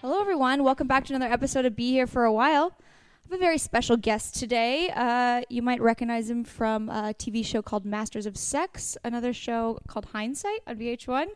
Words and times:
Hello, 0.00 0.20
everyone. 0.20 0.62
Welcome 0.62 0.86
back 0.86 1.06
to 1.06 1.14
another 1.14 1.32
episode 1.32 1.64
of 1.64 1.74
Be 1.74 1.90
Here 1.90 2.06
for 2.06 2.24
a 2.24 2.32
While. 2.32 2.76
I 2.78 3.30
have 3.30 3.32
a 3.32 3.38
very 3.38 3.56
special 3.56 3.96
guest 3.96 4.34
today. 4.34 4.90
Uh, 4.94 5.40
you 5.48 5.62
might 5.62 5.80
recognize 5.80 6.28
him 6.28 6.44
from 6.44 6.90
a 6.90 7.14
TV 7.18 7.42
show 7.42 7.62
called 7.62 7.86
Masters 7.86 8.26
of 8.26 8.36
Sex, 8.36 8.98
another 9.02 9.32
show 9.32 9.78
called 9.88 10.04
Hindsight 10.12 10.60
on 10.66 10.76
VH1. 10.76 11.28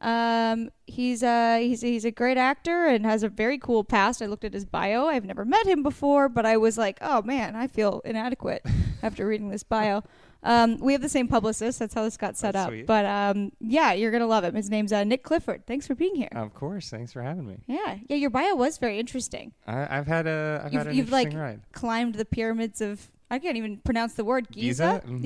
Um, 0.00 0.70
he's 0.86 1.22
a 1.22 1.66
he's 1.66 1.82
a, 1.82 1.86
he's 1.86 2.04
a 2.04 2.10
great 2.10 2.36
actor 2.36 2.86
and 2.86 3.04
has 3.06 3.22
a 3.22 3.28
very 3.28 3.58
cool 3.58 3.82
past. 3.84 4.20
I 4.20 4.26
looked 4.26 4.44
at 4.44 4.52
his 4.52 4.64
bio. 4.66 5.06
I've 5.06 5.24
never 5.24 5.44
met 5.44 5.66
him 5.66 5.82
before, 5.82 6.28
but 6.28 6.44
I 6.44 6.56
was 6.58 6.76
like, 6.76 6.98
oh 7.00 7.22
man, 7.22 7.56
I 7.56 7.66
feel 7.66 8.02
inadequate 8.04 8.64
after 9.02 9.26
reading 9.26 9.48
this 9.48 9.62
bio. 9.62 10.02
Um, 10.42 10.76
we 10.78 10.92
have 10.92 11.02
the 11.02 11.08
same 11.08 11.26
publicist. 11.28 11.78
That's 11.78 11.94
how 11.94 12.04
this 12.04 12.16
got 12.16 12.36
set 12.36 12.52
That's 12.52 12.66
up. 12.66 12.70
sweet. 12.70 12.86
But 12.86 13.04
um, 13.06 13.52
yeah, 13.58 13.94
you're 13.94 14.10
gonna 14.12 14.26
love 14.26 14.44
him. 14.44 14.54
His 14.54 14.68
name's 14.70 14.92
uh, 14.92 15.02
Nick 15.02 15.22
Clifford. 15.24 15.66
Thanks 15.66 15.86
for 15.86 15.94
being 15.94 16.14
here. 16.14 16.28
Of 16.32 16.52
course. 16.54 16.90
Thanks 16.90 17.12
for 17.12 17.22
having 17.22 17.46
me. 17.46 17.56
yeah, 17.66 17.96
yeah. 18.08 18.16
Your 18.16 18.30
bio 18.30 18.54
was 18.54 18.78
very 18.78 18.98
interesting. 19.00 19.52
I, 19.66 19.98
I've 19.98 20.06
had 20.06 20.26
a 20.26 20.62
I've 20.64 20.72
You've, 20.72 20.78
had 20.82 20.86
an 20.88 20.96
you've 20.96 21.10
like 21.10 21.26
interesting 21.28 21.40
ride. 21.40 21.60
climbed 21.72 22.14
the 22.16 22.24
pyramids 22.26 22.80
of. 22.80 23.08
I 23.28 23.40
can't 23.40 23.56
even 23.56 23.78
pronounce 23.78 24.14
the 24.14 24.24
word 24.24 24.48
Giza. 24.52 25.02
Giza? 25.04 25.12
Mhm. 25.12 25.24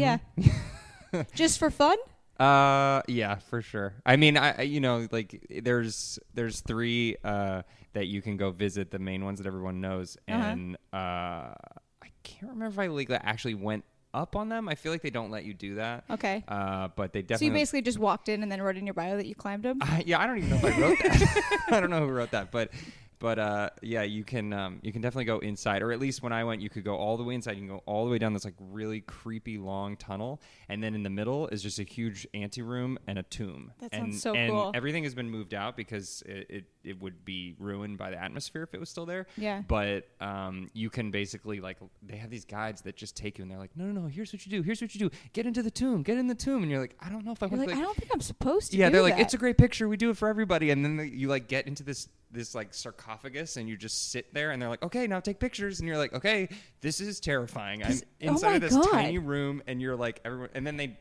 Yeah, 1.18 1.22
just 1.34 1.58
for 1.58 1.70
fun. 1.70 1.98
Uh, 2.40 3.02
yeah, 3.06 3.36
for 3.36 3.60
sure. 3.62 3.94
I 4.06 4.16
mean, 4.16 4.36
I 4.36 4.62
you 4.62 4.80
know 4.80 5.06
like 5.12 5.46
there's 5.62 6.18
there's 6.34 6.60
three 6.60 7.16
uh 7.22 7.62
that 7.92 8.06
you 8.06 8.22
can 8.22 8.36
go 8.36 8.50
visit 8.50 8.90
the 8.90 8.98
main 8.98 9.24
ones 9.24 9.38
that 9.40 9.46
everyone 9.46 9.80
knows, 9.80 10.16
Uh-huh. 10.28 10.42
and 10.42 10.76
uh 10.92 11.52
I 12.02 12.08
can't 12.22 12.50
remember 12.52 12.66
if 12.66 12.78
I 12.78 12.86
like 12.86 13.10
actually 13.10 13.54
went 13.54 13.84
up 14.14 14.34
on 14.36 14.48
them. 14.48 14.68
I 14.68 14.74
feel 14.74 14.90
like 14.90 15.02
they 15.02 15.10
don't 15.10 15.30
let 15.30 15.44
you 15.44 15.54
do 15.54 15.76
that. 15.76 16.04
Okay. 16.10 16.42
Uh, 16.48 16.88
but 16.96 17.12
they 17.12 17.22
definitely. 17.22 17.46
So 17.46 17.52
you 17.52 17.58
basically 17.60 17.82
just 17.82 17.98
walked 17.98 18.28
in 18.28 18.42
and 18.42 18.50
then 18.50 18.60
wrote 18.60 18.76
in 18.76 18.86
your 18.86 18.94
bio 18.94 19.16
that 19.16 19.26
you 19.26 19.34
climbed 19.36 19.62
them. 19.62 19.78
I, 19.80 20.02
yeah, 20.06 20.18
I 20.18 20.26
don't 20.26 20.38
even 20.38 20.50
know 20.50 20.56
if 20.56 20.64
I 20.64 20.80
wrote 20.80 20.98
that. 21.02 21.62
I 21.70 21.78
don't 21.80 21.90
know 21.90 22.00
who 22.00 22.06
wrote 22.12 22.32
that, 22.32 22.50
but 22.50 22.70
but 23.20 23.38
uh, 23.38 23.70
yeah, 23.82 24.02
you 24.02 24.24
can 24.24 24.52
um, 24.52 24.80
you 24.82 24.92
can 24.92 25.02
definitely 25.02 25.26
go 25.26 25.38
inside, 25.38 25.82
or 25.82 25.92
at 25.92 26.00
least 26.00 26.22
when 26.22 26.32
I 26.32 26.42
went, 26.42 26.62
you 26.62 26.70
could 26.70 26.84
go 26.84 26.96
all 26.96 27.18
the 27.18 27.22
way 27.22 27.34
inside. 27.34 27.52
You 27.52 27.58
can 27.58 27.68
go 27.68 27.82
all 27.84 28.06
the 28.06 28.10
way 28.10 28.18
down 28.18 28.32
this 28.32 28.46
like 28.46 28.54
really 28.58 29.02
creepy 29.02 29.58
long 29.58 29.96
tunnel, 29.98 30.40
and 30.70 30.82
then 30.82 30.94
in 30.94 31.02
the 31.02 31.10
middle 31.10 31.46
is 31.48 31.62
just 31.62 31.78
a 31.78 31.82
huge 31.82 32.26
anteroom 32.32 32.98
and 33.06 33.18
a 33.18 33.22
tomb. 33.22 33.72
That 33.80 33.90
and, 33.92 34.06
sounds 34.06 34.22
so 34.22 34.34
and 34.34 34.50
cool. 34.50 34.72
Everything 34.74 35.04
has 35.04 35.14
been 35.14 35.30
moved 35.30 35.52
out 35.52 35.76
because 35.76 36.22
it, 36.24 36.46
it 36.48 36.64
it 36.82 37.00
would 37.02 37.24
be 37.26 37.54
ruined 37.58 37.98
by 37.98 38.10
the 38.10 38.20
atmosphere 38.20 38.62
if 38.62 38.72
it 38.72 38.80
was 38.80 38.88
still 38.88 39.04
there. 39.04 39.26
Yeah. 39.36 39.62
But 39.68 40.08
um, 40.20 40.70
you 40.72 40.88
can 40.88 41.10
basically 41.10 41.60
like 41.60 41.76
they 42.02 42.16
have 42.16 42.30
these 42.30 42.46
guides 42.46 42.80
that 42.82 42.96
just 42.96 43.16
take 43.16 43.36
you, 43.36 43.42
and 43.42 43.50
they're 43.50 43.58
like, 43.58 43.76
no, 43.76 43.84
no, 43.84 44.00
no. 44.00 44.08
Here's 44.08 44.32
what 44.32 44.46
you 44.46 44.50
do. 44.50 44.62
Here's 44.62 44.80
what 44.80 44.94
you 44.94 45.10
do. 45.10 45.16
Get 45.34 45.44
into 45.44 45.62
the 45.62 45.70
tomb. 45.70 46.02
Get 46.02 46.16
in 46.16 46.26
the 46.26 46.34
tomb, 46.34 46.62
and 46.62 46.70
you're 46.70 46.80
like, 46.80 46.96
I 47.00 47.10
don't 47.10 47.26
know 47.26 47.32
if 47.32 47.42
I 47.42 47.46
want 47.46 47.60
like, 47.60 47.68
to. 47.68 47.76
I 47.76 47.80
don't 47.80 47.96
think 47.96 48.10
I'm 48.14 48.22
supposed 48.22 48.70
to. 48.72 48.78
Yeah, 48.78 48.88
they're 48.88 49.02
like, 49.02 49.18
it's 49.18 49.34
a 49.34 49.38
great 49.38 49.58
picture. 49.58 49.90
We 49.90 49.98
do 49.98 50.08
it 50.08 50.16
for 50.16 50.28
everybody, 50.28 50.70
and 50.70 50.82
then 50.82 50.96
the, 50.96 51.06
you 51.06 51.28
like 51.28 51.46
get 51.46 51.66
into 51.66 51.82
this 51.82 52.08
this 52.32 52.54
like 52.54 52.72
sarcophagus, 52.74 53.56
and 53.56 53.68
you 53.68 53.76
just 53.76 54.10
sit 54.12 54.32
there, 54.34 54.50
and 54.52 54.60
they're 54.60 54.68
like, 54.68 54.82
okay, 54.82 55.06
now 55.06 55.20
take 55.20 55.38
pictures, 55.38 55.80
and 55.80 55.88
you're 55.88 55.98
like, 55.98 56.12
okay, 56.12 56.48
this 56.80 57.00
is 57.00 57.20
terrifying. 57.20 57.82
I'm 57.82 57.92
oh 57.92 58.04
inside 58.20 58.54
of 58.56 58.60
this 58.60 58.74
God. 58.74 58.90
tiny 58.92 59.18
room, 59.18 59.62
and 59.66 59.80
you're 59.82 59.96
like, 59.96 60.20
everyone, 60.24 60.50
and 60.54 60.66
then 60.66 60.76
they. 60.76 60.98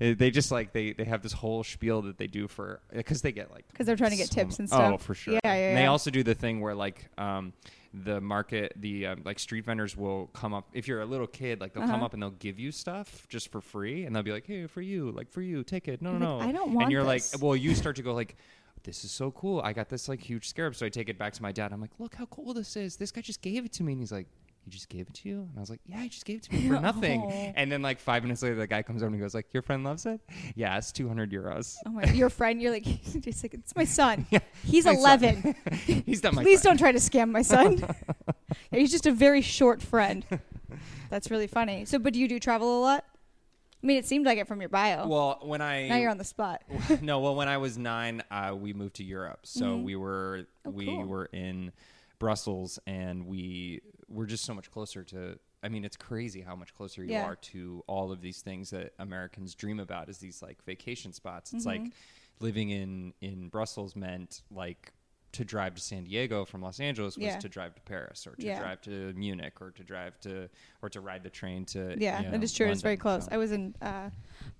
eh, 0.00 0.14
They 0.16 0.30
just 0.30 0.50
like 0.50 0.72
they, 0.72 0.92
they 0.92 1.04
have 1.04 1.22
this 1.22 1.32
whole 1.32 1.64
spiel 1.64 2.02
that 2.02 2.18
they 2.18 2.26
do 2.26 2.48
for 2.48 2.80
because 2.92 3.22
they 3.22 3.32
get 3.32 3.50
like 3.50 3.66
because 3.68 3.86
they're 3.86 3.96
trying 3.96 4.10
to 4.10 4.16
get 4.16 4.28
so 4.28 4.34
tips 4.42 4.58
and 4.58 4.68
Oh, 4.72 4.76
stuff. 4.96 5.02
for 5.02 5.14
sure. 5.14 5.34
Yeah, 5.34 5.40
yeah, 5.44 5.52
And 5.68 5.76
they 5.76 5.86
also 5.86 6.10
do 6.10 6.22
the 6.22 6.34
thing 6.34 6.60
where 6.60 6.74
like 6.74 7.08
um, 7.18 7.52
the 7.94 8.20
market, 8.20 8.74
the 8.76 9.06
um, 9.06 9.22
like 9.24 9.38
street 9.38 9.64
vendors 9.64 9.96
will 9.96 10.26
come 10.34 10.52
up. 10.52 10.68
If 10.74 10.86
you're 10.86 11.00
a 11.00 11.06
little 11.06 11.26
kid, 11.26 11.60
like 11.62 11.72
they'll 11.72 11.82
come 11.84 11.94
Uh-huh. 11.96 12.04
up 12.06 12.12
and 12.14 12.22
they'll 12.22 12.30
give 12.30 12.58
you 12.58 12.72
stuff 12.72 13.26
just 13.30 13.50
for 13.50 13.60
free, 13.62 14.04
and 14.04 14.14
they'll 14.14 14.22
be 14.22 14.32
like, 14.32 14.46
"Hey, 14.46 14.66
for 14.66 14.82
you, 14.82 15.10
like 15.12 15.30
for 15.30 15.40
you, 15.40 15.64
take 15.64 15.88
it." 15.88 16.02
No, 16.02 16.12
no, 16.12 16.36
like, 16.38 16.44
no. 16.44 16.48
"I 16.50 16.52
don't 16.52 16.72
want 16.74 16.82
And 16.84 16.92
you're 16.92 17.04
this." 17.04 17.32
like, 17.34 17.42
well, 17.42 17.56
you 17.56 17.74
start 17.74 17.96
to 17.96 18.02
go 18.02 18.12
like. 18.14 18.36
This 18.84 19.04
is 19.04 19.10
so 19.10 19.30
cool. 19.32 19.60
I 19.62 19.72
got 19.72 19.88
this 19.88 20.08
like 20.08 20.20
huge 20.20 20.48
scarab, 20.48 20.76
so 20.76 20.86
I 20.86 20.88
take 20.88 21.08
it 21.08 21.18
back 21.18 21.32
to 21.34 21.42
my 21.42 21.52
dad. 21.52 21.72
I'm 21.72 21.80
like, 21.80 21.90
"Look 21.98 22.14
how 22.14 22.26
cool 22.26 22.54
this 22.54 22.76
is. 22.76 22.96
This 22.96 23.10
guy 23.10 23.20
just 23.20 23.42
gave 23.42 23.64
it 23.64 23.72
to 23.74 23.82
me." 23.82 23.92
And 23.92 24.00
he's 24.00 24.12
like, 24.12 24.28
"He 24.64 24.70
just 24.70 24.88
gave 24.88 25.08
it 25.08 25.14
to 25.14 25.28
you?" 25.28 25.40
And 25.40 25.50
I 25.56 25.60
was 25.60 25.70
like, 25.70 25.80
"Yeah, 25.86 26.00
he 26.02 26.08
just 26.08 26.24
gave 26.24 26.36
it 26.38 26.42
to 26.44 26.52
me 26.54 26.68
for 26.68 26.80
nothing." 26.80 27.22
Oh. 27.26 27.52
And 27.56 27.70
then 27.72 27.82
like 27.82 27.98
five 27.98 28.22
minutes 28.22 28.42
later, 28.42 28.54
the 28.54 28.66
guy 28.68 28.82
comes 28.82 29.02
over 29.02 29.06
and 29.06 29.14
he 29.16 29.20
goes 29.20 29.34
like, 29.34 29.52
"Your 29.52 29.62
friend 29.62 29.82
loves 29.82 30.06
it." 30.06 30.20
Yeah, 30.54 30.78
it's 30.78 30.92
200 30.92 31.32
euros. 31.32 31.76
Oh 31.84 31.90
my, 31.90 32.04
your 32.12 32.30
friend. 32.30 32.62
You're 32.62 32.70
like, 32.70 32.84
just 33.20 33.42
like, 33.42 33.54
it's 33.54 33.74
my 33.74 33.84
son. 33.84 34.24
Yeah, 34.30 34.38
He's 34.64 34.84
my 34.84 34.94
son. 34.94 35.00
11. 35.00 35.54
He's 36.06 36.22
not 36.22 36.34
my. 36.34 36.42
Please 36.44 36.62
friend. 36.62 36.78
don't 36.78 36.84
try 36.84 36.92
to 36.92 36.98
scam 36.98 37.30
my 37.30 37.42
son. 37.42 37.78
Yeah, 38.70 38.78
he's 38.78 38.92
just 38.92 39.06
a 39.06 39.12
very 39.12 39.40
short 39.42 39.82
friend. 39.82 40.24
That's 41.10 41.30
really 41.30 41.46
funny. 41.48 41.84
So, 41.86 41.98
but 41.98 42.12
do 42.12 42.18
you 42.20 42.28
do 42.28 42.38
travel 42.38 42.78
a 42.78 42.80
lot? 42.80 43.04
I 43.82 43.86
mean, 43.86 43.98
it 43.98 44.06
seemed 44.06 44.26
like 44.26 44.38
it 44.38 44.48
from 44.48 44.60
your 44.60 44.68
bio. 44.70 45.06
Well, 45.06 45.38
when 45.42 45.60
I 45.60 45.88
now 45.88 45.96
you're 45.96 46.10
on 46.10 46.18
the 46.18 46.24
spot. 46.24 46.62
no, 47.00 47.20
well, 47.20 47.34
when 47.36 47.48
I 47.48 47.58
was 47.58 47.76
nine, 47.78 48.22
uh, 48.30 48.54
we 48.58 48.72
moved 48.72 48.94
to 48.96 49.04
Europe. 49.04 49.40
So 49.44 49.76
we 49.76 49.96
were 49.96 50.46
Oh, 50.66 50.70
we 50.70 50.86
cool. 50.86 51.04
were 51.06 51.26
in 51.26 51.72
Brussels, 52.18 52.78
and 52.86 53.26
we 53.26 53.82
were 54.08 54.26
just 54.26 54.44
so 54.44 54.54
much 54.54 54.70
closer 54.70 55.04
to. 55.04 55.38
I 55.62 55.68
mean, 55.68 55.84
it's 55.84 55.96
crazy 55.96 56.40
how 56.42 56.54
much 56.56 56.74
closer 56.74 57.02
you 57.04 57.12
Yeah. 57.12 57.24
are 57.24 57.36
to 57.36 57.82
all 57.86 58.12
of 58.12 58.20
these 58.20 58.40
things 58.40 58.70
that 58.70 58.94
Americans 58.98 59.54
dream 59.54 59.80
about 59.80 60.08
as 60.08 60.18
these 60.18 60.42
like 60.42 60.62
vacation 60.64 61.12
spots. 61.12 61.52
It's 61.52 61.66
Mm-hmm. 61.66 61.84
like 61.84 61.92
living 62.40 62.70
in 62.70 63.12
in 63.20 63.48
Brussels 63.48 63.94
meant 63.94 64.42
like 64.50 64.92
to 65.36 65.44
drive 65.44 65.74
to 65.74 65.80
San 65.82 66.04
Diego 66.04 66.44
from 66.46 66.62
Los 66.62 66.80
Angeles 66.80 67.16
was 67.16 67.24
Yeah. 67.26 67.38
to 67.38 67.48
drive 67.48 67.74
to 67.74 67.80
Paris 67.82 68.26
or 68.26 68.34
to 68.36 68.46
Yeah. 68.46 68.58
drive 68.58 68.80
to 68.82 69.12
Munich 69.14 69.60
or 69.60 69.70
to 69.70 69.84
drive 69.84 70.18
to 70.20 70.48
or 70.82 70.88
to 70.88 71.00
ride 71.00 71.22
the 71.22 71.30
train 71.30 71.64
to 71.66 71.94
Yeah, 71.98 72.18
you 72.22 72.30
that 72.30 72.38
know, 72.38 72.42
is 72.42 72.54
true. 72.54 72.66
It's 72.68 72.80
very 72.82 72.96
close. 72.96 73.24
So- 73.26 73.30
I 73.32 73.36
was 73.36 73.52
in 73.52 73.74
uh, 73.82 74.08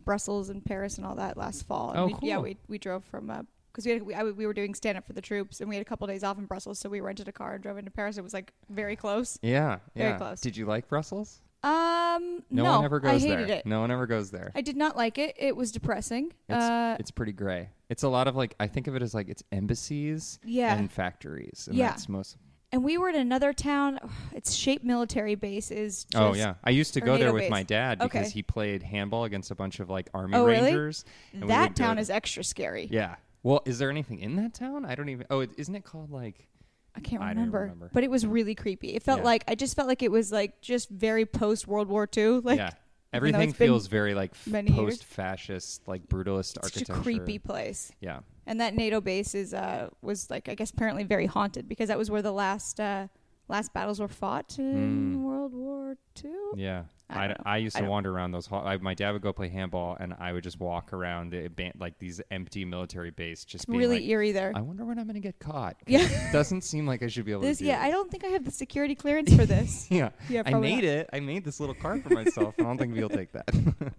Brussels 0.04 0.50
and 0.50 0.64
Paris 0.64 0.98
and 0.98 1.06
all 1.06 1.14
that 1.16 1.36
last 1.36 1.66
fall. 1.66 1.90
And 1.90 1.98
Oh, 1.98 2.06
we, 2.20 2.28
Yeah, 2.28 2.38
we, 2.38 2.56
we 2.68 2.78
drove 2.78 3.04
from 3.04 3.26
because 3.72 3.86
we, 3.86 3.92
had, 3.92 4.02
we, 4.02 4.14
I, 4.14 4.22
we 4.24 4.46
were 4.46 4.54
doing 4.54 4.74
stand 4.74 4.98
up 4.98 5.06
for 5.06 5.12
the 5.14 5.20
troops 5.22 5.60
and 5.60 5.68
we 5.68 5.76
had 5.76 5.82
a 5.82 5.84
couple 5.88 6.06
days 6.06 6.22
off 6.24 6.38
in 6.38 6.44
Brussels, 6.46 6.78
so 6.78 6.88
we 6.90 7.00
rented 7.00 7.28
a 7.28 7.32
car 7.32 7.54
and 7.54 7.62
drove 7.62 7.78
into 7.78 7.90
Paris. 7.90 8.18
It 8.18 8.22
was 8.24 8.34
like 8.34 8.52
very 8.68 8.96
close. 8.96 9.38
yeah, 9.42 9.78
Very 9.94 10.10
yeah. 10.10 10.18
close. 10.18 10.40
Did 10.40 10.56
you 10.56 10.66
like 10.66 10.88
Brussels? 10.88 11.40
Um, 11.66 12.42
No, 12.50 12.62
no, 12.64 12.70
one 12.76 12.84
ever 12.84 13.00
goes 13.00 13.24
I 13.24 13.28
hated 13.28 13.48
there. 13.48 13.56
it. 13.58 13.66
No 13.66 13.80
one 13.80 13.90
ever 13.90 14.06
goes 14.06 14.30
there. 14.30 14.52
I 14.54 14.60
did 14.60 14.76
not 14.76 14.96
like 14.96 15.18
it. 15.18 15.34
It 15.38 15.56
was 15.56 15.72
depressing. 15.72 16.32
It's, 16.48 16.56
uh, 16.58 16.96
it's 17.00 17.10
pretty 17.10 17.32
gray. 17.32 17.70
It's 17.88 18.02
a 18.04 18.08
lot 18.08 18.28
of 18.28 18.36
like 18.36 18.54
I 18.60 18.66
think 18.68 18.86
of 18.86 18.94
it 18.96 19.02
as 19.02 19.14
like 19.14 19.28
it's 19.28 19.42
embassies 19.52 20.38
Yeah. 20.44 20.74
and 20.76 20.90
factories. 20.90 21.66
And 21.68 21.76
Yeah. 21.76 21.88
that's 21.88 22.08
most 22.08 22.36
and 22.72 22.82
we 22.82 22.98
were 22.98 23.08
in 23.08 23.14
another 23.16 23.52
town. 23.52 23.98
It's 24.32 24.52
Shape 24.52 24.82
Military 24.84 25.34
Base. 25.34 25.70
Is 25.70 26.06
Oh 26.14 26.34
yeah. 26.34 26.54
I 26.64 26.70
used 26.70 26.94
to 26.94 27.00
go 27.00 27.16
there 27.18 27.32
with 27.32 27.42
base. 27.44 27.50
my 27.50 27.62
dad 27.62 27.98
because 27.98 28.26
Okay. 28.26 28.30
he 28.30 28.42
played 28.42 28.82
handball 28.82 29.24
against 29.24 29.50
a 29.50 29.54
bunch 29.54 29.80
of 29.80 29.88
like 29.90 30.08
army 30.14 30.36
Oh, 30.36 30.44
really? 30.44 30.66
rangers. 30.66 31.04
that 31.34 31.40
would 31.68 31.76
go 31.76 31.84
town 31.84 31.98
is 31.98 32.10
extra 32.10 32.44
scary. 32.44 32.88
Yeah. 32.90 33.16
Well, 33.42 33.62
is 33.64 33.78
there 33.78 33.90
anything 33.90 34.18
in 34.18 34.36
that 34.36 34.54
town? 34.54 34.84
I 34.84 34.94
don't 34.96 35.08
even 35.08 35.26
Oh, 35.30 35.40
it, 35.40 35.50
isn't 35.56 35.74
it 35.74 35.84
called 35.84 36.10
like 36.10 36.48
I 36.96 37.00
can't 37.00 37.22
I 37.22 37.28
remember, 37.30 37.60
remember. 37.60 37.90
but 37.92 38.02
it 38.04 38.10
was 38.10 38.26
really 38.26 38.54
creepy. 38.54 38.94
It 38.94 39.02
felt 39.02 39.18
Yeah. 39.20 39.24
like 39.26 39.44
I 39.46 39.54
just 39.54 39.76
felt 39.76 39.86
like 39.88 40.02
it 40.02 40.10
was 40.10 40.32
like 40.32 40.60
just 40.62 40.88
very 40.88 41.26
post 41.26 41.66
World 41.68 41.88
War 41.88 42.08
II. 42.16 42.40
Like 42.44 42.58
Yeah. 42.58 42.70
Everything 43.12 43.52
feels 43.52 43.86
very 43.86 44.14
like 44.14 44.32
many 44.46 44.72
post 44.72 45.04
fascist, 45.04 45.86
like 45.88 46.06
brutalist 46.08 46.38
it's 46.40 46.52
such 46.54 46.64
architecture. 46.64 46.92
a 46.92 47.02
creepy 47.02 47.38
place. 47.38 47.92
Yeah. 48.00 48.20
And 48.46 48.60
that 48.60 48.74
NATO 48.74 49.00
base 49.00 49.34
is 49.34 49.54
uh 49.54 49.90
was 50.02 50.28
like 50.30 50.48
I 50.48 50.54
guess 50.54 50.70
apparently 50.70 51.04
very 51.04 51.26
haunted 51.26 51.68
because 51.68 51.88
that 51.88 51.98
was 51.98 52.10
where 52.10 52.22
the 52.22 52.32
last 52.32 52.80
uh 52.80 53.06
last 53.48 53.72
battles 53.72 54.00
were 54.00 54.08
fought 54.08 54.58
in 54.58 55.16
Mm. 55.16 55.22
World 55.22 55.52
War 55.54 55.96
II. 56.24 56.30
Yeah. 56.56 56.84
I 57.08 57.26
I. 57.28 57.36
I 57.44 57.56
used 57.58 57.76
to 57.76 57.82
don't- 57.82 57.90
wander 57.90 58.10
around 58.12 58.32
those. 58.32 58.46
Hall- 58.46 58.66
I, 58.66 58.78
my 58.78 58.94
dad 58.94 59.12
would 59.12 59.22
go 59.22 59.32
play 59.32 59.48
handball, 59.48 59.96
and 60.00 60.12
I 60.18 60.32
would 60.32 60.42
just 60.42 60.58
walk 60.58 60.92
around 60.92 61.30
the 61.30 61.48
like 61.78 62.00
these 62.00 62.20
empty 62.32 62.64
military 62.64 63.12
base, 63.12 63.44
just 63.44 63.68
being 63.68 63.78
really 63.78 64.00
like, 64.00 64.08
eerie 64.08 64.32
there. 64.32 64.50
I 64.56 64.60
wonder 64.60 64.84
when 64.84 64.98
I'm 64.98 65.04
going 65.04 65.14
to 65.14 65.20
get 65.20 65.38
caught. 65.38 65.76
Yeah. 65.86 66.00
it 66.00 66.32
doesn't 66.32 66.62
seem 66.62 66.84
like 66.84 67.04
I 67.04 67.06
should 67.06 67.24
be 67.24 67.30
able 67.30 67.42
This 67.42 67.58
to. 67.58 67.64
Do 67.64 67.68
yeah, 67.70 67.80
I 67.80 67.92
don't 67.92 68.10
think 68.10 68.24
I 68.24 68.28
have 68.28 68.44
the 68.44 68.50
security 68.50 68.96
clearance 68.96 69.32
for 69.32 69.46
this. 69.46 69.86
Yeah, 69.90 70.08
Yeah, 70.28 70.42
I 70.44 70.54
made 70.54 70.82
not. 70.82 70.84
it. 70.84 71.10
I 71.12 71.20
made 71.20 71.44
this 71.44 71.60
little 71.60 71.76
car 71.76 72.00
for 72.00 72.10
myself. 72.12 72.56
I 72.58 72.62
don't 72.64 72.76
think 72.76 72.92
we'll 72.96 73.08
take 73.08 73.30
that. 73.32 73.48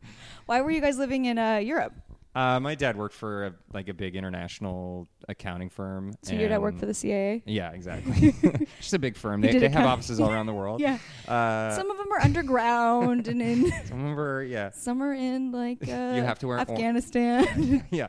Why 0.46 0.60
were 0.60 0.72
you 0.72 0.82
guys 0.82 0.98
living 0.98 1.26
in 1.26 1.38
uh 1.38 1.58
Europe? 1.58 1.94
Uh, 2.38 2.60
my 2.60 2.76
dad 2.76 2.96
worked 2.96 3.16
for 3.16 3.48
a, 3.48 3.54
like 3.74 3.90
a 3.90 3.94
big 3.96 4.16
international 4.16 5.08
accounting 5.28 5.70
firm. 5.70 6.14
So 6.22 6.36
your 6.36 6.50
dad 6.50 6.60
worked 6.62 6.80
for 6.80 6.86
the 6.86 6.94
CIA? 6.94 7.42
Yeah, 7.48 7.72
exactly. 7.72 8.36
Just 8.80 8.94
a 8.94 9.00
big 9.00 9.16
firm. 9.18 9.42
They, 9.42 9.58
they 9.58 9.70
have 9.70 9.88
offices 9.88 10.20
all 10.20 10.32
around 10.32 10.46
the 10.46 10.54
world. 10.54 10.80
Yeah. 10.88 11.00
Uh, 11.28 11.76
Some 11.76 11.90
of 11.90 11.98
them 11.98 12.06
are 12.12 12.22
underground 12.22 13.28
and 13.28 13.42
in 13.42 13.72
some 13.88 14.00
of 14.00 14.06
them 14.06 14.20
are, 14.20 14.44
yeah. 14.44 14.70
some 14.70 15.02
are 15.02 15.14
in 15.14 15.52
like 15.52 15.80
uh, 15.82 16.14
You 16.16 16.22
have 16.22 16.38
to 16.40 16.48
wear 16.48 16.58
or- 16.58 16.62
Afghanistan. 16.62 17.84
yeah. 17.90 18.08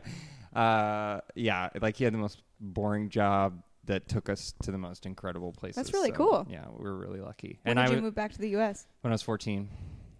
Uh, 0.55 1.21
yeah. 1.35 1.71
Like 1.81 1.97
he 1.97 2.05
had 2.05 2.13
the 2.13 2.19
most 2.19 2.43
boring 2.61 3.09
job 3.09 3.63
that 3.87 4.09
took 4.09 4.29
us 4.29 4.53
to 4.63 4.71
the 4.71 4.77
most 4.79 5.07
incredible 5.07 5.53
places. 5.53 5.77
That's 5.77 5.95
really 5.95 6.11
so, 6.11 6.17
cool. 6.17 6.47
Yeah, 6.51 6.67
we 6.77 6.85
were 6.85 6.97
really 6.99 7.21
lucky. 7.21 7.59
when 7.63 7.79
and 7.79 7.87
did 7.87 7.93
I 7.95 7.97
you 7.97 8.03
move 8.03 8.15
back 8.15 8.33
to 8.33 8.39
the 8.39 8.51
U.S.? 8.51 8.87
when 9.01 9.11
I 9.11 9.15
was 9.15 9.23
14. 9.23 9.69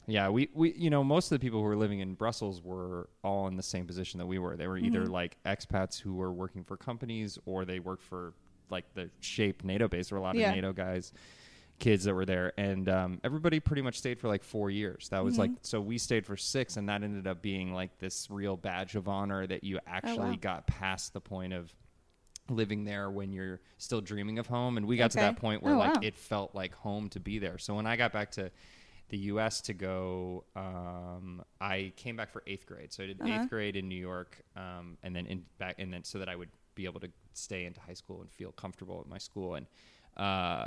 Yeah, 0.09 0.31
we, 0.31 0.49
we 0.55 0.73
you 0.73 0.91
know 0.91 1.05
most 1.05 1.31
of 1.31 1.39
the 1.39 1.45
people 1.45 1.61
who 1.61 1.67
were 1.67 1.77
living 1.77 2.01
in 2.01 2.15
Brussels 2.15 2.63
were 2.63 3.11
all 3.23 3.47
in 3.47 3.57
the 3.57 3.63
same 3.63 3.87
position 3.87 4.19
that 4.19 4.27
we 4.27 4.39
were. 4.39 4.57
They 4.57 4.67
were 4.67 4.79
either 4.79 5.07
Mhm. 5.07 5.11
like 5.11 5.37
expats 5.45 6.01
who 6.01 6.15
were 6.15 6.33
working 6.33 6.65
for 6.65 6.79
companies 6.79 7.39
or 7.47 7.67
they 7.67 7.79
worked 7.79 8.03
for 8.05 8.35
like 8.71 8.95
the 8.95 9.11
Shape 9.21 9.65
NATO 9.65 9.89
base. 9.89 10.09
There 10.09 10.17
were 10.19 10.25
a 10.25 10.27
lot 10.27 10.37
Yeah. 10.37 10.47
of 10.49 10.55
NATO 10.55 10.73
guys 10.73 11.13
kids 11.79 12.05
that 12.05 12.15
were 12.15 12.27
there, 12.27 12.53
and 12.59 12.89
um, 12.89 13.21
everybody 13.23 13.61
pretty 13.61 13.83
much 13.83 13.99
stayed 13.99 14.19
for 14.21 14.29
like 14.29 14.43
four 14.45 14.71
years. 14.71 15.09
That 15.11 15.25
was 15.25 15.35
Mm-hmm. 15.35 15.41
like 15.43 15.53
so 15.63 15.81
we 15.81 15.99
stayed 15.99 16.27
for 16.27 16.37
six, 16.37 16.77
and 16.79 16.89
that 16.89 17.03
ended 17.05 17.27
up 17.27 17.43
being 17.43 17.75
like 17.75 17.99
this 17.99 18.29
real 18.31 18.57
badge 18.57 18.97
of 18.97 19.09
honor 19.09 19.47
that 19.47 19.63
you 19.65 19.79
actually 19.87 20.13
Oh, 20.31 20.31
wow. 20.33 20.37
got 20.41 20.67
past 20.67 21.13
the 21.13 21.21
point 21.21 21.53
of 21.53 21.73
living 22.51 22.85
there 22.85 23.11
when 23.11 23.33
you're 23.33 23.61
still 23.79 24.01
dreaming 24.01 24.39
of 24.39 24.47
home 24.47 24.79
and 24.79 24.87
we 24.87 24.97
got 24.97 25.11
to 25.11 25.19
that 25.19 25.37
point 25.37 25.63
where 25.63 25.75
Oh, 25.75 25.79
like 25.79 25.97
wow. 25.97 26.01
it 26.03 26.17
felt 26.17 26.55
like 26.55 26.75
home 26.75 27.09
to 27.11 27.21
be 27.21 27.39
there 27.39 27.59
so 27.59 27.75
when 27.75 27.87
i 27.87 27.95
got 27.95 28.11
back 28.13 28.31
to 28.31 28.51
the 29.11 29.19
us 29.19 29.61
to 29.61 29.73
go 29.75 30.45
um, 30.57 31.43
i 31.61 31.93
came 31.97 32.17
back 32.17 32.31
for 32.31 32.43
eighth 32.47 32.67
grade 32.67 32.93
so 32.93 33.03
i 33.03 33.07
did 33.07 33.21
Uh-huh. 33.21 33.33
eighth 33.35 33.51
grade 33.51 33.77
in 33.77 33.89
new 33.89 33.95
york 34.01 34.43
um, 34.57 34.97
and 35.03 35.15
then 35.17 35.27
in 35.27 35.45
back 35.59 35.77
and 35.79 35.93
then 35.93 36.05
so 36.05 36.19
that 36.19 36.29
i 36.29 36.37
would 36.37 36.51
be 36.75 36.85
able 36.85 37.01
to 37.01 37.11
stay 37.33 37.65
into 37.65 37.81
high 37.81 37.95
school 37.95 38.21
and 38.21 38.31
feel 38.31 38.53
comfortable 38.53 39.01
at 39.01 39.09
my 39.09 39.19
school 39.19 39.55
and 39.55 39.67
uh, 40.17 40.67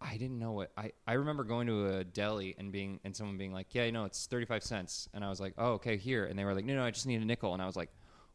I 0.00 0.16
didn't 0.16 0.38
know 0.40 0.50
what 0.52 0.72
I, 0.76 0.90
I 1.06 1.12
remember 1.12 1.44
going 1.44 1.68
to 1.68 1.98
a 1.98 2.04
deli 2.04 2.56
and 2.58 2.72
being 2.72 2.98
and 3.04 3.14
someone 3.14 3.38
being 3.38 3.52
like, 3.52 3.72
Yeah, 3.72 3.84
you 3.84 3.92
know, 3.92 4.04
it's 4.04 4.26
thirty 4.26 4.46
five 4.46 4.64
cents 4.64 5.08
and 5.14 5.24
I 5.24 5.28
was 5.28 5.38
like, 5.40 5.54
Oh, 5.58 5.74
okay, 5.74 5.96
here 5.96 6.24
and 6.24 6.36
they 6.36 6.44
were 6.44 6.54
like, 6.54 6.64
No, 6.64 6.74
no, 6.74 6.84
I 6.84 6.90
just 6.90 7.06
need 7.06 7.22
a 7.22 7.24
nickel 7.24 7.52
and 7.54 7.62
I 7.62 7.66
was 7.66 7.76
like, 7.76 7.90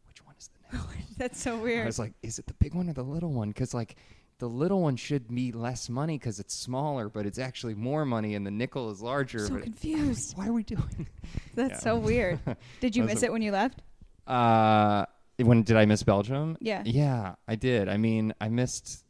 Which 0.07 0.25
one 0.25 0.33
is 0.39 0.49
the 0.49 0.77
nickel? 0.77 0.89
That's 1.17 1.41
so 1.41 1.57
weird. 1.57 1.83
I 1.83 1.85
was 1.85 1.99
like, 1.99 2.13
is 2.23 2.39
it 2.39 2.47
the 2.47 2.53
big 2.53 2.73
one 2.73 2.89
or 2.89 2.93
the 2.93 3.03
little 3.03 3.31
one? 3.33 3.49
Because 3.49 3.73
like 3.73 3.97
the 4.39 4.47
little 4.47 4.81
one 4.81 4.95
should 4.95 5.27
be 5.33 5.51
less 5.51 5.89
money 5.89 6.17
because 6.17 6.39
it's 6.39 6.53
smaller, 6.53 7.09
but 7.09 7.25
it's 7.25 7.39
actually 7.39 7.73
more 7.73 8.05
money, 8.05 8.35
and 8.35 8.45
the 8.45 8.51
nickel 8.51 8.91
is 8.91 9.01
larger. 9.01 9.47
so 9.47 9.53
but 9.55 9.63
confused. 9.63 10.33
why 10.37 10.47
are 10.47 10.53
we 10.53 10.63
doing? 10.63 11.07
That's 11.55 11.71
Yeah. 11.71 11.79
so 11.79 11.97
weird. 11.97 12.39
Did 12.79 12.95
you 12.95 13.03
miss 13.03 13.23
a- 13.23 13.25
it 13.25 13.31
when 13.31 13.41
you 13.41 13.51
left? 13.51 13.81
Uh, 14.27 15.05
when 15.39 15.63
did 15.63 15.77
I 15.77 15.85
miss 15.85 16.03
Belgium? 16.03 16.57
Yeah. 16.59 16.81
yeah, 16.85 17.35
I 17.47 17.55
did. 17.55 17.87
I 17.87 17.95
mean, 17.97 18.33
I 18.41 18.49
missed 18.49 19.03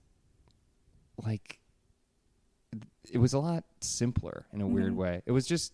like 1.23 1.59
it 3.11 3.17
was 3.17 3.33
a 3.33 3.39
lot 3.39 3.63
simpler 3.79 4.45
in 4.53 4.61
a 4.61 4.67
weird 4.67 4.93
Mhm. 4.93 4.97
way. 4.97 5.21
It 5.25 5.31
was 5.31 5.47
just 5.47 5.73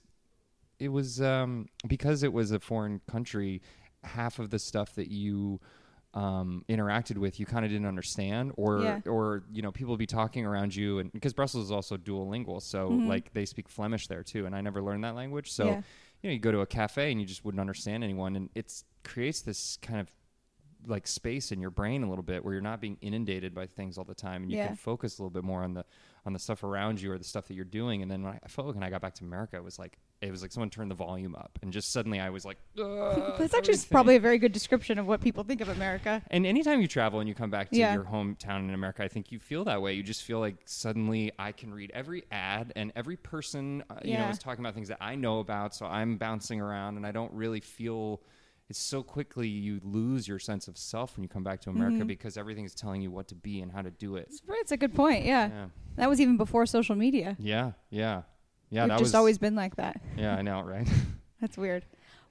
it 0.80 0.90
was 0.90 1.22
um 1.22 1.68
because 1.88 2.24
it 2.24 2.32
was 2.32 2.52
a 2.52 2.60
foreign 2.60 3.02
country, 3.10 3.62
half 4.04 4.40
of 4.40 4.50
the 4.52 4.60
stuff 4.60 4.96
that 4.96 5.10
you 5.10 5.60
um, 6.14 6.64
interacted 6.70 7.18
with 7.18 7.40
you 7.40 7.46
kind 7.46 7.66
of 7.66 7.72
didn't 7.72 7.88
understand 7.88 8.52
or 8.56 8.82
Yeah. 8.82 9.00
or 9.08 9.44
you 9.52 9.62
know 9.64 9.72
people 9.72 9.92
would 9.94 9.98
be 10.00 10.06
talking 10.06 10.46
around 10.46 10.76
you 10.76 11.00
and 11.00 11.12
because 11.12 11.34
Brussels 11.34 11.66
is 11.66 11.72
also 11.72 11.98
dual 11.98 12.28
lingual 12.30 12.60
so 12.60 12.90
Mhm. 12.92 13.08
like 13.08 13.34
they 13.34 13.46
speak 13.46 13.68
Flemish 13.68 14.08
there 14.08 14.22
too 14.24 14.46
and 14.46 14.56
I 14.56 14.62
never 14.62 14.82
learned 14.82 15.04
that 15.06 15.16
language 15.16 15.52
so 15.52 15.66
Yeah. 15.66 15.82
you 16.22 16.30
know 16.30 16.34
you 16.34 16.40
go 16.40 16.52
to 16.52 16.60
a 16.62 16.68
cafe 16.68 17.12
and 17.12 17.20
you 17.20 17.26
just 17.26 17.44
wouldn't 17.44 17.60
understand 17.60 18.04
anyone 18.04 18.36
and 18.36 18.50
it 18.54 18.84
creates 19.04 19.42
this 19.42 19.78
kind 19.78 20.00
of 20.02 20.12
like 20.86 21.08
space 21.08 21.52
in 21.52 21.60
your 21.62 21.70
brain 21.72 22.04
a 22.04 22.10
little 22.10 22.24
bit 22.24 22.44
where 22.44 22.54
you're 22.54 22.62
not 22.62 22.80
being 22.82 22.98
inundated 23.02 23.56
by 23.56 23.66
things 23.66 23.98
all 23.98 24.04
the 24.04 24.14
time 24.14 24.44
and 24.44 24.52
you 24.52 24.58
Yeah. 24.58 24.68
can 24.68 24.76
focus 24.76 25.18
a 25.18 25.22
little 25.24 25.32
bit 25.32 25.44
more 25.44 25.64
on 25.64 25.74
the 25.74 25.86
on 26.26 26.34
the 26.34 26.40
stuff 26.40 26.64
around 26.64 27.02
you 27.02 27.12
or 27.12 27.18
the 27.18 27.24
stuff 27.24 27.48
that 27.48 27.56
you're 27.56 27.66
doing 27.66 28.02
and 28.04 28.12
then 28.12 28.22
when 28.22 28.34
I, 28.34 28.40
I 28.44 28.48
felt 28.50 28.68
like 28.68 28.76
when 28.76 28.84
I 28.84 28.90
got 28.90 29.02
back 29.02 29.16
to 29.16 29.24
America 29.26 29.56
it 29.56 29.64
was 29.64 29.80
like 29.80 29.98
it 30.24 30.32
was 30.32 30.42
like 30.42 30.52
someone 30.52 30.70
turned 30.70 30.90
the 30.90 30.96
volume 30.96 31.36
up 31.36 31.60
and 31.62 31.74
just 31.74 31.92
suddenly 31.92 32.20
I 32.20 32.30
was 32.30 32.46
like 32.46 32.58
"Ugh," 32.80 33.36
That's 33.38 33.54
actually 33.54 33.78
probably 33.92 34.16
a 34.16 34.20
very 34.20 34.38
good 34.38 34.52
description 34.54 34.98
of 34.98 35.06
what 35.06 35.22
people 35.22 35.44
think 35.44 35.62
of 35.62 35.70
America. 35.70 36.22
And 36.32 36.46
anytime 36.46 36.82
you 36.82 36.88
travel 36.88 37.20
and 37.20 37.28
you 37.28 37.36
come 37.36 37.50
back 37.50 37.70
to 37.72 37.78
Yeah. 37.78 37.94
your 37.94 38.04
hometown 38.06 38.60
in 38.68 38.74
America, 38.74 39.04
I 39.04 39.08
think 39.10 39.32
you 39.32 39.40
feel 39.40 39.66
that 39.66 39.82
way. 39.82 39.94
You 39.94 40.04
just 40.04 40.24
feel 40.24 40.40
like 40.40 40.56
suddenly 40.66 41.32
I 41.38 41.52
can 41.52 41.74
read 41.74 41.92
every 41.94 42.24
ad 42.32 42.72
and 42.76 42.92
every 42.96 43.18
person, 43.18 43.84
uh, 43.90 43.96
you 44.04 44.18
know, 44.18 44.30
is 44.30 44.40
talking 44.40 44.64
about 44.64 44.74
things 44.76 44.88
that 44.88 44.98
I 45.02 45.16
know 45.16 45.40
about. 45.40 45.76
So 45.76 45.86
I'm 45.86 46.18
bouncing 46.18 46.62
around 46.62 46.98
and 46.98 47.06
I 47.06 47.12
don't 47.12 47.34
really 47.34 47.60
feel. 47.60 48.22
It's 48.70 48.80
so 48.80 49.04
quickly 49.04 49.50
you 49.50 49.82
lose 49.84 50.26
your 50.28 50.40
sense 50.40 50.70
of 50.70 50.78
self 50.78 51.18
when 51.18 51.24
you 51.24 51.30
come 51.30 51.44
back 51.44 51.60
to 51.62 51.70
America 51.70 52.04
Mhm. 52.04 52.08
because 52.08 52.38
is 52.38 52.74
telling 52.74 53.02
you 53.02 53.12
what 53.12 53.28
to 53.28 53.36
be 53.36 53.62
and 53.62 53.70
how 53.72 53.82
to 53.82 53.92
do 53.92 54.16
it. 54.16 54.28
It's, 54.30 54.42
it's 54.48 54.72
a 54.72 54.78
good 54.78 54.96
point. 54.96 55.26
Yeah. 55.26 55.50
Yeah, 55.50 55.66
That 55.98 56.10
was 56.10 56.22
even 56.22 56.38
before 56.38 56.66
social 56.66 56.96
media. 56.96 57.36
yeah, 57.40 57.74
yeah, 57.90 58.22
yeah. 58.74 58.84
We've 58.84 58.90
that 58.90 58.98
just 59.00 59.10
was 59.12 59.16
always 59.16 59.38
been 59.38 59.56
like 59.56 59.76
that. 59.78 60.02
Yeah, 60.18 60.36
I 60.36 60.42
know, 60.42 60.62
right? 60.62 60.88
That's 61.42 61.58
weird. 61.58 61.86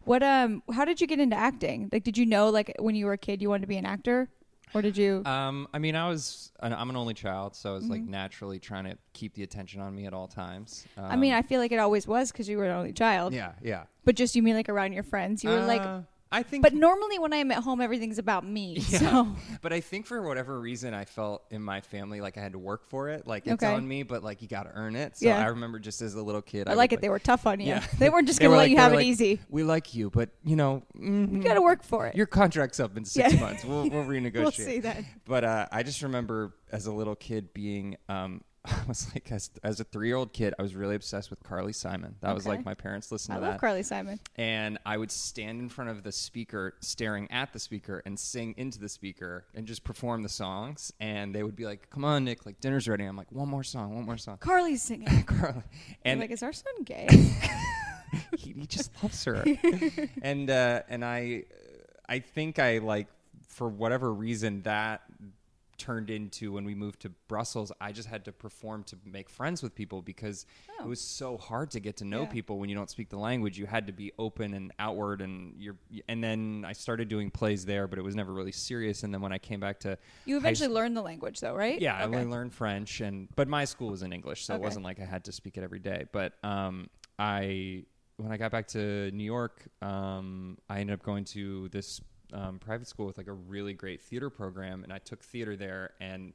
What 0.04 0.22
um 0.22 0.62
how 0.72 0.84
did 0.84 1.00
you 1.00 1.06
get 1.06 1.20
into 1.20 1.36
acting? 1.36 1.88
Like 1.92 2.02
did 2.04 2.18
you 2.18 2.26
know 2.26 2.50
like 2.50 2.74
when 2.78 2.94
you 2.96 3.06
were 3.06 3.12
a 3.12 3.18
kid 3.18 3.40
you 3.40 3.48
wanted 3.48 3.62
to 3.62 3.66
be 3.68 3.76
an 3.76 3.86
actor? 3.86 4.28
Or 4.74 4.80
did 4.82 4.96
you 4.96 5.22
Um, 5.26 5.68
I 5.74 5.78
mean, 5.78 5.94
I 5.94 6.08
was 6.08 6.50
an, 6.60 6.72
I'm 6.72 6.88
an 6.88 6.96
only 6.96 7.12
child, 7.12 7.54
so 7.54 7.70
I 7.70 7.74
was 7.74 7.88
like 7.90 8.00
Mhm. 8.02 8.08
naturally 8.08 8.58
trying 8.58 8.84
to 8.84 8.96
keep 9.12 9.34
the 9.34 9.42
attention 9.42 9.82
on 9.82 9.94
me 9.94 10.06
at 10.06 10.14
all 10.14 10.26
times. 10.28 10.86
I 10.96 11.14
mean, 11.16 11.32
Um, 11.34 11.38
I 11.38 11.42
feel 11.42 11.60
like 11.60 11.72
it 11.72 11.78
always 11.78 12.06
was 12.08 12.32
cuz 12.32 12.48
you 12.48 12.56
were 12.56 12.64
an 12.64 12.70
only 12.80 12.92
child. 12.94 13.34
yeah, 13.34 13.52
yeah. 13.62 13.84
But 14.06 14.16
just 14.16 14.34
you 14.34 14.42
mean 14.42 14.54
like 14.56 14.70
around 14.70 14.92
your 14.94 15.02
friends. 15.04 15.44
You 15.44 15.50
were 15.50 15.60
like 15.74 15.82
Uh, 15.82 16.00
I 16.32 16.42
think, 16.42 16.62
but 16.62 16.74
normally 16.74 17.18
when 17.18 17.32
I'm 17.32 17.50
at 17.52 17.62
home 17.62 17.80
everything's 17.80 18.18
about 18.18 18.44
me. 18.46 18.78
Yeah. 18.88 18.98
So 18.98 19.28
but 19.60 19.72
I 19.72 19.80
think 19.80 20.06
for 20.06 20.22
whatever 20.22 20.58
reason, 20.58 20.94
I 20.94 21.04
felt 21.04 21.44
in 21.50 21.62
my 21.62 21.80
family 21.82 22.20
like 22.20 22.36
I 22.38 22.40
had 22.40 22.52
to 22.52 22.58
work 22.58 22.84
for 22.88 23.10
it. 23.10 23.26
Like 23.26 23.46
it's 23.46 23.62
Okay. 23.62 23.72
on 23.72 23.86
me, 23.86 24.02
but 24.02 24.24
like 24.24 24.42
you 24.42 24.48
got 24.48 24.64
to 24.64 24.70
earn 24.74 24.96
it. 24.96 25.16
So 25.18 25.26
Yeah. 25.26 25.40
I 25.40 25.46
remember 25.48 25.78
just 25.78 26.00
as 26.02 26.14
a 26.14 26.22
little 26.22 26.42
kid, 26.42 26.66
I, 26.66 26.70
would, 26.72 26.78
like 26.78 26.92
it 26.92 27.00
they 27.00 27.08
were 27.08 27.18
tough 27.18 27.46
on 27.46 27.60
you. 27.60 27.66
Yeah. 27.68 27.84
They 27.98 28.10
weren't 28.10 28.26
just 28.26 28.40
going 28.40 28.50
to 28.50 28.56
let 28.56 28.64
like- 28.64 28.70
you 28.70 28.78
have 28.78 28.92
it 28.92 28.96
like, 28.96 29.06
easy. 29.06 29.40
We 29.50 29.62
like 29.62 29.94
you, 29.94 30.10
but 30.10 30.30
you 30.44 30.56
know, 30.56 30.82
mhm, 30.96 31.32
You 31.36 31.42
got 31.42 31.54
to 31.54 31.62
work 31.62 31.82
for 31.84 32.06
it. 32.06 32.16
Your 32.16 32.26
contract's 32.26 32.80
up 32.80 32.96
in 32.96 33.04
six 33.04 33.34
Yeah. 33.34 33.40
months. 33.40 33.64
We'll, 33.64 33.88
we'll 33.90 34.04
renegotiate. 34.06 34.34
we'll 34.42 34.50
see 34.52 34.80
that. 34.80 35.04
But 35.26 35.44
uh, 35.44 35.66
I 35.70 35.82
just 35.82 36.02
remember 36.02 36.54
as 36.72 36.86
a 36.86 36.92
little 36.92 37.14
kid 37.14 37.52
being, 37.52 37.96
um, 38.08 38.42
I 38.64 38.82
was 38.88 39.10
like, 39.12 39.30
as, 39.32 39.50
as 39.64 39.80
a 39.80 39.84
three 39.84 40.06
year 40.06 40.16
old 40.16 40.32
kid, 40.32 40.54
I 40.58 40.62
was 40.62 40.74
really 40.76 40.94
obsessed 40.94 41.30
with 41.30 41.42
Carly 41.42 41.72
Simon. 41.72 42.14
That 42.20 42.32
was 42.34 42.46
like 42.46 42.64
my 42.64 42.74
parents 42.74 43.10
listened 43.10 43.34
I 43.34 43.40
to 43.40 43.44
love 43.44 43.54
that. 43.54 43.60
Carly 43.60 43.82
Simon. 43.82 44.20
and 44.36 44.78
I 44.86 44.96
would 44.98 45.10
stand 45.10 45.60
in 45.60 45.68
front 45.68 45.90
of 45.90 46.04
the 46.04 46.12
speaker, 46.12 46.74
staring 46.80 47.28
at 47.32 47.52
the 47.52 47.58
speaker, 47.58 48.02
and 48.06 48.16
sing 48.18 48.54
into 48.56 48.78
the 48.78 48.88
speaker, 48.88 49.44
and 49.54 49.66
just 49.66 49.82
perform 49.82 50.22
the 50.22 50.28
songs. 50.28 50.92
And 51.00 51.34
they 51.34 51.42
would 51.42 51.56
be 51.56 51.64
like, 51.66 51.90
"Come 51.90 52.04
on, 52.04 52.24
Nick, 52.24 52.46
like 52.46 52.60
dinner's 52.60 52.86
ready." 52.88 53.04
I'm 53.04 53.16
like, 53.16 53.32
"One 53.32 53.48
more 53.48 53.64
song, 53.64 53.94
one 53.96 54.04
more 54.04 54.16
song." 54.18 54.38
Carly's 54.38 54.82
singing. 54.82 55.22
Carly, 55.26 55.54
And 55.54 55.64
and 56.04 56.20
like, 56.20 56.30
is 56.30 56.42
our 56.44 56.52
son 56.52 56.72
gay? 56.84 57.08
he, 58.38 58.52
he 58.52 58.66
just 58.66 58.90
loves 59.02 59.24
her. 59.24 59.44
and 60.22 60.48
uh, 60.48 60.82
and 60.88 61.04
I, 61.04 61.44
I 62.08 62.20
think 62.20 62.58
I 62.60 62.78
like 62.78 63.08
for 63.48 63.68
whatever 63.68 64.12
reason 64.12 64.62
that 64.62 65.02
turned 65.82 66.10
into 66.10 66.52
when 66.52 66.64
we 66.64 66.74
moved 66.76 67.00
to 67.00 67.08
Brussels. 67.26 67.72
I 67.80 67.90
just 67.90 68.08
had 68.08 68.24
to 68.26 68.32
perform 68.32 68.84
to 68.84 68.96
make 69.04 69.28
friends 69.28 69.62
with 69.64 69.74
people 69.74 70.00
because 70.00 70.46
Oh. 70.78 70.84
it 70.84 70.88
was 70.88 71.00
so 71.00 71.36
hard 71.36 71.72
to 71.72 71.80
get 71.80 71.96
to 71.96 72.04
know 72.04 72.22
Yeah. 72.22 72.28
people 72.28 72.58
when 72.60 72.68
you 72.68 72.76
don't 72.76 72.88
speak 72.88 73.08
the 73.08 73.18
language. 73.18 73.58
You 73.58 73.66
had 73.66 73.88
to 73.88 73.92
be 73.92 74.12
open 74.16 74.54
and 74.54 74.72
outward, 74.78 75.20
and 75.20 75.60
you're. 75.60 75.76
And 76.08 76.22
then 76.22 76.64
I 76.66 76.72
started 76.72 77.08
doing 77.08 77.30
plays 77.32 77.64
there, 77.64 77.88
but 77.88 77.98
it 77.98 78.02
was 78.02 78.14
never 78.14 78.32
really 78.32 78.52
serious. 78.52 79.02
And 79.02 79.12
then 79.12 79.20
when 79.20 79.32
I 79.32 79.38
came 79.38 79.58
back 79.58 79.80
to 79.80 79.98
You 80.24 80.36
eventually 80.36 80.68
s- 80.68 80.72
learned 80.72 80.96
the 80.96 81.02
language, 81.02 81.40
though, 81.40 81.54
right? 81.56 81.80
yeah, 81.80 81.96
I 81.96 82.04
Okay. 82.04 82.16
only 82.16 82.30
learned 82.30 82.54
French, 82.54 83.00
and 83.00 83.28
but 83.34 83.48
my 83.48 83.64
school 83.64 83.90
was 83.90 84.02
in 84.04 84.12
English, 84.12 84.44
so 84.44 84.54
Okay. 84.54 84.62
it 84.62 84.64
wasn't 84.64 84.84
like 84.84 85.00
I 85.00 85.04
had 85.04 85.24
to 85.24 85.32
speak 85.32 85.58
it 85.58 85.64
every 85.64 85.80
day. 85.80 86.06
But 86.12 86.34
um, 86.44 86.88
I 87.18 87.84
when 88.18 88.30
I 88.30 88.36
got 88.36 88.52
back 88.52 88.68
to 88.68 89.10
New 89.10 89.24
York, 89.24 89.66
um, 89.80 90.56
I 90.68 90.78
ended 90.80 90.94
up 90.94 91.02
going 91.02 91.24
to 91.36 91.68
this 91.70 92.00
um, 92.32 92.58
private 92.58 92.86
school 92.88 93.06
with 93.06 93.18
like 93.18 93.26
a 93.28 93.32
really 93.32 93.74
great 93.74 94.00
theater 94.02 94.30
program, 94.30 94.84
and 94.84 94.92
I 94.92 94.98
took 94.98 95.22
theater 95.22 95.56
there, 95.56 95.92
and 96.00 96.32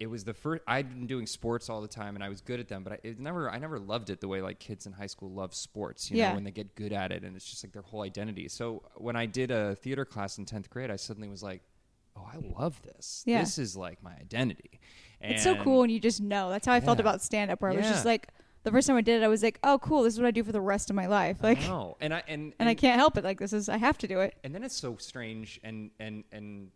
it 0.00 0.06
was 0.06 0.24
the 0.24 0.34
first 0.34 0.62
I'd 0.66 0.88
been 0.88 1.06
doing 1.06 1.26
sports 1.26 1.68
all 1.68 1.80
the 1.80 1.88
time, 1.88 2.14
and 2.16 2.24
I 2.24 2.28
was 2.28 2.40
good 2.40 2.58
at 2.60 2.68
them, 2.68 2.82
but 2.82 2.94
I 2.94 2.98
it 3.04 3.20
never 3.20 3.48
I 3.50 3.58
never 3.58 3.78
loved 3.78 4.10
it 4.10 4.20
the 4.20 4.28
way 4.28 4.40
like 4.42 4.58
kids 4.58 4.86
in 4.86 4.92
high 4.92 5.06
school 5.06 5.30
love 5.30 5.54
sports, 5.54 6.10
you 6.10 6.16
Yeah. 6.16 6.28
know, 6.30 6.34
when 6.34 6.44
they 6.44 6.50
get 6.50 6.74
good 6.74 6.92
at 6.92 7.12
it, 7.12 7.22
and 7.22 7.36
it's 7.36 7.48
just 7.48 7.62
like 7.64 7.72
their 7.72 7.82
whole 7.82 8.02
identity. 8.02 8.48
So 8.48 8.82
when 8.96 9.16
I 9.16 9.26
did 9.26 9.50
a 9.50 9.74
theater 9.76 10.04
class 10.04 10.38
in 10.38 10.44
tenth 10.44 10.68
grade, 10.70 10.90
I 10.90 10.96
suddenly 10.96 11.28
was 11.28 11.42
like. 11.42 11.62
Oh, 12.14 12.28
I 12.30 12.36
love 12.60 12.82
this. 12.82 13.22
Yeah. 13.24 13.40
This 13.40 13.56
is 13.56 13.74
like 13.74 14.02
my 14.02 14.12
identity. 14.20 14.80
It's 15.22 15.42
so 15.42 15.56
cool 15.56 15.80
when 15.80 15.88
you 15.88 15.98
just 15.98 16.20
know. 16.20 16.50
That's 16.50 16.66
how 16.66 16.74
I 16.74 16.80
felt 16.80 17.00
about 17.00 17.22
stand 17.22 17.50
up, 17.50 17.62
where 17.62 17.70
I 17.70 17.74
was 17.74 17.86
just 17.86 18.04
like, 18.04 18.28
the 18.64 18.70
first 18.70 18.86
time 18.86 18.96
I 18.96 19.00
did 19.00 19.22
it, 19.22 19.24
I 19.24 19.28
was 19.28 19.42
like, 19.42 19.58
oh, 19.64 19.78
cool, 19.78 20.02
this 20.04 20.14
is 20.14 20.20
what 20.20 20.26
I 20.26 20.30
do 20.30 20.44
for 20.44 20.52
the 20.52 20.60
rest 20.60 20.90
of 20.90 20.96
my 20.96 21.06
life. 21.06 21.38
Like, 21.42 21.60
know. 21.62 21.96
and 22.00 22.14
I 22.14 22.22
and, 22.28 22.52
and 22.58 22.68
I 22.68 22.74
can't 22.74 22.98
help 22.98 23.16
it. 23.16 23.24
Like, 23.24 23.38
this 23.40 23.52
is, 23.52 23.68
I 23.68 23.76
have 23.78 23.98
to 23.98 24.08
do 24.08 24.20
it. 24.20 24.34
And 24.44 24.54
then 24.54 24.62
it's 24.62 24.76
so 24.76 24.96
strange, 24.98 25.60
and 25.64 25.90
and 25.98 26.24
and 26.32 26.70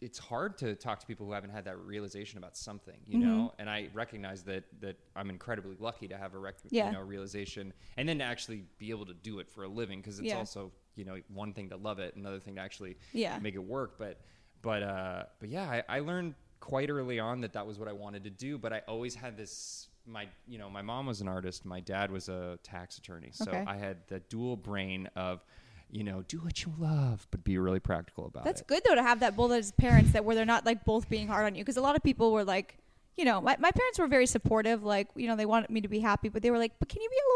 it's 0.00 0.18
hard 0.18 0.56
to 0.58 0.76
talk 0.76 1.00
to 1.00 1.06
people 1.06 1.26
who 1.26 1.32
haven't 1.32 1.50
had 1.50 1.64
that 1.64 1.76
realization 1.80 2.38
about 2.38 2.56
something, 2.56 2.94
you 3.04 3.18
Mhm. 3.18 3.22
know. 3.22 3.54
And 3.58 3.68
I 3.68 3.88
recognize 3.92 4.44
that 4.44 4.64
that 4.80 4.96
I'm 5.16 5.28
incredibly 5.28 5.74
lucky 5.78 6.06
to 6.08 6.16
have 6.16 6.34
a 6.34 6.38
rec- 6.38 6.54
Yeah. 6.70 6.86
you 6.86 6.92
know 6.92 7.02
realization, 7.02 7.72
and 7.96 8.08
then 8.08 8.18
to 8.18 8.24
actually 8.24 8.64
be 8.78 8.90
able 8.90 9.06
to 9.06 9.14
do 9.14 9.40
it 9.40 9.50
for 9.50 9.64
a 9.64 9.68
living, 9.68 10.00
because 10.00 10.18
it's 10.20 10.28
Yeah. 10.28 10.38
also 10.38 10.70
you 10.94 11.04
know 11.04 11.16
one 11.28 11.52
thing 11.52 11.68
to 11.70 11.76
love 11.76 11.98
it, 11.98 12.14
another 12.16 12.38
thing 12.40 12.54
to 12.54 12.60
actually 12.60 12.96
Yeah. 13.12 13.38
make 13.40 13.54
it 13.56 13.64
work. 13.64 13.98
But 13.98 14.20
but 14.62 14.82
uh, 14.84 15.24
but 15.40 15.48
yeah, 15.48 15.68
I, 15.68 15.96
I 15.96 15.98
learned 16.00 16.36
quite 16.60 16.90
early 16.90 17.18
on 17.20 17.40
that 17.42 17.52
that 17.54 17.66
was 17.66 17.78
what 17.78 17.88
I 17.88 17.92
wanted 17.92 18.22
to 18.24 18.30
do. 18.30 18.56
But 18.56 18.72
I 18.72 18.82
always 18.88 19.14
had 19.16 19.36
this. 19.36 19.87
My 20.10 20.26
you 20.46 20.58
know 20.58 20.70
my 20.70 20.82
mom 20.82 21.06
was 21.06 21.20
an 21.20 21.28
artist. 21.28 21.64
My 21.64 21.80
dad 21.80 22.10
was 22.10 22.28
a 22.28 22.58
tax 22.62 22.98
attorney. 22.98 23.30
So 23.32 23.50
Okay. 23.50 23.64
I 23.66 23.76
had 23.76 23.98
the 24.08 24.20
dual 24.20 24.56
brain 24.56 25.08
of 25.16 25.44
you 25.90 26.02
know 26.04 26.22
do 26.28 26.38
what 26.38 26.64
you 26.64 26.72
love, 26.78 27.26
but 27.30 27.44
be 27.44 27.58
really 27.58 27.80
practical 27.80 28.26
about 28.26 28.44
That's 28.44 28.60
it. 28.62 28.68
That's 28.68 28.80
good, 28.82 28.88
though, 28.90 28.94
to 28.96 29.02
have 29.02 29.20
that 29.20 29.36
both 29.36 29.52
as 29.52 29.72
parents 29.72 30.12
that 30.12 30.24
where 30.24 30.34
they're 30.34 30.44
not 30.46 30.64
like 30.64 30.84
both 30.84 31.08
being 31.08 31.28
hard 31.28 31.44
on 31.46 31.54
you. 31.54 31.62
Because 31.62 31.76
a 31.76 31.82
lot 31.82 31.94
of 31.96 32.02
people 32.02 32.32
were 32.32 32.44
like, 32.44 32.78
you 33.16 33.24
know, 33.24 33.40
my, 33.40 33.56
my 33.58 33.70
parents 33.70 33.98
were 33.98 34.06
very 34.06 34.26
supportive. 34.26 34.82
Like, 34.82 35.08
you 35.14 35.26
know, 35.26 35.36
they 35.36 35.46
wanted 35.46 35.70
me 35.70 35.80
to 35.82 35.88
be 35.88 35.98
happy, 36.00 36.28
but 36.28 36.42
they 36.42 36.50
were 36.50 36.58
like, 36.58 36.72
but 36.78 36.88
can 36.88 37.02
you 37.02 37.08
be 37.10 37.16
a 37.16 37.28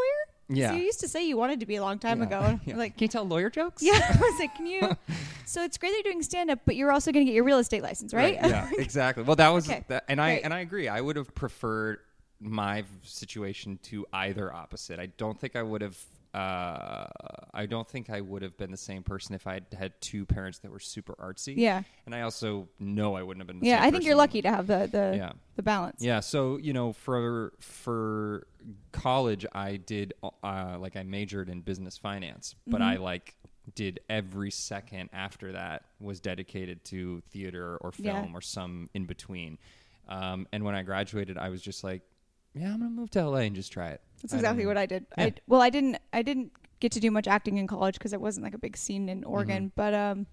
lawyer 0.59 0.69
Yeah. 0.71 0.73
you 0.79 0.85
used 0.85 1.01
to 1.01 1.09
say 1.09 1.27
you 1.27 1.37
wanted 1.37 1.61
to 1.61 1.67
be 1.67 1.77
a 1.77 1.83
long 1.83 1.99
time 1.99 2.21
Yeah. 2.21 2.27
ago. 2.27 2.61
Yeah. 2.67 2.77
Like, 2.77 2.97
can 2.97 3.05
you 3.05 3.09
tell 3.09 3.25
lawyer 3.25 3.51
jokes? 3.51 3.83
yeah. 3.83 3.93
I 4.15 4.17
was 4.17 4.39
like, 4.41 4.55
can 4.55 4.67
you? 4.67 4.97
so 5.47 5.63
it's 5.65 5.77
great 5.79 5.91
that 5.91 6.03
you're 6.05 6.13
doing 6.13 6.23
stand 6.23 6.51
up, 6.51 6.61
but 6.65 6.77
you're 6.77 6.93
also 6.93 7.11
going 7.13 7.27
to 7.27 7.31
get 7.31 7.35
your 7.35 7.45
real 7.45 7.59
estate 7.59 7.83
license, 7.83 8.13
right? 8.15 8.35
yeah, 8.35 8.71
exactly. 8.79 9.25
Well, 9.25 9.37
that 9.37 9.49
was 9.49 9.69
Okay, 9.69 9.85
that, 9.89 10.05
and 10.09 10.21
I 10.21 10.35
great. 10.35 10.45
and 10.45 10.55
I 10.55 10.61
agree. 10.61 10.89
I 10.89 11.01
would 11.01 11.17
have 11.17 11.35
preferred 11.35 11.99
my 12.43 12.85
situation 13.03 13.79
to 13.85 14.05
either 14.13 14.53
opposite. 14.53 14.99
I 14.99 15.07
don't 15.07 15.39
think 15.39 15.57
I 15.57 15.63
would 15.63 15.81
have. 15.83 15.97
Uh, 16.35 17.07
I 17.53 17.67
don't 17.67 17.87
think 17.87 18.09
I 18.09 18.23
would 18.23 18.41
have 18.41 18.57
been 18.57 18.71
the 18.71 18.77
same 18.77 19.03
person 19.03 19.35
if 19.35 19.47
I 19.47 19.55
had 19.55 19.67
had 19.79 20.01
two 20.01 20.25
parents 20.25 20.59
that 20.61 20.71
were 20.71 20.81
super 20.81 21.15
artsy. 21.15 21.55
Yeah. 21.57 21.83
and 22.07 22.15
I 22.15 22.23
also 22.23 22.69
know 22.79 23.15
I 23.15 23.23
wouldn't 23.23 23.43
have 23.43 23.47
been. 23.47 23.61
The 23.61 23.67
Yeah, 23.67 23.83
I 23.83 23.91
think 23.91 24.05
you're 24.05 24.15
lucky 24.17 24.41
to 24.43 24.49
have 24.49 24.67
the 24.67 24.89
the 24.91 25.15
Yeah. 25.17 25.33
the 25.57 25.63
balance. 25.63 26.01
Yeah, 26.03 26.21
so 26.21 26.57
you 26.57 26.73
know, 26.73 26.93
for 26.95 27.53
for 27.61 28.47
college, 28.93 29.45
I 29.55 29.77
did 29.77 30.15
uh, 30.43 30.77
like 30.81 30.97
I 30.97 31.03
majored 31.03 31.49
in 31.51 31.61
business 31.61 31.97
finance, 31.99 32.55
but 32.67 32.81
Mm-hmm. 32.81 32.91
I 32.91 32.97
like 32.97 33.35
did 33.77 34.01
every 34.11 34.51
second 34.51 35.11
after 35.13 35.53
that 35.53 35.85
was 36.01 36.19
dedicated 36.19 36.83
to 36.87 37.21
theater 37.31 37.77
or 37.81 37.93
film 37.93 38.07
Yeah. 38.31 38.35
or 38.37 38.41
some 38.41 38.89
in 38.95 39.05
between. 39.05 39.59
Um, 40.09 40.49
and 40.53 40.65
when 40.65 40.75
I 40.75 40.83
graduated, 40.83 41.39
I 41.39 41.49
was 41.49 41.63
just 41.63 41.85
like, 41.85 42.03
yeah, 42.55 42.67
I'm 42.73 42.79
gonna 42.79 42.91
move 42.91 43.11
to 43.13 43.25
LA 43.29 43.39
and 43.39 43.55
just 43.57 43.73
try 43.73 43.91
it. 43.91 44.01
That's 44.23 44.35
exactly 44.35 44.67
what 44.67 44.77
I 44.77 44.87
did. 44.87 45.07
Yeah. 45.19 45.25
I 45.25 45.35
well, 45.47 45.61
I 45.61 45.71
didn't 45.71 45.99
I 46.13 46.23
didn't 46.23 46.53
get 46.81 46.93
to 46.93 47.01
do 47.01 47.11
much 47.11 47.27
acting 47.29 47.59
in 47.59 47.67
college 47.67 47.95
because 47.95 48.13
it 48.13 48.21
wasn't 48.21 48.45
like 48.45 48.55
a 48.55 48.59
big 48.59 48.77
scene 48.77 49.09
in 49.09 49.25
Oregon. 49.25 49.65
Mm-hmm. 49.65 49.73
But 49.77 49.95
um, 49.95 50.27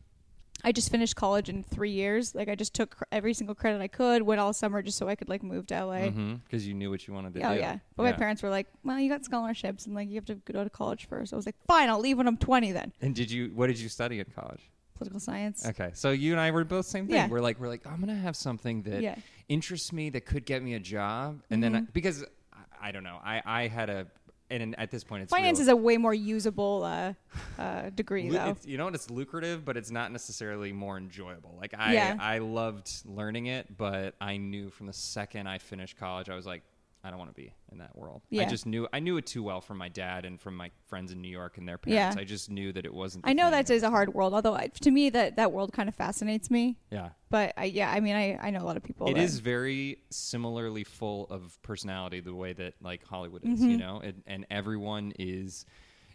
I 0.63 0.71
just 0.71 0.91
finished 0.91 1.15
college 1.15 1.47
in 1.47 1.63
three 1.63 1.91
years. 1.91 2.35
Like 2.35 2.49
I 2.49 2.55
just 2.55 2.73
took 2.73 2.97
cr- 2.97 3.03
every 3.11 3.33
single 3.33 3.55
credit 3.55 3.81
I 3.81 3.87
could, 3.87 4.21
went 4.23 4.41
all 4.41 4.51
summer 4.53 4.81
just 4.81 4.97
so 4.97 5.07
I 5.07 5.15
could 5.15 5.29
like 5.29 5.41
move 5.41 5.67
to 5.67 5.85
LA. 5.85 6.09
because 6.09 6.67
you 6.67 6.73
knew 6.73 6.89
what 6.89 7.07
you 7.07 7.13
wanted 7.13 7.33
to 7.35 7.39
Oh 7.39 7.53
do. 7.53 7.55
Oh 7.55 7.59
yeah, 7.59 7.77
but 7.95 8.03
my 8.03 8.11
parents 8.11 8.43
were 8.43 8.49
like, 8.49 8.67
"Well, 8.83 8.99
you 8.99 9.09
got 9.09 9.23
scholarships, 9.23 9.85
and 9.85 9.95
like 9.95 10.09
you 10.09 10.15
have 10.15 10.25
to 10.25 10.35
go 10.35 10.63
to 10.63 10.69
college 10.69 11.07
first. 11.07 11.31
I 11.33 11.35
was 11.35 11.45
like, 11.45 11.55
"Fine, 11.67 11.89
I'll 11.89 11.99
leave 11.99 12.17
when 12.17 12.27
I'm 12.27 12.37
20 12.37 12.71
then." 12.73 12.91
And 13.01 13.15
did 13.15 13.31
you? 13.31 13.51
What 13.55 13.67
did 13.67 13.79
you 13.79 13.89
study 13.89 14.19
in 14.19 14.25
college? 14.35 14.69
Political 14.95 15.19
science. 15.21 15.65
Okay, 15.65 15.91
so 15.93 16.11
you 16.11 16.33
and 16.33 16.41
I 16.41 16.51
were 16.51 16.65
both 16.65 16.85
same 16.85 17.07
thing. 17.07 17.15
Yeah. 17.15 17.29
We're 17.29 17.39
like, 17.39 17.57
we're 17.57 17.69
like, 17.69 17.87
I'm 17.87 18.01
gonna 18.01 18.15
have 18.15 18.35
something 18.35 18.81
that 18.83 19.01
Yeah. 19.01 19.15
Interests 19.49 19.91
me 19.91 20.09
that 20.11 20.25
could 20.25 20.45
get 20.45 20.63
me 20.63 20.75
a 20.75 20.79
job, 20.79 21.41
and 21.49 21.61
then 21.61 21.75
I, 21.75 21.81
because 21.81 22.23
I, 22.53 22.89
I 22.89 22.91
don't 22.91 23.03
know, 23.03 23.17
I 23.23 23.41
I 23.45 23.67
had 23.67 23.89
a 23.89 24.07
and 24.51 24.79
at 24.79 24.89
this 24.89 25.03
point 25.03 25.21
it's 25.21 25.31
Finance 25.31 25.59
real- 25.59 25.63
is 25.63 25.67
a 25.67 25.75
way 25.75 25.97
more 25.97 26.13
usable 26.13 26.83
uh, 26.83 27.13
uh, 27.61 27.89
degree, 27.91 28.29
though. 28.29 28.49
it's- 28.49 28.65
you 28.65 28.77
know 28.77 28.85
what? 28.85 28.95
It's 28.95 29.09
lucrative, 29.11 29.63
but 29.63 29.77
it's 29.77 29.91
not 29.91 30.11
necessarily 30.11 30.71
more 30.71 30.97
enjoyable. 30.97 31.55
Like 31.59 31.75
I, 31.77 31.93
Yeah. 31.93 32.17
I 32.19 32.39
loved 32.39 32.89
learning 33.05 33.45
it, 33.45 33.77
but 33.77 34.15
I 34.19 34.37
knew 34.37 34.71
from 34.71 34.87
the 34.87 34.93
second 34.93 35.45
I 35.47 35.59
finished 35.59 35.97
college, 35.97 36.29
I 36.31 36.35
was 36.35 36.47
like, 36.47 36.63
I 37.03 37.09
don't 37.09 37.19
want 37.19 37.29
to 37.31 37.35
be 37.41 37.53
in 37.71 37.77
that 37.77 37.95
world. 37.95 38.21
I 38.37 38.43
just 38.45 38.65
knew 38.65 38.87
I 38.91 38.99
knew 38.99 39.15
it 39.17 39.25
too 39.25 39.41
well 39.41 39.61
from 39.61 39.77
my 39.77 39.87
dad 39.87 40.25
and 40.25 40.39
from 40.39 40.57
my 40.57 40.69
friends 40.87 41.11
in 41.13 41.21
New 41.21 41.29
York 41.29 41.57
and 41.57 41.67
their 41.67 41.79
Yeah. 41.85 41.97
parents. 42.09 42.17
I 42.17 42.23
just 42.25 42.49
knew 42.49 42.73
that 42.73 42.85
it 42.85 42.93
wasn't. 42.93 43.25
I 43.27 43.31
know 43.33 43.45
thing. 43.45 43.51
that 43.51 43.69
is 43.69 43.83
a 43.83 43.89
hard 43.89 44.13
world, 44.13 44.33
although 44.33 44.55
I, 44.55 44.67
to 44.67 44.91
me 44.91 45.09
that 45.11 45.37
that 45.37 45.51
world 45.53 45.71
kind 45.71 45.87
of 45.87 45.95
fascinates 45.95 46.51
me. 46.51 46.77
Yeah. 46.91 47.09
But 47.29 47.53
I, 47.55 47.65
yeah, 47.65 47.89
I 47.91 47.99
mean, 48.01 48.15
I, 48.15 48.37
I 48.41 48.49
know 48.49 48.61
a 48.61 48.65
lot 48.67 48.75
of 48.75 48.83
people. 48.83 49.07
It 49.07 49.13
that- 49.13 49.21
is 49.23 49.39
very 49.39 49.99
similarly 50.09 50.83
full 50.83 51.27
of 51.29 51.57
personality 51.61 52.19
the 52.19 52.35
way 52.35 52.51
that 52.53 52.73
like 52.81 53.03
Hollywood 53.05 53.45
is, 53.45 53.59
Mm-hmm. 53.59 53.69
you 53.69 53.77
know, 53.77 54.01
and, 54.03 54.21
and 54.27 54.45
everyone 54.51 55.13
is, 55.17 55.65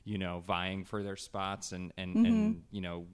you 0.05 0.19
know, 0.19 0.43
vying 0.47 0.85
for 0.85 1.03
their 1.03 1.17
spots 1.17 1.73
and 1.73 1.93
and 1.97 2.15
Mm-hmm. 2.15 2.27
and 2.27 2.63
you 2.71 2.83
know, 2.83 3.07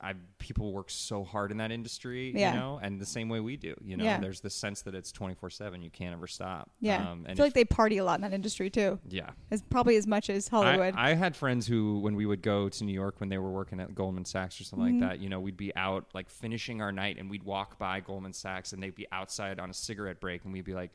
I 0.00 0.14
people 0.38 0.72
work 0.72 0.90
so 0.90 1.24
hard 1.24 1.50
in 1.50 1.56
that 1.58 1.70
industry, 1.72 2.32
Yeah. 2.34 2.52
you 2.52 2.58
know, 2.60 2.78
and 2.82 3.00
the 3.00 3.06
same 3.06 3.28
way 3.28 3.40
we 3.40 3.56
do, 3.56 3.74
you 3.82 3.96
know. 3.96 4.04
Yeah. 4.04 4.18
There's 4.20 4.40
this 4.40 4.54
sense 4.54 4.82
that 4.82 4.94
it's 4.94 5.10
24/7, 5.12 5.82
you 5.82 5.90
can't 5.90 6.12
ever 6.12 6.26
stop. 6.26 6.70
Yeah, 6.80 7.10
Um, 7.10 7.24
I 7.26 7.30
and 7.30 7.36
feel 7.38 7.46
if- 7.46 7.50
like 7.50 7.54
they 7.54 7.64
party 7.64 7.98
a 7.98 8.04
lot 8.04 8.14
in 8.16 8.20
that 8.22 8.32
industry 8.32 8.70
too. 8.70 8.98
yeah. 9.08 9.30
As 9.50 9.62
probably 9.62 9.96
as 9.96 10.06
much 10.06 10.30
as 10.30 10.48
Hollywood. 10.48 10.94
I, 10.96 11.10
I 11.10 11.14
had 11.14 11.34
friends 11.36 11.66
who, 11.66 11.98
when 12.00 12.14
we 12.16 12.26
would 12.26 12.42
go 12.42 12.68
to 12.68 12.84
New 12.84 12.92
York 12.92 13.18
when 13.20 13.28
they 13.28 13.38
were 13.38 13.50
working 13.50 13.80
at 13.80 13.94
Goldman 13.94 14.24
Sachs 14.24 14.60
or 14.60 14.64
something 14.64 14.86
Mm-hmm. 14.94 15.00
like 15.00 15.10
that, 15.12 15.20
you 15.20 15.28
know, 15.28 15.40
we'd 15.40 15.56
be 15.56 15.74
out 15.76 16.06
like 16.14 16.28
finishing 16.30 16.80
our 16.80 16.92
night 16.92 17.16
and 17.18 17.28
we'd 17.30 17.42
walk 17.44 17.78
by 17.78 18.00
Goldman 18.00 18.32
Sachs 18.32 18.72
and 18.72 18.82
they'd 18.82 18.94
be 18.94 19.06
outside 19.12 19.58
on 19.58 19.70
a 19.70 19.74
cigarette 19.74 20.20
break 20.20 20.44
and 20.44 20.52
we'd 20.52 20.64
be 20.64 20.74
like, 20.74 20.90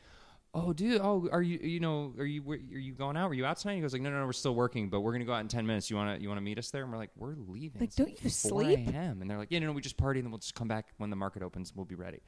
"Oh, 0.54 0.74
dude, 0.74 1.00
oh, 1.02 1.28
are 1.32 1.42
you, 1.42 1.60
you 1.60 1.80
know, 1.80 2.14
are 2.18 2.26
you, 2.26 2.44
are 2.52 2.56
you 2.56 2.94
going 2.94 3.16
out? 3.18 3.30
Are 3.30 3.34
you 3.34 3.46
out 3.46 3.58
tonight?" 3.58 3.76
He 3.76 3.82
goes 3.82 3.94
like, 3.94 4.02
"No, 4.02 4.10
no, 4.10 4.20
no, 4.20 4.26
we're 4.26 4.34
still 4.34 4.56
working, 4.56 4.90
but 4.90 5.02
we're 5.02 5.12
gonna 5.14 5.26
go 5.26 5.34
out 5.34 5.42
in 5.42 5.48
ten 5.48 5.66
minutes. 5.66 5.90
You 5.90 5.96
wanna, 5.96 6.18
you 6.20 6.28
wanna 6.30 6.42
meet 6.42 6.58
us 6.58 6.70
there?" 6.72 6.84
And 6.84 6.92
we're 6.92 6.98
like, 6.98 7.12
"We're 7.16 7.36
leaving." 7.36 7.80
Like, 7.80 7.88
It's 7.90 7.96
don't 7.96 8.10
you 8.10 8.16
4 8.18 8.30
sleep? 8.30 8.90
a.m. 8.90 9.22
And 9.22 9.30
they're 9.30 9.38
like, 9.38 9.52
"Yeah, 9.52 9.60
no, 9.60 9.68
no, 9.68 9.72
we 9.74 9.82
just 9.82 9.98
party 9.98 10.20
and 10.20 10.26
then 10.26 10.32
we'll 10.32 10.40
just 10.40 10.56
come 10.56 10.68
back 10.68 10.88
when 10.98 11.10
the 11.10 11.16
market 11.16 11.44
opens. 11.44 11.74
We'll 11.76 11.86
be 11.86 11.96
ready." 11.96 12.20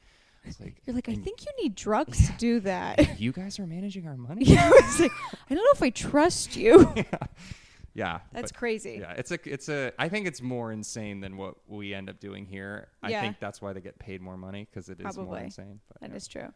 Like, 0.60 0.82
You're 0.84 0.94
like, 0.94 1.08
I 1.08 1.14
think 1.14 1.46
you 1.46 1.50
need 1.62 1.74
drugs 1.74 2.26
to 2.26 2.34
do 2.36 2.60
that. 2.60 3.18
you 3.18 3.32
guys 3.32 3.58
are 3.58 3.66
managing 3.66 4.06
our 4.06 4.16
money. 4.16 4.44
yeah, 4.46 4.70
I 4.70 4.96
like, 5.00 5.10
I 5.50 5.54
don't 5.54 5.64
know 5.64 5.70
if 5.72 5.82
I 5.82 5.88
trust 5.88 6.54
you. 6.54 6.92
yeah, 7.94 8.20
That's 8.32 8.52
crazy. 8.52 8.98
Yeah, 9.00 9.12
it's 9.12 9.30
a 9.30 9.38
it's 9.46 9.68
a. 9.70 9.92
I 9.98 10.08
think 10.10 10.26
it's 10.26 10.42
more 10.42 10.70
insane 10.70 11.20
than 11.20 11.36
what 11.38 11.54
we 11.66 11.94
end 11.94 12.10
up 12.10 12.20
doing 12.20 12.44
here. 12.44 12.88
Yeah. 13.08 13.18
I 13.18 13.22
think 13.22 13.40
that's 13.40 13.62
why 13.62 13.72
they 13.72 13.80
get 13.80 13.98
paid 13.98 14.20
more 14.20 14.36
money 14.36 14.66
because 14.70 14.90
it 14.90 15.00
is 15.00 15.16
more 15.16 15.38
insane. 15.38 15.80
But, 15.88 16.00
That 16.02 16.10
yeah. 16.10 16.16
is 16.16 16.28
true. 16.28 16.52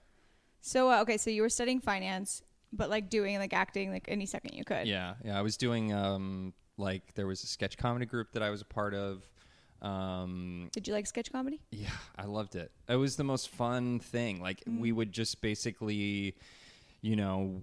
So 0.60 0.90
uh, 0.90 1.00
okay, 1.02 1.16
so 1.16 1.30
you 1.30 1.42
were 1.42 1.48
studying 1.48 1.80
finance, 1.80 2.42
but 2.72 2.90
like 2.90 3.08
doing 3.10 3.38
like 3.38 3.52
acting 3.52 3.90
like 3.92 4.04
any 4.08 4.26
second 4.26 4.54
you 4.54 4.64
could. 4.64 4.86
Yeah, 4.86 5.14
yeah. 5.24 5.38
I 5.38 5.42
was 5.42 5.56
doing 5.56 5.92
um 5.92 6.52
like 6.76 7.14
there 7.14 7.26
was 7.26 7.42
a 7.42 7.46
sketch 7.46 7.76
comedy 7.76 8.06
group 8.06 8.32
that 8.32 8.42
I 8.42 8.50
was 8.50 8.60
a 8.60 8.64
part 8.66 8.94
of. 8.94 9.28
Um, 9.80 10.70
Did 10.72 10.88
you 10.88 10.94
like 10.94 11.06
sketch 11.06 11.30
comedy? 11.30 11.60
yeah, 11.70 11.90
I 12.16 12.24
loved 12.24 12.56
it. 12.56 12.72
It 12.88 12.96
was 12.96 13.16
the 13.16 13.24
most 13.24 13.48
fun 13.48 14.00
thing. 14.00 14.40
Like 14.40 14.60
Mm-hmm. 14.60 14.80
we 14.80 14.92
would 14.92 15.12
just 15.12 15.40
basically, 15.40 16.34
you 17.00 17.14
know, 17.16 17.62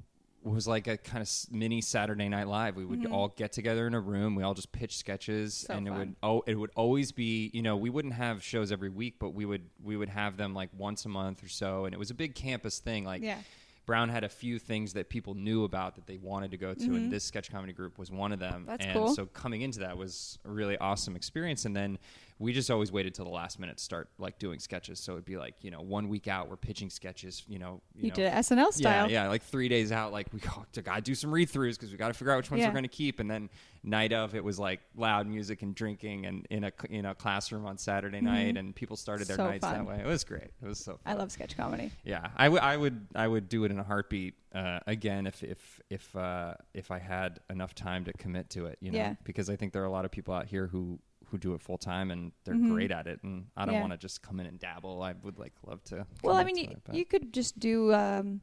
was 0.49 0.67
like 0.67 0.87
a 0.87 0.97
kind 0.97 1.21
of 1.21 1.29
mini 1.51 1.81
Saturday 1.81 2.29
Night 2.29 2.47
Live. 2.47 2.75
We 2.75 2.85
would 2.85 3.05
all 3.07 3.29
get 3.29 3.51
together 3.51 3.87
in 3.87 3.93
a 3.93 3.99
room. 3.99 4.35
We 4.35 4.43
all 4.43 4.53
just 4.53 4.71
pitch 4.71 4.97
sketches, 4.97 5.65
Mm-hmm. 5.69 5.73
So 5.73 5.77
and 5.77 5.87
it 5.87 5.91
would 5.91 6.15
oh, 6.23 6.43
it 6.45 6.55
would 6.55 6.71
always 6.75 7.11
be 7.11 7.49
you 7.53 7.61
know 7.61 7.77
we 7.77 7.89
wouldn't 7.89 8.13
have 8.13 8.43
shows 8.43 8.71
every 8.71 8.89
week, 8.89 9.15
but 9.19 9.29
we 9.29 9.45
would 9.45 9.63
we 9.83 9.97
would 9.97 10.09
have 10.09 10.37
them 10.37 10.53
like 10.53 10.69
once 10.77 11.05
a 11.05 11.09
month 11.09 11.43
or 11.43 11.47
so, 11.47 11.85
and 11.85 11.93
it 11.93 11.97
was 11.97 12.11
a 12.11 12.13
big 12.13 12.35
campus 12.35 12.79
thing. 12.79 13.05
Like 13.05 13.21
Yeah. 13.21 13.37
Brown 13.85 14.09
had 14.09 14.23
a 14.23 14.29
few 14.29 14.57
things 14.57 14.93
that 14.93 15.09
people 15.09 15.35
knew 15.35 15.63
about 15.63 15.95
that 15.95 16.07
they 16.07 16.17
wanted 16.17 16.51
to 16.51 16.57
go 16.57 16.73
to, 16.73 16.83
and 16.95 17.11
this 17.11 17.23
sketch 17.23 17.51
comedy 17.51 17.71
group 17.71 17.99
was 17.99 18.09
one 18.09 18.31
of 18.31 18.39
them. 18.39 18.61
Mm-hmm. 18.61 18.65
That's 18.65 18.85
and 18.85 18.95
cool. 18.95 19.13
so 19.13 19.27
coming 19.27 19.61
into 19.61 19.79
that 19.79 19.95
was 19.95 20.39
a 20.43 20.49
really 20.49 20.75
awesome 20.79 21.15
experience. 21.15 21.65
And 21.65 21.75
then 21.75 21.99
we 22.37 22.51
just 22.51 22.69
always 22.69 22.91
waited 22.91 23.13
till 23.15 23.23
the 23.25 23.31
last 23.31 23.59
minute 23.59 23.77
to 23.77 23.83
start 23.83 24.09
like 24.17 24.37
doing 24.39 24.59
sketches. 24.59 24.99
So 24.99 25.13
it'd 25.13 25.25
be 25.25 25.37
like 25.37 25.55
you 25.61 25.71
know 25.71 25.81
one 25.81 26.09
week 26.09 26.27
out 26.27 26.49
we're 26.49 26.57
pitching 26.57 26.89
sketches. 26.89 27.43
You 27.47 27.59
know 27.59 27.81
You, 27.95 28.09
know, 28.09 28.15
did 28.15 28.25
it 28.25 28.33
SNL 28.33 28.73
style. 28.73 29.09
yeah, 29.09 29.23
yeah, 29.23 29.29
like 29.29 29.41
three 29.43 29.69
days 29.69 29.91
out, 29.91 30.11
like 30.11 30.27
we 30.33 30.39
got 30.39 30.67
to 30.73 30.81
gotta 30.81 31.01
do 31.01 31.15
some 31.15 31.31
read 31.31 31.49
throughs 31.49 31.73
because 31.75 31.91
we 31.91 31.97
got 31.97 32.09
to 32.09 32.13
figure 32.13 32.33
out 32.33 32.37
which 32.37 32.51
ones 32.51 32.61
Yeah. 32.61 32.67
we're 32.67 32.73
going 32.73 32.83
to 32.83 32.89
keep. 32.89 33.19
And 33.19 33.31
then 33.31 33.49
night 33.83 34.11
of, 34.13 34.35
it 34.35 34.43
was 34.43 34.57
like 34.59 34.81
loud 34.95 35.27
music 35.27 35.61
and 35.61 35.73
drinking 35.75 36.25
and 36.25 36.45
in 36.49 36.63
a 36.65 36.71
in 36.89 37.05
a 37.05 37.15
classroom 37.15 37.65
on 37.65 37.77
Saturday 37.77 38.19
night, 38.21 38.57
and 38.57 38.75
people 38.75 38.95
started 38.97 39.27
their 39.27 39.37
Mm-hmm. 39.37 39.45
So 39.45 39.51
nights 39.51 39.65
fun. 39.65 39.73
that 39.73 39.85
way. 39.85 39.99
It 40.03 40.05
was 40.07 40.23
great. 40.23 40.51
It 40.61 40.67
was 40.67 40.79
so. 40.79 40.93
Fun. 40.93 40.99
I 41.05 41.13
love 41.13 41.31
sketch 41.31 41.55
comedy. 41.57 41.91
Yeah, 42.03 42.27
I 42.35 42.49
would, 42.49 42.61
I 42.61 42.75
would, 42.77 43.07
I 43.15 43.27
would 43.27 43.47
do 43.49 43.63
it 43.65 43.71
in 43.71 43.79
a 43.79 43.83
heartbeat 43.83 44.33
uh, 44.53 44.79
again 44.87 45.27
if 45.27 45.43
if 45.43 45.81
if 45.89 46.15
uh, 46.15 46.55
if 46.73 46.89
I 46.91 46.99
had 46.99 47.39
enough 47.49 47.75
time 47.75 48.05
to 48.05 48.13
commit 48.13 48.49
to 48.51 48.65
it. 48.67 48.77
You 48.81 48.91
know, 48.91 48.97
Yeah. 48.97 49.15
because 49.23 49.49
I 49.49 49.55
think 49.55 49.71
there 49.73 49.81
are 49.83 49.85
a 49.87 49.91
lot 49.91 50.05
of 50.05 50.11
people 50.11 50.33
out 50.33 50.45
here 50.47 50.67
who 50.67 50.99
who 51.31 51.37
do 51.37 51.53
it 51.53 51.61
full 51.61 51.77
time 51.77 52.11
and 52.11 52.31
they're 52.43 52.55
Mhm. 52.55 52.71
great 52.73 52.91
at 52.91 53.07
it, 53.07 53.19
and 53.23 53.47
I 53.57 53.65
don't 53.65 53.75
Yeah. 53.75 53.81
want 53.81 53.93
to 53.93 53.97
just 53.97 54.21
come 54.21 54.39
in 54.39 54.45
and 54.45 54.59
dabble. 54.59 55.01
I 55.01 55.13
would 55.23 55.39
like 55.39 55.53
love 55.65 55.83
to. 55.85 56.05
Well, 56.23 56.35
I 56.35 56.43
mean, 56.43 56.57
you, 56.57 56.63
it, 56.65 56.93
you 56.95 57.05
could 57.05 57.33
just 57.33 57.59
do 57.59 57.93
um, 57.93 58.41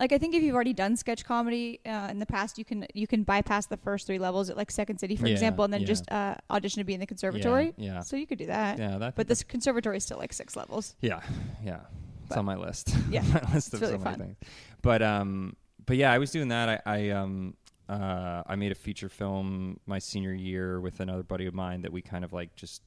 like 0.00 0.12
I 0.12 0.18
think 0.18 0.34
if 0.34 0.42
you've 0.42 0.54
already 0.56 0.72
done 0.72 0.96
sketch 0.96 1.24
comedy 1.24 1.78
uh, 1.86 2.08
in 2.10 2.18
the 2.18 2.26
past, 2.26 2.58
you 2.58 2.64
can 2.64 2.86
you 2.94 3.06
can 3.06 3.22
bypass 3.22 3.66
the 3.66 3.76
first 3.76 4.06
three 4.08 4.18
levels 4.18 4.50
at 4.50 4.56
like 4.56 4.70
Second 4.72 4.98
City, 4.98 5.14
for 5.16 5.26
Yeah, 5.28 5.32
example, 5.34 5.64
and 5.64 5.72
then 5.72 5.82
yeah. 5.82 5.86
just 5.86 6.10
uh, 6.10 6.34
audition 6.50 6.80
to 6.80 6.84
be 6.84 6.94
in 6.94 7.00
the 7.00 7.06
conservatory. 7.06 7.72
yeah. 7.76 8.00
So 8.00 8.16
you 8.16 8.26
could 8.26 8.38
do 8.38 8.46
that. 8.46 8.78
yeah, 8.78 8.98
that. 8.98 9.14
But 9.14 9.28
this 9.28 9.42
conservatory 9.44 9.96
is 9.98 10.04
still 10.04 10.18
like 10.18 10.32
six 10.32 10.56
levels. 10.56 10.96
Yeah, 11.00 11.20
yeah, 11.64 11.80
it's 12.26 12.36
on 12.36 12.44
my 12.44 12.56
list. 12.56 12.94
Yeah, 13.08 13.22
my 13.32 13.54
list 13.54 13.72
of 13.74 13.80
really 13.82 13.92
so 13.94 13.98
many 13.98 14.10
fun. 14.16 14.18
things. 14.18 14.36
But 14.82 15.00
um, 15.02 15.54
but 15.86 15.96
yeah, 15.96 16.10
I 16.12 16.18
was 16.18 16.32
doing 16.32 16.48
that. 16.48 16.82
I, 16.84 16.96
I 16.96 17.10
um. 17.10 17.54
Uh, 17.88 18.42
I 18.46 18.56
made 18.56 18.72
a 18.72 18.74
feature 18.74 19.08
film 19.08 19.78
my 19.86 19.98
senior 19.98 20.32
year 20.32 20.80
with 20.80 21.00
another 21.00 21.22
buddy 21.22 21.46
of 21.46 21.54
mine 21.54 21.82
that 21.82 21.92
we 21.92 22.00
kind 22.02 22.24
of 22.24 22.32
like 22.32 22.54
just 22.56 22.82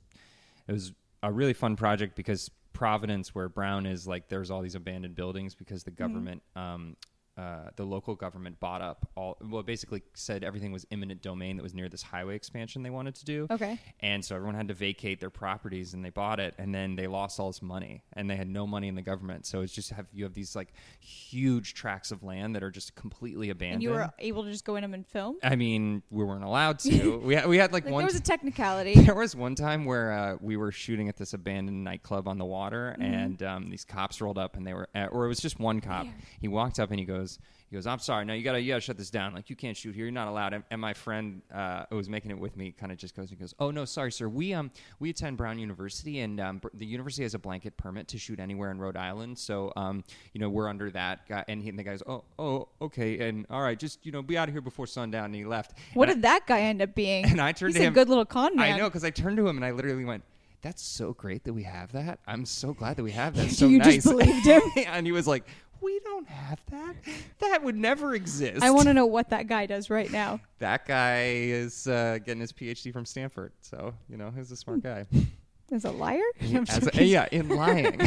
it 0.67 0.71
was 0.71 0.93
a 1.23 1.31
really 1.31 1.53
fun 1.53 1.75
project 1.75 2.15
because 2.15 2.49
Providence, 2.73 3.33
where 3.33 3.49
Brown 3.49 3.87
is, 3.87 4.07
like 4.07 4.27
there's 4.27 4.51
all 4.51 4.61
these 4.61 4.75
abandoned 4.75 5.15
buildings 5.15 5.55
because 5.55 5.83
Mm-hmm. 5.83 5.89
the 5.89 6.03
government, 6.03 6.43
um, 6.55 6.95
uh, 7.37 7.69
the 7.75 7.83
local 7.83 8.15
government 8.15 8.59
bought 8.59 8.81
up 8.81 9.07
all. 9.15 9.37
Well, 9.41 9.63
basically 9.63 10.01
said 10.13 10.43
everything 10.43 10.71
was 10.71 10.85
eminent 10.91 11.21
domain 11.21 11.57
that 11.57 11.63
was 11.63 11.73
near 11.73 11.87
this 11.89 12.01
highway 12.01 12.35
expansion 12.35 12.83
they 12.83 12.89
wanted 12.89 13.15
to 13.15 13.25
do. 13.25 13.47
Okay. 13.51 13.79
And 13.99 14.23
so 14.25 14.35
everyone 14.35 14.55
had 14.55 14.67
to 14.69 14.73
vacate 14.73 15.19
their 15.19 15.29
properties, 15.29 15.93
and 15.93 16.03
they 16.03 16.09
bought 16.09 16.39
it, 16.39 16.55
and 16.57 16.73
then 16.73 16.95
they 16.95 17.07
lost 17.07 17.39
all 17.39 17.47
this 17.47 17.61
money, 17.61 18.03
and 18.13 18.29
they 18.29 18.35
had 18.35 18.47
no 18.49 18.65
money 18.67 18.87
in 18.87 18.95
the 18.95 19.01
government. 19.01 19.45
So 19.45 19.61
it's 19.61 19.73
just 19.73 19.91
have 19.91 20.07
you 20.13 20.23
have 20.23 20.33
these 20.33 20.55
like 20.55 20.73
huge 20.99 21.73
tracts 21.73 22.11
of 22.11 22.23
land 22.23 22.55
that 22.55 22.63
are 22.63 22.71
just 22.71 22.95
completely 22.95 23.49
abandoned. 23.49 23.75
And 23.75 23.83
you 23.83 23.91
were 23.91 24.09
able 24.19 24.43
to 24.43 24.51
just 24.51 24.65
go 24.65 24.75
in 24.75 24.81
them 24.81 24.93
and 24.93 25.05
film. 25.05 25.37
I 25.43 25.55
mean, 25.55 26.03
we 26.09 26.23
weren't 26.23 26.43
allowed 26.43 26.79
to. 26.79 27.17
we 27.23 27.35
had, 27.35 27.47
we 27.47 27.57
had 27.57 27.71
like, 27.73 27.85
Like 27.85 27.93
one. 27.93 28.01
there 28.01 28.07
was 28.07 28.15
a 28.15 28.21
technicality. 28.21 28.95
There 29.07 29.15
was 29.15 29.35
one 29.35 29.55
time 29.55 29.85
where 29.85 30.11
uh, 30.11 30.37
we 30.41 30.57
were 30.57 30.71
shooting 30.71 31.07
at 31.07 31.15
this 31.17 31.33
abandoned 31.33 31.83
nightclub 31.83 32.27
on 32.27 32.37
the 32.37 32.45
water, 32.45 32.95
Mm-hmm. 32.99 33.01
and 33.13 33.43
um, 33.43 33.69
these 33.69 33.83
cops 33.85 34.21
rolled 34.21 34.37
up, 34.37 34.55
and 34.57 34.65
they 34.65 34.73
were, 34.73 34.87
uh, 34.95 35.05
or 35.11 35.25
it 35.25 35.27
was 35.29 35.39
just 35.39 35.59
one 35.59 35.81
cop. 35.81 36.03
Weird. 36.03 36.15
He 36.41 36.47
walked 36.47 36.79
up 36.79 36.89
and 36.91 36.99
he 36.99 37.05
goes, 37.05 37.26
goes, 37.27 37.39
he 37.69 37.75
goes, 37.75 37.85
I'm 37.85 37.99
sorry. 37.99 38.23
No, 38.23 38.33
you 38.33 38.43
gotta, 38.43 38.61
you 38.61 38.69
gotta 38.69 38.81
shut 38.81 38.97
this 38.97 39.09
down. 39.09 39.33
Like 39.33 39.49
you 39.49 39.55
can't 39.55 39.75
shoot 39.75 39.93
here. 39.93 40.05
You're 40.05 40.11
not 40.13 40.27
allowed. 40.29 40.53
And, 40.53 40.63
and 40.71 40.79
my 40.79 40.93
friend 40.93 41.41
uh, 41.53 41.83
who 41.89 41.97
was 41.97 42.07
making 42.07 42.31
it 42.31 42.39
with 42.39 42.55
me 42.55 42.71
kind 42.71 42.91
of 42.91 42.97
just 42.97 43.15
goes, 43.15 43.29
he 43.29 43.35
goes, 43.35 43.53
Oh 43.59 43.71
no, 43.71 43.83
sorry, 43.85 44.11
sir. 44.11 44.29
We 44.29 44.53
um 44.53 44.71
we 44.99 45.09
attend 45.09 45.35
Brown 45.37 45.59
University, 45.59 46.19
and 46.21 46.39
um, 46.39 46.61
the 46.73 46.85
university 46.85 47.23
has 47.23 47.33
a 47.33 47.39
blanket 47.39 47.75
permit 47.75 48.07
to 48.09 48.17
shoot 48.17 48.39
anywhere 48.39 48.71
in 48.71 48.79
Rhode 48.79 48.95
Island. 48.95 49.37
So 49.37 49.73
um, 49.75 50.03
you 50.33 50.39
know, 50.39 50.49
we're 50.49 50.69
under 50.69 50.89
that. 50.91 51.27
Guy. 51.27 51.43
And, 51.47 51.61
he, 51.61 51.69
and 51.69 51.77
the 51.77 51.83
guy's, 51.83 52.01
Oh, 52.07 52.23
oh, 52.39 52.69
okay. 52.81 53.27
And 53.27 53.45
all 53.49 53.61
right, 53.61 53.77
just 53.77 54.05
you 54.05 54.11
know, 54.13 54.21
be 54.21 54.37
out 54.37 54.47
of 54.47 54.53
here 54.53 54.61
before 54.61 54.87
sundown. 54.87 55.25
And 55.25 55.35
he 55.35 55.43
left. 55.45 55.73
What 55.93 56.09
And 56.09 56.17
did 56.17 56.21
that 56.23 56.47
guy 56.47 56.61
end 56.61 56.81
up 56.81 56.95
being? 56.95 57.25
and 57.29 57.41
I 57.41 57.51
turned 57.51 57.73
He's 57.73 57.79
to 57.79 57.83
a 57.83 57.87
him. 57.87 57.93
good 57.93 58.07
little 58.07 58.25
con 58.25 58.55
man. 58.55 58.73
I 58.73 58.77
know 58.77 58.85
because 58.89 59.03
I 59.03 59.09
turned 59.09 59.35
to 59.37 59.47
him 59.47 59.57
and 59.57 59.65
I 59.65 59.71
literally 59.71 60.05
went, 60.05 60.23
"That's 60.61 60.81
so 60.81 61.13
great 61.13 61.43
that 61.43 61.53
we 61.53 61.63
have 61.63 61.91
that. 61.91 62.19
I'm 62.25 62.45
so 62.45 62.73
glad 62.73 62.95
that 62.97 63.03
we 63.03 63.11
have 63.11 63.35
that. 63.35 63.51
So 63.51 63.67
You 63.67 63.79
nice." 63.79 63.95
just 64.03 64.07
believed 64.07 64.45
him? 64.45 64.61
and 64.87 65.05
he 65.05 65.11
was 65.11 65.27
like, 65.27 65.45
"We 65.81 65.99
don't 66.03 66.27
have 66.27 66.59
that. 66.71 66.95
That 67.39 67.63
would 67.63 67.75
never 67.75 68.13
exist." 68.15 68.63
I 68.63 68.71
want 68.71 68.87
to 68.87 68.93
know 68.93 69.05
what 69.05 69.29
that 69.29 69.47
guy 69.47 69.65
does 69.65 69.89
right 69.89 70.11
now. 70.11 70.39
That 70.59 70.87
guy 70.87 71.25
is 71.33 71.85
uh, 71.87 72.17
getting 72.25 72.41
his 72.41 72.51
PhD 72.51 72.91
from 72.91 73.05
Stanford, 73.05 73.51
so 73.61 73.93
you 74.09 74.17
know 74.17 74.31
he's 74.35 74.51
a 74.51 74.55
smart 74.55 74.81
guy. 74.81 75.05
As 75.71 75.85
a 75.85 75.91
liar? 75.91 76.19
He- 76.39 76.55
as 76.69 76.87
a- 76.97 77.03
yeah, 77.05 77.27
in 77.31 77.49
lying. 77.49 77.99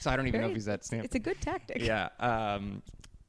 so 0.00 0.10
I 0.10 0.16
don't 0.16 0.26
even 0.26 0.40
know 0.40 0.48
if 0.48 0.54
he's 0.54 0.68
at 0.68 0.84
Stanford. 0.86 1.04
It's 1.04 1.14
a 1.14 1.18
good 1.18 1.38
tactic. 1.40 1.82
yeah. 1.82 2.08
Um, 2.18 2.82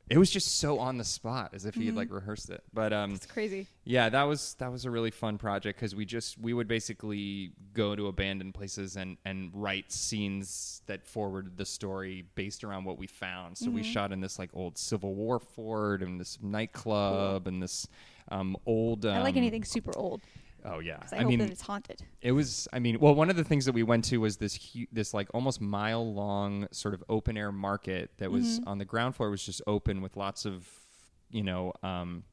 it 0.10 0.17
was 0.17 0.29
just 0.29 0.60
so 0.60 0.79
on 0.79 0.98
the 0.98 1.03
spot, 1.03 1.51
as 1.53 1.65
if 1.65 1.75
he 1.75 1.81
Mm-hmm. 1.81 1.88
had 1.88 1.95
like 1.95 2.12
rehearsed 2.12 2.50
it. 2.50 2.62
But 2.74 2.91
um, 2.93 3.13
It's 3.15 3.25
crazy. 3.25 3.67
yeah, 3.86 4.10
that 4.10 4.24
was 4.24 4.55
that 4.60 4.72
was 4.72 4.86
a 4.86 4.91
really 4.91 5.12
fun 5.12 5.38
project 5.38 5.79
because 5.79 5.95
we 5.95 6.05
just 6.05 6.38
we 6.38 6.53
would 6.53 6.67
basically 6.67 7.51
go 7.74 7.95
to 7.95 8.07
abandoned 8.07 8.53
places 8.53 8.95
and 8.98 9.17
and 9.25 9.50
write 9.53 9.91
scenes 9.91 10.81
that 10.88 11.05
forwarded 11.07 11.57
the 11.57 11.65
story 11.65 12.25
based 12.36 12.63
around 12.63 12.83
what 12.83 12.98
we 12.98 13.07
found. 13.07 13.57
So 13.57 13.67
Mm-hmm. 13.67 13.75
we 13.75 13.83
shot 13.83 14.12
in 14.12 14.19
this 14.19 14.38
like 14.38 14.50
old 14.53 14.77
Civil 14.77 15.15
War 15.15 15.39
fort 15.39 16.01
and 16.03 16.19
this 16.19 16.38
nightclub 16.41 17.48
and 17.48 17.62
this 17.63 17.88
um, 18.29 18.55
old. 18.65 19.05
Um, 19.05 19.15
I 19.17 19.22
like 19.22 19.38
anything 19.38 19.63
super 19.63 19.98
old. 19.98 20.22
Oh 20.65 20.79
yeah, 20.79 20.98
I, 21.12 21.17
I, 21.17 21.20
hope 21.20 21.27
mean 21.29 21.39
that 21.39 21.50
it's 21.50 21.62
haunted. 21.62 22.01
it 22.22 22.32
was. 22.32 22.67
I 22.72 22.79
mean, 22.79 23.00
well, 23.00 23.13
one 23.15 23.29
of 23.29 23.36
the 23.36 23.43
things 23.43 23.65
that 23.65 23.74
we 23.74 23.84
went 23.84 24.05
to 24.05 24.17
was 24.17 24.38
this 24.38 24.55
hu- 24.74 24.86
this 24.91 25.13
like 25.13 25.27
almost 25.34 25.60
mile 25.60 26.13
long 26.13 26.67
sort 26.72 26.93
of 26.93 27.03
open 27.10 27.36
air 27.38 27.51
market 27.51 28.12
that 28.17 28.32
was 28.32 28.60
Mm-hmm. 28.60 28.70
on 28.70 28.77
the 28.77 28.86
ground 28.86 29.15
floor 29.15 29.29
was 29.29 29.43
just 29.46 29.62
open 29.67 30.01
with 30.01 30.15
lots 30.15 30.46
of 30.46 30.67
you 31.29 31.43
know 31.43 31.74
um, 31.84 32.24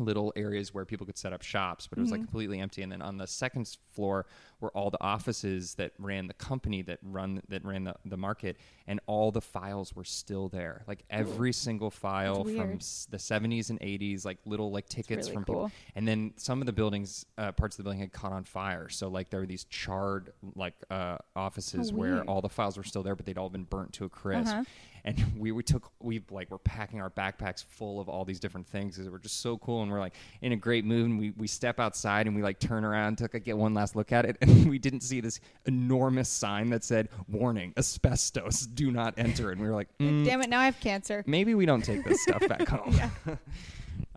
little 0.00 0.32
areas 0.36 0.72
where 0.72 0.84
people 0.84 1.04
could 1.06 1.18
set 1.18 1.32
up 1.32 1.42
shops, 1.42 1.86
but 1.86 1.98
it 1.98 2.02
was 2.02 2.10
like 2.10 2.20
Mm-hmm. 2.20 2.26
completely 2.26 2.60
empty. 2.60 2.82
And 2.82 2.92
then 2.92 3.02
on 3.02 3.16
the 3.18 3.26
second 3.26 3.76
floor 3.92 4.26
were 4.60 4.70
all 4.70 4.90
the 4.90 5.00
offices 5.02 5.74
that 5.74 5.92
ran 5.98 6.26
the 6.26 6.34
company 6.34 6.82
that 6.82 6.98
run 7.02 7.42
that 7.48 7.64
ran 7.64 7.84
the, 7.84 7.94
the 8.04 8.16
market, 8.16 8.56
and 8.86 9.00
all 9.06 9.30
the 9.30 9.40
files 9.40 9.94
were 9.94 10.04
still 10.04 10.48
there. 10.48 10.82
Like 10.86 11.04
every 11.10 11.52
single 11.52 11.90
file 11.90 12.44
from 12.44 12.74
s- 12.76 13.06
the 13.10 13.16
70s 13.18 13.70
and 13.70 13.80
80s, 13.80 14.24
like 14.24 14.38
little 14.46 14.70
like 14.70 14.88
tickets 14.88 15.26
really 15.28 15.34
from 15.34 15.44
cool. 15.44 15.54
people. 15.54 15.70
And 15.94 16.06
then 16.08 16.32
some 16.36 16.60
of 16.60 16.66
the 16.66 16.72
buildings, 16.72 17.26
uh, 17.36 17.52
parts 17.52 17.74
of 17.74 17.78
the 17.78 17.82
building 17.84 18.00
had 18.00 18.12
caught 18.12 18.32
on 18.32 18.44
fire. 18.44 18.88
So 18.88 19.08
like 19.08 19.30
there 19.30 19.40
were 19.40 19.46
these 19.46 19.64
charred 19.64 20.32
like 20.54 20.74
uh, 20.90 21.18
offices 21.36 21.90
Oh, 21.92 21.96
where 21.96 22.22
all 22.24 22.40
the 22.40 22.48
files 22.48 22.76
were 22.76 22.84
still 22.84 23.02
there, 23.02 23.14
but 23.16 23.26
they'd 23.26 23.38
all 23.38 23.50
been 23.50 23.64
burnt 23.64 23.92
to 23.94 24.04
a 24.04 24.08
crisp. 24.08 24.52
Uh-huh. 24.52 24.64
And 25.08 25.32
we, 25.38 25.52
we 25.52 25.62
took 25.62 25.90
we 26.00 26.22
like 26.30 26.50
were 26.50 26.58
packing 26.58 27.00
our 27.00 27.08
backpacks 27.08 27.64
full 27.64 27.98
of 27.98 28.08
all 28.08 28.24
these 28.26 28.38
different 28.38 28.66
things 28.66 28.96
because 28.96 29.10
we're 29.10 29.18
just 29.18 29.40
so 29.40 29.56
cool 29.58 29.82
and 29.82 29.90
we're 29.90 30.00
like 30.00 30.14
in 30.42 30.52
a 30.52 30.56
great 30.56 30.84
mood. 30.84 31.06
And 31.06 31.18
we 31.18 31.30
we 31.30 31.46
step 31.46 31.80
outside 31.80 32.26
and 32.26 32.36
we 32.36 32.42
like 32.42 32.58
turn 32.60 32.84
around, 32.84 33.16
took 33.16 33.32
a 33.34 33.40
get 33.40 33.56
one 33.56 33.72
last 33.72 33.96
look 33.96 34.12
at 34.12 34.26
it, 34.26 34.36
and 34.42 34.68
we 34.68 34.78
didn't 34.78 35.00
see 35.00 35.20
this 35.20 35.40
enormous 35.66 36.28
sign 36.28 36.68
that 36.70 36.84
said 36.84 37.08
"Warning: 37.26 37.72
Asbestos, 37.78 38.66
do 38.66 38.90
not 38.90 39.14
enter." 39.16 39.50
And 39.50 39.60
we 39.60 39.66
were 39.68 39.74
like, 39.74 39.88
"Mm, 39.98 40.24
Damn 40.26 40.42
it! 40.42 40.50
Now 40.50 40.60
I 40.60 40.66
have 40.66 40.78
cancer. 40.80 41.24
maybe 41.26 41.54
we 41.54 41.64
don't 41.64 41.82
take 41.84 42.04
this 42.04 42.22
stuff 42.22 42.46
back 42.46 42.68
home. 42.68 42.94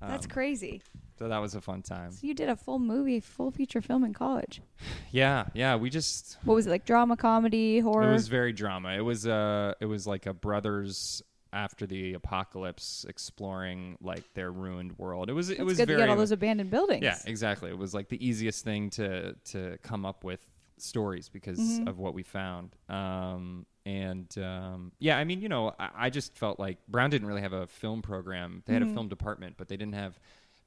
That's 0.01 0.25
Um, 0.25 0.31
crazy. 0.31 0.81
So 1.19 1.27
that 1.27 1.37
was 1.39 1.53
a 1.55 1.61
fun 1.61 1.81
time. 1.83 2.11
So 2.11 2.25
you 2.25 2.33
did 2.33 2.49
a 2.49 2.55
full 2.55 2.79
movie, 2.79 3.19
full 3.19 3.51
feature 3.51 3.81
film 3.81 4.03
in 4.03 4.13
college. 4.13 4.61
Yeah, 5.11 5.45
yeah. 5.53 5.75
We 5.75 5.89
just 5.89 6.37
What 6.45 6.55
was 6.55 6.67
it 6.67 6.69
like? 6.69 6.85
Drama, 6.85 7.17
comedy, 7.17 7.79
horror? 7.79 8.09
It 8.09 8.13
was 8.13 8.27
very 8.29 8.53
drama. 8.53 8.93
It 8.93 9.01
was 9.01 9.27
uh 9.27 9.73
it 9.81 9.85
was 9.85 10.07
like 10.07 10.25
a 10.25 10.33
brothers 10.33 11.21
after 11.53 11.85
the 11.85 12.13
apocalypse 12.13 13.05
exploring 13.09 13.97
like 14.01 14.23
their 14.35 14.51
ruined 14.51 14.97
world. 14.97 15.29
It 15.29 15.33
was 15.33 15.49
it 15.49 15.63
was 15.63 15.77
good 15.77 15.87
very 15.87 15.99
to 15.99 16.03
get 16.05 16.09
all 16.09 16.15
those 16.15 16.31
abandoned 16.31 16.71
buildings. 16.71 17.03
Yeah, 17.03 17.17
exactly. 17.25 17.69
It 17.69 17.77
was 17.77 17.93
like 17.93 18.07
the 18.07 18.25
easiest 18.25 18.63
thing 18.63 18.89
to 18.91 19.33
to 19.51 19.77
come 19.83 20.05
up 20.05 20.23
with 20.23 20.39
stories 20.77 21.27
because 21.29 21.59
Mm-hmm. 21.59 21.87
of 21.89 21.99
what 21.99 22.13
we 22.13 22.23
found. 22.23 22.75
Um 22.89 23.65
and 23.85 24.33
um 24.37 24.93
yeah, 24.99 25.17
I 25.17 25.25
mean, 25.25 25.41
you 25.41 25.49
know, 25.49 25.73
I, 25.77 25.89
I 26.05 26.09
just 26.09 26.37
felt 26.37 26.57
like 26.57 26.77
Brown 26.87 27.09
didn't 27.09 27.27
really 27.27 27.41
have 27.41 27.53
a 27.53 27.67
film 27.67 28.01
program. 28.01 28.63
They 28.65 28.73
had 28.73 28.81
Mm-hmm. 28.81 28.91
a 28.91 28.93
film 28.95 29.07
department, 29.09 29.55
but 29.57 29.67
they 29.67 29.75
didn't 29.77 29.95
have 29.95 30.17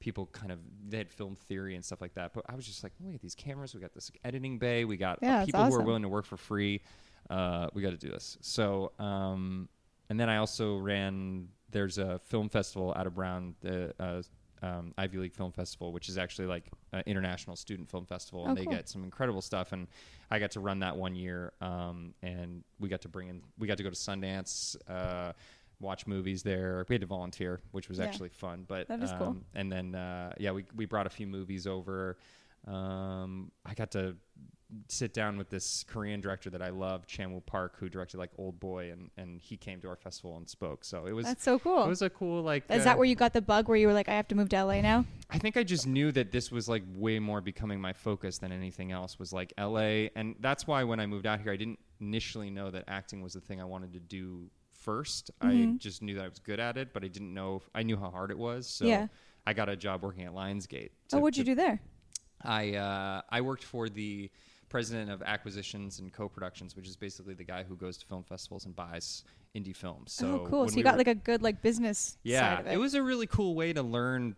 people 0.05 0.27
kind 0.27 0.51
of 0.51 0.59
they 0.87 0.97
had 0.99 1.09
film 1.09 1.35
theory 1.35 1.73
and 1.75 1.83
stuff 1.83 1.99
like 1.99 2.13
that. 2.13 2.31
But 2.33 2.45
I 2.47 2.55
was 2.55 2.65
just 2.65 2.83
like, 2.83 2.93
look 3.03 3.15
at 3.15 3.21
these 3.21 3.33
cameras. 3.35 3.73
We 3.73 3.81
got 3.81 3.93
this 3.93 4.11
editing 4.23 4.59
bay. 4.59 4.85
We 4.85 4.97
got 4.97 5.17
Yeah, 5.21 5.43
people 5.43 5.65
who 5.65 5.73
are 5.73 5.81
willing 5.81 6.03
to 6.03 6.09
work 6.09 6.25
for 6.25 6.37
free. 6.37 6.81
Uh, 7.29 7.67
we 7.73 7.81
got 7.81 7.89
to 7.89 7.97
do 7.97 8.09
this. 8.09 8.37
So, 8.41 8.91
um, 8.99 9.67
and 10.09 10.19
then 10.19 10.29
I 10.29 10.37
also 10.37 10.77
ran. 10.77 11.47
There's 11.71 11.97
a 11.97 12.19
film 12.19 12.47
festival 12.49 12.93
out 12.95 13.07
of 13.07 13.15
Brown, 13.15 13.55
the 13.61 13.93
uh, 13.99 14.21
um, 14.61 14.93
Ivy 14.97 15.17
League 15.17 15.33
Film 15.33 15.51
Festival, 15.51 15.91
which 15.91 16.07
is 16.07 16.17
actually 16.19 16.47
like 16.47 16.65
an 16.93 17.01
international 17.07 17.55
student 17.55 17.89
film 17.89 18.05
festival, 18.05 18.43
and 18.43 18.51
Oh, 18.51 18.55
they 18.55 18.65
cool. 18.65 18.73
get 18.73 18.87
some 18.87 19.03
incredible 19.03 19.41
stuff. 19.41 19.73
And 19.73 19.87
I 20.29 20.37
got 20.37 20.51
to 20.51 20.59
run 20.59 20.79
that 20.79 20.95
one 20.95 21.15
year, 21.15 21.51
um, 21.61 22.13
and 22.21 22.63
we 22.79 22.87
got 22.89 23.01
to 23.01 23.09
bring 23.09 23.27
in. 23.29 23.41
We 23.57 23.67
got 23.67 23.77
to 23.77 23.83
go 23.83 23.89
to 23.89 23.95
Sundance. 23.95 24.75
Uh, 24.87 25.33
Watch 25.79 26.07
movies 26.07 26.43
there. 26.43 26.85
We 26.87 26.95
had 26.95 27.01
to 27.01 27.07
volunteer, 27.07 27.61
which 27.71 27.89
was 27.89 27.99
Yeah. 27.99 28.05
actually 28.05 28.29
fun. 28.29 28.65
But 28.67 28.87
That 28.87 29.01
is 29.01 29.11
um, 29.11 29.17
cool. 29.17 29.37
And 29.53 29.71
then 29.71 29.95
uh, 29.95 30.33
yeah, 30.37 30.51
we 30.51 30.65
we 30.75 30.85
brought 30.85 31.07
a 31.07 31.09
few 31.11 31.27
movies 31.27 31.67
over. 31.67 32.17
Um, 32.67 33.51
I 33.65 33.73
got 33.73 33.91
to 33.91 34.15
sit 34.87 35.13
down 35.13 35.37
with 35.37 35.49
this 35.49 35.83
Korean 35.83 36.21
director 36.21 36.49
that 36.49 36.61
I 36.61 36.69
love, 36.69 37.05
Chan-wook 37.05 37.45
Park, 37.45 37.75
who 37.79 37.87
directed 37.87 38.17
like 38.17 38.31
Old 38.37 38.59
Boy, 38.59 38.91
and 38.91 39.09
and 39.17 39.39
he 39.39 39.57
came 39.57 39.79
to 39.81 39.89
our 39.89 39.95
festival 39.95 40.37
and 40.37 40.49
spoke. 40.49 40.83
So 40.83 41.05
it 41.05 41.11
was 41.11 41.25
That's 41.25 41.43
so 41.43 41.59
cool. 41.59 41.83
it 41.83 41.87
was 41.89 42.01
a 42.01 42.09
cool 42.09 42.41
like. 42.41 42.63
Is 42.69 42.81
uh, 42.81 42.85
that 42.85 42.97
where 42.97 43.05
you 43.05 43.15
got 43.15 43.33
the 43.33 43.41
bug 43.41 43.67
where 43.67 43.77
you 43.77 43.87
were 43.87 43.93
like, 43.93 44.09
I 44.09 44.13
have 44.13 44.27
to 44.29 44.35
move 44.35 44.49
to 44.49 44.63
LA 44.63 44.81
now? 44.81 45.05
I 45.29 45.37
think 45.37 45.57
I 45.57 45.63
just 45.63 45.87
knew 45.87 46.11
that 46.13 46.31
this 46.31 46.51
was 46.51 46.67
like 46.67 46.83
way 46.95 47.19
more 47.19 47.41
becoming 47.41 47.79
my 47.79 47.93
focus 47.93 48.37
than 48.39 48.51
anything 48.51 48.91
else 48.91 49.19
was 49.19 49.31
like 49.31 49.53
LA, 49.59 50.09
and 50.15 50.35
that's 50.39 50.65
why 50.67 50.83
when 50.83 50.99
I 50.99 51.05
moved 51.05 51.27
out 51.27 51.41
here, 51.41 51.51
I 51.51 51.57
didn't 51.57 51.79
initially 51.99 52.49
know 52.49 52.71
that 52.71 52.85
acting 52.87 53.21
was 53.21 53.33
the 53.33 53.41
thing 53.41 53.61
I 53.61 53.65
wanted 53.65 53.93
to 53.93 53.99
do 53.99 54.49
1st 54.85 55.31
I 55.41 55.45
Mm-hmm. 55.53 55.77
just 55.77 56.01
knew 56.01 56.15
that 56.15 56.23
I 56.25 56.27
was 56.27 56.39
good 56.39 56.59
at 56.59 56.77
it, 56.77 56.93
but 56.93 57.03
I 57.03 57.07
didn't 57.07 57.33
know. 57.33 57.57
If, 57.57 57.69
I 57.73 57.83
knew 57.83 57.97
how 57.97 58.09
hard 58.09 58.31
it 58.31 58.37
was, 58.37 58.67
so 58.67 58.85
Yeah. 58.85 59.07
I 59.47 59.53
got 59.53 59.69
a 59.69 59.75
job 59.75 60.01
working 60.03 60.23
at 60.25 60.33
Lionsgate. 60.33 60.89
oh, 61.13 61.19
what'd 61.19 61.37
you 61.37 61.43
do 61.43 61.55
there? 61.55 61.79
I 62.41 62.75
uh, 62.75 63.21
I 63.29 63.41
worked 63.41 63.63
for 63.63 63.89
the 63.89 64.29
president 64.69 65.09
of 65.11 65.21
acquisitions 65.21 65.99
and 65.99 66.11
co-productions, 66.11 66.75
which 66.75 66.87
is 66.87 66.95
basically 66.95 67.33
the 67.33 67.43
guy 67.43 67.63
who 67.63 67.75
goes 67.75 67.97
to 67.97 68.05
film 68.05 68.23
festivals 68.23 68.65
and 68.65 68.75
buys 68.75 69.23
indie 69.55 69.75
films. 69.75 70.11
So 70.13 70.41
oh, 70.43 70.47
cool. 70.49 70.67
So 70.67 70.73
we 70.75 70.79
you 70.79 70.83
got 70.83 70.93
were- 70.95 70.97
like 70.99 71.07
a 71.07 71.15
good 71.15 71.41
like 71.41 71.61
business 71.61 72.17
yeah, 72.23 72.57
side 72.57 72.65
of 72.67 72.71
it. 72.73 72.77
was 72.77 72.93
a 72.93 73.01
really 73.03 73.27
cool 73.27 73.55
way 73.55 73.71
to 73.73 73.83
learn 73.83 74.35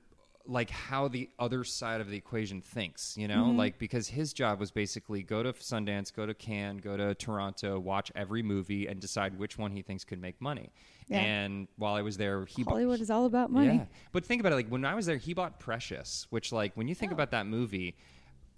like 0.47 0.69
how 0.69 1.07
the 1.09 1.29
other 1.39 1.63
side 1.63 1.99
of 2.01 2.09
the 2.09 2.15
equation 2.17 2.61
thinks, 2.61 3.15
you 3.17 3.27
know? 3.27 3.45
Mm-hmm. 3.45 3.57
Like 3.57 3.77
because 3.77 4.07
his 4.07 4.31
job 4.33 4.59
was 4.59 4.71
basically 4.71 5.21
go 5.21 5.43
to 5.43 5.51
Sundance, 5.53 6.13
go 6.13 6.25
to 6.25 6.33
Cannes, 6.33 6.79
go 6.79 6.95
to 6.95 7.13
Toronto, 7.15 7.79
watch 7.79 8.11
every 8.15 8.41
movie 8.41 8.87
and 8.87 8.99
decide 8.99 9.37
which 9.37 9.57
one 9.57 9.71
he 9.71 9.81
thinks 9.81 10.03
could 10.03 10.21
make 10.21 10.39
money. 10.41 10.71
Yeah. 11.09 11.19
And 11.19 11.67
while 11.77 11.95
I 11.95 12.01
was 12.01 12.17
there, 12.17 12.45
he 12.45 12.63
bought- 12.63 12.71
Hollywood 12.71 13.01
is 13.01 13.09
all 13.09 13.25
about 13.25 13.51
money. 13.51 13.75
yeah. 13.75 13.85
But 14.11 14.25
think 14.25 14.39
about 14.39 14.53
it. 14.53 14.55
Like 14.55 14.69
when 14.69 14.85
I 14.85 14.95
was 14.95 15.05
there, 15.05 15.17
he 15.17 15.33
bought 15.33 15.59
Precious, 15.59 16.27
which 16.29 16.51
like 16.51 16.75
when 16.75 16.87
you 16.87 16.95
think 16.95 17.11
Oh. 17.11 17.15
about 17.15 17.31
that 17.31 17.45
movie, 17.47 17.95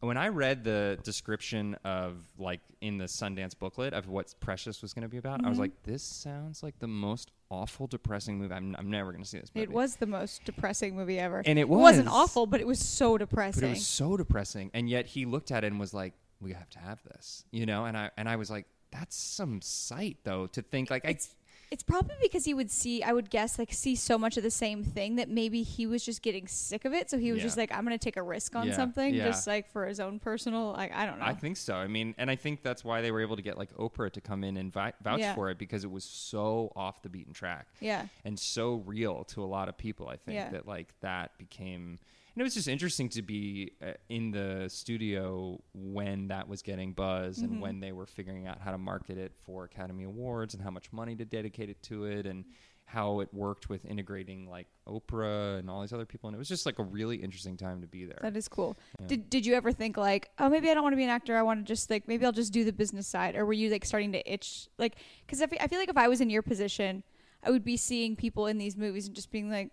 when 0.02 0.18
I 0.18 0.30
read 0.30 0.64
the 0.64 0.98
description 1.04 1.76
of 1.84 2.16
like 2.38 2.62
in 2.82 2.98
the 2.98 3.06
Sundance 3.06 3.58
booklet 3.58 3.94
of 3.94 4.08
what 4.08 4.34
Precious 4.40 4.82
was 4.82 4.94
going 4.94 5.04
to 5.04 5.10
be 5.10 5.18
about, 5.18 5.40
Mm-hmm. 5.40 5.48
I 5.48 5.50
was 5.50 5.60
like, 5.60 5.84
this 5.84 6.04
sounds 6.04 6.64
like 6.64 6.80
the 6.80 6.88
most 6.88 7.32
awful, 7.52 7.88
depressing 7.88 8.38
movie. 8.38 8.54
I'm, 8.54 8.76
I'm 8.80 8.90
never 8.90 9.12
going 9.12 9.24
to 9.24 9.30
see 9.30 9.40
this 9.40 9.52
movie. 9.54 9.64
It 9.64 9.72
was 9.72 9.98
the 9.98 10.06
most 10.08 10.44
depressing 10.46 10.96
movie 10.96 11.20
ever. 11.20 11.42
And 11.46 11.58
it 11.60 11.68
wasn't 11.68 12.06
was. 12.08 12.14
awful, 12.16 12.46
but 12.46 12.62
it 12.62 12.68
was 12.68 12.80
so 12.80 13.14
but 13.14 13.30
depressing. 13.30 13.64
it 13.66 13.70
was 13.72 13.88
so 13.88 14.16
depressing. 14.18 14.72
And 14.74 14.90
yet 14.90 15.06
he 15.06 15.26
looked 15.26 15.52
at 15.52 15.64
it 15.64 15.68
and 15.68 15.80
was 15.80 15.94
like, 15.94 16.14
we 16.42 16.54
have 16.54 16.70
to 16.72 16.80
have 16.80 17.04
this, 17.04 17.44
you 17.52 17.66
know? 17.66 17.86
And 17.86 17.98
I 17.98 18.12
and 18.18 18.30
I 18.30 18.38
was 18.38 18.50
like, 18.50 18.66
that's 18.92 19.16
some 19.16 19.62
sight 19.62 20.18
though 20.24 20.48
to 20.48 20.62
think 20.62 20.90
like 20.90 21.06
I. 21.06 21.10
it's 21.10 21.36
it's 21.72 21.84
probably 21.84 22.16
because 22.22 22.46
he 22.46 22.54
would 22.54 22.72
see 22.72 23.04
I 23.04 23.14
would 23.14 23.30
guess 23.30 23.60
like 23.60 23.72
see 23.72 23.96
so 23.96 24.18
much 24.18 24.38
of 24.38 24.44
the 24.44 24.50
same 24.50 24.84
thing 24.84 25.18
that 25.18 25.30
maybe 25.30 25.62
he 25.62 25.86
was 25.86 26.04
just 26.04 26.22
getting 26.24 26.48
sick 26.48 26.84
of 26.86 26.94
it. 26.94 27.10
So 27.12 27.18
he 27.20 27.32
was 27.32 27.40
Yeah. 27.40 27.44
just 27.46 27.58
like, 27.58 27.72
I'm 27.72 27.84
gonna 27.84 27.98
take 28.00 28.18
a 28.18 28.24
risk 28.24 28.56
on 28.56 28.68
Yeah, 28.68 28.76
something, 28.76 29.14
yeah. 29.14 29.26
just 29.28 29.46
like 29.46 29.72
for 29.72 29.86
his 29.86 30.00
own 30.00 30.20
personal. 30.20 30.72
Like 30.72 30.92
I 30.94 31.06
don't 31.06 31.20
know. 31.20 31.26
I 31.26 31.34
think 31.36 31.58
so. 31.58 31.76
I 31.76 31.86
mean, 31.88 32.16
and 32.18 32.32
I 32.32 32.36
think 32.36 32.64
that's 32.64 32.84
why 32.84 33.02
they 33.02 33.12
were 33.12 33.22
able 33.22 33.36
to 33.36 33.42
get 33.44 33.58
like 33.58 33.72
Oprah 33.78 34.12
to 34.14 34.22
come 34.22 34.44
in 34.44 34.58
and 34.58 34.74
vi- 34.74 34.94
vouch 35.04 35.36
for 35.36 35.50
it 35.52 35.58
because 35.60 35.84
it 35.84 35.92
was 35.92 36.04
so 36.04 36.72
off 36.76 37.02
the 37.04 37.10
beaten 37.10 37.34
track. 37.34 37.68
yeah. 37.80 38.08
and 38.26 38.40
so 38.40 38.76
real 38.86 39.24
to 39.26 39.44
a 39.44 39.46
lot 39.46 39.70
of 39.70 39.78
people. 39.78 40.08
I 40.10 40.18
think 40.18 40.52
that 40.52 40.68
like 40.68 40.94
that 41.02 41.38
became, 41.38 42.00
and 42.36 42.42
it 42.42 42.44
was 42.44 42.54
just 42.54 42.68
interesting 42.68 43.10
to 43.10 43.22
be 43.22 43.72
uh, 43.82 43.92
in 44.10 44.32
the 44.32 44.66
studio 44.70 45.62
when 45.74 46.28
that 46.30 46.48
was 46.48 46.62
getting 46.62 46.94
buzz 46.94 47.38
Mm-hmm. 47.38 47.46
and 47.54 47.62
when 47.62 47.80
they 47.80 47.92
were 47.92 48.06
figuring 48.06 48.48
out 48.48 48.60
how 48.62 48.72
to 48.72 48.78
market 48.78 49.18
it 49.18 49.34
for 49.46 49.66
Academy 49.66 50.04
Awards 50.04 50.54
and 50.54 50.64
how 50.64 50.72
much 50.72 50.92
money 50.92 51.16
to 51.16 51.26
dedicate 51.26 51.70
it 51.70 51.82
to 51.84 52.06
it 52.06 52.26
and 52.26 52.46
how 52.86 53.20
it 53.20 53.32
worked 53.32 53.70
with 53.70 53.86
integrating 53.86 54.50
like 54.50 54.66
Oprah 54.88 55.60
and 55.60 55.70
all 55.70 55.82
these 55.82 55.94
other 55.94 56.08
people, 56.08 56.28
and 56.28 56.36
it 56.36 56.40
was 56.40 56.48
just 56.50 56.66
like 56.66 56.80
a 56.80 56.84
really 56.84 57.18
interesting 57.18 57.56
time 57.56 57.82
to 57.82 57.88
be 57.88 58.04
there. 58.06 58.18
That 58.24 58.36
is 58.36 58.48
cool. 58.48 58.78
Yeah. 59.00 59.06
Did 59.08 59.30
Did 59.30 59.46
you 59.46 59.54
ever 59.54 59.72
think 59.72 59.96
like, 59.96 60.30
oh, 60.40 60.50
maybe 60.50 60.72
I 60.72 60.74
don't 60.74 60.82
want 60.82 60.94
to 60.94 60.98
be 60.98 61.04
an 61.04 61.12
actor. 61.12 61.38
I 61.38 61.44
want 61.44 61.64
to 61.64 61.72
just 61.72 61.92
like 61.92 62.08
maybe 62.08 62.26
I'll 62.26 62.32
just 62.32 62.52
do 62.52 62.64
the 62.64 62.74
business 62.74 63.06
side, 63.08 63.36
or 63.36 63.46
were 63.46 63.54
you 63.54 63.70
like 63.70 63.86
starting 63.86 64.12
to 64.14 64.32
itch 64.34 64.70
like? 64.80 64.96
Because 65.26 65.40
I 65.40 65.46
fe- 65.46 65.60
I 65.62 65.68
feel 65.68 65.78
like 65.78 65.90
if 65.90 65.98
I 65.98 66.08
was 66.08 66.20
in 66.20 66.32
your 66.32 66.42
position, 66.42 67.04
I 67.44 67.52
would 67.52 67.64
be 67.64 67.78
seeing 67.78 68.16
people 68.16 68.48
in 68.48 68.58
these 68.58 68.76
movies 68.76 69.06
and 69.06 69.16
just 69.16 69.30
being 69.32 69.52
like. 69.52 69.70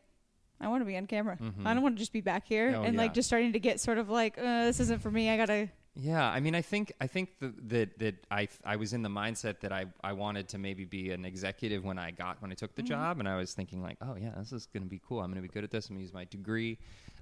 I 0.61 0.69
want 0.69 0.81
to 0.81 0.87
be 0.87 0.97
on 0.97 1.07
camera. 1.07 1.39
I 1.65 1.75
don't 1.75 1.83
want 1.83 1.97
to 1.97 1.99
just 2.01 2.13
be 2.13 2.21
back 2.23 2.47
here 2.47 2.75
Oh, 2.77 2.83
and 2.83 2.97
like 2.97 3.11
yeah. 3.11 3.15
just 3.15 3.29
starting 3.29 3.53
to 3.53 3.59
get 3.61 3.79
sort 3.81 3.99
of 3.99 4.09
like, 4.09 4.39
uh, 4.39 4.65
this 4.65 4.81
isn't 4.81 5.03
for 5.03 5.11
me. 5.11 5.29
I 5.31 5.37
gotta. 5.37 5.69
Yeah, 5.99 6.27
I 6.29 6.41
mean, 6.41 6.55
I 6.55 6.61
think 6.61 6.93
I 7.01 7.07
think 7.07 7.39
th- 7.41 7.53
that 7.69 7.99
that 7.99 8.15
I 8.31 8.49
I 8.65 8.77
was 8.77 8.93
in 8.93 9.01
the 9.03 9.09
mindset 9.09 9.61
that 9.61 9.73
I 9.73 9.87
I 10.05 10.13
wanted 10.13 10.49
to 10.51 10.59
maybe 10.59 10.85
be 10.85 11.11
an 11.11 11.25
executive 11.25 11.85
when 11.85 11.99
I 11.99 12.11
got 12.11 12.41
when 12.43 12.51
I 12.53 12.55
took 12.55 12.75
the 12.75 12.83
job, 12.83 13.19
and 13.19 13.27
I 13.29 13.37
was 13.37 13.55
thinking 13.55 13.83
like, 13.83 13.97
oh 14.03 14.15
yeah, 14.15 14.33
this 14.37 14.53
is 14.53 14.67
gonna 14.67 14.85
be 14.87 15.01
cool. 15.07 15.21
I'm 15.23 15.31
gonna 15.31 15.41
be 15.41 15.49
good 15.49 15.65
at 15.65 15.71
this. 15.71 15.89
I'm 15.89 15.97
gonna 15.97 16.03
use 16.03 16.13
my 16.13 16.25
degree, 16.27 16.79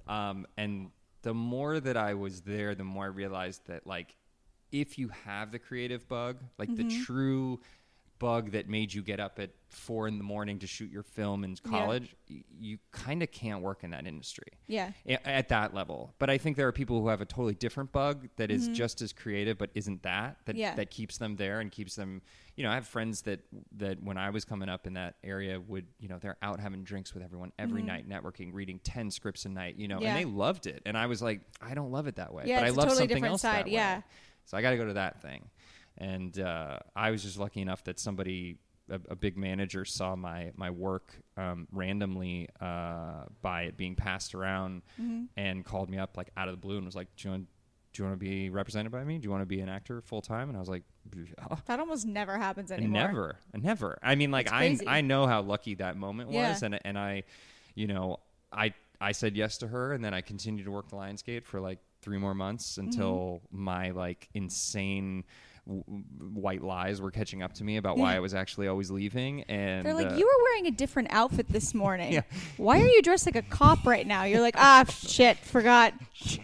um, 0.09 0.45
and 0.57 0.91
the 1.21 1.33
more 1.33 1.79
that 1.79 1.95
I 1.97 2.15
was 2.15 2.41
there, 2.41 2.75
the 2.75 2.83
more 2.83 3.05
I 3.05 3.07
realized 3.07 3.65
that 3.67 3.87
like 3.87 4.15
if 4.73 4.99
you 4.99 5.07
have 5.25 5.53
the 5.53 5.59
creative 5.59 6.05
bug, 6.09 6.43
like 6.57 6.75
the 6.75 6.83
true 7.05 7.61
bug 8.19 8.51
that 8.51 8.69
made 8.69 8.93
you 8.93 9.01
get 9.01 9.19
up 9.19 9.39
at 9.39 9.49
four 9.67 10.07
in 10.07 10.17
the 10.17 10.23
morning 10.23 10.57
to 10.59 10.65
shoot 10.67 10.89
your 10.89 11.03
film 11.03 11.43
in 11.43 11.53
college, 11.57 12.15
y- 12.29 12.43
you 12.57 12.77
kind 12.91 13.21
of 13.21 13.29
can't 13.29 13.61
work 13.61 13.83
in 13.83 13.89
that 13.91 14.07
industry 14.07 14.47
Yeah. 14.67 14.91
At 15.05 15.49
that 15.49 15.73
level. 15.73 16.13
But 16.17 16.29
I 16.29 16.37
think 16.37 16.55
there 16.55 16.65
are 16.67 16.71
people 16.71 17.01
who 17.01 17.09
have 17.09 17.19
a 17.19 17.25
totally 17.25 17.55
different 17.55 17.91
bug 17.91 18.29
that 18.37 18.51
is 18.51 18.69
just 18.69 19.01
as 19.01 19.11
creative, 19.11 19.57
but 19.57 19.69
isn't 19.75 20.01
that 20.03 20.37
that 20.45 20.53
Mm-hmm. 20.53 20.59
Yeah. 20.61 20.75
that 20.75 20.91
keeps 20.91 21.17
them 21.17 21.35
there 21.35 21.59
and 21.59 21.71
keeps 21.71 21.95
them. 21.95 22.21
You 22.55 22.63
know, 22.63 22.71
I 22.71 22.75
have 22.75 22.87
friends 22.87 23.23
that 23.23 23.41
that 23.77 24.01
when 24.01 24.17
I 24.17 24.29
was 24.29 24.45
coming 24.45 24.69
up 24.69 24.87
in 24.87 24.93
that 24.93 25.15
area 25.23 25.59
would 25.59 25.85
you 25.99 26.07
know 26.07 26.17
they're 26.19 26.37
out 26.41 26.61
having 26.61 26.83
drinks 26.83 27.13
with 27.13 27.21
everyone 27.21 27.51
every 27.59 27.81
night, 27.81 28.07
networking, 28.07 28.53
reading 28.53 28.79
ten 28.83 29.11
scripts 29.11 29.43
a 29.45 29.49
night. 29.49 29.75
You 29.77 29.89
know, 29.89 29.95
Mm-hmm. 29.95 30.03
Yeah. 30.03 30.15
and 30.15 30.19
they 30.19 30.25
loved 30.31 30.67
it, 30.67 30.81
and 30.85 30.97
I 30.97 31.07
was 31.07 31.21
like, 31.21 31.41
I 31.61 31.73
don't 31.73 31.91
love 31.91 32.07
it 32.07 32.15
that 32.15 32.33
way, 32.33 32.43
Yeah, 32.47 32.61
but 32.61 32.65
I 32.67 32.69
love 32.69 32.87
totally 32.89 32.97
something 33.09 33.25
else 33.25 33.41
side, 33.41 33.65
that 33.65 33.71
yeah. 33.71 33.97
way. 33.97 34.03
So 34.45 34.55
I 34.57 34.61
got 34.61 34.69
to 34.71 34.77
go 34.77 34.85
to 34.85 34.93
that 34.93 35.21
thing, 35.21 35.49
and 35.97 36.37
uh, 36.39 36.79
I 36.95 37.11
was 37.11 37.23
just 37.23 37.37
lucky 37.39 37.61
enough 37.61 37.83
that 37.85 37.99
somebody. 37.99 38.57
A, 38.87 38.99
a 39.09 39.15
big 39.15 39.35
manager 39.35 39.83
saw 39.83 40.15
my 40.15 40.51
my 40.55 40.69
work 40.69 41.19
um, 41.37 41.67
randomly 41.71 42.47
uh, 42.61 43.23
by 43.41 43.63
it 43.63 43.77
being 43.77 43.95
passed 43.95 44.35
around 44.35 44.83
Mm-hmm. 45.01 45.23
and 45.35 45.65
called 45.65 45.89
me 45.89 45.97
up 45.97 46.15
like 46.17 46.29
out 46.37 46.47
of 46.47 46.53
the 46.53 46.61
blue 46.61 46.77
and 46.77 46.85
was 46.85 46.95
like, 46.95 47.07
"Do 47.15 47.27
you 47.27 47.31
want 47.31 47.47
do 47.93 48.03
you 48.03 48.07
want 48.07 48.19
to 48.19 48.23
be 48.23 48.51
represented 48.51 48.91
by 48.91 49.03
me? 49.03 49.17
Do 49.17 49.23
you 49.25 49.31
want 49.31 49.41
to 49.41 49.47
be 49.47 49.59
an 49.59 49.69
actor 49.69 50.01
full 50.01 50.21
time?" 50.21 50.49
And 50.49 50.55
I 50.55 50.59
was 50.59 50.69
like. 50.69 50.83
That 51.65 51.79
almost 51.79 52.05
never 52.05 52.37
happens 52.37 52.71
anymore. 52.71 53.01
Never, 53.07 53.39
never. 53.55 53.97
I 54.03 54.13
mean, 54.15 54.29
like 54.29 54.51
I. 54.51 54.77
I 54.87 55.01
know 55.01 55.25
how 55.25 55.41
lucky 55.41 55.73
that 55.75 55.97
moment 55.97 56.29
Yeah. 56.31 56.49
was, 56.51 56.61
and 56.61 56.79
and 56.85 56.95
I, 56.97 57.23
you 57.73 57.87
know, 57.87 58.19
I 58.51 58.73
I 59.01 59.13
said 59.13 59.35
yes 59.35 59.57
to 59.59 59.67
her, 59.67 59.93
and 59.93 60.05
then 60.05 60.13
I 60.13 60.21
continued 60.21 60.65
to 60.65 60.71
work 60.71 60.89
the 60.89 60.95
Lionsgate 60.95 61.45
for 61.45 61.59
like 61.59 61.79
three 62.01 62.17
more 62.19 62.35
months 62.35 62.77
until 62.77 63.41
my 63.51 63.89
like 63.91 64.29
insane 64.35 65.23
w- 65.67 65.83
white 66.33 66.63
lies 66.63 67.01
were 67.01 67.11
catching 67.11 67.41
up 67.43 67.53
to 67.53 67.63
me 67.63 67.77
about 67.77 67.97
why 67.97 68.15
I 68.15 68.19
was 68.19 68.33
actually 68.33 68.67
always 68.67 68.91
leaving. 68.91 69.43
And 69.43 69.85
They're 69.85 69.93
like, 69.93 70.11
uh, 70.11 70.15
you 70.15 70.25
were 70.25 70.43
wearing 70.51 70.67
a 70.67 70.71
different 70.71 71.09
outfit 71.11 71.47
this 71.49 71.73
morning. 71.73 72.13
Yeah. 72.13 72.21
Why 72.57 72.79
are 72.81 72.87
you 72.87 73.01
dressed 73.01 73.25
like 73.25 73.35
a 73.35 73.41
cop 73.41 73.85
right 73.85 74.05
now? 74.05 74.23
You're 74.23 74.41
like, 74.41 74.55
ah, 74.57 74.85
shit, 74.89 75.37
forgot. 75.37 75.93
shit. 76.13 76.41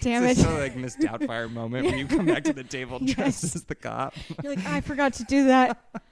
Damn 0.00 0.24
it's 0.24 0.40
it. 0.40 0.42
so 0.42 0.56
like 0.58 0.76
Miss 0.76 0.96
Doubtfire 0.96 1.50
moment 1.50 1.86
when 1.86 1.96
you 1.98 2.06
come 2.06 2.26
back 2.26 2.44
to 2.44 2.52
the 2.52 2.64
table 2.64 2.98
dressed 2.98 3.42
Yes. 3.44 3.56
as 3.56 3.64
the 3.64 3.74
cop. 3.74 4.14
You're 4.42 4.54
like, 4.54 4.66
I 4.66 4.80
forgot 4.80 5.14
to 5.14 5.24
do 5.24 5.46
that. 5.46 5.78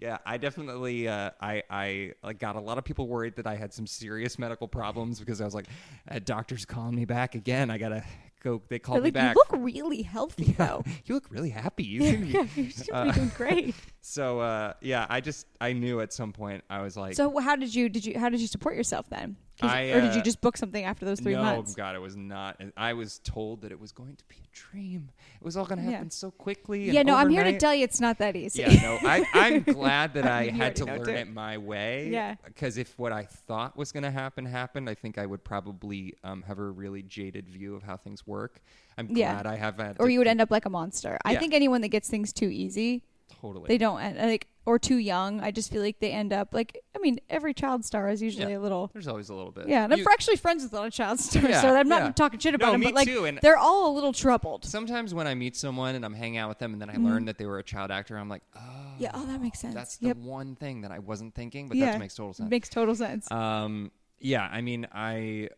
Yeah, 0.00 0.18
I 0.24 0.36
definitely 0.36 1.08
uh, 1.08 1.30
I 1.40 1.64
I 1.68 2.12
like 2.22 2.38
got 2.38 2.54
a 2.54 2.60
lot 2.60 2.78
of 2.78 2.84
people 2.84 3.08
worried 3.08 3.34
that 3.34 3.46
I 3.48 3.56
had 3.56 3.74
some 3.74 3.88
serious 3.88 4.38
medical 4.38 4.68
problems 4.68 5.18
because 5.18 5.40
I 5.40 5.44
was 5.44 5.52
like, 5.54 5.66
uh, 6.08 6.20
doctors 6.24 6.64
calling 6.64 6.94
me 6.94 7.04
back 7.04 7.34
again. 7.34 7.68
I 7.68 7.76
gotta 7.78 8.04
go. 8.42 8.62
They 8.68 8.78
called 8.78 8.96
They're 8.96 9.02
me 9.02 9.06
like, 9.08 9.14
back. 9.14 9.36
you 9.36 9.42
look 9.58 9.64
really 9.64 10.02
healthy 10.02 10.52
though. 10.58 10.82
you 11.04 11.14
look 11.14 11.30
really 11.30 11.50
happy. 11.50 11.84
You 11.88 12.02
yeah, 12.02 12.42
be- 12.54 12.62
you 12.62 12.70
seem 12.70 12.86
to 12.86 12.94
uh, 12.94 13.04
be 13.06 13.12
doing 13.12 13.32
great. 13.36 13.74
so 14.00 14.40
uh, 14.40 14.74
yeah, 14.80 15.06
I 15.08 15.20
just 15.20 15.46
I 15.60 15.72
knew 15.72 16.00
at 16.00 16.12
some 16.12 16.32
point 16.32 16.64
I 16.68 16.82
was 16.82 16.96
like, 16.96 17.14
So 17.14 17.38
how 17.38 17.56
did 17.56 17.74
you 17.74 17.88
did 17.88 18.04
you 18.04 18.18
how 18.18 18.28
did 18.28 18.40
you 18.40 18.46
support 18.46 18.76
yourself 18.76 19.08
then? 19.08 19.36
I, 19.60 19.90
or 19.90 20.00
did 20.00 20.14
you 20.14 20.20
uh, 20.20 20.24
just 20.24 20.40
book 20.40 20.56
something 20.56 20.84
after 20.84 21.04
those 21.04 21.18
three 21.18 21.32
no, 21.32 21.42
months? 21.42 21.76
No, 21.76 21.82
God, 21.82 21.96
it 21.96 21.98
was 21.98 22.16
not. 22.16 22.60
I 22.76 22.92
was 22.92 23.18
told 23.20 23.62
that 23.62 23.72
it 23.72 23.80
was 23.80 23.90
going 23.90 24.14
to 24.16 24.24
be 24.28 24.36
a 24.36 24.48
dream. 24.52 25.10
It 25.40 25.44
was 25.44 25.56
all 25.56 25.64
going 25.66 25.78
to 25.78 25.84
Yeah. 25.84 25.92
happen 25.92 26.10
so 26.10 26.30
quickly. 26.30 26.84
and 26.86 26.94
Yeah, 26.94 27.02
no, 27.02 27.14
I'm 27.14 27.30
here 27.30 27.44
to 27.44 27.56
tell 27.58 27.74
you 27.74 27.84
it's 27.84 28.00
not 28.00 28.18
that 28.18 28.34
easy. 28.36 28.62
Yeah, 28.62 28.74
no, 28.82 28.98
I, 29.08 29.24
I'm 29.34 29.62
glad 29.62 30.14
that 30.14 30.26
I 30.26 30.48
had 30.48 30.74
to 30.76 30.84
learn 30.84 31.04
too. 31.04 31.10
it 31.12 31.32
my 31.32 31.56
way. 31.58 32.08
Yeah. 32.10 32.34
Because 32.44 32.76
if 32.76 32.98
what 32.98 33.12
I 33.12 33.22
thought 33.24 33.76
was 33.76 33.92
going 33.92 34.02
to 34.02 34.10
happen 34.10 34.44
happened, 34.46 34.90
I 34.90 34.94
think 34.94 35.16
I 35.16 35.26
would 35.26 35.44
probably 35.44 36.14
um, 36.24 36.42
have 36.42 36.58
a 36.58 36.64
really 36.64 37.02
jaded 37.02 37.48
view 37.48 37.74
of 37.76 37.82
how 37.84 37.96
things 37.96 38.26
work. 38.26 38.60
I'm 38.96 39.08
Yeah. 39.10 39.32
glad 39.34 39.46
I 39.46 39.56
have 39.56 39.76
had. 39.78 39.96
or 40.00 40.10
you 40.10 40.18
would 40.18 40.26
end 40.26 40.40
up 40.40 40.50
like 40.50 40.64
a 40.66 40.70
monster. 40.70 41.18
I 41.24 41.36
think 41.36 41.54
anyone 41.54 41.82
that 41.82 41.88
gets 41.88 42.08
things 42.10 42.32
too 42.32 42.48
easy, 42.48 43.04
totally. 43.40 43.66
they 43.68 43.78
don't 43.78 44.00
end, 44.00 44.18
like 44.18 44.46
or 44.66 44.78
too 44.78 44.96
young. 44.98 45.40
I 45.40 45.50
just 45.50 45.72
feel 45.72 45.80
like 45.82 45.98
they 45.98 46.10
end 46.10 46.32
up 46.32 46.52
like 46.52 46.78
I 46.94 46.98
mean, 46.98 47.18
every 47.30 47.54
child 47.54 47.84
star 47.84 48.08
is 48.10 48.20
usually 48.20 48.52
Yeah. 48.52 48.58
a 48.58 48.60
little 48.60 48.90
There's 48.92 49.08
always 49.08 49.28
a 49.30 49.34
little 49.34 49.50
bit. 49.52 49.68
Yeah, 49.68 49.84
and 49.84 49.92
I'm 49.94 50.06
actually 50.10 50.36
friends 50.36 50.62
with 50.62 50.72
a 50.72 50.76
lot 50.76 50.86
of 50.88 50.92
child 50.92 51.18
stars, 51.20 51.44
Yeah, 51.48 51.60
so 51.62 51.74
I'm 51.74 51.88
not 51.88 52.02
yeah. 52.02 52.10
talking 52.12 52.38
shit 52.38 52.54
about 52.54 52.66
No, 52.66 52.72
them, 52.72 52.80
but 52.82 52.94
like 52.94 53.06
too, 53.08 53.38
they're 53.40 53.56
all 53.56 53.90
a 53.90 53.94
little 53.94 54.12
troubled. 54.12 54.64
Sometimes 54.64 55.14
when 55.14 55.26
I 55.26 55.34
meet 55.34 55.56
someone 55.56 55.94
and 55.94 56.04
I'm 56.04 56.14
hanging 56.14 56.38
out 56.38 56.48
with 56.48 56.58
them, 56.58 56.72
and 56.74 56.82
then 56.82 56.90
I 56.90 56.94
Mm-hmm. 56.94 57.04
learn 57.06 57.24
that 57.26 57.38
they 57.38 57.46
were 57.46 57.58
a 57.58 57.62
child 57.64 57.90
actor, 57.90 58.16
I'm 58.18 58.28
like, 58.28 58.42
oh, 58.56 58.60
Yeah, 58.98 59.10
oh, 59.14 59.24
that 59.26 59.40
makes 59.40 59.58
sense. 59.60 59.74
That's 59.74 59.96
the 59.98 60.08
Yep. 60.08 60.16
one 60.18 60.56
thing 60.56 60.82
that 60.82 60.90
I 60.90 60.98
wasn't 60.98 61.34
thinking, 61.34 61.68
but 61.68 61.76
yeah, 61.78 61.92
that 61.92 61.98
makes 61.98 62.14
total 62.14 62.34
sense. 62.34 62.50
Makes 62.50 62.68
total 62.68 62.94
sense. 62.94 63.30
Um, 63.30 63.90
yeah, 64.20 64.48
I 64.52 64.60
mean, 64.60 64.86
I 64.92 65.48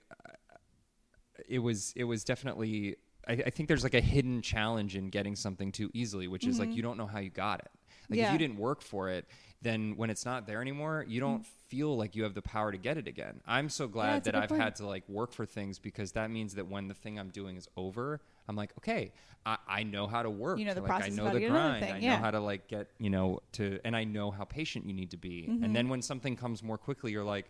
it 1.48 1.58
was 1.58 1.92
it 1.96 2.04
was 2.04 2.24
definitely. 2.24 2.96
I, 3.28 3.32
I 3.32 3.50
think 3.50 3.68
there's 3.68 3.84
like 3.84 3.94
a 3.94 4.00
hidden 4.00 4.42
challenge 4.42 4.96
in 4.96 5.08
getting 5.10 5.36
something 5.36 5.72
too 5.72 5.90
easily, 5.92 6.28
which 6.28 6.46
is 6.46 6.58
like 6.58 6.74
you 6.74 6.82
don't 6.82 6.96
know 6.98 7.06
how 7.06 7.18
you 7.18 7.30
got 7.30 7.60
it. 7.60 7.70
Like 8.08 8.18
if 8.18 8.24
Mm-hmm. 8.24 8.32
You 8.32 8.38
didn't 8.38 8.58
work 8.58 8.82
for 8.82 9.08
it, 9.08 9.26
then 9.62 9.94
when 9.96 10.10
it's 10.10 10.24
not 10.24 10.46
there 10.46 10.60
anymore, 10.60 11.04
you 11.06 11.20
don't 11.20 11.44
feel 11.68 11.96
like 11.96 12.16
you 12.16 12.24
have 12.24 12.34
the 12.34 12.42
power 12.42 12.72
to 12.72 12.78
get 12.78 12.96
it 12.96 13.06
again. 13.06 13.40
I'm 13.46 13.68
so 13.68 13.86
glad 13.86 14.22
a 14.22 14.24
that 14.24 14.34
I've 14.34 14.48
point. 14.48 14.62
had 14.62 14.76
to 14.76 14.86
like 14.86 15.08
work 15.08 15.32
for 15.32 15.46
things 15.46 15.78
because 15.78 16.12
that 16.12 16.30
means 16.30 16.54
that 16.54 16.66
when 16.68 16.88
the 16.88 16.94
thing 16.94 17.18
I'm 17.18 17.28
doing 17.28 17.56
is 17.56 17.68
over, 17.76 18.20
I'm 18.48 18.56
like, 18.56 18.72
okay, 18.78 19.12
I, 19.46 19.58
I 19.68 19.82
know 19.84 20.06
how 20.06 20.22
to 20.22 20.30
work. 20.30 20.58
You 20.58 20.64
know 20.64 20.74
the 20.74 20.80
like, 20.80 20.88
process 20.88 21.12
I 21.12 21.14
know 21.14 21.30
the 21.32 21.46
grind. 21.46 21.84
thing, 21.84 21.94
I 21.94 21.98
yeah. 21.98 22.16
know 22.16 22.22
how 22.22 22.30
to 22.30 22.40
like 22.40 22.68
get 22.68 22.88
you 22.98 23.10
know 23.10 23.40
to, 23.52 23.78
and 23.84 23.94
I 23.94 24.04
know 24.04 24.30
how 24.30 24.44
patient 24.44 24.86
you 24.86 24.92
need 24.92 25.10
to 25.10 25.16
be. 25.16 25.46
Mm-hmm. 25.48 25.64
And 25.64 25.76
then 25.76 25.88
when 25.88 26.02
something 26.02 26.36
comes 26.36 26.62
more 26.62 26.78
quickly, 26.78 27.12
you're 27.12 27.24
like, 27.24 27.46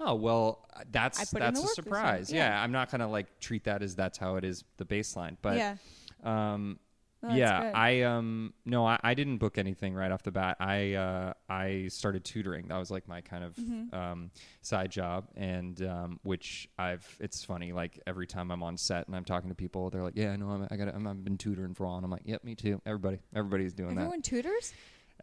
oh 0.00 0.14
well, 0.14 0.66
that's 0.90 1.18
that's 1.18 1.32
a 1.32 1.36
work 1.36 1.54
this 1.54 1.62
time. 1.62 1.74
surprise. 1.74 2.32
Yeah. 2.32 2.48
Yeah. 2.50 2.62
I'm 2.62 2.72
not 2.72 2.90
gonna 2.90 3.08
like 3.08 3.40
treat 3.40 3.64
that 3.64 3.82
as 3.82 3.94
that's 3.94 4.18
how 4.18 4.36
it 4.36 4.44
is 4.44 4.64
the 4.76 4.84
baseline. 4.84 5.36
But 5.42 5.56
yeah, 5.56 5.76
um, 6.24 6.78
Oh, 7.24 7.32
yeah, 7.32 7.60
good. 7.70 7.76
I 7.76 8.00
um 8.00 8.52
no, 8.64 8.84
I, 8.84 8.98
I 9.00 9.14
didn't 9.14 9.38
book 9.38 9.56
anything 9.56 9.94
right 9.94 10.10
off 10.10 10.24
the 10.24 10.32
bat. 10.32 10.56
I 10.58 10.94
uh, 10.94 11.34
I 11.48 11.86
started 11.86 12.24
tutoring. 12.24 12.66
That 12.66 12.78
was 12.78 12.90
like 12.90 13.06
my 13.06 13.20
kind 13.20 13.44
of 13.44 13.54
Mm-hmm. 13.54 13.94
um, 13.94 14.30
side 14.60 14.90
job, 14.90 15.28
and 15.36 15.80
um, 15.86 16.18
which 16.24 16.68
I've. 16.80 17.06
It's 17.20 17.44
funny. 17.44 17.70
Like 17.72 18.00
every 18.08 18.26
time 18.26 18.50
I'm 18.50 18.64
on 18.64 18.76
set 18.76 19.06
and 19.06 19.14
I'm 19.14 19.24
talking 19.24 19.50
to 19.50 19.54
people, 19.54 19.88
they're 19.88 20.02
like, 20.02 20.16
"Yeah, 20.16 20.34
no, 20.34 20.48
I'm, 20.50 20.66
I 20.68 20.74
got. 20.76 20.88
I've 20.92 21.22
been 21.24 21.38
tutoring 21.38 21.74
for 21.74 21.84
a 21.84 21.86
while." 21.86 21.96
And 21.98 22.04
I'm 22.04 22.10
like, 22.10 22.22
"Yep, 22.24 22.42
me 22.42 22.56
too. 22.56 22.82
Everybody, 22.84 23.20
everybody's 23.36 23.72
doing 23.72 23.94
that. 23.94 24.00
everyone 24.00 24.22
tutors. 24.22 24.72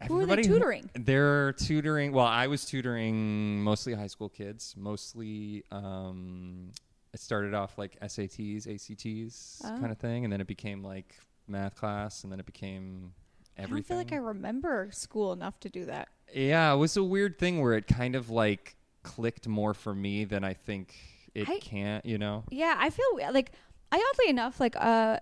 That." 0.00 0.08
Who 0.08 0.20
are 0.20 0.26
they 0.26 0.42
tutoring? 0.42 0.90
They're 0.94 1.52
tutoring. 1.54 2.12
Well, 2.12 2.26
I 2.26 2.46
was 2.46 2.64
tutoring 2.64 3.62
mostly 3.62 3.94
high 3.94 4.06
school 4.08 4.28
kids. 4.28 4.74
Mostly, 4.76 5.64
um, 5.70 6.70
it 7.12 7.20
started 7.20 7.54
off 7.54 7.76
like 7.78 7.98
SATs, 8.00 8.66
ACTs 8.66 9.62
Oh. 9.64 9.68
kind 9.80 9.90
of 9.92 9.98
thing, 9.98 10.24
and 10.24 10.32
then 10.32 10.40
it 10.40 10.46
became 10.46 10.82
like 10.82 11.14
math 11.48 11.76
class, 11.76 12.22
and 12.22 12.32
then 12.32 12.40
it 12.40 12.46
became 12.46 13.12
I 13.58 13.62
everything. 13.62 13.76
don't 13.76 13.86
feel 13.88 13.96
like 13.96 14.12
I 14.12 14.24
remember 14.24 14.88
school 14.92 15.32
enough 15.32 15.58
to 15.60 15.68
do 15.68 15.84
that. 15.86 16.08
yeah, 16.34 16.72
it 16.72 16.76
was 16.76 16.96
a 16.96 17.02
weird 17.02 17.38
thing 17.38 17.60
where 17.60 17.72
it 17.74 17.86
kind 17.88 18.14
of 18.14 18.30
like 18.30 18.76
clicked 19.02 19.48
more 19.48 19.74
for 19.74 19.94
me 19.94 20.24
than 20.24 20.44
I 20.44 20.54
think 20.54 20.94
it 21.34 21.48
I- 21.48 21.58
can't. 21.58 22.04
You 22.06 22.18
know? 22.18 22.44
Yeah, 22.50 22.76
I 22.78 22.90
feel 22.90 23.06
like 23.32 23.52
I 23.92 23.96
oddly 24.14 24.30
enough 24.30 24.60
like 24.60 24.76
uh, 24.76 25.18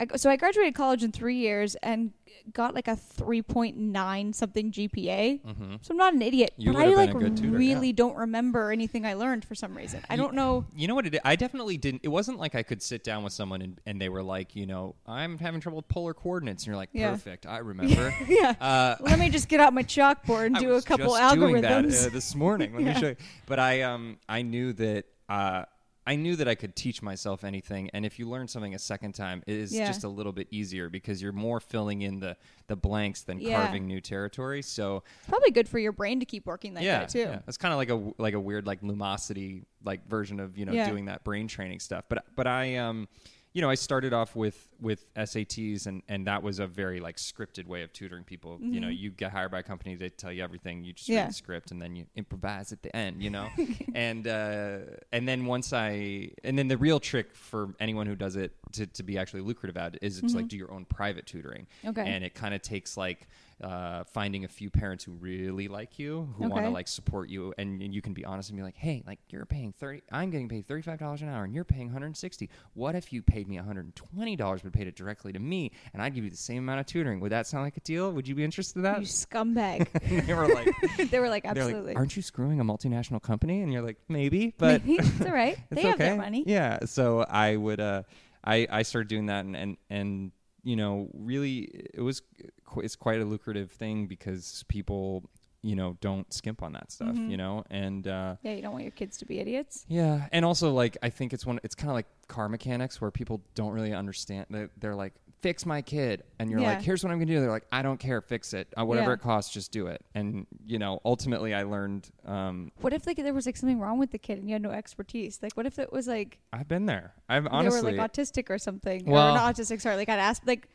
I, 0.00 0.16
so 0.16 0.30
I 0.30 0.36
graduated 0.36 0.74
college 0.74 1.04
in 1.04 1.12
three 1.12 1.36
years 1.36 1.74
and 1.76 2.12
got 2.54 2.74
like 2.74 2.88
a 2.88 2.96
three 2.96 3.42
point 3.42 3.76
nine 3.76 4.32
something 4.32 4.72
GPA. 4.72 5.44
Mm-hmm. 5.44 5.74
So 5.82 5.92
I'm 5.92 5.98
not 5.98 6.14
an 6.14 6.22
idiot, 6.22 6.54
You 6.56 6.72
but 6.72 6.80
I 6.80 6.86
like 6.86 7.12
been 7.12 7.16
a 7.18 7.20
good 7.28 7.36
tutor, 7.36 7.58
really 7.58 7.88
yeah. 7.88 7.92
don't 7.96 8.16
remember 8.16 8.72
anything 8.72 9.04
I 9.04 9.12
learned 9.14 9.44
for 9.44 9.54
some 9.54 9.76
reason. 9.76 10.00
I 10.08 10.14
You- 10.14 10.22
don't 10.22 10.34
know. 10.34 10.64
You 10.74 10.88
know 10.88 10.94
what 10.94 11.06
it 11.06 11.14
is? 11.14 11.20
I 11.24 11.36
definitely 11.36 11.76
didn't. 11.76 12.00
It 12.02 12.08
wasn't 12.08 12.38
like 12.38 12.54
I 12.54 12.62
could 12.62 12.82
sit 12.82 13.04
down 13.04 13.24
with 13.24 13.34
someone 13.34 13.60
and, 13.60 13.78
and 13.84 14.00
they 14.00 14.08
were 14.08 14.22
like, 14.22 14.56
you 14.56 14.66
know, 14.66 14.94
I'm 15.06 15.36
having 15.38 15.60
trouble 15.60 15.76
with 15.76 15.88
polar 15.88 16.14
coordinates, 16.14 16.62
and 16.62 16.68
you're 16.68 16.76
like, 16.76 16.90
Yeah. 16.94 17.10
perfect, 17.10 17.44
I 17.46 17.58
remember. 17.58 18.14
Yeah. 18.26 18.54
Uh, 18.60 18.96
Let 19.00 19.18
me 19.18 19.28
just 19.28 19.48
get 19.48 19.60
out 19.60 19.74
my 19.74 19.82
chalkboard 19.82 20.46
and 20.46 20.56
do 20.56 20.72
a 20.74 20.82
couple 20.82 21.14
just 21.16 21.34
doing 21.34 21.60
that 21.60 21.84
algorithms. 21.84 22.06
uh, 22.06 22.10
this 22.10 22.34
morning. 22.34 22.72
Let 22.72 22.82
Yeah. 22.84 22.94
me 22.94 23.00
show 23.00 23.08
you. 23.08 23.16
But 23.46 23.58
I 23.58 23.82
um 23.82 24.16
I 24.28 24.40
knew 24.42 24.72
that 24.74 25.04
uh 25.28 25.64
I 26.10 26.16
knew 26.16 26.34
that 26.36 26.48
I 26.48 26.56
could 26.56 26.74
teach 26.74 27.02
myself 27.02 27.44
anything, 27.44 27.88
and 27.94 28.04
if 28.04 28.18
you 28.18 28.28
learn 28.28 28.48
something 28.48 28.74
a 28.74 28.78
second 28.80 29.12
time, 29.12 29.44
it 29.46 29.54
is 29.54 29.72
Yeah. 29.72 29.86
just 29.86 30.02
a 30.02 30.08
little 30.08 30.32
bit 30.32 30.48
easier 30.50 30.88
because 30.90 31.22
you're 31.22 31.32
more 31.32 31.60
filling 31.60 32.02
in 32.02 32.18
the 32.18 32.36
the 32.66 32.74
blanks 32.74 33.22
than 33.22 33.38
Yeah. 33.38 33.60
carving 33.62 33.86
new 33.86 34.00
territory. 34.00 34.62
So 34.62 35.02
It's 35.20 35.28
probably 35.28 35.50
good 35.52 35.68
for 35.68 35.78
your 35.78 35.92
brain 35.92 36.18
to 36.20 36.26
keep 36.26 36.46
working 36.46 36.74
like 36.74 36.84
yeah, 36.84 37.00
that 37.00 37.08
too. 37.10 37.18
yeah. 37.20 37.40
it's 37.46 37.56
kind 37.56 37.72
of 37.72 37.78
like 37.78 37.90
a 37.90 38.22
like 38.22 38.34
a 38.34 38.40
weird 38.40 38.66
like 38.66 38.80
lumosity 38.80 39.64
like 39.84 40.06
version 40.08 40.40
of 40.40 40.58
you 40.58 40.66
know 40.66 40.72
doing 40.86 41.04
that 41.06 41.22
brain 41.22 41.46
training 41.48 41.78
stuff. 41.80 42.04
But 42.08 42.24
but 42.34 42.46
I 42.48 42.76
um 42.76 43.06
you 43.52 43.60
know 43.62 43.70
I 43.70 43.74
started 43.76 44.12
off 44.12 44.34
with 44.34 44.68
with 44.80 45.12
SATs 45.14 45.86
and 45.86 46.02
and 46.08 46.26
that 46.26 46.42
was 46.42 46.58
a 46.58 46.66
very 46.66 47.00
like 47.00 47.16
scripted 47.16 47.66
way 47.66 47.82
of 47.82 47.92
tutoring 47.92 48.24
people. 48.24 48.58
You 48.60 48.80
know, 48.80 48.88
you 48.88 49.10
get 49.10 49.32
hired 49.32 49.50
by 49.50 49.60
a 49.60 49.62
company, 49.62 49.94
they 49.94 50.08
tell 50.10 50.32
you 50.32 50.42
everything, 50.42 50.84
you 50.84 50.92
just 50.92 51.08
Mm-hmm. 51.08 51.14
Yeah. 51.14 51.20
read 51.22 51.30
the 51.30 51.34
script 51.34 51.70
and 51.70 51.80
then 51.82 51.96
you 51.96 52.06
improvise 52.16 52.72
at 52.72 52.82
the 52.82 52.94
end. 52.94 53.22
You 53.22 53.30
know, 53.30 53.48
and 53.94 54.26
uh, 54.26 54.78
and 55.12 55.26
then 55.28 55.46
once 55.46 55.72
I 55.72 56.30
and 56.44 56.58
then 56.58 56.68
the 56.68 56.76
real 56.78 57.00
trick 57.00 57.34
for 57.34 57.74
anyone 57.80 58.06
who 58.06 58.14
does 58.16 58.36
it 58.36 58.52
to 58.72 58.86
to 58.86 59.02
be 59.02 59.18
actually 59.18 59.40
lucrative 59.42 59.76
at 59.76 59.94
it 59.96 60.00
is 60.02 60.18
it's 60.18 60.34
like 60.34 60.48
do 60.48 60.56
your 60.56 60.70
own 60.72 60.84
private 60.84 61.26
tutoring. 61.26 61.66
Mm-hmm. 61.84 61.88
Okay. 61.90 62.02
and 62.08 62.24
it 62.24 62.34
kind 62.34 62.54
of 62.54 62.62
takes 62.62 62.96
like 62.96 63.28
uh, 63.62 64.04
finding 64.04 64.44
a 64.44 64.48
few 64.48 64.70
parents 64.70 65.04
who 65.04 65.12
really 65.12 65.68
like 65.68 65.98
you, 65.98 66.32
who 66.38 66.48
want 66.48 66.64
to 66.64 66.70
like 66.70 66.88
support 66.88 67.28
you, 67.28 67.52
and, 67.58 67.82
and 67.82 67.92
you 67.92 68.00
can 68.00 68.14
be 68.14 68.24
honest 68.24 68.48
and 68.48 68.56
be 68.56 68.62
like, 68.62 68.74
hey, 68.76 69.02
like 69.06 69.18
you're 69.28 69.44
paying 69.44 69.70
thirty, 69.72 70.00
I'm 70.10 70.30
getting 70.30 70.48
paid 70.48 70.66
thirty 70.66 70.80
five 70.82 70.98
dollars 70.98 71.20
an 71.20 71.28
hour, 71.28 71.44
and 71.44 71.52
you're 71.54 71.64
paying 71.64 71.88
160. 71.88 72.48
What 72.72 72.94
if 72.94 73.12
you 73.12 73.20
paid 73.22 73.48
me 73.48 73.56
120 73.56 74.36
dollars, 74.36 74.62
but 74.70 74.78
paid 74.78 74.88
it 74.88 74.96
directly 74.96 75.32
to 75.32 75.38
me, 75.38 75.72
and 75.92 76.02
I'd 76.02 76.14
give 76.14 76.24
you 76.24 76.30
the 76.30 76.36
same 76.36 76.58
amount 76.58 76.80
of 76.80 76.86
tutoring? 76.86 77.20
Would 77.20 77.32
that 77.32 77.46
sound 77.46 77.64
like 77.64 77.76
a 77.76 77.80
deal? 77.80 78.12
Would 78.12 78.26
you 78.28 78.34
be 78.34 78.44
interested 78.44 78.76
in 78.76 78.82
that? 78.82 79.00
You 79.00 79.06
scumbag. 79.06 79.88
they 80.26 80.34
were 80.34 80.48
like, 80.48 80.68
they 81.10 81.18
were 81.18 81.28
like, 81.28 81.44
absolutely. 81.44 81.88
like, 81.88 81.96
aren't 81.96 82.16
you 82.16 82.22
screwing 82.22 82.60
a 82.60 82.64
multinational 82.64 83.22
company? 83.22 83.62
And 83.62 83.72
you're 83.72 83.82
like, 83.82 83.98
maybe, 84.08 84.54
but 84.56 84.84
Maybe. 84.84 85.02
it's 85.02 85.20
all 85.20 85.32
right. 85.32 85.58
it's 85.70 85.82
they 85.82 85.82
have 85.82 85.94
okay. 85.94 86.04
their 86.04 86.16
money. 86.16 86.44
Yeah. 86.46 86.80
So 86.86 87.20
I 87.20 87.56
would, 87.56 87.80
uh, 87.80 88.02
I, 88.44 88.66
I 88.70 88.82
started 88.82 89.08
doing 89.08 89.26
that 89.26 89.44
and, 89.44 89.56
and, 89.56 89.76
and, 89.88 90.32
you 90.62 90.76
know, 90.76 91.08
really 91.14 91.70
it 91.94 92.00
was, 92.02 92.22
qu- 92.66 92.80
it's 92.80 92.96
quite 92.96 93.20
a 93.20 93.24
lucrative 93.24 93.70
thing 93.70 94.06
because 94.06 94.64
people, 94.68 95.24
you 95.62 95.76
know, 95.76 95.96
don't 96.00 96.32
skimp 96.32 96.62
on 96.62 96.72
that 96.72 96.90
stuff, 96.90 97.08
Mm-hmm. 97.08 97.30
you 97.30 97.36
know? 97.36 97.64
And, 97.70 98.06
uh, 98.08 98.36
Yeah, 98.42 98.52
you 98.54 98.62
don't 98.62 98.72
want 98.72 98.84
your 98.84 98.92
kids 98.92 99.18
to 99.18 99.26
be 99.26 99.40
idiots. 99.40 99.84
yeah. 99.88 100.26
And 100.32 100.44
also 100.44 100.72
like, 100.72 100.96
I 101.02 101.10
think 101.10 101.32
it's 101.32 101.44
one, 101.44 101.60
it's 101.62 101.74
kind 101.74 101.90
of 101.90 101.94
like 101.94 102.06
car 102.28 102.48
mechanics 102.48 103.00
where 103.00 103.10
people 103.10 103.42
don't 103.54 103.72
really 103.72 103.92
understand 103.92 104.46
that 104.50 104.70
they're 104.78 104.94
like, 104.94 105.12
fix 105.42 105.64
my 105.66 105.80
kid. 105.82 106.22
And 106.38 106.50
you're 106.50 106.60
Yeah. 106.60 106.68
like, 106.74 106.82
here's 106.82 107.02
what 107.02 107.10
I'm 107.10 107.18
going 107.18 107.28
to 107.28 107.34
do. 107.34 107.40
They're 107.40 107.50
like, 107.50 107.66
I 107.72 107.80
don't 107.82 107.98
care. 107.98 108.20
Fix 108.20 108.52
it. 108.54 108.68
Uh, 108.78 108.84
whatever 108.84 109.10
Yeah. 109.10 109.14
it 109.14 109.20
costs, 109.20 109.52
just 109.52 109.72
do 109.72 109.86
it. 109.86 110.02
And, 110.14 110.46
you 110.66 110.78
know, 110.78 111.00
ultimately 111.04 111.52
I 111.54 111.62
learned, 111.64 112.10
um, 112.26 112.72
What 112.80 112.92
if 112.92 113.06
like 113.06 113.16
there 113.16 113.32
was 113.34 113.46
like 113.46 113.56
something 113.56 113.78
wrong 113.80 113.98
with 113.98 114.10
the 114.12 114.18
kid 114.18 114.38
and 114.38 114.48
you 114.48 114.54
had 114.54 114.62
no 114.62 114.70
expertise? 114.70 115.40
Like, 115.42 115.54
what 115.56 115.66
if 115.66 115.78
it 115.78 115.92
was 115.92 116.06
like 116.08 116.38
I've 116.52 116.68
been 116.68 116.86
there. 116.86 117.14
I've 117.28 117.46
honestly, 117.46 117.80
they 117.80 117.96
were 117.96 118.02
like 118.02 118.12
autistic 118.12 118.48
or 118.50 118.58
something, 118.58 119.04
Well- 119.06 119.32
or 119.32 119.34
not 119.34 119.54
autistic? 119.56 119.80
Sorry, 119.80 119.96
like 119.96 120.08
had 120.08 120.18
asp- 120.20 120.46
like 120.46 120.68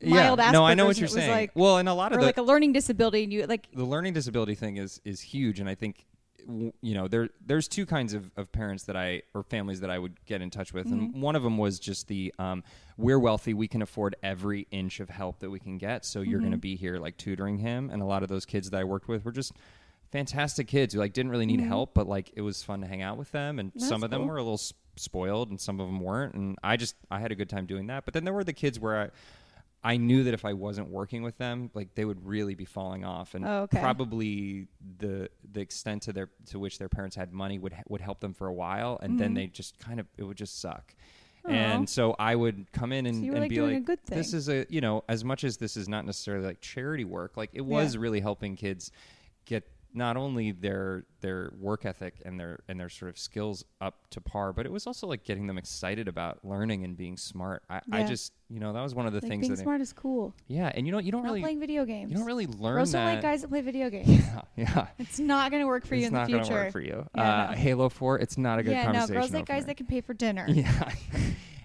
yeah, 0.00 0.34
mild 0.34 0.38
no, 0.52 0.64
I 0.64 0.74
know 0.74 0.86
what 0.86 0.98
you're 0.98 1.08
saying. 1.08 1.30
like- 1.30 1.50
well, 1.54 1.78
and 1.78 1.88
a 1.88 1.94
lot 1.94 2.12
of 2.12 2.20
the, 2.20 2.26
like 2.26 2.38
a 2.38 2.42
learning 2.42 2.72
disability, 2.72 3.24
and 3.24 3.32
you 3.32 3.46
like 3.46 3.68
the 3.72 3.84
learning 3.84 4.12
disability 4.14 4.54
thing 4.54 4.76
is 4.76 5.00
is 5.04 5.20
huge 5.20 5.60
and 5.60 5.68
i 5.68 5.74
think 5.74 6.04
you 6.80 6.94
know 6.94 7.08
there 7.08 7.28
there's 7.44 7.68
two 7.68 7.84
kinds 7.84 8.14
of, 8.14 8.30
of 8.36 8.50
parents 8.52 8.84
that 8.84 8.96
i 8.96 9.20
or 9.34 9.42
families 9.42 9.80
that 9.80 9.90
i 9.90 9.98
would 9.98 10.14
get 10.24 10.40
in 10.40 10.48
touch 10.50 10.72
with 10.72 10.86
Mm-hmm. 10.86 10.98
and 11.14 11.22
one 11.22 11.36
of 11.36 11.42
them 11.42 11.58
was 11.58 11.78
just 11.78 12.08
the 12.08 12.32
um, 12.38 12.62
we're 12.96 13.18
wealthy 13.18 13.52
we 13.54 13.68
can 13.68 13.82
afford 13.82 14.16
every 14.22 14.66
inch 14.70 15.00
of 15.00 15.10
help 15.10 15.40
that 15.40 15.50
we 15.50 15.58
can 15.58 15.76
get 15.78 16.04
so 16.06 16.20
you're 16.20 16.38
Mm-hmm. 16.38 16.40
going 16.42 16.52
to 16.52 16.58
be 16.58 16.76
here 16.76 16.96
like 16.98 17.16
tutoring 17.18 17.58
him 17.58 17.90
and 17.92 18.00
a 18.00 18.04
lot 18.06 18.22
of 18.22 18.28
those 18.30 18.46
kids 18.46 18.70
that 18.70 18.78
i 18.78 18.84
worked 18.84 19.08
with 19.08 19.24
were 19.26 19.32
just 19.32 19.52
fantastic 20.10 20.66
kids 20.68 20.94
who 20.94 21.00
like 21.00 21.12
didn't 21.12 21.30
really 21.30 21.44
need 21.46 21.60
help 21.60 21.92
but 21.92 22.06
like 22.08 22.30
it 22.34 22.40
was 22.40 22.62
fun 22.62 22.80
to 22.80 22.86
hang 22.86 23.02
out 23.02 23.18
with 23.18 23.30
them 23.32 23.58
and 23.58 23.68
Mm-hmm. 23.70 23.78
That's 23.80 23.88
some 23.88 24.02
of 24.02 24.10
them 24.10 24.20
cool. 24.22 24.28
were 24.28 24.36
a 24.38 24.42
little 24.42 24.60
spoiled 24.96 25.50
and 25.50 25.60
some 25.60 25.80
of 25.80 25.86
them 25.86 26.00
weren't 26.00 26.34
and 26.34 26.56
i 26.64 26.76
just 26.76 26.94
i 27.10 27.20
had 27.20 27.30
a 27.30 27.34
good 27.34 27.48
time 27.50 27.66
doing 27.66 27.88
that 27.88 28.04
but 28.06 28.14
then 28.14 28.24
there 28.24 28.32
were 28.34 28.42
the 28.44 28.52
kids 28.54 28.80
where 28.80 29.02
i 29.02 29.08
I 29.82 29.96
knew 29.96 30.24
that 30.24 30.34
if 30.34 30.44
I 30.44 30.54
wasn't 30.54 30.88
working 30.88 31.22
with 31.22 31.38
them, 31.38 31.70
like 31.72 31.94
they 31.94 32.04
would 32.04 32.26
really 32.26 32.54
be 32.54 32.64
falling 32.64 33.04
off, 33.04 33.34
and 33.34 33.44
Oh, 33.46 33.62
okay. 33.62 33.78
probably 33.80 34.66
the 34.98 35.30
the 35.52 35.60
extent 35.60 36.02
to 36.02 36.12
their 36.12 36.28
to 36.46 36.58
which 36.58 36.78
their 36.78 36.88
parents 36.88 37.14
had 37.14 37.32
money 37.32 37.58
would 37.58 37.74
would 37.88 38.00
help 38.00 38.20
them 38.20 38.34
for 38.34 38.48
a 38.48 38.52
while, 38.52 38.98
and 39.02 39.12
Mm-hmm. 39.12 39.18
then 39.18 39.34
they 39.34 39.46
just 39.46 39.78
kind 39.78 40.00
of 40.00 40.06
it 40.16 40.24
would 40.24 40.36
just 40.36 40.60
suck. 40.60 40.94
And 41.48 41.88
so 41.88 42.14
I 42.18 42.34
would 42.36 42.70
come 42.72 42.92
in 42.92 43.06
and, 43.06 43.24
So 43.26 43.32
and 43.32 43.40
like, 43.42 43.48
be 43.48 43.60
like, 43.62 43.86
"This 44.06 44.34
is 44.34 44.48
a 44.50 44.66
you 44.68 44.80
know 44.82 45.04
as 45.08 45.24
much 45.24 45.44
as 45.44 45.56
this 45.56 45.76
is 45.76 45.88
not 45.88 46.04
necessarily 46.04 46.44
like 46.46 46.60
charity 46.60 47.04
work, 47.04 47.36
like 47.36 47.50
it 47.54 47.62
was 47.64 47.94
Yeah. 47.94 48.00
really 48.00 48.20
helping 48.20 48.56
kids 48.56 48.90
get 49.46 49.64
not 49.98 50.16
only 50.16 50.52
their 50.52 51.04
their 51.20 51.50
work 51.58 51.84
ethic 51.84 52.14
and 52.24 52.38
their 52.40 52.60
and 52.68 52.78
their 52.80 52.88
sort 52.88 53.10
of 53.10 53.18
skills 53.18 53.64
up 53.80 54.08
to 54.10 54.20
par, 54.20 54.52
but 54.54 54.64
it 54.64 54.72
was 54.72 54.86
also 54.86 55.06
like 55.06 55.24
getting 55.24 55.46
them 55.48 55.58
excited 55.58 56.08
about 56.08 56.38
learning 56.44 56.84
and 56.84 56.96
being 56.96 57.16
smart. 57.16 57.62
I, 57.68 57.80
I 57.92 58.04
just 58.04 58.32
you 58.48 58.60
know 58.60 58.72
that 58.72 58.80
was 58.80 58.94
one 58.94 59.06
of 59.06 59.12
the 59.12 59.20
like 59.20 59.28
things 59.28 59.40
being 59.42 59.52
that 59.54 59.60
I- 59.60 59.62
smart 59.64 59.80
is 59.82 59.92
cool. 59.92 60.32
yeah, 60.46 60.70
and 60.74 60.86
you 60.86 60.92
know 60.92 60.98
you 60.98 61.12
don't 61.12 61.22
Not 61.24 61.28
really 61.30 61.42
playing 61.42 61.60
video 61.60 61.84
games. 61.84 62.10
you 62.10 62.16
don't 62.16 62.24
really 62.26 62.46
learn 62.46 62.76
Girls 62.76 62.92
that. 62.92 63.04
don't 63.04 63.14
like 63.16 63.22
guys 63.22 63.42
that 63.42 63.48
play 63.48 63.60
video 63.60 63.90
games. 63.96 64.08
yeah, 64.08 64.40
yeah. 64.56 64.86
it's 64.98 65.18
not 65.18 65.50
going 65.50 65.62
to 65.62 65.66
work 65.66 65.84
for 65.84 65.96
you 65.96 66.02
it's 66.02 66.08
in 66.08 66.14
the 66.14 66.20
not 66.20 66.30
gonna 66.30 66.48
work 66.48 66.72
for 66.72 66.80
you. 66.80 67.04
Yeah, 67.14 67.44
uh, 67.48 67.50
no. 67.50 67.56
Halo 67.56 67.88
Four, 67.90 68.20
it's 68.20 68.38
not 68.38 68.58
a 68.58 68.62
good 68.62 68.74
conversation. 68.76 68.94
yeah, 68.94 69.14
no, 69.14 69.20
girls 69.20 69.32
like 69.34 69.46
guys 69.46 69.66
that 69.66 69.76
can 69.76 69.86
pay 69.86 70.00
for 70.00 70.14
dinner. 70.14 70.46
Yeah, 70.58 70.92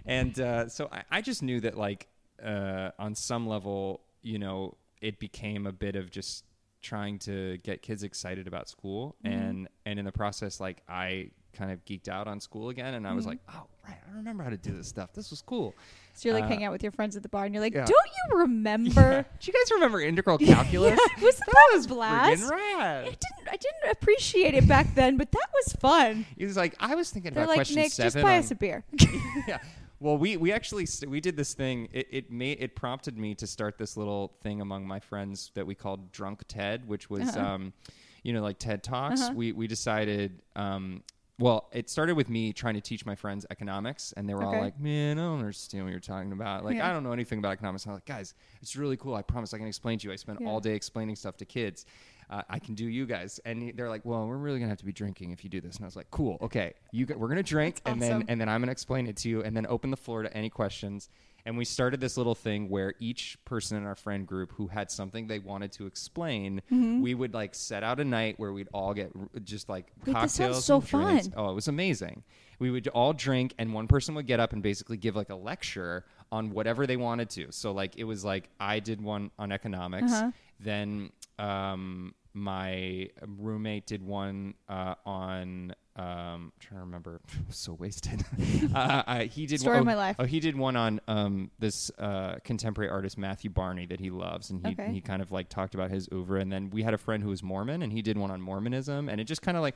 and 0.05 0.37
uh, 0.39 0.67
so 0.69 0.89
I, 0.91 1.03
I 1.11 1.21
just 1.21 1.43
knew 1.43 1.59
that 1.61 1.77
like 1.77 2.07
uh, 2.43 2.89
on 2.99 3.15
some 3.15 3.47
level, 3.47 4.01
you 4.21 4.39
know, 4.39 4.75
it 5.01 5.19
became 5.19 5.65
a 5.67 5.71
bit 5.71 5.95
of 5.95 6.09
just 6.11 6.43
trying 6.83 7.17
to 7.19 7.57
get 7.63 7.81
kids 7.81 8.03
excited 8.03 8.47
about 8.47 8.69
school, 8.69 9.15
Mm-hmm. 9.25 9.33
and 9.41 9.67
and 9.85 9.97
in 9.99 10.05
the 10.05 10.11
process, 10.11 10.59
like 10.59 10.83
I 10.87 11.31
kind 11.53 11.71
of 11.71 11.83
geeked 11.85 12.07
out 12.09 12.27
on 12.27 12.39
school 12.39 12.69
again, 12.69 12.93
and 12.93 13.05
I 13.05 13.09
Mm-hmm. 13.09 13.15
was 13.15 13.25
like, 13.25 13.39
oh 13.49 13.63
right, 13.87 13.97
I 14.11 14.17
remember 14.17 14.43
how 14.43 14.49
to 14.51 14.57
do 14.57 14.71
this 14.73 14.87
stuff. 14.87 15.13
This 15.13 15.29
was 15.31 15.41
cool. 15.41 15.73
So 16.15 16.29
you're 16.29 16.35
like 16.35 16.43
Uh, 16.45 16.47
hanging 16.49 16.65
out 16.65 16.71
with 16.71 16.83
your 16.83 16.91
friends 16.91 17.15
at 17.15 17.23
the 17.23 17.29
bar, 17.29 17.45
and 17.45 17.53
you're 17.55 17.61
like, 17.63 17.73
yeah. 17.73 17.85
"Don't 17.85 18.11
you 18.29 18.37
remember?" 18.39 19.25
Do 19.39 19.51
you 19.51 19.53
guys 19.53 19.71
remember 19.71 19.99
integral 20.01 20.37
calculus? 20.53 20.99
Yeah, 21.17 21.23
was 21.25 21.37
that, 21.37 21.81
a 21.85 21.87
blast? 21.87 22.49
Rad. 22.51 23.03
I 23.05 23.05
didn't. 23.05 23.47
I 23.49 23.57
didn't 23.57 23.91
appreciate 23.91 24.53
it 24.53 24.67
back 24.67 24.93
then, 24.95 25.17
but 25.17 25.31
that 25.31 25.47
was 25.53 25.73
fun. 25.73 26.25
He 26.37 26.45
was 26.45 26.55
like, 26.57 26.75
I 26.79 26.95
was 26.95 27.09
thinking 27.09 27.33
They're 27.33 27.43
about 27.43 27.49
like, 27.49 27.57
question 27.57 27.77
Nick, 27.77 27.91
seven. 27.91 28.11
just 28.11 28.23
buy 28.23 28.33
on- 28.33 28.39
us 28.39 28.51
a 28.51 28.55
beer. 28.55 28.83
yeah. 29.47 29.57
Well, 30.03 30.17
we 30.17 30.35
we 30.35 30.51
actually 30.51 30.85
st- 30.85 31.09
we 31.09 31.21
did 31.21 31.37
this 31.37 31.53
thing. 31.53 31.87
It 31.93 32.07
it 32.11 32.31
made 32.31 32.61
it 32.61 32.75
prompted 32.75 33.17
me 33.17 33.33
to 33.35 33.47
start 33.47 33.77
this 33.77 33.95
little 33.95 34.33
thing 34.43 34.59
among 34.59 34.85
my 34.85 34.99
friends 34.99 35.51
that 35.53 35.65
we 35.65 35.75
called 35.75 36.11
Drunk 36.11 36.41
TED, 36.49 36.85
which 36.89 37.09
was 37.09 37.29
Uh-huh. 37.37 37.39
um, 37.53 37.73
you 38.21 38.33
know, 38.33 38.41
like 38.41 38.59
TED 38.59 38.83
Talks. 38.83 39.21
Uh-huh. 39.21 39.33
We 39.33 39.53
we 39.53 39.65
decided 39.65 40.41
um. 40.57 41.03
Well, 41.39 41.67
it 41.73 41.89
started 41.89 42.15
with 42.15 42.29
me 42.29 42.53
trying 42.53 42.75
to 42.75 42.81
teach 42.81 43.05
my 43.07 43.15
friends 43.15 43.43
economics, 43.49 44.13
and 44.15 44.29
they 44.29 44.35
were 44.35 44.43
Okay. 44.45 44.57
all 44.57 44.61
like, 44.61 44.79
"Man, 44.79 45.17
I 45.17 45.21
don't 45.23 45.39
understand 45.39 45.83
what 45.85 45.89
you're 45.91 45.99
talking 45.99 46.31
about. 46.31 46.63
Like, 46.63 46.75
Yeah. 46.75 46.87
I 46.87 46.93
don't 46.93 47.03
know 47.03 47.11
anything 47.11 47.39
about 47.39 47.53
economics." 47.53 47.85
And 47.85 47.91
I'm 47.91 47.95
like, 47.95 48.05
"Guys, 48.05 48.35
it's 48.61 48.75
really 48.75 48.97
cool. 48.97 49.15
I 49.15 49.23
promise 49.23 49.51
I 49.53 49.57
can 49.57 49.67
explain 49.67 49.97
to 49.99 50.07
you. 50.07 50.13
I 50.13 50.15
spend 50.17 50.39
Yeah. 50.41 50.47
all 50.47 50.59
day 50.59 50.75
explaining 50.75 51.15
stuff 51.15 51.35
to 51.37 51.45
kids. 51.45 51.85
Uh, 52.29 52.41
I 52.49 52.59
can 52.59 52.75
do 52.75 52.85
you 52.87 53.05
guys." 53.05 53.39
And 53.45 53.73
they're 53.75 53.89
like, 53.89 54.03
"Well, 54.05 54.27
we're 54.27 54.37
really 54.37 54.59
gonna 54.59 54.69
have 54.69 54.79
to 54.79 54.85
be 54.85 54.93
drinking 54.93 55.31
if 55.31 55.43
you 55.43 55.49
do 55.49 55.61
this." 55.61 55.75
And 55.77 55.85
I 55.85 55.87
was 55.87 55.95
like, 55.95 56.09
"Cool, 56.11 56.37
okay. 56.41 56.73
You 56.91 57.05
g- 57.05 57.13
we're 57.13 57.27
gonna 57.29 57.43
drink, 57.43 57.75
That's 57.83 57.93
and 57.93 58.01
awesome. 58.03 58.19
then 58.19 58.25
and 58.29 58.41
then 58.41 58.49
I'm 58.49 58.61
going 58.61 58.67
to 58.67 58.71
explain 58.71 59.07
it 59.07 59.17
to 59.17 59.29
you 59.29 59.41
and 59.43 59.55
then 59.55 59.65
open 59.67 59.91
the 59.91 59.97
floor 59.97 60.23
to 60.23 60.35
any 60.35 60.49
questions. 60.49 61.09
And 61.45 61.57
we 61.57 61.65
started 61.65 61.99
this 61.99 62.15
little 62.15 62.35
thing 62.35 62.69
where 62.69 62.93
each 62.99 63.37
person 63.43 63.75
in 63.77 63.85
our 63.85 63.95
friend 63.95 64.25
group 64.25 64.53
who 64.53 64.67
had 64.67 64.89
something 64.89 65.27
they 65.27 65.39
wanted 65.39 65.73
to 65.73 65.85
explain, 65.85 66.61
Mm-hmm. 66.71 67.01
we 67.01 67.13
would 67.15 67.33
like 67.33 67.53
set 67.53 67.83
out 67.83 67.99
a 67.99 68.05
night 68.05 68.35
where 68.39 68.53
we'd 68.53 68.69
all 68.73 68.93
get 68.93 69.11
r- 69.19 69.27
just 69.43 69.67
like 69.67 69.91
Wait, 70.05 70.13
cocktails 70.13 70.63
so 70.63 70.77
and 70.77 70.87
drinks. 70.87 71.27
fun. 71.27 71.33
Oh, 71.35 71.49
it 71.51 71.53
was 71.53 71.67
amazing. 71.67 72.23
We 72.59 72.71
would 72.71 72.87
all 72.89 73.11
drink 73.11 73.53
and 73.57 73.73
one 73.73 73.89
person 73.89 74.15
would 74.15 74.25
get 74.25 74.39
up 74.39 74.53
and 74.53 74.63
basically 74.63 74.95
give 74.95 75.17
like 75.17 75.29
a 75.31 75.35
lecture 75.35 76.05
on 76.31 76.51
whatever 76.51 76.87
they 76.87 76.95
wanted 76.95 77.29
to. 77.31 77.51
So 77.51 77.73
like 77.73 77.97
it 77.97 78.05
was 78.05 78.23
like 78.23 78.47
I 78.59 78.79
did 78.79 79.01
one 79.01 79.29
on 79.37 79.51
economics, 79.51 80.13
Uh-huh. 80.13 80.31
then 80.61 81.09
um 81.39 82.13
my 82.33 83.09
roommate 83.25 83.85
did 83.85 84.01
one 84.01 84.55
uh, 84.67 84.95
on 85.05 85.75
um, 85.95 86.05
I'm 86.05 86.51
trying 86.59 86.79
to 86.79 86.85
remember. 86.85 87.21
So 87.49 87.73
wasted. 87.73 88.25
uh, 88.75 89.03
uh, 89.05 89.19
he 89.25 89.45
did 89.45 89.59
Story 89.59 89.75
one, 89.75 89.81
of 89.81 89.85
my 89.85 89.95
life. 89.95 90.15
Oh, 90.17 90.23
he 90.23 90.39
did 90.39 90.57
one 90.57 90.75
on 90.75 90.99
um, 91.07 91.51
this 91.59 91.91
uh, 91.99 92.37
contemporary 92.43 92.89
artist 92.89 93.15
Matthew 93.15 93.51
Barney 93.51 93.85
that 93.85 93.99
he 93.99 94.09
loves, 94.09 94.49
and 94.49 94.65
he 94.65 94.73
Okay. 94.73 94.91
he 94.91 95.01
kind 95.01 95.21
of 95.21 95.31
like 95.31 95.49
talked 95.49 95.75
about 95.75 95.91
his 95.91 96.09
oeuvre. 96.11 96.39
And 96.39 96.51
then 96.51 96.71
we 96.71 96.81
had 96.81 96.95
a 96.95 96.97
friend 96.97 97.21
who 97.21 97.29
was 97.29 97.43
Mormon, 97.43 97.83
and 97.83 97.93
he 97.93 98.01
did 98.01 98.17
one 98.17 98.31
on 98.31 98.41
Mormonism, 98.41 99.07
and 99.07 99.21
it 99.21 99.25
just 99.25 99.43
kind 99.43 99.55
of 99.55 99.61
like 99.61 99.75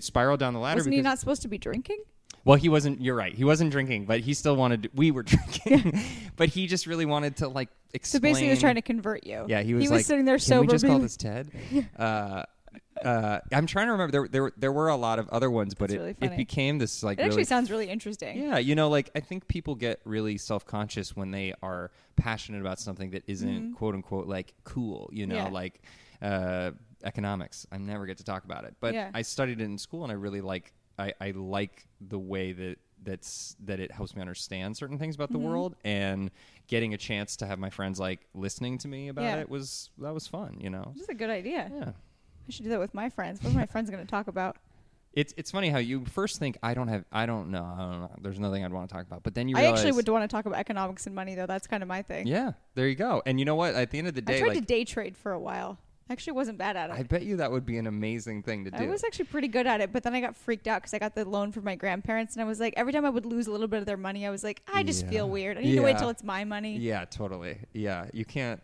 spiraled 0.00 0.38
down 0.38 0.54
the 0.54 0.60
ladder. 0.60 0.78
Wasn't 0.78 0.94
he 0.94 1.00
not 1.00 1.18
supposed 1.18 1.42
to 1.42 1.48
be 1.48 1.58
drinking? 1.58 1.98
Well, 2.48 2.56
he 2.56 2.70
wasn't. 2.70 3.02
You're 3.02 3.14
right. 3.14 3.34
He 3.34 3.44
wasn't 3.44 3.70
drinking, 3.72 4.06
but 4.06 4.20
he 4.20 4.32
still 4.32 4.56
wanted. 4.56 4.90
We 4.94 5.10
were 5.10 5.22
drinking, 5.34 6.00
but 6.34 6.48
he 6.48 6.66
just 6.66 6.86
really 6.86 7.04
wanted 7.04 7.36
to 7.36 7.48
like 7.48 7.68
explain. 7.92 8.20
So 8.20 8.22
basically, 8.22 8.46
he 8.46 8.50
was 8.52 8.60
trying 8.60 8.76
to 8.76 8.82
convert 8.82 9.26
you. 9.26 9.44
Yeah, 9.46 9.60
he 9.60 9.74
was. 9.74 9.82
He 9.82 9.88
like, 9.90 9.98
was 9.98 10.06
sitting 10.06 10.24
there 10.24 10.38
Can 10.38 10.60
we 10.62 10.66
just 10.66 10.86
call 10.86 10.98
this 10.98 11.18
Ted? 11.18 11.50
uh, 11.98 12.44
uh, 13.04 13.40
I'm 13.52 13.66
trying 13.66 13.88
to 13.88 13.92
remember. 13.92 14.12
There, 14.12 14.28
there, 14.28 14.52
there 14.56 14.72
were 14.72 14.88
a 14.88 14.96
lot 14.96 15.18
of 15.18 15.28
other 15.28 15.50
ones, 15.50 15.74
but 15.74 15.90
That's 15.90 16.00
it, 16.00 16.16
really 16.22 16.32
it 16.32 16.36
became 16.38 16.78
this 16.78 17.02
like 17.02 17.18
It 17.18 17.24
actually 17.24 17.36
really 17.36 17.44
sounds 17.44 17.70
really 17.70 17.90
interesting. 17.90 18.38
yeah, 18.38 18.56
you 18.56 18.74
know, 18.74 18.88
like 18.88 19.10
I 19.14 19.20
think 19.20 19.46
people 19.46 19.74
get 19.74 20.00
really 20.06 20.38
self 20.38 20.64
conscious 20.64 21.14
when 21.14 21.30
they 21.30 21.52
are 21.62 21.90
passionate 22.16 22.62
about 22.62 22.80
something 22.80 23.10
that 23.10 23.24
isn't 23.26 23.74
quote 23.74 23.94
unquote 23.94 24.26
like 24.26 24.54
cool, 24.64 25.10
you 25.12 25.26
know, 25.26 25.34
Mm-hmm. 25.34 25.46
Yeah. 25.46 25.52
like 25.52 25.82
uh, 26.22 26.70
economics. 27.04 27.66
I 27.70 27.76
never 27.76 28.06
get 28.06 28.16
to 28.18 28.24
talk 28.24 28.44
about 28.44 28.64
it, 28.64 28.74
but 28.80 28.94
Yeah. 28.94 29.10
I 29.12 29.20
studied 29.20 29.60
it 29.60 29.64
in 29.64 29.76
school 29.76 30.02
and 30.04 30.10
I 30.10 30.14
really 30.14 30.40
like 30.40 30.72
I, 30.98 31.12
I 31.20 31.30
like 31.32 31.86
the 32.00 32.18
way 32.18 32.52
that 32.52 32.76
that's 33.02 33.56
that 33.64 33.78
it 33.78 33.92
helps 33.92 34.14
me 34.16 34.20
understand 34.20 34.76
certain 34.76 34.98
things 34.98 35.14
about 35.14 35.30
the 35.30 35.38
Mm-hmm. 35.38 35.46
world 35.48 35.76
and 35.84 36.30
getting 36.66 36.94
a 36.94 36.96
chance 36.98 37.36
to 37.36 37.46
have 37.46 37.58
my 37.58 37.70
friends 37.70 38.00
like 38.00 38.26
listening 38.34 38.76
to 38.78 38.88
me 38.88 39.08
about 39.08 39.22
Yeah. 39.24 39.36
it 39.40 39.48
was 39.48 39.90
that 39.98 40.12
was 40.12 40.26
fun 40.26 40.58
you 40.60 40.68
know 40.70 40.90
This 40.94 41.04
is 41.04 41.08
a 41.08 41.14
good 41.14 41.30
idea. 41.30 41.70
yeah 41.72 41.90
I 41.90 42.50
should 42.50 42.64
do 42.64 42.70
that 42.70 42.80
with 42.80 42.94
my 42.94 43.08
friends. 43.10 43.42
What 43.42 43.52
are 43.52 43.56
my 43.56 43.66
friends 43.74 43.90
going 43.90 44.04
to 44.04 44.10
talk 44.10 44.26
about? 44.28 44.56
it's 45.14 45.32
it's 45.38 45.50
funny 45.50 45.68
how 45.70 45.78
you 45.78 46.04
first 46.04 46.38
think 46.38 46.58
I 46.62 46.74
don't 46.74 46.88
have 46.88 47.04
I 47.12 47.24
don't 47.26 47.50
know 47.50 47.64
I 47.64 47.78
don't 47.80 48.00
know 48.00 48.10
there's 48.20 48.38
nothing 48.38 48.64
I'd 48.64 48.72
want 48.72 48.88
to 48.90 48.94
talk 48.94 49.06
about 49.06 49.22
but 49.22 49.34
then 49.34 49.48
you 49.48 49.56
I 49.56 49.62
actually 49.64 49.92
would 49.92 50.06
want 50.08 50.22
to 50.22 50.28
talk 50.28 50.44
about 50.46 50.58
economics 50.58 51.06
and 51.06 51.14
money, 51.14 51.34
though. 51.34 51.46
That's 51.46 51.66
kind 51.66 51.82
of 51.82 51.88
my 51.88 52.02
thing. 52.02 52.26
yeah 52.26 52.52
there 52.74 52.86
you 52.88 52.94
go 52.94 53.22
and 53.24 53.38
you 53.38 53.44
know 53.46 53.54
what 53.54 53.74
at 53.74 53.90
the 53.90 53.98
end 53.98 54.08
of 54.08 54.14
the 54.14 54.20
day, 54.22 54.36
I 54.36 54.40
tried 54.40 54.48
like 54.48 54.58
to 54.58 54.64
day 54.64 54.84
trade 54.84 55.16
for 55.16 55.32
a 55.32 55.38
while. 55.38 55.78
I 56.08 56.12
actually 56.14 56.32
wasn't 56.32 56.56
bad 56.58 56.76
at 56.76 56.88
it. 56.90 56.94
I 56.94 57.02
bet 57.02 57.22
you 57.22 57.36
that 57.36 57.50
would 57.52 57.66
be 57.66 57.76
an 57.76 57.86
amazing 57.86 58.42
thing 58.42 58.64
to 58.64 58.70
do 58.70 58.76
I 58.82 58.86
was 58.86 59.04
actually 59.04 59.26
pretty 59.26 59.48
good 59.48 59.66
at 59.66 59.80
it, 59.82 59.92
but 59.92 60.02
then 60.02 60.14
I 60.14 60.20
got 60.20 60.36
freaked 60.36 60.66
out 60.66 60.80
because 60.80 60.94
I 60.94 60.98
got 60.98 61.14
the 61.14 61.24
loan 61.28 61.52
from 61.52 61.64
my 61.64 61.74
grandparents, 61.74 62.34
and 62.34 62.42
I 62.42 62.46
was 62.46 62.60
like, 62.60 62.72
every 62.76 62.92
time 62.92 63.04
I 63.04 63.10
would 63.10 63.26
lose 63.26 63.46
a 63.46 63.52
little 63.52 63.68
bit 63.68 63.80
of 63.80 63.86
their 63.86 63.96
money, 63.98 64.26
I 64.26 64.30
was 64.30 64.42
like, 64.42 64.62
I 64.72 64.82
just 64.82 65.04
Yeah. 65.04 65.10
feel 65.10 65.28
weird. 65.28 65.58
I 65.58 65.62
need 65.62 65.74
to 65.76 65.82
wait 65.82 65.92
Yeah. 65.92 65.98
till 65.98 66.08
it's 66.08 66.24
my 66.24 66.44
money. 66.44 66.76
Yeah, 66.78 67.04
totally. 67.04 67.58
Yeah, 67.74 68.06
you 68.14 68.24
can't. 68.24 68.62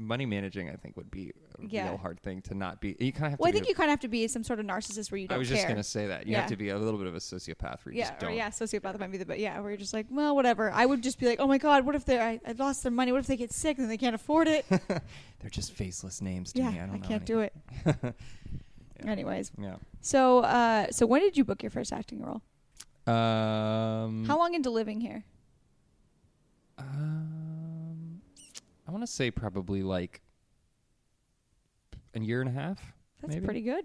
Money 0.00 0.24
managing, 0.24 0.70
I 0.70 0.76
think, 0.76 0.96
would 0.96 1.10
be 1.10 1.30
a 1.58 1.66
Yeah. 1.68 1.88
real 1.90 1.98
hard 1.98 2.18
thing 2.20 2.40
to 2.42 2.54
not 2.54 2.80
be. 2.80 2.96
You 2.98 3.12
kind 3.12 3.26
of 3.26 3.30
have 3.32 3.38
Well, 3.40 3.48
I 3.50 3.52
think 3.52 3.64
be 3.64 3.68
you 3.68 3.74
kind 3.74 3.90
of 3.90 3.92
have 3.92 4.00
to 4.00 4.08
be 4.08 4.26
some 4.28 4.42
sort 4.42 4.58
of 4.58 4.64
narcissist 4.64 5.10
where 5.12 5.18
you 5.18 5.26
I 5.26 5.34
don't 5.34 5.38
was 5.40 5.48
care. 5.48 5.58
just 5.58 5.68
gonna 5.68 5.82
say 5.82 6.06
that 6.06 6.26
you 6.26 6.32
Yeah. 6.32 6.40
have 6.40 6.48
to 6.48 6.56
be 6.56 6.70
a 6.70 6.78
little 6.78 6.96
bit 6.98 7.06
of 7.06 7.14
a 7.14 7.18
sociopath 7.18 7.84
where 7.84 7.92
you 7.92 7.98
yeah, 7.98 8.08
just 8.10 8.22
or 8.22 8.26
don't. 8.28 8.34
yeah, 8.36 8.48
sociopath 8.48 8.98
might 8.98 9.12
be 9.12 9.18
the 9.18 9.26
but 9.26 9.38
yeah, 9.38 9.60
where 9.60 9.70
you're 9.70 9.76
just 9.76 9.92
like, 9.92 10.06
well, 10.10 10.34
whatever. 10.34 10.70
I 10.72 10.86
would 10.86 11.02
just 11.02 11.18
be 11.18 11.26
like, 11.26 11.38
oh 11.38 11.46
my 11.46 11.58
god, 11.58 11.84
what 11.84 11.94
if 11.94 12.06
they 12.06 12.18
I, 12.18 12.40
I 12.46 12.52
lost 12.52 12.82
their 12.82 12.90
money? 12.92 13.12
What 13.12 13.18
if 13.18 13.26
they 13.26 13.36
get 13.36 13.52
sick 13.52 13.76
and 13.78 13.90
they 13.90 13.98
can't 13.98 14.14
afford 14.14 14.48
it? 14.48 14.64
They're 14.88 15.50
just 15.50 15.72
faceless 15.72 16.22
names 16.22 16.52
to 16.54 16.60
yeah, 16.60 16.70
me. 16.70 16.80
I 16.80 16.84
I, 16.84 16.86
don't 16.86 17.00
know. 17.02 17.06
can't 17.06 17.26
do 17.26 17.40
it. 17.40 17.52
Yeah. 19.04 19.12
Anyways, 19.12 19.50
Yeah. 19.58 19.76
so 20.02 20.40
uh, 20.40 20.86
so 20.90 21.06
when 21.06 21.22
did 21.22 21.36
you 21.36 21.42
book 21.44 21.62
your 21.62 21.70
first 21.70 21.90
acting 21.92 22.20
role? 22.22 22.42
Um. 23.06 24.24
How 24.26 24.36
long 24.38 24.52
into 24.54 24.68
living 24.70 25.00
here? 25.00 25.24
Um, 26.78 27.49
I 28.90 28.92
want 28.92 29.04
to 29.04 29.12
say 29.12 29.30
probably 29.30 29.84
like 29.84 30.20
a 32.12 32.18
year 32.18 32.40
and 32.40 32.50
a 32.50 32.52
half. 32.52 32.80
That's 33.20 33.34
maybe. 33.34 33.44
pretty 33.44 33.60
good. 33.62 33.84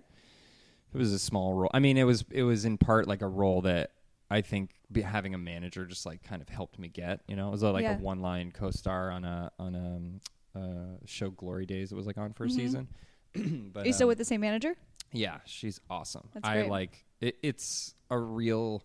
It 0.94 0.98
was 0.98 1.14
a 1.14 1.20
small 1.20 1.54
role. 1.54 1.70
I 1.76 1.80
mean, 1.80 1.96
it 1.96 2.06
was 2.06 2.26
it 2.32 2.42
was 2.42 2.66
in 2.66 2.80
part 2.80 3.08
like 3.08 3.22
a 3.22 3.28
role 3.28 3.62
that 3.62 3.92
I 4.32 4.42
think 4.42 4.72
having 5.04 5.36
a 5.36 5.38
manager 5.38 5.86
just 5.86 6.08
like 6.08 6.24
kind 6.24 6.42
of 6.42 6.50
helped 6.50 6.80
me 6.80 6.88
get. 6.88 7.22
You 7.28 7.36
know, 7.36 7.50
it 7.50 7.52
was 7.52 7.62
a, 7.62 7.70
like 7.70 7.84
Yeah. 7.84 7.98
a 8.00 8.02
one 8.02 8.22
line 8.22 8.52
co-star 8.52 9.12
on 9.12 9.26
a 9.26 9.52
on 9.60 9.76
a 9.76 9.78
um, 9.78 10.22
uh, 10.56 10.98
show 11.06 11.30
Glory 11.30 11.68
Days. 11.68 11.92
It 11.92 11.96
was 11.96 12.08
like 12.08 12.18
on 12.18 12.34
for 12.34 12.46
a 12.46 12.48
Mhm. 12.48 12.52
season. 12.56 12.88
but 13.74 13.84
Are 13.84 13.88
you 13.88 13.94
still 13.94 14.06
um, 14.06 14.10
with 14.10 14.18
the 14.18 14.26
same 14.26 14.42
manager? 14.42 14.74
yeah, 15.12 15.38
she's 15.46 15.80
awesome. 15.88 16.30
That's 16.34 16.48
I 16.50 16.62
great. 16.62 16.70
like 16.72 17.06
it, 17.22 17.38
it's 17.44 17.94
a 18.10 18.18
real 18.18 18.82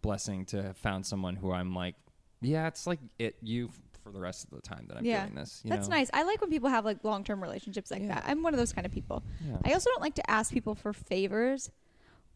blessing 0.00 0.46
to 0.46 0.62
have 0.62 0.78
found 0.78 1.04
someone 1.04 1.36
who 1.36 1.52
I'm 1.52 1.74
like, 1.74 1.94
yeah, 2.40 2.68
it's 2.68 2.86
like 2.86 3.00
it 3.18 3.36
you 3.42 3.66
f- 3.66 3.80
for 4.08 4.12
the 4.14 4.20
rest 4.20 4.44
of 4.44 4.50
the 4.50 4.60
time 4.60 4.86
that 4.88 4.96
I'm 4.96 5.04
Yeah. 5.04 5.24
doing 5.24 5.34
this. 5.36 5.60
You 5.64 5.70
That's 5.70 5.88
know? 5.88 5.96
nice. 5.96 6.10
I 6.14 6.22
like 6.22 6.40
when 6.40 6.50
people 6.50 6.68
have 6.70 6.84
like 6.84 7.04
long 7.04 7.24
term 7.24 7.42
relationships 7.42 7.90
like 7.90 8.02
Yeah. 8.02 8.14
that. 8.14 8.24
I'm 8.26 8.42
one 8.42 8.54
of 8.54 8.58
those 8.58 8.72
kind 8.72 8.86
of 8.86 8.92
people. 8.92 9.22
Yeah. 9.46 9.58
I 9.64 9.72
also 9.74 9.90
don't 9.90 10.00
like 10.00 10.14
to 10.14 10.30
ask 10.30 10.52
people 10.52 10.74
for 10.74 10.92
favors 10.92 11.70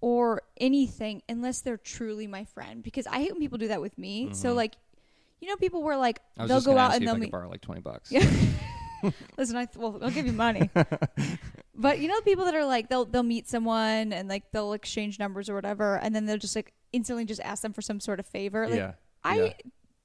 or 0.00 0.42
anything 0.58 1.22
unless 1.28 1.60
they're 1.60 1.76
truly 1.78 2.26
my 2.26 2.44
friend 2.44 2.82
because 2.82 3.06
I 3.06 3.18
hate 3.18 3.32
when 3.32 3.40
people 3.40 3.58
do 3.58 3.68
that 3.68 3.80
with 3.80 3.96
me. 3.96 4.30
So 4.34 4.52
Mhm. 4.52 4.56
like, 4.56 4.76
you 5.40 5.48
know, 5.48 5.56
people 5.56 5.82
were 5.82 5.96
like 5.96 6.20
they'll 6.36 6.60
go 6.60 6.76
out 6.76 6.94
and 6.94 7.06
they'll 7.06 7.22
I 7.22 7.26
borrow 7.26 7.48
like 7.48 7.62
twenty 7.62 7.80
bucks. 7.80 8.12
Yeah. 8.12 8.28
Listen, 9.38 9.56
I 9.56 9.66
well, 9.76 9.98
I'll 10.02 10.10
give 10.10 10.26
you 10.26 10.32
money. 10.32 10.70
but 11.74 11.98
you 12.00 12.06
know, 12.08 12.20
people 12.20 12.44
that 12.44 12.54
are 12.54 12.64
like 12.66 12.88
they'll 12.88 13.04
they'll 13.04 13.22
meet 13.22 13.48
someone 13.48 14.12
and 14.12 14.28
like 14.28 14.50
they'll 14.52 14.72
exchange 14.74 15.18
numbers 15.18 15.48
or 15.48 15.54
whatever, 15.54 15.96
and 15.96 16.14
then 16.14 16.26
they'll 16.26 16.38
just 16.38 16.54
like 16.54 16.72
instantly 16.92 17.24
just 17.24 17.40
ask 17.40 17.62
them 17.62 17.72
for 17.72 17.82
some 17.82 17.98
sort 17.98 18.20
of 18.20 18.26
favor. 18.26 18.66
Like 18.68 18.76
yeah. 18.78 18.92
I 19.24 19.36
yeah. 19.36 19.52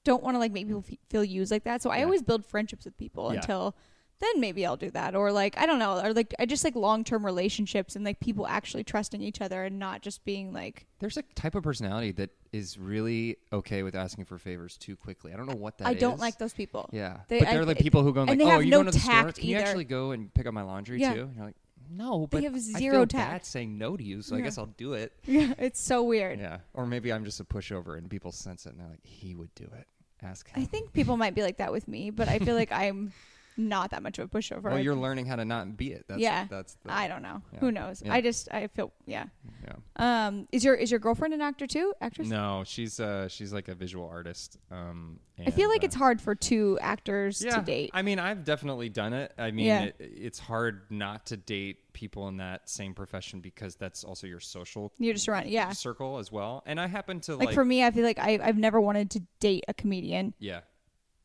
Don't 0.10 0.24
want 0.24 0.36
to 0.36 0.40
like 0.40 0.52
make 0.52 0.66
people 0.68 0.84
f- 0.90 0.98
feel 1.10 1.24
used 1.24 1.52
like 1.52 1.64
that, 1.66 1.82
so 1.82 1.90
I 1.90 1.98
Yeah. 1.98 2.06
always 2.06 2.22
build 2.22 2.46
friendships 2.46 2.86
with 2.86 2.98
people 2.98 3.32
Yeah. 3.32 3.40
until 3.40 3.76
then 4.20 4.40
maybe 4.40 4.66
I'll 4.66 4.78
do 4.78 4.90
that 4.92 5.14
or 5.14 5.32
like 5.32 5.56
I 5.60 5.68
don't 5.68 5.78
know 5.78 6.00
or 6.04 6.12
like 6.12 6.34
I 6.40 6.48
just 6.48 6.64
like 6.64 6.76
long 6.76 7.04
term 7.04 7.24
relationships 7.24 7.96
and 7.96 8.04
like 8.04 8.20
people 8.20 8.48
actually 8.48 8.84
trusting 8.84 9.22
each 9.22 9.42
other 9.42 9.64
and 9.64 9.78
not 9.78 10.02
just 10.02 10.26
being 10.26 10.52
like 10.54 10.88
There's 10.98 11.18
a 11.18 11.22
type 11.36 11.54
of 11.54 11.62
personality 11.62 12.14
that 12.14 12.32
is 12.52 12.80
really 12.80 13.38
okay 13.54 13.84
with 13.84 13.96
asking 13.96 14.26
for 14.26 14.40
favors 14.40 14.76
too 14.78 14.96
quickly. 14.96 15.34
I 15.34 15.38
don't 15.38 15.46
know 15.46 15.56
what 15.56 15.78
that 15.78 15.84
is. 15.84 15.90
I 15.90 15.94
don't 16.00 16.20
like 16.20 16.40
those 16.40 16.54
people. 16.54 16.90
Yeah, 16.92 17.20
They- 17.28 17.40
but 17.42 17.50
they're 17.50 17.64
like 17.66 17.78
people 17.78 18.02
who 18.02 18.12
go 18.12 18.22
and 18.22 18.30
like, 18.32 18.40
"Oh, 18.42 18.50
have 18.50 18.64
you 18.66 18.72
no 18.72 18.78
going 18.78 18.88
to 18.88 18.92
the 18.94 19.00
store? 19.00 19.32
Can 19.34 19.50
you 19.50 19.58
actually 19.58 19.86
go 19.86 20.12
and 20.12 20.34
pick 20.34 20.48
up 20.48 20.54
my 20.56 20.64
laundry 20.64 21.00
Yeah. 21.00 21.14
too?" 21.14 21.22
And 21.24 21.36
you're 21.36 21.46
like, 21.46 21.58
"No, 21.88 22.22
They 22.32 22.38
but 22.38 22.44
have 22.46 22.56
I 22.56 22.58
zero 22.58 22.94
feel 22.96 23.08
tact. 23.08 23.32
bad 23.34 23.46
saying 23.46 23.78
no 23.78 23.96
to 23.98 24.04
you, 24.04 24.24
so 24.24 24.36
I 24.36 24.42
guess 24.42 24.58
I'll 24.58 24.66
do 24.66 24.94
it." 24.94 25.14
Yeah, 25.28 25.54
it's 25.60 25.80
so 25.80 26.02
weird. 26.02 26.40
Yeah, 26.40 26.58
or 26.74 26.88
maybe 26.88 27.14
I'm 27.14 27.24
just 27.24 27.40
a 27.40 27.46
pushover 27.46 27.96
and 28.00 28.10
people 28.10 28.32
sense 28.32 28.66
it 28.66 28.70
and 28.72 28.80
they're 28.80 28.90
like, 28.90 29.06
"He 29.06 29.36
would 29.36 29.54
do 29.54 29.66
it." 29.78 29.86
Ask 30.24 30.50
him. 30.50 30.62
I 30.62 30.66
think 30.66 30.94
people 30.94 31.18
might 31.18 31.36
be 31.36 31.42
like 31.42 31.58
that 31.58 31.72
with 31.72 31.88
me, 31.88 32.10
but 32.10 32.28
I 32.28 32.40
feel 32.40 32.56
like 32.56 32.72
I'm 32.72 33.14
not 33.58 33.92
that 33.92 34.04
much 34.04 34.20
of 34.20 34.26
a 34.26 34.38
pushover. 34.38 34.64
well, 34.72 34.80
you're 34.80 34.96
learning 34.96 35.26
how 35.26 35.36
to 35.36 35.46
not 35.46 35.76
be 35.76 35.92
it. 35.92 36.06
That's, 36.08 36.22
Yeah. 36.22 36.46
that's 36.50 36.76
the, 36.84 36.94
I 36.94 37.08
don't 37.08 37.22
know. 37.22 37.42
Yeah. 37.54 37.60
Who 37.60 37.72
knows? 37.72 38.02
Yeah. 38.06 38.14
I 38.14 38.22
just 38.22 38.48
I 38.52 38.68
feel 38.68 38.92
yeah. 39.06 39.26
yeah. 39.64 40.28
Um, 40.28 40.48
is 40.52 40.64
your 40.64 40.76
is 40.76 40.92
your 40.92 41.00
girlfriend 41.00 41.34
an 41.34 41.42
actor 41.42 41.68
too? 41.68 41.94
Actress? 42.00 42.28
No, 42.28 42.64
she's 42.66 43.00
uh 43.00 43.28
she's 43.28 43.52
like 43.52 43.68
a 43.68 43.76
visual 43.76 44.08
artist. 44.08 44.58
Um, 44.72 45.20
I 45.46 45.52
feel 45.52 45.70
like 45.70 45.84
uh, 45.84 45.86
it's 45.88 45.96
hard 45.96 46.22
for 46.22 46.36
two 46.36 46.78
actors 46.82 47.44
yeah, 47.44 47.58
to 47.58 47.62
date. 47.62 47.92
I 47.94 48.02
mean, 48.02 48.20
I've 48.20 48.44
definitely 48.44 48.90
done 48.90 49.14
it. 49.14 49.34
I 49.38 49.52
mean, 49.52 49.66
Yeah. 49.66 49.84
it, 49.84 49.96
it's 50.00 50.40
hard 50.40 50.82
not 50.90 51.28
to 51.28 51.38
date 51.38 51.78
people 51.98 52.28
in 52.28 52.38
that 52.38 52.70
same 52.70 52.94
profession 52.94 53.40
because 53.40 53.76
that's 53.76 54.04
also 54.04 54.28
your 54.28 54.40
social 54.40 54.94
You're 55.00 55.16
just 55.16 55.28
around, 55.28 55.48
yeah. 55.48 55.72
circle 55.72 56.20
as 56.20 56.32
well. 56.32 56.62
And 56.68 56.80
I 56.80 56.86
happen 56.86 57.20
to 57.22 57.36
Like, 57.36 57.48
like, 57.48 57.56
for 57.56 57.66
me, 57.66 57.84
I 57.84 57.90
feel 57.90 58.04
like 58.04 58.20
I 58.20 58.40
I've 58.42 58.58
never 58.58 58.80
wanted 58.80 59.10
to 59.12 59.24
date 59.40 59.66
a 59.68 59.74
comedian, 59.74 60.36
yeah, 60.38 60.60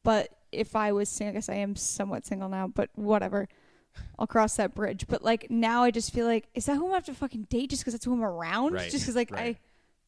but 0.03 0.31
if 0.51 0.75
I 0.75 0.93
was 0.93 1.11
single, 1.11 1.33
I 1.33 1.35
guess 1.35 1.49
I 1.51 1.57
am 1.57 1.77
somewhat 1.77 2.25
single 2.25 2.49
now, 2.49 2.69
but 2.69 2.89
whatever. 2.95 3.49
I'll 4.19 4.27
cross 4.27 4.57
that 4.57 4.75
bridge. 4.75 5.07
But 5.07 5.23
like 5.23 5.51
now, 5.51 5.83
I 5.83 5.91
just 5.91 6.15
feel 6.15 6.25
like 6.25 6.49
is 6.55 6.65
that 6.65 6.77
who 6.77 6.91
I 6.91 6.95
have 6.95 7.05
to 7.05 7.15
fucking 7.15 7.49
date 7.51 7.69
just 7.69 7.83
because 7.83 7.93
that's 7.93 8.07
who 8.07 8.15
I'm 8.15 8.25
around? 8.25 8.73
Right, 8.73 8.91
Just 8.91 9.05
because 9.05 9.15
like 9.15 9.31
right. 9.31 9.57
I, 9.57 9.61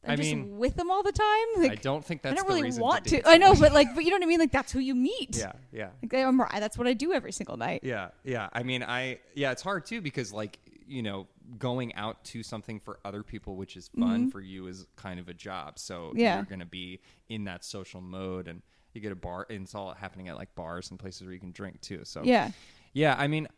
I'm 0.05 0.13
I 0.13 0.15
just 0.17 0.29
mean, 0.33 0.57
with 0.57 0.75
them 0.75 0.89
all 0.91 1.03
the 1.03 1.11
time. 1.11 1.47
Like 1.63 1.71
I 1.71 1.75
don't 1.75 2.03
think 2.05 2.21
that's 2.21 2.33
I 2.33 2.35
don't 2.35 2.47
really 2.47 2.71
want 2.79 3.05
to. 3.05 3.21
to. 3.21 3.27
I 3.29 3.37
know, 3.37 3.55
but 3.55 3.73
like, 3.79 3.93
but 3.95 4.03
you 4.03 4.11
know 4.11 4.17
what 4.17 4.23
I 4.23 4.27
mean. 4.27 4.39
Like 4.39 4.51
that's 4.51 4.71
who 4.71 4.79
you 4.79 4.95
meet. 4.95 5.37
yeah, 5.37 5.53
yeah, 5.71 5.89
Like 6.01 6.13
I'm, 6.13 6.37
that's 6.37 6.77
what 6.77 6.87
I 6.87 6.93
do 6.93 7.13
every 7.13 7.31
single 7.31 7.57
night. 7.57 7.81
yeah, 7.83 8.09
yeah. 8.23 8.49
I 8.53 8.63
mean, 8.63 8.83
I 8.83 9.19
yeah, 9.33 9.51
it's 9.51 9.61
hard 9.61 9.85
too 9.85 10.01
because 10.01 10.31
like 10.33 10.59
you 10.87 11.01
know, 11.01 11.27
going 11.57 11.95
out 11.95 12.23
to 12.25 12.43
something 12.43 12.79
for 12.79 12.99
other 13.03 13.23
people, 13.23 13.55
which 13.55 13.75
is 13.75 13.87
fun 13.99 14.27
Mhm. 14.27 14.31
for 14.31 14.39
you, 14.39 14.67
is 14.67 14.85
kind 14.95 15.19
of 15.19 15.27
a 15.29 15.33
job. 15.33 15.79
So 15.79 16.13
Yeah. 16.15 16.35
you're 16.35 16.43
gonna 16.45 16.65
be 16.65 16.99
in 17.29 17.45
that 17.45 17.63
social 17.63 18.01
mode 18.01 18.47
and. 18.47 18.61
You 18.93 19.01
get 19.01 19.11
a 19.11 19.15
bar, 19.15 19.45
and 19.49 19.63
it's 19.63 19.75
all 19.75 19.93
happening 19.93 20.29
at 20.29 20.37
like 20.37 20.55
bars 20.55 20.89
and 20.89 20.97
places 20.97 21.23
where 21.23 21.33
you 21.33 21.39
can 21.41 21.51
drink 21.51 21.81
too. 21.81 22.05
So 22.05 22.21
Yeah. 22.23 22.51
Yeah, 22.93 23.13
I 23.19 23.27
mean, 23.27 23.49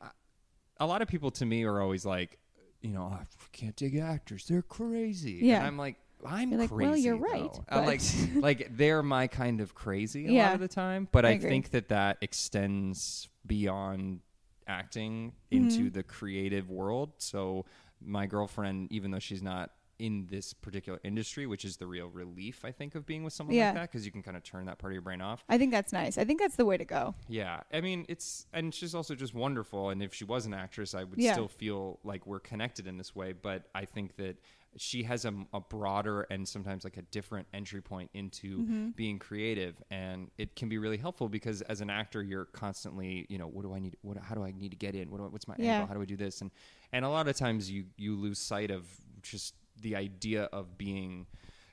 a 0.79 0.88
lot 0.88 1.03
of 1.03 1.07
people 1.07 1.29
to 1.29 1.45
me 1.45 1.63
are 1.63 1.79
always 1.79 2.07
like, 2.07 2.39
you 2.81 2.89
know, 2.89 3.03
I 3.03 3.19
can't 3.51 3.75
dig 3.75 3.97
actors; 3.97 4.47
they're 4.47 4.63
crazy. 4.63 5.39
Yeah. 5.43 5.57
and 5.60 5.67
I'm 5.67 5.77
like, 5.77 5.97
I'm 6.25 6.51
like, 6.51 6.69
crazy. 6.69 6.89
well, 6.89 6.97
you're 6.97 7.17
right. 7.17 7.60
I'm 7.69 7.86
like, 7.86 8.01
like 8.36 8.75
they're 8.75 9.03
my 9.03 9.27
kind 9.27 9.62
of 9.62 9.75
crazy 9.75 10.27
a 10.38 10.43
lot 10.43 10.56
of 10.56 10.60
the 10.60 10.67
time. 10.67 11.08
But 11.12 11.25
I 11.25 11.30
I, 11.32 11.38
think 11.39 11.71
that 11.71 11.89
that 11.89 12.17
extends 12.21 13.30
beyond 13.45 14.21
acting 14.67 15.34
Mm-hmm. 15.51 15.63
into 15.63 15.89
the 15.89 16.03
creative 16.03 16.69
world. 16.69 17.13
So 17.19 17.65
my 18.01 18.25
girlfriend, 18.25 18.91
even 18.91 19.12
though 19.12 19.19
she's 19.19 19.41
not 19.41 19.71
in 19.99 20.27
this 20.30 20.53
particular 20.53 20.99
industry, 21.03 21.47
which 21.47 21.63
is 21.65 21.77
the 21.77 21.88
real 21.88 22.08
relief 22.10 22.63
I 22.65 22.71
think 22.71 22.93
of 22.93 23.06
being 23.06 23.23
with 23.23 23.34
someone 23.34 23.56
Yeah. 23.56 23.67
like 23.67 23.75
that, 23.75 23.82
because 23.91 24.06
you 24.06 24.12
can 24.12 24.21
kind 24.21 24.36
of 24.38 24.43
turn 24.43 24.65
that 24.65 24.77
part 24.77 24.91
of 24.91 24.95
your 24.95 25.01
brain 25.01 25.21
off. 25.21 25.43
I 25.49 25.58
think 25.58 25.71
that's 25.71 25.91
nice. 25.93 26.17
I 26.17 26.25
think 26.25 26.39
that's 26.39 26.56
the 26.58 26.65
way 26.65 26.77
to 26.77 26.86
go. 26.86 27.15
Yeah, 27.30 27.62
I 27.73 27.80
mean 27.82 28.06
it's 28.10 28.45
and 28.53 28.73
she's 28.75 28.93
also 28.93 29.15
just 29.15 29.34
wonderful. 29.34 29.89
And 29.89 30.03
if 30.03 30.13
she 30.13 30.25
was 30.25 30.45
an 30.45 30.53
actress, 30.53 30.93
I 30.93 31.03
would 31.06 31.17
Yeah. 31.17 31.32
still 31.34 31.47
feel 31.47 31.99
like 32.03 32.27
we're 32.27 32.39
connected 32.41 32.88
in 32.88 32.97
this 32.97 33.15
way. 33.15 33.32
But 33.34 33.69
I 33.73 33.86
think 33.86 34.17
that 34.17 34.36
she 34.75 35.03
has 35.03 35.25
a, 35.25 35.34
a 35.53 35.60
broader 35.60 36.23
and 36.30 36.47
sometimes 36.47 36.84
like 36.84 36.97
a 36.97 37.01
different 37.03 37.47
entry 37.53 37.82
point 37.82 38.10
into 38.13 38.60
Mm-hmm. 38.60 38.89
being 38.95 39.17
creative, 39.19 39.82
and 39.89 40.30
it 40.38 40.56
can 40.56 40.67
be 40.69 40.77
really 40.77 40.97
helpful 40.97 41.30
because 41.30 41.62
as 41.63 41.82
an 41.82 41.89
actor, 41.89 42.21
you're 42.23 42.45
constantly, 42.45 43.25
you 43.30 43.38
know, 43.38 43.47
what 43.47 43.63
do 43.63 43.73
I 43.73 43.80
need? 43.80 43.95
What 44.01 44.17
how 44.17 44.36
do 44.36 44.43
I 44.43 44.51
need 44.51 44.71
to 44.71 44.77
get 44.77 44.93
in? 44.95 45.10
What 45.10 45.17
do 45.19 45.25
I, 45.25 45.27
what's 45.30 45.47
my 45.47 45.56
Yeah. 45.58 45.71
angle? 45.73 45.88
How 45.88 45.93
do 45.93 46.01
I 46.01 46.06
do 46.06 46.17
this? 46.17 46.41
And 46.41 46.51
and 46.91 47.06
a 47.06 47.10
lot 47.10 47.27
of 47.27 47.36
times 47.36 47.69
you 47.71 47.86
you 47.97 48.15
lose 48.15 48.39
sight 48.39 48.71
of 48.71 48.86
just 49.21 49.56
the 49.82 49.95
idea 49.95 50.43
of 50.45 50.77
being 50.77 51.27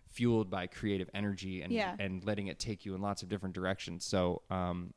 fueled 0.06 0.48
by 0.50 0.66
creative 0.66 1.08
energy 1.14 1.62
and 1.62 1.72
Yeah. 1.72 1.96
and 1.98 2.24
letting 2.24 2.46
it 2.46 2.58
take 2.58 2.84
you 2.84 2.94
in 2.94 3.00
lots 3.00 3.22
of 3.22 3.28
different 3.28 3.54
directions. 3.54 4.04
So, 4.04 4.42
um, 4.50 4.94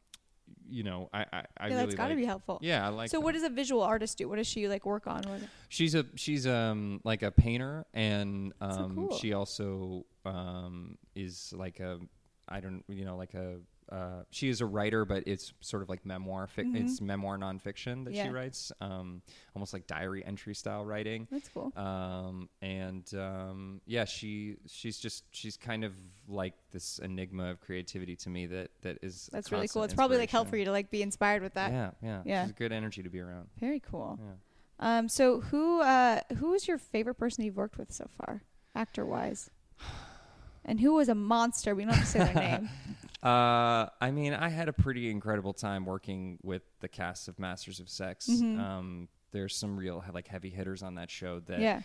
you 0.69 0.83
know, 0.83 1.09
I 1.13 1.19
I, 1.19 1.23
I 1.33 1.67
yeah, 1.67 1.73
really 1.75 1.85
that's 1.85 1.95
got 1.95 2.03
to 2.05 2.09
like, 2.09 2.17
be 2.17 2.25
helpful. 2.25 2.59
Yeah, 2.61 2.85
I 2.85 2.89
like. 2.89 3.09
so, 3.09 3.19
what 3.19 3.33
does 3.33 3.43
a 3.43 3.49
visual 3.49 3.81
artist 3.81 4.17
do? 4.17 4.27
What 4.29 4.37
does 4.37 4.47
she 4.47 4.67
like 4.67 4.85
work 4.85 5.07
on? 5.07 5.21
She's 5.69 5.95
a 5.95 6.05
she's 6.15 6.45
um 6.47 7.01
like 7.03 7.23
a 7.23 7.31
painter 7.31 7.85
and 7.93 8.53
So 8.59 8.65
um 8.67 8.95
cool. 8.95 9.17
she 9.17 9.33
also 9.33 10.05
um 10.25 10.97
is 11.15 11.53
like 11.55 11.79
a 11.79 11.99
I 12.47 12.59
don't 12.59 12.83
you 12.87 13.05
know 13.05 13.17
like 13.17 13.33
a 13.33 13.57
uh, 13.91 14.23
she 14.31 14.49
is 14.49 14.61
a 14.61 14.65
writer, 14.65 15.05
but 15.05 15.23
it's 15.27 15.53
sort 15.61 15.81
of 15.83 15.89
like 15.89 16.05
memoir. 16.05 16.47
Fic- 16.47 16.75
It's 16.75 16.99
memoir 17.01 17.37
nonfiction 17.37 18.03
that 18.05 18.13
she 18.13 18.19
Mm-hmm. 18.21 18.33
Writes, 18.33 18.71
um, 18.81 19.21
almost 19.55 19.73
like 19.73 19.87
diary 19.87 20.23
entry 20.25 20.53
style 20.55 20.83
writing. 20.85 21.27
That's 21.31 21.49
cool. 21.49 21.71
Um, 21.77 22.49
and 22.61 23.09
um, 23.15 23.81
yeah, 23.85 24.05
she 24.05 24.57
she's 24.67 24.97
just 24.99 25.23
she's 25.31 25.55
kind 25.57 25.83
of 25.83 25.93
like 26.27 26.53
this 26.71 26.99
enigma 26.99 27.51
of 27.51 27.61
creativity 27.61 28.15
to 28.17 28.29
me 28.29 28.45
that 28.47 28.71
that 28.81 28.97
is. 29.01 29.29
That's 29.31 29.51
really 29.51 29.67
cool. 29.67 29.83
It's 29.83 29.93
probably 29.93 30.17
like 30.17 30.29
help 30.29 30.49
for 30.49 30.57
you 30.57 30.65
to 30.65 30.71
like 30.71 30.91
be 30.91 31.01
inspired 31.01 31.41
with 31.41 31.53
that. 31.53 31.71
Yeah, 31.71 31.91
yeah, 32.03 32.21
Yeah. 32.25 32.43
She's 32.45 32.53
good 32.53 32.71
energy 32.71 33.03
to 33.03 33.09
be 33.09 33.19
around. 33.19 33.47
Very 33.59 33.79
cool. 33.79 34.19
Yeah. 34.21 34.33
Um, 34.79 35.09
so 35.09 35.39
who 35.41 35.81
uh, 35.81 36.19
who 36.37 36.53
is 36.53 36.67
your 36.67 36.77
favorite 36.77 37.15
person 37.15 37.43
you've 37.45 37.57
worked 37.57 37.77
with 37.77 37.91
so 37.91 38.07
far, 38.17 38.43
actor 38.75 39.05
wise? 39.05 39.49
And 40.69 40.81
who 40.81 40.95
was 40.95 41.07
a 41.07 41.15
monster? 41.15 41.73
We 41.75 41.85
don't 41.85 41.93
have 41.93 42.03
to 42.03 42.09
say 42.11 42.19
their 42.19 42.33
name. 42.59 42.69
Uh, 43.23 43.87
I 43.99 44.11
mean, 44.11 44.33
I 44.33 44.49
had 44.49 44.69
a 44.69 44.73
pretty 44.73 45.09
incredible 45.09 45.53
time 45.53 45.85
working 45.85 46.37
with 46.43 46.61
the 46.81 46.87
cast 46.87 47.27
of 47.27 47.39
Masters 47.39 47.79
of 47.79 47.89
Sex. 47.89 48.27
Mhm. 48.29 48.59
Um, 48.59 49.07
there's 49.31 49.55
some 49.55 49.75
real 49.77 50.03
like 50.13 50.27
heavy 50.27 50.49
hitters 50.49 50.83
on 50.83 50.95
that 50.95 51.09
show 51.09 51.39
that 51.41 51.59
yeah, 51.59 51.81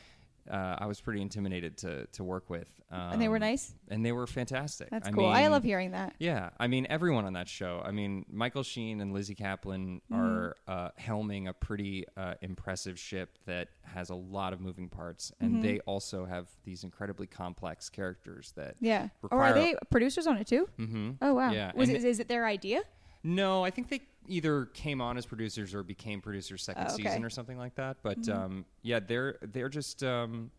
uh, 0.50 0.76
I 0.78 0.86
was 0.86 1.00
pretty 1.00 1.20
intimidated 1.22 1.76
to 1.78 2.06
to 2.06 2.24
work 2.24 2.50
with. 2.50 2.68
Um, 2.90 3.12
and 3.12 3.22
they 3.22 3.28
were 3.28 3.38
nice. 3.38 3.72
and 3.88 4.04
they 4.04 4.12
were 4.12 4.26
fantastic. 4.26 4.90
That's 4.90 5.08
I 5.08 5.12
cool. 5.12 5.26
I 5.26 5.46
love 5.46 5.62
hearing 5.64 5.92
that. 5.92 6.14
Yeah, 6.18 6.50
I 6.60 6.66
mean 6.66 6.86
everyone 6.90 7.24
on 7.24 7.32
that 7.34 7.48
show. 7.48 7.80
I 7.84 7.90
mean 7.90 8.26
Michael 8.30 8.62
Sheen 8.62 9.00
and 9.00 9.12
Lizzy 9.12 9.34
Caplan 9.34 10.00
Mm-hmm. 10.12 10.14
are 10.14 10.56
uh, 10.68 10.88
helming 11.00 11.48
a 11.48 11.52
pretty 11.52 12.04
uh, 12.16 12.34
impressive 12.42 12.98
ship 12.98 13.38
that 13.46 13.68
has 13.82 14.10
a 14.10 14.14
lot 14.14 14.52
of 14.52 14.60
moving 14.60 14.88
parts, 14.88 15.32
and 15.40 15.52
Mm-hmm. 15.52 15.62
they 15.62 15.80
also 15.80 16.24
have 16.26 16.48
these 16.64 16.84
incredibly 16.84 17.26
complex 17.26 17.88
characters 17.88 18.52
that. 18.56 18.74
Yeah. 18.80 19.08
Or 19.30 19.42
are 19.42 19.52
they 19.54 19.74
producers 19.90 20.26
on 20.26 20.36
it 20.36 20.46
too? 20.46 20.68
Mm-hmm. 20.78 21.10
Oh 21.22 21.34
wow. 21.34 21.50
Yeah, 21.52 21.72
Was 21.74 21.88
it, 21.88 22.04
is 22.04 22.20
it 22.20 22.28
their 22.28 22.46
idea? 22.46 22.82
No, 23.24 23.64
I 23.64 23.70
think 23.70 23.88
they 23.88 24.00
either 24.28 24.66
came 24.66 25.00
on 25.00 25.16
as 25.16 25.26
producers 25.26 25.74
or 25.74 25.82
became 25.82 26.20
producers 26.20 26.62
second 26.62 26.86
Oh, 26.88 26.94
okay. 26.94 27.04
season 27.04 27.24
or 27.24 27.30
something 27.30 27.58
like 27.58 27.74
that. 27.76 27.96
But 28.02 28.22
Mhm. 28.22 28.34
um, 28.34 28.64
yeah, 28.82 29.00
they're 29.00 29.38
they're 29.42 29.68
just 29.68 30.02
um, 30.02 30.50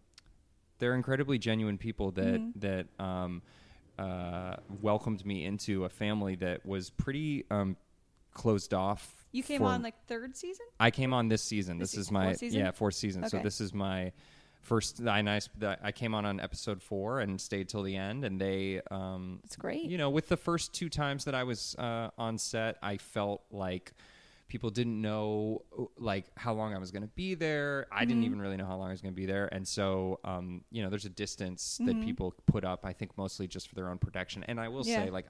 they're 0.80 0.96
incredibly 0.96 1.38
genuine 1.38 1.78
people 1.78 2.12
that 2.12 2.42
Mhm. 2.42 2.52
that 2.62 2.88
um, 3.04 3.42
uh, 4.00 4.56
welcomed 4.82 5.26
me 5.26 5.46
into 5.46 5.86
a 5.86 5.90
family 5.90 6.36
that 6.36 6.66
was 6.66 6.90
pretty 6.90 7.46
um, 7.52 7.78
closed 8.34 8.74
off. 8.74 9.28
You 9.32 9.44
came 9.44 9.64
on 9.64 9.82
like 9.82 9.96
third 10.08 10.36
season. 10.36 10.66
I 10.80 10.92
came 10.92 11.14
on 11.14 11.28
this 11.28 11.42
season. 11.44 11.78
This 11.78 11.92
This, 11.92 12.00
is 12.08 12.12
my 12.12 12.26
fourth 12.26 12.38
season? 12.40 12.60
yeah 12.60 12.72
fourth 12.72 12.96
season. 12.96 13.28
So 13.30 13.40
this 13.40 13.62
is 13.62 13.74
my 13.74 14.12
first. 14.64 15.00
I 15.06 15.22
nice. 15.22 15.48
I 15.84 15.92
came 15.92 16.16
on 16.16 16.26
on 16.26 16.40
episode 16.40 16.82
four 16.82 17.20
and 17.20 17.40
stayed 17.40 17.70
till 17.70 17.84
the 17.84 17.96
end. 17.96 18.26
And 18.26 18.40
they 18.42 18.82
um, 18.90 19.40
That's 19.44 19.56
great. 19.56 19.84
you 19.86 19.98
know, 19.98 20.10
with 20.10 20.28
the 20.30 20.38
first 20.38 20.74
two 20.74 20.90
times 20.90 21.26
that 21.26 21.36
I 21.36 21.44
was 21.44 21.76
uh, 21.78 22.10
on 22.18 22.38
set, 22.38 22.78
I 22.82 22.98
felt 22.98 23.44
like 23.52 23.94
people 24.48 24.70
didn't 24.70 25.02
know 25.02 25.64
like 25.98 26.26
how 26.38 26.54
long 26.54 26.74
I 26.74 26.78
was 26.78 26.92
going 26.92 27.02
to 27.04 27.08
be 27.10 27.34
there. 27.36 27.88
I 27.92 28.06
didn't 28.06 28.22
Mhm. 28.24 28.26
even 28.26 28.42
really 28.42 28.58
know 28.58 28.66
how 28.66 28.78
long 28.78 28.88
I 28.90 28.92
was 28.92 29.02
going 29.02 29.14
to 29.14 29.20
be 29.20 29.26
there, 29.26 29.48
and 29.54 29.68
so 29.68 30.20
um, 30.24 30.64
you 30.72 30.84
know, 30.84 30.90
there's 30.90 31.06
a 31.06 31.10
distance 31.10 31.80
Mhm. 31.82 31.86
that 31.88 32.02
people 32.02 32.34
put 32.46 32.64
up. 32.64 32.86
I 32.86 32.94
think 32.94 33.18
mostly 33.18 33.48
just 33.48 33.68
for 33.68 33.76
their 33.76 33.90
own 33.90 33.98
protection. 33.98 34.44
And 34.46 34.60
I 34.60 34.68
will 34.70 34.84
Yeah. 34.86 35.04
say, 35.06 35.10
like. 35.10 35.28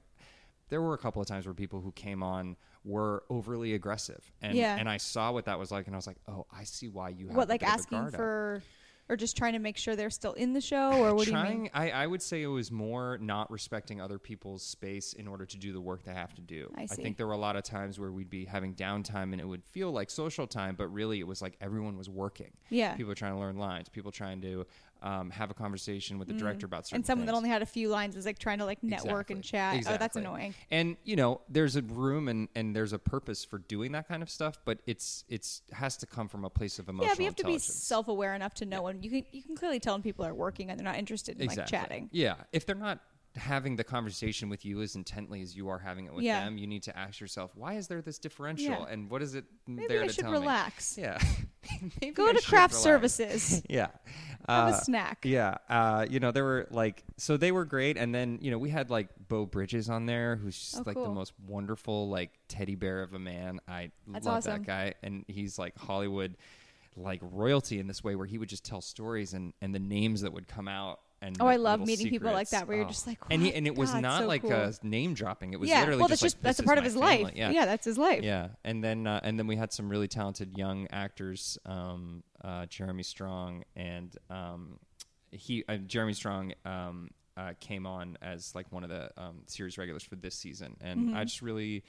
There 0.69 0.81
were 0.81 0.93
a 0.95 0.97
couple 0.97 1.21
of 1.21 1.27
times 1.27 1.45
where 1.45 1.53
people 1.53 1.81
who 1.81 1.91
came 1.91 2.23
on 2.23 2.55
were 2.83 3.25
overly 3.29 3.75
aggressive, 3.75 4.31
and 4.41 4.57
Yeah. 4.57 4.75
and 4.79 4.89
I 4.89 4.97
saw 4.97 5.31
what 5.31 5.45
that 5.45 5.59
was 5.59 5.69
like, 5.71 5.85
and 5.85 5.95
I 5.95 5.97
was 5.97 6.07
like, 6.07 6.17
oh, 6.27 6.47
I 6.51 6.63
see 6.63 6.87
why 6.87 7.09
you 7.09 7.27
have 7.27 7.35
what 7.35 7.47
like 7.49 7.59
bit 7.59 7.67
of 7.69 7.75
a 7.75 7.77
asking 7.79 8.11
for, 8.11 8.63
or 9.09 9.17
just 9.17 9.35
trying 9.35 9.53
to 9.53 9.59
make 9.59 9.77
sure 9.77 9.95
they're 9.95 10.09
still 10.09 10.33
in 10.33 10.53
the 10.53 10.61
show, 10.61 10.93
or 10.93 11.13
what 11.13 11.25
do 11.25 11.31
you 11.31 11.43
mean? 11.43 11.69
I, 11.73 11.91
I 11.91 12.07
would 12.07 12.21
say 12.21 12.41
it 12.41 12.47
was 12.47 12.71
more 12.71 13.17
not 13.19 13.51
respecting 13.51 13.99
other 13.99 14.17
people's 14.17 14.63
space 14.63 15.13
in 15.13 15.27
order 15.27 15.45
to 15.45 15.57
do 15.57 15.73
the 15.73 15.81
work 15.81 16.03
they 16.03 16.13
have 16.13 16.33
to 16.35 16.41
do. 16.41 16.71
I 16.77 16.85
see. 16.85 16.93
I 16.93 17.03
think 17.03 17.17
there 17.17 17.27
were 17.27 17.33
a 17.33 17.37
lot 17.37 17.55
of 17.55 17.63
times 17.63 17.99
where 17.99 18.11
we'd 18.11 18.29
be 18.29 18.45
having 18.45 18.75
downtime 18.75 19.33
and 19.33 19.41
it 19.41 19.47
would 19.47 19.63
feel 19.63 19.91
like 19.91 20.09
social 20.09 20.47
time, 20.47 20.75
but 20.77 20.87
really 20.87 21.19
it 21.19 21.27
was 21.27 21.41
like 21.41 21.57
everyone 21.59 21.97
was 21.97 22.09
working. 22.09 22.51
Yeah. 22.69 22.95
People 22.95 23.13
trying 23.15 23.33
to 23.33 23.39
learn 23.39 23.57
lines, 23.57 23.89
people 23.89 24.11
trying 24.11 24.41
to 24.41 24.65
um, 25.01 25.29
have 25.31 25.51
a 25.51 25.53
conversation 25.53 26.17
with 26.17 26.29
the 26.29 26.33
director 26.33 26.65
about 26.65 26.87
certain 26.87 26.93
Mm. 26.93 26.99
And 26.99 27.05
someone 27.05 27.25
that 27.25 27.35
only 27.35 27.49
had 27.49 27.61
a 27.61 27.65
few 27.65 27.89
lines 27.89 28.15
is 28.15 28.25
like 28.25 28.39
trying 28.39 28.59
to 28.59 28.65
like 28.65 28.81
network 28.81 29.31
and 29.31 29.43
chat. 29.43 29.75
Exactly. 29.75 29.95
Oh, 29.95 29.97
that's 29.99 30.15
annoying. 30.15 30.53
And 30.71 30.95
you 31.03 31.17
know, 31.17 31.41
there's 31.49 31.75
a 31.75 31.81
room 31.81 32.29
and, 32.29 32.47
and 32.55 32.73
there's 32.73 32.93
a 32.93 32.99
purpose 32.99 33.43
for 33.43 33.57
doing 33.57 33.91
that 33.91 34.07
kind 34.07 34.23
of 34.23 34.29
stuff, 34.29 34.59
but 34.63 34.79
it's 34.87 35.25
it's 35.27 35.61
has 35.73 35.97
to 35.97 36.05
come 36.05 36.29
from 36.29 36.45
a 36.45 36.49
place 36.49 36.79
of 36.79 36.87
emotional 36.87 37.09
yeah, 37.09 37.15
but 37.15 37.19
you 37.19 37.25
have 37.25 37.35
to 37.35 37.45
be 37.45 37.59
self-aware 37.59 38.33
enough 38.33 38.53
to 38.55 38.65
know 38.65 38.83
when 38.83 38.92
you 39.01 39.09
can 39.09 39.25
you 39.31 39.41
can 39.43 39.55
clearly 39.55 39.79
tell 39.79 39.93
when 39.95 40.01
people 40.03 40.25
are 40.25 40.33
working 40.33 40.69
and 40.69 40.79
they're 40.79 40.85
not 40.85 40.97
interested 40.97 41.39
in 41.39 41.47
like 41.47 41.65
chatting. 41.67 42.09
Yeah, 42.11 42.35
if 42.51 42.65
they're 42.65 42.75
not 42.75 42.99
having 43.35 43.75
the 43.75 43.83
conversation 43.83 44.47
with 44.47 44.63
you 44.63 44.79
as 44.83 44.93
intently 44.95 45.41
as 45.41 45.55
you 45.55 45.67
are 45.67 45.79
having 45.79 46.05
it 46.05 46.13
with 46.13 46.23
Yeah. 46.23 46.45
them, 46.45 46.59
you 46.59 46.67
need 46.67 46.83
to 46.83 46.95
ask 46.95 47.19
yourself, 47.19 47.49
why 47.55 47.73
is 47.73 47.87
there 47.87 47.99
this 47.99 48.19
differential, 48.19 48.65
Yeah. 48.67 48.85
and 48.87 49.09
what 49.09 49.23
is 49.23 49.33
it 49.33 49.45
Maybe 49.65 49.87
there 49.87 50.03
I 50.03 50.07
to 50.07 50.13
should 50.13 50.25
tell 50.25 50.33
relax. 50.33 50.97
me? 50.97 51.03
Yeah, 51.03 51.17
Maybe 52.01 52.13
Go 52.13 52.27
I 52.29 52.33
to 52.33 52.41
craft 52.47 52.73
relax. 52.73 52.77
services. 52.77 53.63
Yeah, 53.69 53.87
Have 54.47 54.73
Uh, 54.73 54.77
a 54.77 54.81
snack. 54.83 55.25
Yeah, 55.25 55.55
uh, 55.67 56.05
you 56.07 56.19
know, 56.19 56.29
there 56.31 56.43
were 56.43 56.67
like, 56.69 57.03
so 57.17 57.35
they 57.35 57.51
were 57.51 57.65
great, 57.65 57.97
and 57.97 58.13
then 58.13 58.37
you 58.39 58.51
know 58.51 58.59
we 58.59 58.69
had 58.69 58.91
like 58.91 59.09
Beau 59.29 59.47
Bridges 59.47 59.89
on 59.89 60.05
there, 60.05 60.35
who's 60.35 60.59
just 60.59 60.77
Oh, 60.77 60.83
like 60.85 60.95
cool. 60.95 61.05
the 61.05 61.09
most 61.11 61.33
wonderful 61.47 62.09
like 62.09 62.29
teddy 62.49 62.75
bear 62.75 63.01
of 63.01 63.15
a 63.15 63.19
man. 63.19 63.59
I 63.67 63.89
That's 64.05 64.27
love 64.27 64.37
awesome. 64.37 64.61
that 64.61 64.67
guy, 64.67 64.93
and 65.01 65.25
he's 65.27 65.57
like 65.57 65.75
Hollywood 65.75 66.37
like 66.95 67.19
royalty 67.23 67.79
in 67.79 67.87
this 67.87 68.03
way, 68.03 68.15
where 68.15 68.27
he 68.27 68.37
would 68.37 68.49
just 68.49 68.63
tell 68.65 68.81
stories 68.81 69.33
and 69.33 69.53
and 69.61 69.73
the 69.73 69.79
names 69.79 70.21
that 70.21 70.33
would 70.33 70.47
come 70.47 70.67
out. 70.67 70.99
And 71.21 71.37
Oh, 71.39 71.47
I 71.47 71.55
love 71.55 71.79
meeting 71.79 72.09
people 72.09 72.33
like 72.33 72.49
that, 72.49 72.67
where 72.67 72.75
you're 72.75 72.85
Oh. 72.85 72.89
just 72.89 73.07
like, 73.07 73.17
and 73.29 73.41
he 73.41 73.53
and 73.53 73.65
it 73.65 73.75
was 73.77 73.91
God, 73.91 74.01
not 74.01 74.21
so 74.23 74.27
like 74.27 74.41
cool." 74.41 74.51
a 74.51 74.73
name 74.83 75.13
dropping. 75.13 75.53
It 75.53 75.59
was 75.59 75.69
yeah, 75.69 75.79
literally 75.79 76.01
well, 76.01 76.09
just 76.09 76.21
that's 76.21 76.33
just 76.33 76.37
like, 76.37 76.43
that's 76.43 76.59
a 76.59 76.63
part 76.63 76.77
of 76.77 76.83
his 76.83 76.95
family." 76.95 77.23
life. 77.23 77.33
Yeah, 77.37 77.51
yeah, 77.51 77.65
that's 77.65 77.85
his 77.85 77.97
life. 77.97 78.23
yeah, 78.23 78.49
and 78.65 78.83
then 78.83 79.07
uh, 79.07 79.21
and 79.23 79.39
then 79.39 79.47
we 79.47 79.55
had 79.55 79.71
some 79.71 79.87
really 79.87 80.09
talented 80.09 80.57
young 80.57 80.85
actors, 80.91 81.57
um, 81.65 82.23
uh, 82.43 82.65
Jeremy 82.65 83.03
Strong 83.03 83.63
and 83.77 84.13
um, 84.29 84.79
he 85.31 85.63
uh, 85.69 85.77
Jeremy 85.77 86.11
Strong 86.13 86.53
um, 86.65 87.09
uh, 87.37 87.53
came 87.61 87.85
on 87.87 88.17
as 88.21 88.53
like 88.53 88.69
one 88.73 88.83
of 88.83 88.89
the 88.89 89.09
um, 89.15 89.43
series 89.47 89.77
regulars 89.77 90.03
for 90.03 90.17
this 90.17 90.35
season, 90.35 90.75
and 90.81 91.07
Mm-hmm. 91.07 91.15
I 91.15 91.23
just 91.23 91.41
really, 91.41 91.85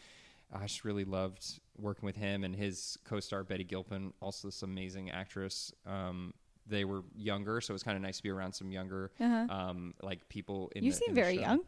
I 0.53 0.63
just 0.63 0.85
really 0.85 1.05
loved 1.05 1.59
working 1.79 2.07
with 2.07 2.17
him 2.17 2.45
and 2.45 2.55
his 2.55 2.99
co-star 3.05 3.45
Betty 3.45 3.65
Gilpin, 3.65 4.13
also 4.21 4.49
this 4.49 4.63
amazing 4.63 5.11
actress. 5.11 5.73
Um, 5.87 6.35
they 6.67 6.85
were 6.85 7.03
younger, 7.17 7.61
so 7.61 7.73
it 7.73 7.75
was 7.75 7.83
kind 7.83 7.97
of 7.97 8.03
nice 8.03 8.17
to 8.19 8.23
be 8.23 8.31
around 8.31 8.53
some 8.55 8.71
younger, 8.73 9.11
Uh-huh. 9.21 9.47
um, 9.55 9.95
like 10.03 10.29
people. 10.29 10.71
In 10.75 10.85
You 10.85 10.93
the, 10.93 10.97
seem 10.99 11.15
very 11.15 11.35
show. 11.37 11.43
young. 11.43 11.61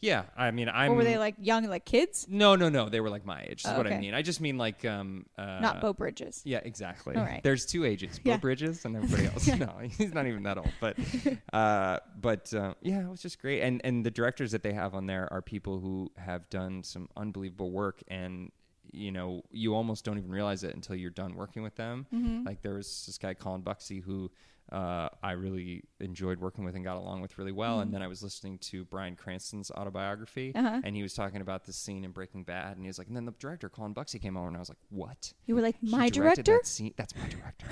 Yeah, 0.00 0.24
I 0.36 0.50
mean, 0.50 0.68
I'm. 0.68 0.90
or 0.92 0.96
were 0.96 1.04
they 1.04 1.16
like 1.16 1.36
young, 1.40 1.64
like 1.66 1.86
kids? 1.86 2.26
No, 2.28 2.56
no, 2.56 2.68
no. 2.68 2.90
They 2.90 3.00
were 3.00 3.08
like 3.08 3.24
my 3.24 3.40
age. 3.48 3.64
Is 3.64 3.70
Oh, 3.70 3.78
what 3.78 3.86
I 3.86 3.96
mean. 3.98 4.12
I 4.12 4.20
just 4.20 4.38
mean 4.38 4.58
like 4.58 4.84
um. 4.84 5.24
Uh, 5.38 5.60
Not 5.60 5.80
Beau 5.80 5.94
Bridges. 5.94 6.42
Yeah, 6.44 6.58
exactly. 6.62 7.14
All 7.16 7.22
right. 7.22 7.42
There's 7.42 7.64
two 7.64 7.86
ages, 7.86 8.20
Yeah. 8.22 8.34
Beau 8.34 8.40
Bridges 8.40 8.84
and 8.84 8.96
everybody 9.02 9.26
else. 9.28 9.46
No, 9.46 9.78
he's 9.96 10.12
not 10.12 10.26
even 10.26 10.42
that 10.42 10.58
old. 10.58 10.68
But, 10.78 10.98
uh, 11.54 12.00
but 12.20 12.52
uh, 12.52 12.74
yeah, 12.82 13.00
it 13.00 13.08
was 13.08 13.22
just 13.22 13.40
great. 13.40 13.62
And 13.62 13.80
and 13.84 14.04
the 14.04 14.10
directors 14.10 14.50
that 14.52 14.62
they 14.62 14.74
have 14.74 14.94
on 14.94 15.06
there 15.06 15.32
are 15.32 15.40
people 15.40 15.78
who 15.78 16.10
have 16.18 16.50
done 16.50 16.82
some 16.82 17.08
unbelievable 17.16 17.70
work, 17.70 18.02
and 18.08 18.50
you 18.94 19.12
know, 19.12 19.42
you 19.50 19.74
almost 19.74 20.04
don't 20.04 20.18
even 20.18 20.30
realize 20.30 20.64
it 20.64 20.74
until 20.74 20.96
you're 20.96 21.10
done 21.10 21.34
working 21.34 21.62
with 21.62 21.76
them. 21.76 22.06
Mm-hmm. 22.14 22.44
Like 22.46 22.62
there 22.62 22.74
was 22.74 23.04
this 23.06 23.18
guy 23.18 23.34
Colin 23.34 23.62
Bucksey 23.62 24.02
who. 24.02 24.30
Uh, 24.72 25.10
I 25.22 25.32
really 25.32 25.84
enjoyed 26.00 26.40
working 26.40 26.64
with 26.64 26.74
and 26.74 26.82
got 26.82 26.96
along 26.96 27.20
with 27.20 27.36
really 27.36 27.52
well. 27.52 27.80
And 27.80 27.92
then 27.92 28.00
I 28.00 28.06
was 28.06 28.22
listening 28.22 28.56
to 28.60 28.86
Bryan 28.86 29.14
Cranston's 29.14 29.70
autobiography, 29.70 30.54
Mm-hmm. 30.54 30.66
Uh-huh. 30.66 30.80
and 30.82 30.96
he 30.96 31.02
was 31.02 31.12
talking 31.12 31.42
about 31.42 31.66
this 31.66 31.76
scene 31.76 32.02
in 32.02 32.12
Breaking 32.12 32.44
Bad, 32.44 32.72
and 32.76 32.80
he 32.82 32.86
was 32.88 32.96
like, 32.96 33.06
and 33.06 33.14
then 33.14 33.26
the 33.26 33.32
director 33.38 33.68
Colin 33.68 33.92
Bucksey 33.94 34.20
came 34.20 34.38
over, 34.38 34.48
and 34.48 34.56
I 34.56 34.60
was 34.60 34.70
like, 34.70 34.78
what? 34.88 35.34
You 35.44 35.54
were 35.54 35.60
like 35.60 35.76
my 35.82 36.08
director. 36.08 36.42
That 36.54 36.66
scene? 36.66 36.94
That's 36.96 37.14
my 37.14 37.28
director. 37.28 37.66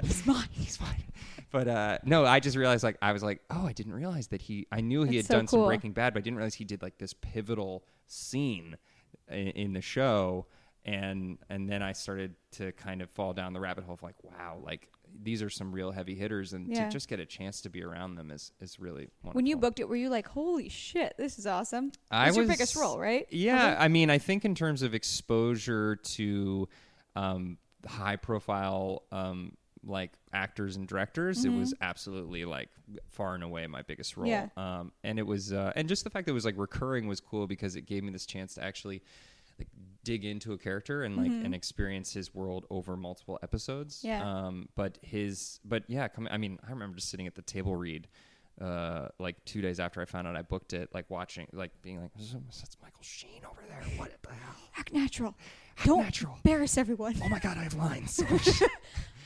He's 0.06 0.24
mine. 0.24 0.46
He's 0.52 0.76
fine. 0.76 1.02
But 1.50 1.66
uh, 1.66 1.98
no, 2.04 2.24
I 2.24 2.38
just 2.38 2.56
realized 2.56 2.84
like 2.84 2.96
I 3.02 3.10
was 3.12 3.24
like, 3.24 3.40
oh, 3.50 3.66
I 3.66 3.72
didn't 3.72 3.94
realize 3.94 4.28
that 4.28 4.40
he. 4.42 4.68
I 4.70 4.80
knew 4.82 5.02
he 5.02 5.16
That's 5.16 5.26
had 5.26 5.32
so 5.34 5.38
done 5.38 5.46
some. 5.48 5.64
Breaking 5.66 5.92
Bad, 5.92 6.14
but 6.14 6.20
I 6.20 6.22
didn't 6.22 6.36
realize 6.36 6.54
he 6.54 6.64
did 6.64 6.80
like 6.80 6.98
this 6.98 7.12
pivotal 7.12 7.84
scene 8.06 8.76
in, 9.28 9.48
in 9.48 9.72
the 9.72 9.80
show. 9.82 10.46
And 10.86 11.38
and 11.50 11.68
then 11.68 11.82
I 11.82 11.92
started 11.92 12.36
to 12.52 12.72
kind 12.72 13.02
of 13.02 13.10
fall 13.10 13.32
down 13.34 13.52
the 13.52 13.60
rabbit 13.60 13.84
hole 13.84 13.94
of 13.94 14.02
like, 14.02 14.14
wow, 14.22 14.58
like 14.64 14.88
these 15.22 15.42
are 15.42 15.50
some 15.50 15.72
real 15.72 15.90
heavy 15.90 16.14
hitters, 16.14 16.52
and 16.52 16.68
Yeah. 16.70 16.84
to 16.84 16.90
just 16.90 17.08
get 17.08 17.18
a 17.20 17.26
chance 17.26 17.60
to 17.62 17.68
be 17.70 17.82
around 17.82 18.14
them 18.14 18.30
is 18.30 18.52
is 18.60 18.78
really 18.78 19.08
wonderful. 19.22 19.32
When 19.32 19.46
you 19.46 19.56
booked 19.56 19.80
it, 19.80 19.88
were 19.88 19.96
you 19.96 20.10
like, 20.10 20.28
"Holy 20.28 20.68
shit, 20.68 21.14
this 21.18 21.38
is 21.38 21.46
awesome"? 21.46 21.90
I 22.10 22.28
It's 22.28 22.36
your 22.36 22.44
was- 22.46 22.54
biggest 22.56 22.76
role, 22.76 22.98
right? 22.98 23.26
Yeah, 23.30 23.70
Was? 23.74 23.76
I 23.80 23.88
mean, 23.88 24.10
I 24.10 24.18
think 24.18 24.44
in 24.44 24.54
terms 24.54 24.82
of 24.82 24.94
exposure 24.94 25.96
to 25.96 26.68
um, 27.16 27.58
high 27.86 28.16
profile 28.16 29.02
um, 29.10 29.56
like 29.84 30.12
actors 30.32 30.76
and 30.76 30.86
directors, 30.86 31.44
it 31.44 31.48
was 31.50 31.72
absolutely 31.80 32.44
like 32.44 32.68
far 33.08 33.34
and 33.34 33.42
away 33.42 33.66
my 33.66 33.82
biggest 33.82 34.16
role. 34.16 34.28
Mm-hmm. 34.30 34.48
Yeah. 34.58 34.78
Um, 34.80 34.92
and 35.02 35.18
it 35.18 35.26
was, 35.26 35.52
uh, 35.52 35.72
and 35.76 35.88
just 35.88 36.04
the 36.04 36.10
fact 36.10 36.26
that 36.26 36.32
it 36.32 36.34
was 36.34 36.44
like 36.44 36.58
recurring 36.58 37.06
was 37.08 37.20
cool 37.20 37.46
because 37.46 37.74
it 37.76 37.82
gave 37.86 38.02
me 38.04 38.10
this 38.12 38.26
chance 38.26 38.54
to 38.54 38.62
actually 38.64 39.02
like 39.58 39.68
dig 40.04 40.24
into 40.24 40.52
a 40.52 40.58
character 40.58 41.02
and 41.02 41.16
like 41.16 41.30
and 41.30 41.54
experience 41.54 42.12
his 42.12 42.34
world 42.34 42.64
over 42.70 42.96
multiple 42.96 43.38
episodes. 43.42 43.98
Mm-hmm. 43.98 44.06
Yeah. 44.08 44.46
Um, 44.46 44.68
but 44.76 44.98
his, 45.02 45.58
but 45.64 45.82
yeah, 45.88 46.08
come, 46.08 46.28
I 46.30 46.36
mean, 46.36 46.58
I 46.66 46.70
remember 46.70 46.96
just 46.96 47.10
sitting 47.10 47.26
at 47.26 47.34
the 47.34 47.42
table 47.42 47.74
read 47.76 48.06
uh, 48.60 49.08
like 49.18 49.44
two 49.44 49.60
days 49.60 49.80
after 49.80 50.00
I 50.00 50.04
found 50.06 50.26
out 50.26 50.36
I 50.36 50.42
booked 50.42 50.72
it, 50.72 50.88
like 50.94 51.10
watching, 51.10 51.46
like 51.52 51.70
being 51.82 52.00
like, 52.00 52.10
"That's 52.16 52.76
Michael 52.82 53.02
Sheen 53.02 53.42
over 53.50 53.60
there. 53.68 53.82
What 53.98 54.12
the 54.22 54.30
hell? 54.30 54.54
Act 54.78 54.92
natural. 54.94 55.34
Act 55.76 55.86
Don't 55.86 56.02
natural. 56.04 56.34
embarrass 56.36 56.78
everyone. 56.78 57.16
Oh 57.22 57.28
my 57.28 57.38
god, 57.38 57.58
I 57.58 57.64
have 57.64 57.74
lines." 57.74 58.22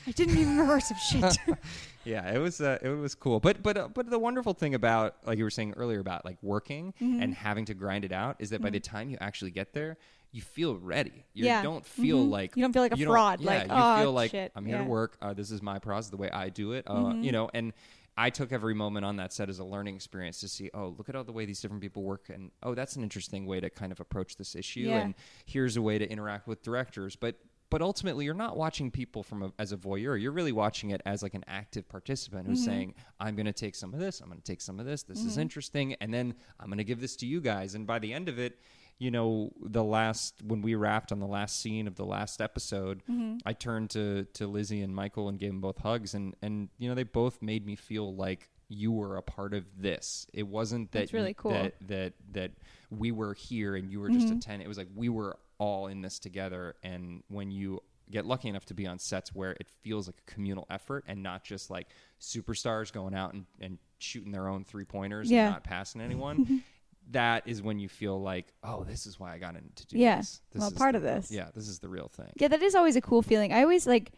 I 0.07 0.11
didn't 0.13 0.35
even 0.37 0.57
rehearse 0.57 0.87
some 0.87 0.97
shit. 0.97 1.37
yeah, 2.05 2.33
it 2.33 2.39
was 2.39 2.59
uh, 2.59 2.79
it 2.81 2.89
was 2.89 3.13
cool. 3.13 3.39
But 3.39 3.61
but 3.61 3.77
uh, 3.77 3.87
but 3.87 4.09
the 4.09 4.17
wonderful 4.19 4.53
thing 4.53 4.73
about 4.73 5.15
like 5.25 5.37
you 5.37 5.43
were 5.43 5.51
saying 5.51 5.75
earlier 5.77 5.99
about 5.99 6.25
like 6.25 6.37
working 6.41 6.93
Mm-hmm. 6.99 7.21
and 7.21 7.33
having 7.35 7.65
to 7.65 7.73
grind 7.75 8.03
it 8.03 8.11
out 8.11 8.35
is 8.39 8.49
that 8.49 8.61
by 8.61 8.69
the 8.71 8.79
time 8.79 9.09
you 9.11 9.17
actually 9.21 9.51
get 9.51 9.73
there, 9.73 9.97
you 10.31 10.41
feel 10.41 10.75
ready. 10.77 11.25
You 11.33 11.45
Yeah. 11.45 11.61
don't 11.61 11.85
feel 11.85 12.25
Mhm. 12.25 12.29
like 12.29 12.55
You 12.55 12.61
don't 12.63 12.73
feel 12.73 12.81
like 12.81 12.93
a 12.93 12.97
fraud, 12.97 13.41
Yeah, 13.41 13.47
like, 13.49 13.63
you 13.67 13.73
"Oh, 13.73 13.97
feel 14.01 14.11
like 14.13 14.31
shit." 14.31 14.51
I'm 14.55 14.65
here 14.65 14.75
Yeah. 14.75 14.79
Mm-hmm. 14.81 14.87
to 14.87 14.91
work. 14.91 15.17
Uh, 15.21 15.33
this 15.33 15.51
is 15.51 15.61
my 15.61 15.77
process, 15.79 16.09
the 16.09 16.17
way 16.17 16.29
I 16.29 16.49
do 16.49 16.71
it. 16.73 16.85
Uh, 16.87 17.13
You 17.15 17.31
know, 17.31 17.49
and 17.53 17.73
I 18.17 18.29
took 18.29 18.51
every 18.51 18.73
moment 18.73 19.05
on 19.05 19.15
that 19.17 19.31
set 19.33 19.49
as 19.49 19.59
a 19.59 19.63
learning 19.63 19.95
experience 19.95 20.39
to 20.41 20.47
see, 20.47 20.69
oh, 20.73 20.89
look 20.97 21.07
at 21.09 21.15
all 21.15 21.23
the 21.23 21.31
way 21.31 21.45
these 21.45 21.61
different 21.61 21.81
people 21.81 22.03
work, 22.03 22.29
and 22.29 22.51
oh, 22.63 22.73
that's 22.75 22.95
an 22.95 23.03
interesting 23.03 23.45
way 23.45 23.59
to 23.59 23.69
kind 23.69 23.91
of 23.91 23.99
approach 23.99 24.35
this 24.35 24.55
issue, 24.55 24.81
Yeah. 24.81 24.99
and 24.99 25.15
here's 25.45 25.77
a 25.77 25.81
way 25.81 25.97
to 25.97 26.09
interact 26.09 26.47
with 26.47 26.61
directors. 26.61 27.15
But 27.15 27.35
but 27.69 27.81
ultimately, 27.81 28.25
you're 28.25 28.33
not 28.33 28.57
watching 28.57 28.91
people 28.91 29.23
from 29.23 29.43
a, 29.43 29.53
as 29.57 29.71
a 29.71 29.77
voyeur. 29.77 30.21
You're 30.21 30.33
really 30.33 30.51
watching 30.51 30.89
it 30.89 31.01
as 31.05 31.23
like 31.23 31.33
an 31.33 31.45
active 31.47 31.87
participant 31.87 32.45
who's 32.45 32.65
saying, 32.65 32.95
"I'm 33.17 33.33
going 33.37 33.45
to 33.45 33.53
take 33.53 33.75
some 33.75 33.93
of 33.93 33.99
this. 34.01 34.19
I'm 34.19 34.27
going 34.27 34.41
to 34.41 34.43
take 34.45 34.59
some 34.59 34.77
of 34.77 34.85
this. 34.85 35.03
This 35.03 35.23
is 35.23 35.37
interesting, 35.37 35.93
and 36.01 36.13
then 36.13 36.35
I'm 36.59 36.67
going 36.67 36.79
to 36.79 36.83
give 36.83 36.99
this 36.99 37.15
to 37.15 37.25
you 37.25 37.39
guys." 37.39 37.73
And 37.73 37.87
by 37.87 37.97
the 37.99 38.11
end 38.11 38.27
of 38.27 38.37
it, 38.39 38.59
you 39.01 39.09
know, 39.09 39.51
the 39.59 39.83
last 39.83 40.35
when 40.45 40.61
we 40.61 40.75
wrapped 40.75 41.11
on 41.11 41.19
the 41.19 41.25
last 41.25 41.59
scene 41.59 41.87
of 41.87 41.95
the 41.95 42.05
last 42.05 42.39
episode, 42.39 43.01
mm-hmm. 43.09 43.37
I 43.43 43.53
turned 43.53 43.89
to 43.91 44.27
to 44.33 44.45
Lizzie 44.45 44.83
and 44.83 44.93
Michael 44.93 45.27
and 45.27 45.39
gave 45.39 45.49
them 45.49 45.59
both 45.59 45.79
hugs, 45.79 46.13
and 46.13 46.35
and 46.43 46.69
you 46.77 46.87
know, 46.87 46.93
they 46.93 47.01
both 47.01 47.41
made 47.41 47.65
me 47.65 47.75
feel 47.75 48.15
like 48.15 48.51
you 48.69 48.91
were 48.91 49.17
a 49.17 49.23
part 49.23 49.55
of 49.55 49.65
this. 49.75 50.27
It 50.33 50.47
wasn't 50.47 50.91
that 50.91 50.99
That's 50.99 51.13
really 51.13 51.29
you- 51.29 51.33
cool. 51.33 51.51
that 51.51 51.73
that 51.87 52.13
that 52.33 52.51
we 52.91 53.11
were 53.11 53.33
here 53.33 53.75
and 53.75 53.89
you 53.89 53.99
were 53.99 54.09
just 54.09 54.27
mm-hmm. 54.27 54.37
a 54.37 54.39
tenant. 54.39 54.65
It 54.65 54.67
was 54.67 54.77
like 54.77 54.89
we 54.93 55.09
were 55.09 55.35
all 55.57 55.87
in 55.87 56.03
this 56.03 56.19
together. 56.19 56.75
And 56.83 57.23
when 57.27 57.49
you 57.49 57.81
get 58.11 58.27
lucky 58.27 58.49
enough 58.49 58.65
to 58.65 58.75
be 58.75 58.85
on 58.85 58.99
sets 58.99 59.33
where 59.33 59.53
it 59.53 59.67
feels 59.81 60.07
like 60.07 60.17
a 60.27 60.31
communal 60.31 60.67
effort 60.69 61.05
and 61.07 61.23
not 61.23 61.43
just 61.43 61.71
like 61.71 61.87
superstars 62.19 62.93
going 62.93 63.15
out 63.15 63.33
and, 63.33 63.45
and 63.59 63.79
shooting 63.97 64.31
their 64.31 64.47
own 64.47 64.63
three 64.63 64.85
pointers 64.85 65.31
Yeah. 65.31 65.45
and 65.45 65.53
not 65.53 65.63
passing 65.63 66.01
anyone. 66.01 66.63
that 67.11 67.43
is 67.45 67.61
when 67.61 67.79
you 67.79 67.89
feel 67.89 68.21
like, 68.21 68.53
oh, 68.63 68.83
this 68.83 69.05
is 69.05 69.19
why 69.19 69.33
I 69.33 69.37
got 69.37 69.55
into 69.55 69.85
do 69.87 69.97
Yeah. 69.97 70.17
this. 70.17 70.41
this 70.51 70.59
Well, 70.61 70.69
is 70.71 70.77
part 70.77 70.93
the 70.93 70.97
of 70.97 71.03
this. 71.03 71.31
Yeah, 71.31 71.49
this 71.53 71.67
is 71.67 71.79
the 71.79 71.89
real 71.89 72.07
thing. 72.07 72.31
Yeah, 72.35 72.47
that 72.49 72.61
is 72.61 72.75
always 72.75 72.95
a 72.95 73.01
cool 73.01 73.21
feeling. 73.21 73.51
I 73.53 73.61
always 73.63 73.85
like, 73.87 74.11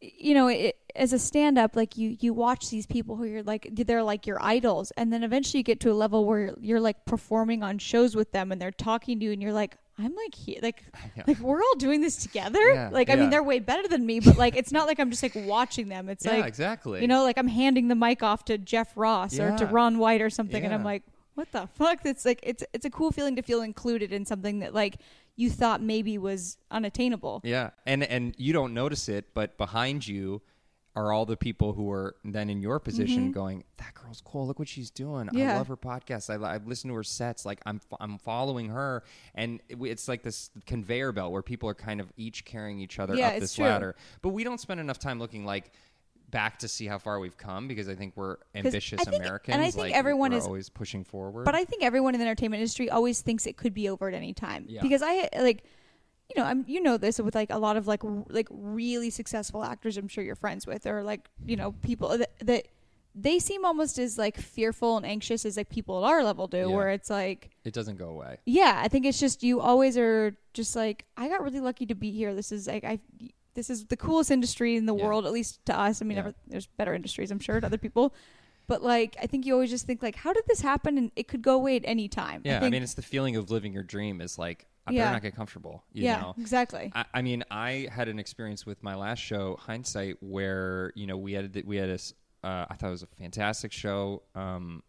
you 0.00 0.32
know, 0.34 0.46
it, 0.48 0.76
as 0.94 1.12
a 1.12 1.18
stand-up, 1.18 1.74
like 1.74 1.96
you 1.96 2.16
you 2.20 2.32
watch 2.32 2.70
these 2.70 2.86
people 2.86 3.16
who 3.16 3.24
you're 3.24 3.42
like 3.42 3.68
they're 3.72 4.02
like 4.02 4.26
your 4.26 4.40
idols, 4.42 4.92
and 4.96 5.12
then 5.12 5.24
eventually 5.24 5.58
you 5.58 5.64
get 5.64 5.80
to 5.80 5.90
a 5.90 5.94
level 5.94 6.24
where 6.24 6.54
you're 6.60 6.80
like 6.80 7.04
performing 7.04 7.62
on 7.64 7.78
shows 7.78 8.14
with 8.14 8.30
them, 8.32 8.52
and 8.52 8.60
they're 8.62 8.70
talking 8.70 9.18
to 9.18 9.24
you, 9.24 9.32
and 9.32 9.42
you're 9.42 9.52
like, 9.52 9.76
I'm 9.98 10.14
like 10.14 10.34
here, 10.36 10.58
like 10.62 10.84
Yeah. 11.16 11.24
like 11.26 11.40
we're 11.40 11.60
all 11.60 11.74
doing 11.78 12.00
this 12.00 12.16
together. 12.16 12.60
Yeah, 12.72 12.90
like 12.92 13.10
I 13.10 13.14
yeah. 13.14 13.20
mean, 13.22 13.30
they're 13.30 13.42
way 13.42 13.58
better 13.58 13.88
than 13.88 14.06
me, 14.06 14.20
but 14.20 14.36
like 14.38 14.56
it's 14.56 14.70
not 14.70 14.86
like 14.86 15.00
I'm 15.00 15.10
just 15.10 15.22
like 15.22 15.34
watching 15.34 15.88
them. 15.88 16.08
It's 16.08 16.24
like 16.24 16.44
exactly. 16.44 17.00
you 17.00 17.08
know, 17.08 17.24
like 17.24 17.36
I'm 17.38 17.48
handing 17.48 17.88
the 17.88 17.96
mic 17.96 18.22
off 18.22 18.44
to 18.46 18.56
Jeff 18.58 18.92
Ross 18.96 19.38
or 19.40 19.56
to 19.58 19.66
Ron 19.66 19.98
White 19.98 20.22
or 20.22 20.30
something, 20.30 20.64
and 20.64 20.72
I'm 20.72 20.84
like, 20.84 21.02
what 21.38 21.52
the 21.52 21.68
fuck? 21.74 22.00
It's 22.04 22.24
like 22.24 22.40
it's 22.42 22.64
it's 22.72 22.84
a 22.84 22.90
cool 22.90 23.12
feeling 23.12 23.36
to 23.36 23.42
feel 23.42 23.62
included 23.62 24.12
in 24.12 24.24
something 24.26 24.58
that 24.58 24.74
like 24.74 24.96
you 25.36 25.50
thought 25.50 25.80
maybe 25.80 26.18
was 26.18 26.58
unattainable. 26.70 27.40
Yeah, 27.44 27.70
and 27.86 28.02
and 28.02 28.34
you 28.38 28.52
don't 28.52 28.74
notice 28.74 29.08
it, 29.08 29.26
but 29.34 29.56
behind 29.56 30.06
you 30.06 30.42
are 30.96 31.12
all 31.12 31.24
the 31.26 31.36
people 31.36 31.74
who 31.74 31.88
are 31.92 32.16
then 32.24 32.50
in 32.50 32.60
your 32.60 32.80
position 32.80 33.30
going, 33.30 33.62
"That 33.76 33.94
girl's 33.94 34.20
cool. 34.20 34.48
Look 34.48 34.58
what 34.58 34.66
she's 34.66 34.90
doing. 34.90 35.28
I 35.28 35.32
Mm-hmm. 35.32 35.56
Love 35.58 35.68
her 35.68 35.76
podcast. 35.76 36.28
I, 36.28 36.36
li- 36.38 36.48
I 36.48 36.56
listen 36.56 36.88
to 36.90 36.96
her 36.96 37.04
sets. 37.04 37.46
Like 37.46 37.60
I'm 37.64 37.80
I'm 38.00 38.18
following 38.18 38.70
her, 38.70 39.04
and 39.36 39.60
it, 39.68 39.76
it's 39.80 40.08
like 40.08 40.24
this 40.24 40.50
conveyor 40.66 41.12
belt 41.12 41.30
where 41.30 41.42
people 41.42 41.68
are 41.68 41.74
kind 41.74 42.00
of 42.00 42.12
each 42.16 42.44
carrying 42.44 42.80
each 42.80 42.98
other 42.98 43.14
Yeah, 43.14 43.28
up 43.28 43.38
this 43.38 43.54
true. 43.54 43.66
ladder. 43.66 43.94
But 44.22 44.30
we 44.30 44.42
don't 44.42 44.58
spend 44.58 44.80
enough 44.80 44.98
time 44.98 45.20
looking 45.20 45.44
like 45.44 45.70
back 46.30 46.58
to 46.58 46.68
see 46.68 46.86
how 46.86 46.98
far 46.98 47.18
we've 47.20 47.36
come 47.38 47.68
because 47.68 47.88
I 47.88 47.94
think 47.94 48.12
we're 48.16 48.36
ambitious 48.54 49.00
I 49.00 49.04
think- 49.04 49.16
and 49.16 49.24
Americans. 49.24 49.56
I 49.56 49.70
think 49.70 49.76
like, 49.76 49.94
everyone 49.94 50.32
we're 50.32 50.38
is- 50.38 50.46
always 50.46 50.68
pushing 50.68 51.04
forward. 51.04 51.44
But 51.44 51.54
I 51.54 51.64
think 51.64 51.82
everyone 51.82 52.14
in 52.14 52.20
the 52.20 52.26
entertainment 52.26 52.60
industry 52.60 52.90
always 52.90 53.20
thinks 53.22 53.46
it 53.46 53.56
could 53.56 53.72
be 53.74 53.88
over 53.88 54.08
at 54.08 54.14
any 54.14 54.32
time 54.34 54.66
Yeah. 54.68 54.82
because 54.82 55.02
I 55.02 55.28
like. 55.38 55.64
You 56.34 56.42
know, 56.42 56.46
I'm. 56.46 56.62
You 56.68 56.82
know 56.82 56.98
this 56.98 57.18
with 57.18 57.34
like 57.34 57.48
a 57.48 57.56
lot 57.56 57.78
of 57.78 57.86
like 57.86 58.04
r- 58.04 58.22
like 58.28 58.48
really 58.50 59.08
successful 59.08 59.64
actors. 59.64 59.96
I'm 59.96 60.08
sure 60.08 60.22
you're 60.22 60.34
friends 60.34 60.66
with, 60.66 60.86
or 60.86 61.02
like 61.02 61.26
you 61.46 61.56
know 61.56 61.72
people 61.80 62.18
that, 62.18 62.38
that 62.40 62.68
they 63.14 63.38
seem 63.38 63.64
almost 63.64 63.98
as 63.98 64.18
like 64.18 64.36
fearful 64.36 64.98
and 64.98 65.06
anxious 65.06 65.46
as 65.46 65.56
like 65.56 65.70
people 65.70 66.04
at 66.04 66.10
our 66.10 66.22
level 66.22 66.46
do. 66.46 66.58
Yeah. 66.58 66.66
Where 66.66 66.90
it's 66.90 67.08
like, 67.08 67.48
it 67.64 67.72
doesn't 67.72 67.96
go 67.96 68.10
away. 68.10 68.36
Yeah, 68.44 68.78
I 68.84 68.88
think 68.88 69.06
it's 69.06 69.18
just 69.18 69.42
you 69.42 69.60
always 69.62 69.96
are 69.96 70.36
just 70.52 70.76
like 70.76 71.06
I 71.16 71.28
got 71.30 71.42
really 71.42 71.60
lucky 71.60 71.86
to 71.86 71.94
be 71.94 72.10
here. 72.10 72.34
This 72.34 72.52
is 72.52 72.66
like 72.66 72.84
I 72.84 72.98
this 73.58 73.68
is 73.70 73.86
the 73.86 73.96
coolest 73.96 74.30
industry 74.30 74.76
in 74.76 74.86
the 74.86 74.94
Yeah. 74.94 75.04
world, 75.04 75.26
at 75.26 75.32
least 75.32 75.66
to 75.66 75.76
us. 75.76 76.00
I 76.00 76.04
mean, 76.04 76.14
Yeah. 76.16 76.20
ever, 76.26 76.34
there's 76.46 76.66
better 76.66 76.94
industries, 76.94 77.32
I'm 77.32 77.40
sure, 77.40 77.58
to 77.58 77.66
other 77.66 77.76
people. 77.76 78.14
But 78.68 78.82
like, 78.82 79.16
I 79.20 79.26
think 79.26 79.46
you 79.46 79.52
always 79.54 79.70
just 79.70 79.84
think 79.84 80.00
like, 80.00 80.14
how 80.14 80.32
did 80.32 80.44
this 80.46 80.60
happen? 80.60 80.96
And 80.96 81.10
it 81.16 81.26
could 81.26 81.42
go 81.42 81.56
away 81.56 81.74
at 81.74 81.82
any 81.84 82.06
time. 82.06 82.42
Yeah, 82.44 82.58
I, 82.58 82.60
think- 82.60 82.72
mean, 82.72 82.82
it's 82.84 82.94
the 82.94 83.02
feeling 83.02 83.34
of 83.34 83.50
living 83.50 83.72
your 83.72 83.82
dream 83.82 84.20
is 84.20 84.38
like 84.38 84.66
I 84.86 84.92
Yeah. 84.92 85.04
better 85.06 85.12
not 85.14 85.22
get 85.22 85.34
comfortable. 85.34 85.82
You 85.92 86.04
yeah, 86.04 86.20
know? 86.20 86.34
exactly. 86.38 86.92
I, 86.94 87.04
I 87.14 87.22
mean, 87.22 87.42
I 87.50 87.88
had 87.92 88.08
an 88.08 88.18
experience 88.20 88.64
with 88.64 88.80
my 88.82 88.94
last 88.94 89.18
show, 89.18 89.56
Hindsight, 89.60 90.16
where 90.22 90.92
you 90.94 91.06
know 91.06 91.18
we 91.18 91.32
had 91.32 91.62
we 91.66 91.76
had 91.76 91.90
a 91.90 91.98
uh, 92.46 92.66
I 92.70 92.74
thought 92.76 92.86
it 92.88 92.90
was 92.90 93.02
a 93.02 93.06
fantastic 93.08 93.72
show. 93.72 94.22
Um, 94.34 94.82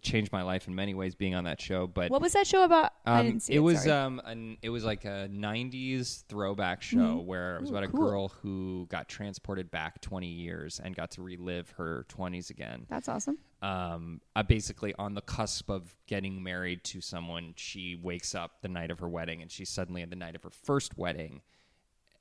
changed 0.00 0.32
my 0.32 0.42
life 0.42 0.66
in 0.66 0.74
many 0.74 0.94
ways 0.94 1.14
being 1.14 1.34
on 1.34 1.44
that 1.44 1.60
show. 1.60 1.86
But 1.86 2.10
what 2.10 2.22
was 2.22 2.32
that 2.32 2.46
show 2.46 2.64
about? 2.64 2.92
I 3.04 3.20
um, 3.20 3.26
didn't 3.26 3.42
see 3.42 3.52
it 3.54 3.56
it. 3.56 3.60
was 3.60 3.86
um 3.86 4.20
an, 4.24 4.56
it 4.62 4.70
was 4.70 4.84
like 4.84 5.04
a 5.04 5.28
'90s 5.30 6.24
throwback 6.28 6.82
show 6.82 7.18
where 7.18 7.56
it 7.56 7.60
was 7.60 7.70
Ooh, 7.70 7.74
about 7.74 7.84
a 7.84 7.88
cool. 7.88 8.00
girl 8.00 8.28
who 8.28 8.86
got 8.90 9.08
transported 9.08 9.70
back 9.70 10.00
20 10.00 10.26
years 10.26 10.80
and 10.82 10.96
got 10.96 11.10
to 11.12 11.22
relive 11.22 11.70
her 11.76 12.06
20s 12.08 12.50
again 12.50 12.86
That's 12.88 13.08
awesome. 13.08 13.38
um, 13.62 14.20
uh, 14.34 14.42
basically 14.42 14.94
on 14.98 15.14
the 15.14 15.20
cusp 15.22 15.68
of 15.70 15.94
getting 16.06 16.42
married 16.42 16.82
to 16.84 17.00
someone. 17.00 17.52
She 17.56 17.96
wakes 18.02 18.34
up 18.34 18.62
the 18.62 18.68
night 18.68 18.90
of 18.90 19.00
her 19.00 19.08
wedding, 19.08 19.42
and 19.42 19.50
she's 19.50 19.68
suddenly 19.68 20.02
at 20.02 20.10
the 20.10 20.16
night 20.16 20.34
of 20.34 20.42
her 20.44 20.50
first 20.50 20.96
wedding 20.96 21.42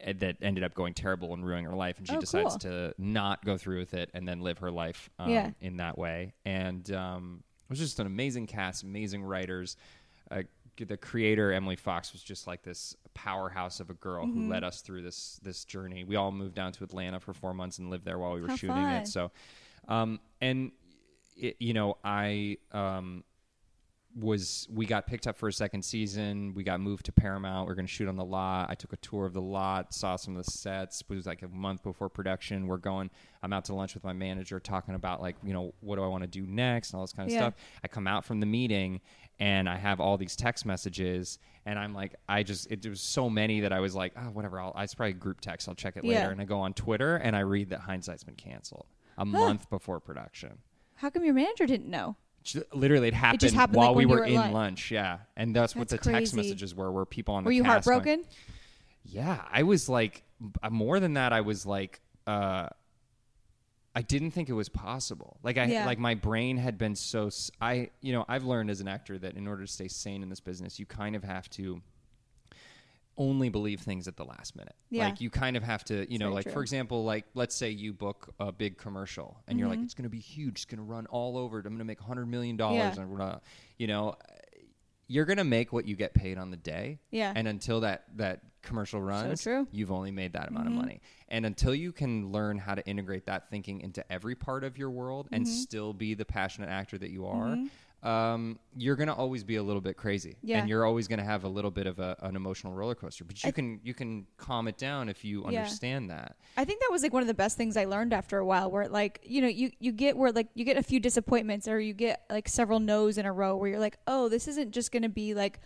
uh, 0.05 0.11
that 0.20 0.36
ended 0.41 0.64
up 0.66 0.74
going 0.74 0.93
terrible 0.93 1.34
and 1.34 1.45
ruining 1.45 1.66
her 1.66 1.76
life. 1.76 1.97
And 1.97 2.07
she 2.07 2.18
Oh, 2.18 2.20
decides 2.20 2.57
cool. 2.57 2.72
to 2.72 2.93
not 2.97 3.45
go 3.45 3.57
through 3.57 3.80
with 3.80 3.93
it 3.93 4.09
and 4.14 4.28
then 4.28 4.41
live 4.41 4.57
her 4.59 4.72
life 4.72 5.09
um, 5.18 5.30
Yeah. 5.30 5.51
in 5.61 5.78
that 5.78 5.97
way. 5.97 6.34
And 6.45 6.91
um, 6.91 7.43
was 7.82 7.89
just 7.89 7.99
an 7.99 8.07
amazing 8.07 8.47
cast, 8.47 8.84
amazing 8.84 9.24
writers. 9.24 9.78
Uh, 10.32 10.43
the 10.78 10.97
creator 10.97 11.51
Emily 11.53 11.76
Fox 11.76 12.13
was 12.13 12.24
just 12.24 12.47
like 12.47 12.63
this 12.63 12.95
powerhouse 13.13 13.80
of 13.80 13.89
a 13.89 13.93
girl 13.93 14.26
Mm-hmm. 14.26 14.45
who 14.45 14.49
led 14.49 14.63
us 14.63 14.82
through 14.82 15.03
this 15.03 15.39
this 15.43 15.65
journey. 15.65 16.03
We 16.03 16.15
all 16.15 16.32
moved 16.32 16.55
down 16.55 16.71
to 16.74 16.84
Atlanta 16.84 17.19
for 17.19 17.34
four 17.34 17.53
months 17.53 17.78
and 17.80 17.89
lived 17.89 18.05
there 18.05 18.17
while 18.17 18.34
we 18.34 18.41
were 18.41 18.47
How 18.47 18.55
shooting 18.55 18.76
fun. 18.76 18.93
it. 18.95 19.07
So, 19.07 19.32
um, 19.88 20.19
and 20.41 20.71
it, 21.38 21.57
you 21.59 21.74
know, 21.74 21.97
I 22.03 22.57
um, 22.71 23.24
was 24.16 24.68
we 24.72 24.86
got 24.86 25.07
picked 25.07 25.26
up 25.26 25.38
for 25.38 25.47
a 25.47 25.53
second 25.53 25.84
season. 25.84 26.53
We 26.53 26.64
got 26.64 26.80
moved 26.80 27.05
to 27.05 27.11
Paramount. 27.11 27.68
We 27.68 27.72
are 27.72 27.76
going 27.76 27.88
to 27.88 27.91
shoot 27.91 28.07
on 28.07 28.16
the 28.16 28.24
lot. 28.26 28.70
I 28.70 28.76
took 28.76 28.93
a 28.93 28.97
tour 28.97 29.26
of 29.26 29.34
the 29.34 29.41
lot, 29.41 29.93
saw 29.93 30.16
some 30.18 30.38
of 30.38 30.45
the 30.45 30.51
sets. 30.51 31.01
It 31.01 31.14
was 31.14 31.26
like 31.26 31.41
a 31.41 31.47
month 31.47 31.82
before 31.84 32.09
production. 32.09 32.68
We're 32.68 32.78
going. 32.78 33.09
I'm 33.41 33.51
out 33.53 33.66
to 33.66 33.76
lunch 33.76 33.93
with 33.95 34.03
my 34.03 34.14
manager, 34.14 34.59
talking 34.59 34.93
about 34.95 35.22
like 35.22 35.36
you 35.43 35.53
know 35.53 35.74
what 35.82 35.95
do 35.95 36.03
I 36.03 36.07
want 36.07 36.24
to 36.24 36.28
do 36.28 36.45
next 36.45 36.91
and 36.91 36.99
all 36.99 37.03
this 37.05 37.14
kind 37.14 37.28
of 37.28 37.34
Yeah. 37.34 37.39
stuff. 37.39 37.53
I 37.84 37.88
come 37.88 38.07
out 38.07 38.24
from 38.24 38.39
the 38.39 38.45
meeting 38.45 39.01
and 39.39 39.68
I 39.68 39.78
have 39.78 39.99
all 39.99 40.16
these 40.18 40.36
text 40.36 40.64
messages, 40.66 41.39
and 41.66 41.80
I'm 41.80 41.93
like, 41.95 42.14
I 42.30 42.43
just 42.43 42.72
it 42.72 42.88
was 42.88 43.01
so 43.01 43.30
many 43.32 43.61
that 43.61 43.74
I 43.74 43.80
was 43.80 43.95
like, 43.95 44.14
oh 44.16 44.30
whatever. 44.30 44.59
I'll 44.59 44.74
it's 44.78 44.93
probably 44.93 45.14
group 45.14 45.41
text. 45.41 45.68
I'll 45.68 45.76
check 45.76 45.97
it 45.97 46.03
later. 46.05 46.30
And 46.30 46.39
I 46.39 46.45
go 46.45 46.59
on 46.59 46.74
Twitter 46.74 47.16
and 47.16 47.36
I 47.36 47.39
read 47.39 47.72
that 47.72 47.80
Hindsight's 47.82 48.24
been 48.24 48.36
canceled 48.36 48.86
a 49.18 49.26
month 49.26 49.70
before 49.72 49.99
production. 49.99 50.59
How 50.95 51.09
come 51.09 51.26
your 51.26 51.34
manager 51.34 51.66
didn't 51.66 51.89
know? 51.89 52.16
Literally, 52.73 53.07
it 53.09 53.13
happened, 53.13 53.41
happened, 53.51 53.77
while 53.77 53.89
like, 53.89 53.97
we 53.97 54.05
were 54.05 54.17
were 54.17 54.23
in 54.25 54.35
lunch. 54.35 54.53
lunch. 54.53 54.91
Yeah, 54.91 55.19
and 55.37 55.55
that's, 55.55 55.75
what 55.75 55.87
the 55.89 55.95
That's 55.95 56.07
text 56.07 56.35
messages 56.35 56.75
were. 56.75 56.91
Were 56.91 57.05
people 57.05 57.35
on 57.35 57.43
Were 57.43 57.51
the 57.51 57.55
you 57.57 57.63
cast 57.63 57.85
going- 57.85 57.95
heartbroken? 57.95 58.25
yeah, 59.05 59.41
I 59.51 59.63
was 59.63 59.87
like, 59.89 60.23
more 60.69 60.99
than 60.99 61.13
that, 61.13 61.31
I 61.33 61.41
was 61.41 61.65
like, 61.65 62.01
uh, 62.27 62.67
I 63.95 64.01
didn't 64.01 64.31
think 64.31 64.49
it 64.49 64.53
was 64.53 64.69
possible. 64.69 65.37
Like 65.43 65.57
I, 65.57 65.65
Yeah. 65.65 65.85
like 65.85 65.99
my 65.99 66.15
brain 66.15 66.57
had 66.57 66.77
been 66.79 66.95
so. 66.95 67.27
s- 67.27 67.51
I, 67.61 67.91
you 68.01 68.11
know, 68.11 68.25
I've 68.27 68.43
learned 68.43 68.71
as 68.71 68.81
an 68.81 68.87
actor 68.87 69.17
that 69.19 69.35
in 69.35 69.47
order 69.47 69.61
to 69.63 69.71
stay 69.71 69.87
sane 69.87 70.23
in 70.23 70.29
this 70.29 70.39
business, 70.39 70.79
you 70.79 70.85
kind 70.87 71.15
of 71.15 71.23
have 71.23 71.47
to 71.51 71.81
only 73.18 73.49
believe 73.49 73.80
things 73.82 74.07
at 74.07 74.18
the 74.18 74.26
last 74.26 74.55
minute. 74.55 74.76
Yeah. 74.89 75.05
Like 75.05 75.22
you 75.22 75.30
kind 75.30 75.55
of 75.55 75.64
have 75.64 75.84
to, 75.86 76.11
you 76.11 76.18
know, 76.18 76.32
like 76.32 76.43
true. 76.45 76.53
for 76.53 76.61
example, 76.61 77.03
like 77.03 77.26
let's 77.36 77.55
say 77.55 77.70
you 77.70 77.93
book 77.93 78.34
a 78.39 78.51
big 78.51 78.78
commercial 78.78 79.39
and 79.47 79.59
you're 79.59 79.68
like, 79.68 79.78
Mm-hmm. 79.78 79.86
it's 79.86 79.93
going 79.93 80.03
to 80.03 80.09
be 80.09 80.20
huge, 80.20 80.53
it's 80.55 80.66
going 80.66 80.80
to 80.80 80.84
run 80.84 81.05
all 81.07 81.38
over. 81.38 81.57
I'm 81.59 81.64
going 81.66 81.78
to 81.78 81.84
make 81.86 81.99
a 82.01 82.03
hundred 82.03 82.26
million 82.28 82.57
dollars, 82.57 82.95
Yeah. 82.95 83.01
and 83.01 83.09
we're 83.11 83.18
not, 83.20 83.43
you 83.78 83.88
know, 83.88 84.16
you're 85.07 85.26
gonna 85.26 85.43
make 85.43 85.74
what 85.74 85.86
you 85.86 85.95
get 85.97 86.14
paid 86.14 86.38
on 86.38 86.49
the 86.49 86.57
day. 86.57 86.97
Yeah. 87.11 87.34
And 87.36 87.45
until 87.47 87.82
that 87.82 88.05
that 88.16 88.39
commercial 88.61 89.01
runs, 89.01 89.43
true. 89.43 89.68
you've 89.72 89.91
only 89.91 90.11
made 90.11 90.34
that 90.34 90.47
amount 90.47 90.70
Mm-hmm. 90.70 90.78
of 90.78 90.86
money. 90.86 91.01
And 91.28 91.45
until 91.45 91.76
you 91.76 91.91
can 91.91 92.32
learn 92.32 92.57
how 92.57 92.74
to 92.74 92.84
integrate 92.88 93.26
that 93.26 93.49
thinking 93.49 93.82
into 93.82 94.09
every 94.11 94.34
part 94.36 94.64
of 94.64 94.78
your 94.78 94.89
world 94.89 95.28
and 95.32 95.45
Mm-hmm. 95.45 95.53
still 95.53 95.93
be 95.93 96.14
the 96.14 96.24
passionate 96.26 96.70
actor 96.70 96.97
that 96.97 97.09
you 97.09 97.26
are, 97.28 97.57
um, 98.04 98.60
you're 98.76 98.95
gonna 98.97 99.14
always 99.14 99.43
be 99.43 99.56
a 99.56 99.64
little 99.64 99.82
bit 99.82 99.95
crazy. 99.97 100.36
Yeah. 100.43 100.60
And 100.60 100.68
you're 100.70 100.86
always 100.86 101.08
gonna 101.08 101.24
have 101.24 101.45
a 101.45 101.47
little 101.47 101.72
bit 101.72 101.88
of 101.88 101.99
a, 101.99 102.18
an 102.22 102.36
emotional 102.36 102.74
roller 102.74 102.95
coaster. 102.95 103.24
But 103.24 103.43
you 103.43 103.54
can 103.54 103.80
you 103.84 103.93
can 103.93 104.28
calm 104.38 104.68
it 104.68 104.78
down 104.78 105.08
if 105.10 105.24
you 105.24 105.41
Yeah. 105.49 105.60
understand 105.60 106.10
that. 106.10 106.36
I 106.58 106.66
think 106.66 106.82
that 106.82 106.89
was 106.91 107.01
like 107.01 107.14
one 107.14 107.24
of 107.24 107.28
the 107.28 107.34
best 107.34 107.56
things 107.56 107.78
I 107.78 107.86
learned 107.86 108.14
after 108.14 108.38
a 108.38 108.45
while 108.45 108.70
where 108.70 108.88
like, 108.89 109.22
you 109.24 109.41
know, 109.41 109.47
you, 109.47 109.72
you 109.80 109.91
get 109.91 110.18
where 110.18 110.32
like 110.32 110.49
you 110.54 110.66
get 110.66 110.76
a 110.78 110.84
few 110.84 110.99
disappointments 110.99 111.68
or 111.68 111.80
you 111.80 111.93
get 111.93 112.24
like 112.30 112.49
several 112.49 112.80
no's 112.80 113.18
in 113.18 113.26
a 113.26 113.32
row 113.32 113.56
where 113.56 113.70
you're 113.70 113.80
like, 113.80 113.97
oh, 114.06 114.28
this 114.28 114.47
isn't 114.49 114.72
just 114.72 114.91
going 114.91 115.04
to 115.04 115.10
be 115.10 115.34
like, 115.34 115.60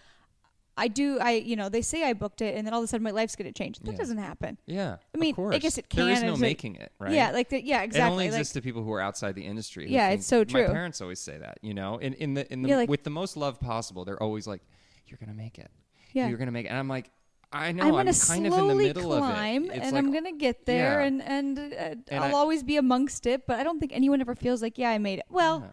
I 0.77 0.87
do, 0.87 1.19
I, 1.19 1.31
you 1.31 1.55
know, 1.55 1.69
they 1.69 1.81
say 1.81 2.03
I 2.03 2.13
booked 2.13 2.41
it 2.41 2.55
and 2.55 2.65
then 2.65 2.73
all 2.73 2.79
of 2.79 2.83
a 2.85 2.87
sudden 2.87 3.03
my 3.03 3.11
life's 3.11 3.35
going 3.35 3.51
to 3.51 3.57
change. 3.57 3.79
That 3.79 3.91
Yeah. 3.91 3.97
doesn't 3.97 4.17
happen. 4.19 4.57
Yeah. 4.67 4.97
I 5.13 5.17
mean. 5.17 5.33
I 5.51 5.57
guess 5.57 5.77
it 5.77 5.89
can. 5.89 6.05
There 6.05 6.13
is 6.13 6.21
no 6.23 6.33
like- 6.33 6.39
making 6.41 6.75
it, 6.75 6.91
right? 6.99 7.11
Yeah, 7.11 7.31
like 7.31 7.49
the, 7.49 7.63
yeah, 7.65 7.81
exactly. 7.81 8.07
It 8.07 8.11
only 8.11 8.25
like, 8.25 8.33
exists 8.39 8.53
to 8.53 8.61
people 8.61 8.83
who 8.83 8.93
are 8.93 9.01
outside 9.01 9.35
the 9.35 9.45
industry. 9.45 9.87
Yeah, 9.89 10.07
think- 10.09 10.19
it's 10.19 10.27
so 10.27 10.43
true. 10.43 10.67
My 10.67 10.73
parents 10.73 11.01
always 11.01 11.19
say 11.19 11.37
that. 11.39 11.57
You 11.61 11.73
know, 11.73 11.97
in 11.97 12.13
in 12.13 12.35
the 12.35 12.51
in 12.53 12.61
the 12.61 12.69
Yeah, 12.69 12.75
like- 12.77 12.89
with 12.89 13.03
the 13.03 13.09
most 13.09 13.35
love 13.37 13.59
possible, 13.59 14.05
they're 14.05 14.21
always 14.21 14.45
like, 14.47 14.61
"You're 15.07 15.17
gonna 15.19 15.33
make 15.33 15.57
it. 15.57 15.71
Yeah. 16.13 16.27
You're 16.29 16.37
gonna 16.37 16.51
make 16.51 16.65
it." 16.65 16.69
And 16.69 16.77
I'm 16.77 16.87
like, 16.87 17.09
I 17.51 17.71
know. 17.71 17.83
I'm 17.83 18.07
I'm, 18.07 18.13
kind 18.13 18.45
of 18.45 18.53
in 18.53 18.67
the 18.67 18.75
middle 18.75 19.17
climb, 19.17 19.63
of 19.65 19.69
it. 19.71 19.75
It's 19.77 19.85
and 19.85 19.93
like, 19.95 20.03
I'm 20.03 20.11
gonna 20.13 20.33
get 20.37 20.65
there, 20.65 20.99
Yeah. 21.01 21.07
and 21.07 21.21
and, 21.23 21.57
uh, 21.59 22.13
And 22.13 22.23
I'll 22.23 22.35
I- 22.35 22.39
always 22.39 22.61
be 22.61 22.77
amongst 22.77 23.25
it. 23.25 23.47
But 23.47 23.59
I 23.59 23.63
don't 23.63 23.79
think 23.79 23.93
anyone 23.93 24.21
ever 24.21 24.35
feels 24.35 24.61
like, 24.61 24.77
yeah, 24.77 24.91
I 24.91 24.97
made 24.99 25.19
it. 25.19 25.25
Well. 25.29 25.71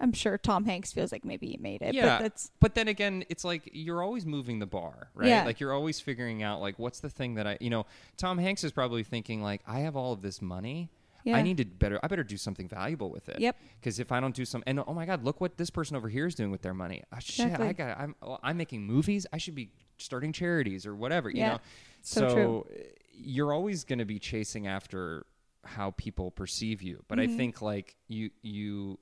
I'm 0.00 0.12
sure 0.12 0.38
Tom 0.38 0.64
Hanks 0.64 0.92
feels 0.92 1.12
like 1.12 1.24
maybe 1.24 1.48
he 1.48 1.58
made 1.58 1.82
it. 1.82 1.94
yeah, 1.94 2.16
but 2.18 2.22
that's 2.22 2.50
but 2.58 2.74
then 2.74 2.88
again, 2.88 3.24
it's 3.28 3.44
like 3.44 3.68
you're 3.72 4.02
always 4.02 4.24
moving 4.24 4.58
the 4.58 4.66
bar, 4.66 5.10
right? 5.14 5.28
Yeah. 5.28 5.44
Like 5.44 5.60
you're 5.60 5.72
always 5.74 6.00
figuring 6.00 6.42
out 6.42 6.60
like 6.60 6.78
what's 6.78 7.00
the 7.00 7.10
thing 7.10 7.34
that 7.34 7.46
I, 7.46 7.58
you 7.60 7.70
know, 7.70 7.86
Tom 8.16 8.38
Hanks 8.38 8.64
is 8.64 8.72
probably 8.72 9.02
thinking 9.04 9.42
like, 9.42 9.60
I 9.66 9.80
have 9.80 9.96
all 9.96 10.12
of 10.12 10.22
this 10.22 10.40
money. 10.40 10.90
Yeah. 11.22 11.36
I 11.36 11.42
need 11.42 11.58
to 11.58 11.66
better. 11.66 12.00
I 12.02 12.06
better 12.08 12.24
do 12.24 12.38
something 12.38 12.66
valuable 12.66 13.10
with 13.10 13.28
it. 13.28 13.40
Yep. 13.40 13.54
Because 13.78 14.00
if 14.00 14.10
I 14.10 14.20
don't 14.20 14.34
do 14.34 14.46
some, 14.46 14.62
and 14.66 14.80
oh 14.86 14.94
my 14.94 15.04
God, 15.04 15.22
look 15.22 15.38
what 15.38 15.58
this 15.58 15.68
person 15.68 15.94
over 15.94 16.08
here 16.08 16.24
is 16.26 16.34
doing 16.34 16.50
with 16.50 16.62
their 16.62 16.72
money. 16.72 17.02
Ah, 17.12 17.18
shit, 17.18 17.44
Exactly. 17.44 17.68
I 17.68 17.72
got. 17.74 18.00
I'm. 18.00 18.14
I'm 18.42 18.56
making 18.56 18.84
movies. 18.84 19.26
I 19.30 19.36
should 19.36 19.54
be 19.54 19.68
starting 19.98 20.32
charities 20.32 20.86
or 20.86 20.94
whatever. 20.94 21.28
You 21.28 21.36
Yeah. 21.40 21.48
know. 21.50 21.58
So 22.00 22.30
true. 22.34 22.66
uh, 22.70 22.82
you're 23.12 23.52
always 23.52 23.84
going 23.84 23.98
to 23.98 24.06
be 24.06 24.18
chasing 24.18 24.66
after 24.66 25.26
how 25.66 25.90
people 25.98 26.30
perceive 26.30 26.80
you, 26.80 27.04
but 27.06 27.18
Mm-hmm. 27.18 27.34
I 27.34 27.36
think 27.36 27.60
like 27.60 27.96
you 28.08 28.30
you 28.40 28.98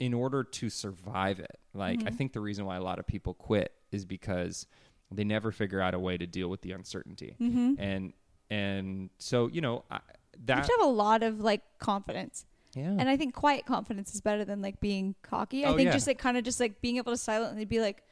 in 0.00 0.14
order 0.14 0.42
to 0.44 0.68
survive 0.70 1.38
it 1.40 1.58
like 1.74 1.98
Mm-hmm. 1.98 2.08
i 2.08 2.10
think 2.10 2.32
the 2.32 2.40
reason 2.40 2.64
why 2.64 2.76
a 2.76 2.82
lot 2.82 2.98
of 2.98 3.06
people 3.06 3.34
quit 3.34 3.72
is 3.92 4.04
because 4.04 4.66
they 5.10 5.24
never 5.24 5.52
figure 5.52 5.80
out 5.80 5.94
a 5.94 5.98
way 5.98 6.16
to 6.16 6.26
deal 6.26 6.48
with 6.48 6.62
the 6.62 6.72
uncertainty 6.72 7.36
Mm-hmm. 7.40 7.74
and 7.78 8.12
and 8.50 9.10
so 9.18 9.48
you 9.48 9.60
know 9.60 9.84
I, 9.90 9.96
you 9.96 10.00
that 10.46 10.56
have 10.58 10.66
to 10.66 10.72
have 10.80 10.86
a 10.88 10.92
lot 10.92 11.22
of 11.22 11.40
like 11.40 11.62
confidence. 11.78 12.44
yeah 12.74 12.84
And 12.98 13.08
I 13.08 13.16
think 13.16 13.34
quiet 13.34 13.66
confidence 13.66 14.14
is 14.14 14.20
better 14.20 14.44
than 14.44 14.60
like 14.62 14.80
being 14.80 15.14
cocky. 15.22 15.64
I 15.64 15.70
Oh, 15.70 15.76
think 15.76 15.86
yeah. 15.86 15.92
just 15.92 16.06
like 16.06 16.18
kind 16.18 16.36
of 16.36 16.44
just 16.44 16.60
like 16.60 16.80
being 16.82 16.98
able 16.98 17.12
to 17.12 17.16
silently 17.16 17.64
be 17.64 17.80
like, 17.80 18.02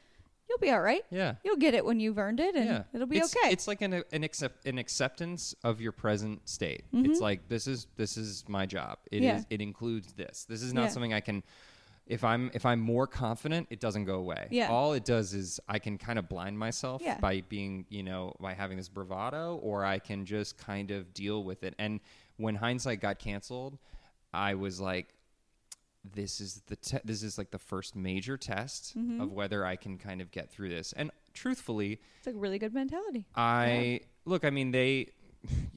"You'll 0.48 0.58
be 0.58 0.70
all 0.70 0.80
right. 0.80 1.02
yeah 1.10 1.34
You'll 1.44 1.58
get 1.66 1.74
it 1.74 1.84
when 1.84 2.00
you've 2.00 2.16
earned 2.18 2.40
it, 2.40 2.54
and 2.56 2.64
yeah 2.66 2.82
it'll 2.94 3.06
be 3.06 3.18
it's, 3.18 3.36
okay." 3.36 3.50
it's 3.52 3.68
like 3.68 3.82
an 3.82 4.02
an, 4.12 4.24
accept, 4.24 4.64
an 4.66 4.78
acceptance 4.78 5.54
of 5.62 5.80
your 5.82 5.92
present 5.92 6.48
state 6.48 6.82
Mhm. 6.94 7.06
it's 7.06 7.20
like 7.20 7.48
this 7.48 7.66
is 7.66 7.86
this 7.96 8.16
is 8.16 8.44
my 8.48 8.64
job 8.66 8.98
It 9.12 9.18
is. 9.18 9.22
Yeah. 9.22 9.42
it 9.50 9.60
includes 9.60 10.12
this 10.14 10.46
this 10.48 10.62
is 10.62 10.72
not 10.72 10.90
something 10.92 11.12
i 11.12 11.20
can 11.20 11.42
if 12.06 12.22
i'm 12.24 12.50
if 12.54 12.66
i'm 12.66 12.80
more 12.80 13.06
confident 13.06 13.66
it 13.70 13.80
doesn't 13.80 14.04
go 14.04 14.16
away 14.16 14.46
Yeah. 14.50 14.68
all 14.70 14.92
it 14.92 15.04
does 15.04 15.32
is 15.34 15.58
i 15.68 15.78
can 15.78 15.96
kind 15.98 16.18
of 16.18 16.28
blind 16.28 16.58
myself 16.58 17.00
Yeah. 17.02 17.18
by 17.18 17.40
being 17.48 17.86
you 17.88 18.02
know 18.02 18.34
by 18.40 18.52
having 18.54 18.76
this 18.76 18.88
bravado 18.88 19.56
or 19.62 19.84
i 19.84 19.98
can 19.98 20.26
just 20.26 20.58
kind 20.58 20.90
of 20.90 21.14
deal 21.14 21.42
with 21.44 21.62
it 21.64 21.74
and 21.78 22.00
when 22.36 22.56
hindsight 22.56 23.00
got 23.00 23.18
canceled 23.18 23.78
i 24.34 24.54
was 24.54 24.80
like 24.80 25.14
this 26.14 26.40
is 26.40 26.60
the 26.66 26.76
te- 26.76 26.98
this 27.04 27.22
is 27.22 27.38
like 27.38 27.50
the 27.50 27.58
first 27.58 27.96
major 27.96 28.36
test 28.36 28.96
Mm-hmm. 28.98 29.22
of 29.22 29.32
whether 29.32 29.64
i 29.64 29.76
can 29.76 29.96
kind 29.96 30.20
of 30.20 30.30
get 30.30 30.50
through 30.50 30.68
this 30.68 30.92
and 30.92 31.10
truthfully 31.32 32.00
it's 32.18 32.26
a 32.26 32.32
really 32.38 32.58
good 32.58 32.74
mentality. 32.74 33.24
I 33.34 34.00
look. 34.24 34.44
I 34.44 34.50
mean, 34.50 34.70
they 34.70 35.08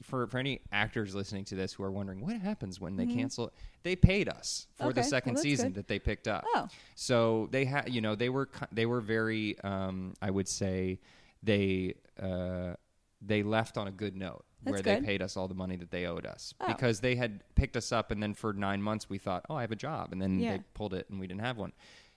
for 0.02 0.26
for 0.26 0.38
any 0.38 0.60
actors 0.72 1.14
listening 1.14 1.44
to 1.46 1.54
this 1.54 1.72
who 1.74 1.82
are 1.82 1.90
wondering 1.90 2.20
what 2.20 2.36
happens 2.36 2.80
when 2.80 2.96
they 2.96 3.06
cancel. 3.06 3.52
They 3.82 3.96
paid 3.96 4.28
us 4.28 4.66
for 4.76 4.84
Mm-hmm. 4.84 4.90
Okay, 4.90 5.00
the 5.02 5.06
second 5.06 5.34
that's 5.34 5.42
season 5.42 5.68
good. 5.68 5.74
that 5.76 5.88
they 5.88 5.98
picked 5.98 6.28
up. 6.28 6.44
Oh. 6.54 6.68
so 6.94 7.48
they 7.50 7.64
had 7.64 7.92
you 7.92 8.00
know 8.00 8.14
they 8.14 8.28
were 8.28 8.48
they 8.72 8.86
were 8.86 9.00
very 9.00 9.58
um, 9.60 10.14
I 10.22 10.30
would 10.30 10.48
say 10.48 11.00
they 11.42 11.94
uh, 12.22 12.74
they 13.20 13.42
left 13.42 13.76
on 13.76 13.88
a 13.88 13.92
good 13.92 14.16
note. 14.16 14.44
That's 14.64 14.72
where 14.74 14.82
good. 14.82 15.02
they 15.04 15.06
paid 15.06 15.22
us 15.22 15.36
all 15.36 15.46
the 15.46 15.54
money 15.54 15.76
that 15.76 15.90
they 15.92 16.06
owed 16.06 16.26
us 16.26 16.52
Oh. 16.60 16.66
because 16.66 16.98
they 17.00 17.14
had 17.14 17.42
picked 17.54 17.76
us 17.76 17.92
up 17.92 18.10
and 18.10 18.20
then 18.22 18.34
for 18.34 18.52
nine 18.52 18.82
months 18.82 19.08
we 19.08 19.16
thought 19.18 19.44
oh 19.48 19.54
I 19.54 19.60
have 19.60 19.70
a 19.70 19.76
job 19.76 20.12
and 20.12 20.20
then 20.20 20.40
Yeah. 20.40 20.56
they 20.56 20.62
pulled 20.74 20.94
it 20.94 21.08
and 21.10 21.20
we 21.20 21.26
didn't 21.28 21.42
have 21.42 21.56
one 21.58 21.72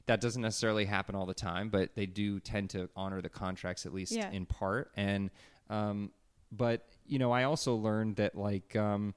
that 0.08 0.20
doesn't 0.22 0.42
necessarily 0.42 0.86
happen 0.86 1.14
all 1.14 1.28
the 1.28 1.34
time, 1.36 1.70
but 1.70 1.94
they 1.96 2.08
do 2.08 2.40
tend 2.40 2.72
to 2.72 2.90
honor 2.96 3.22
the 3.22 3.30
contracts 3.30 3.86
at 3.86 3.94
least 3.94 4.12
Yeah. 4.12 4.32
in 4.32 4.48
part. 4.48 4.92
And 4.98 5.30
um, 5.70 6.10
but 6.52 6.88
you 7.06 7.20
know, 7.20 7.32
I 7.32 7.44
also 7.44 7.76
learned 7.76 8.18
that 8.18 8.36
like 8.36 8.76
um, 8.76 9.14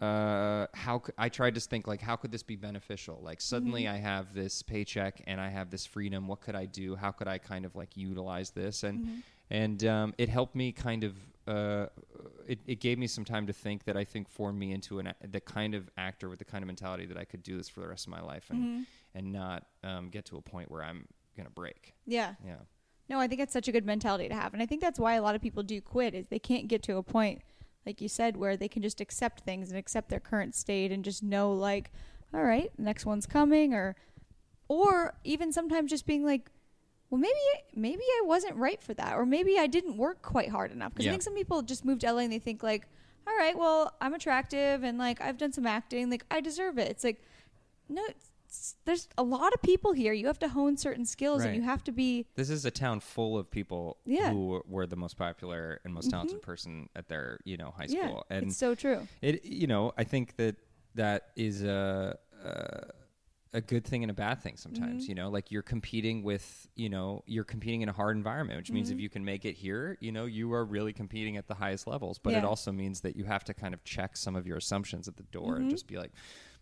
uh, 0.00 0.66
how 0.74 1.02
c- 1.06 1.12
I 1.16 1.28
tried 1.28 1.54
to 1.54 1.60
think 1.60 1.86
like 1.86 2.00
how 2.00 2.16
could 2.16 2.32
this 2.32 2.42
be 2.42 2.56
beneficial? 2.56 3.20
Like 3.22 3.40
suddenly 3.40 3.86
I 3.88 3.96
have 3.96 4.34
this 4.34 4.62
paycheck 4.62 5.22
and 5.26 5.40
I 5.40 5.48
have 5.50 5.70
this 5.70 5.86
freedom. 5.86 6.26
What 6.26 6.40
could 6.40 6.54
I 6.56 6.66
do? 6.66 6.96
How 6.96 7.10
could 7.12 7.28
I 7.28 7.38
kind 7.38 7.64
of 7.64 7.76
like 7.76 7.96
utilize 7.96 8.50
this? 8.50 8.82
And 8.82 9.22
and 9.50 9.84
um, 9.84 10.14
it 10.18 10.28
helped 10.28 10.54
me 10.54 10.72
kind 10.72 11.04
of. 11.04 11.14
Uh, 11.46 11.86
it, 12.48 12.58
it 12.66 12.80
gave 12.80 12.98
me 12.98 13.06
some 13.06 13.22
time 13.24 13.46
to 13.46 13.52
think 13.52 13.84
that 13.84 13.98
I 13.98 14.04
think 14.04 14.30
formed 14.30 14.58
me 14.58 14.72
into 14.72 14.98
an 14.98 15.08
a- 15.08 15.14
the 15.28 15.40
kind 15.40 15.74
of 15.74 15.90
actor 15.98 16.30
with 16.30 16.38
the 16.38 16.44
kind 16.46 16.62
of 16.62 16.66
mentality 16.66 17.04
that 17.06 17.18
I 17.18 17.24
could 17.26 17.42
do 17.42 17.58
this 17.58 17.68
for 17.68 17.80
the 17.80 17.88
rest 17.88 18.06
of 18.06 18.10
my 18.12 18.22
life 18.22 18.46
and 18.48 18.86
and 19.14 19.30
not 19.32 19.66
um, 19.82 20.08
get 20.08 20.24
to 20.26 20.38
a 20.38 20.40
point 20.40 20.70
where 20.70 20.82
I'm 20.82 21.06
gonna 21.36 21.50
break. 21.50 21.94
Yeah. 22.06 22.34
Yeah. 22.44 22.56
No, 23.08 23.18
I 23.20 23.26
think 23.28 23.40
that's 23.40 23.52
such 23.52 23.68
a 23.68 23.72
good 23.72 23.84
mentality 23.84 24.28
to 24.28 24.34
have. 24.34 24.54
And 24.54 24.62
I 24.62 24.66
think 24.66 24.80
that's 24.80 24.98
why 24.98 25.14
a 25.14 25.22
lot 25.22 25.34
of 25.34 25.42
people 25.42 25.62
do 25.62 25.80
quit 25.80 26.14
is 26.14 26.28
they 26.28 26.38
can't 26.38 26.68
get 26.68 26.82
to 26.84 26.96
a 26.96 27.02
point 27.02 27.42
like 27.86 28.00
you 28.00 28.08
said 28.08 28.36
where 28.36 28.56
they 28.56 28.68
can 28.68 28.80
just 28.80 29.00
accept 29.00 29.40
things 29.42 29.68
and 29.68 29.78
accept 29.78 30.08
their 30.08 30.20
current 30.20 30.54
state 30.54 30.90
and 30.90 31.04
just 31.04 31.22
know 31.22 31.52
like 31.52 31.90
all 32.32 32.42
right, 32.42 32.70
next 32.78 33.06
one's 33.06 33.26
coming 33.26 33.74
or 33.74 33.94
or 34.68 35.14
even 35.22 35.52
sometimes 35.52 35.90
just 35.90 36.06
being 36.06 36.24
like 36.24 36.50
well 37.10 37.20
maybe 37.20 37.38
maybe 37.74 38.02
I 38.02 38.22
wasn't 38.24 38.56
right 38.56 38.82
for 38.82 38.94
that 38.94 39.14
or 39.16 39.26
maybe 39.26 39.58
I 39.58 39.66
didn't 39.66 39.98
work 39.98 40.22
quite 40.22 40.48
hard 40.50 40.72
enough 40.72 40.92
because 40.94 41.04
Yeah. 41.04 41.10
I 41.10 41.14
think 41.14 41.22
some 41.22 41.34
people 41.34 41.62
just 41.62 41.84
move 41.84 41.98
to 42.00 42.12
LA 42.12 42.20
and 42.20 42.32
they 42.32 42.38
think 42.38 42.62
like 42.62 42.88
all 43.26 43.34
right, 43.36 43.56
well, 43.56 43.94
I'm 44.02 44.12
attractive 44.12 44.82
and 44.82 44.98
like 44.98 45.20
I've 45.20 45.38
done 45.38 45.52
some 45.52 45.66
acting, 45.66 46.10
like 46.10 46.24
I 46.30 46.40
deserve 46.40 46.78
it. 46.78 46.90
It's 46.90 47.04
like 47.04 47.22
no, 47.88 48.02
it's, 48.08 48.30
there's 48.84 49.08
a 49.18 49.22
lot 49.22 49.52
of 49.54 49.62
people 49.62 49.92
here. 49.92 50.12
You 50.12 50.26
have 50.26 50.38
to 50.40 50.48
hone 50.48 50.76
certain 50.76 51.04
skills 51.06 51.44
and 51.44 51.54
you 51.56 51.62
have 51.62 51.82
to 51.84 51.92
be 51.92 52.26
This 52.34 52.50
is 52.50 52.64
a 52.64 52.70
town 52.70 53.00
full 53.00 53.38
of 53.38 53.50
people 53.50 53.98
Yeah. 54.04 54.30
who 54.30 54.62
were 54.66 54.86
the 54.86 54.96
most 54.96 55.16
popular 55.16 55.80
and 55.84 55.92
most 55.94 56.10
talented 56.10 56.42
person 56.42 56.88
at 56.96 57.08
their, 57.08 57.38
you 57.44 57.56
know, 57.56 57.70
high 57.76 57.86
yeah, 57.88 58.06
school. 58.06 58.26
and 58.30 58.46
it's 58.48 58.56
so 58.56 58.74
true. 58.74 59.06
it, 59.22 59.44
you 59.44 59.66
know, 59.66 59.92
I 59.96 60.04
think 60.04 60.36
that 60.36 60.56
that 60.94 61.28
is 61.36 61.62
a 61.62 62.18
a, 62.44 62.86
a 63.54 63.60
good 63.60 63.84
thing 63.84 64.02
and 64.02 64.10
a 64.10 64.14
bad 64.14 64.42
thing 64.42 64.56
sometimes. 64.56 65.04
Mm-hmm. 65.04 65.10
You 65.10 65.14
know, 65.14 65.28
like 65.30 65.50
you're 65.52 65.62
competing 65.62 66.22
with, 66.22 66.68
you 66.74 66.88
know, 66.88 67.22
you're 67.26 67.44
competing 67.44 67.82
in 67.82 67.88
a 67.88 67.92
hard 67.92 68.16
environment, 68.16 68.58
which 68.58 68.70
means 68.72 68.88
Mm-hmm. 68.88 68.98
if 68.98 69.02
you 69.02 69.08
can 69.08 69.24
make 69.24 69.44
it 69.44 69.54
here, 69.54 69.96
you 70.00 70.12
know, 70.12 70.24
you 70.26 70.52
are 70.52 70.64
really 70.64 70.92
competing 70.92 71.36
at 71.36 71.46
the 71.48 71.54
highest 71.54 71.86
levels. 71.86 72.18
But 72.18 72.34
it 72.34 72.44
also 72.44 72.70
means 72.72 73.00
that 73.02 73.14
you 73.16 73.24
have 73.24 73.44
to 73.44 73.54
kind 73.54 73.72
of 73.72 73.82
check 73.84 74.16
some 74.16 74.34
of 74.36 74.46
your 74.46 74.56
assumptions 74.58 75.06
at 75.08 75.16
the 75.16 75.22
door 75.24 75.56
and 75.56 75.66
Mhm. 75.66 75.70
just 75.70 75.86
be 75.86 75.96
like. 75.96 76.12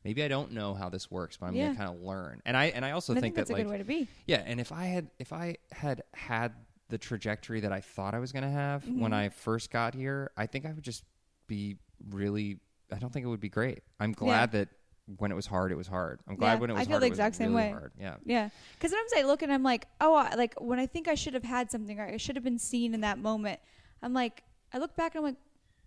Maybe 0.04 0.22
I 0.22 0.28
don't 0.28 0.52
know 0.52 0.74
how 0.74 0.88
this 0.88 1.10
works, 1.10 1.36
but 1.36 1.46
I'm 1.46 1.54
Yeah. 1.54 1.66
gonna 1.66 1.76
kind 1.76 1.90
of 1.96 2.02
learn. 2.02 2.42
And 2.44 2.56
I 2.56 2.66
and 2.66 2.84
I 2.84 2.90
also 2.92 3.12
And 3.12 3.18
I 3.18 3.20
think, 3.20 3.34
think 3.34 3.46
that's 3.46 3.48
that 3.48 3.54
a 3.54 3.56
like 3.58 3.66
good 3.66 3.70
way 3.72 3.78
to 3.78 3.84
be. 3.84 4.08
yeah, 4.26 4.42
and 4.44 4.60
if 4.60 4.72
I 4.72 4.86
had 4.86 5.10
if 5.18 5.32
I 5.32 5.56
had 5.70 6.02
had 6.14 6.52
the 6.88 6.98
trajectory 6.98 7.60
that 7.60 7.72
I 7.72 7.80
thought 7.80 8.14
I 8.14 8.18
was 8.18 8.32
going 8.32 8.42
to 8.44 8.50
have 8.50 8.84
Mm-hmm. 8.84 9.00
when 9.00 9.12
I 9.14 9.30
first 9.30 9.70
got 9.70 9.94
here, 9.94 10.30
I 10.36 10.46
think 10.46 10.66
I 10.66 10.72
would 10.72 10.84
just 10.84 11.04
be 11.46 11.76
really 12.10 12.58
I 12.92 12.98
don't 12.98 13.10
think 13.12 13.24
it 13.24 13.28
would 13.28 13.40
be 13.40 13.48
great. 13.48 13.80
I'm 14.00 14.12
glad 14.12 14.52
that 14.52 14.68
when 15.16 15.32
it 15.32 15.34
was 15.34 15.46
hard, 15.46 15.72
it 15.72 15.76
was 15.76 15.86
hard. 15.88 16.20
I'm 16.28 16.36
glad 16.36 16.54
Yeah, 16.54 16.58
when 16.60 16.70
it 16.70 16.74
I 16.74 16.76
was 16.78 16.86
feel 16.86 16.92
hard, 16.94 17.02
the 17.02 17.06
exact 17.06 17.36
same 17.36 17.52
really 17.52 17.64
way. 17.64 17.70
hard. 17.70 17.92
Yeah. 17.98 18.16
Yeah, 18.24 18.48
because 18.74 18.90
sometimes 18.90 19.12
I 19.16 19.22
look 19.22 19.42
and 19.42 19.52
I'm 19.52 19.62
like, 19.62 19.86
oh, 20.00 20.14
I, 20.14 20.34
like 20.34 20.54
when 20.60 20.78
I 20.78 20.86
think 20.86 21.08
I 21.08 21.14
should 21.14 21.34
have 21.34 21.42
had 21.44 21.70
something 21.70 21.98
or 21.98 22.04
I 22.06 22.16
should 22.18 22.36
have 22.36 22.44
been 22.44 22.58
seen 22.58 22.92
in 22.94 23.00
that 23.00 23.18
moment, 23.18 23.60
I'm 24.02 24.12
like, 24.12 24.42
I 24.72 24.78
look 24.78 24.94
back 24.96 25.14
and 25.14 25.20
I'm 25.20 25.24
like, 25.32 25.40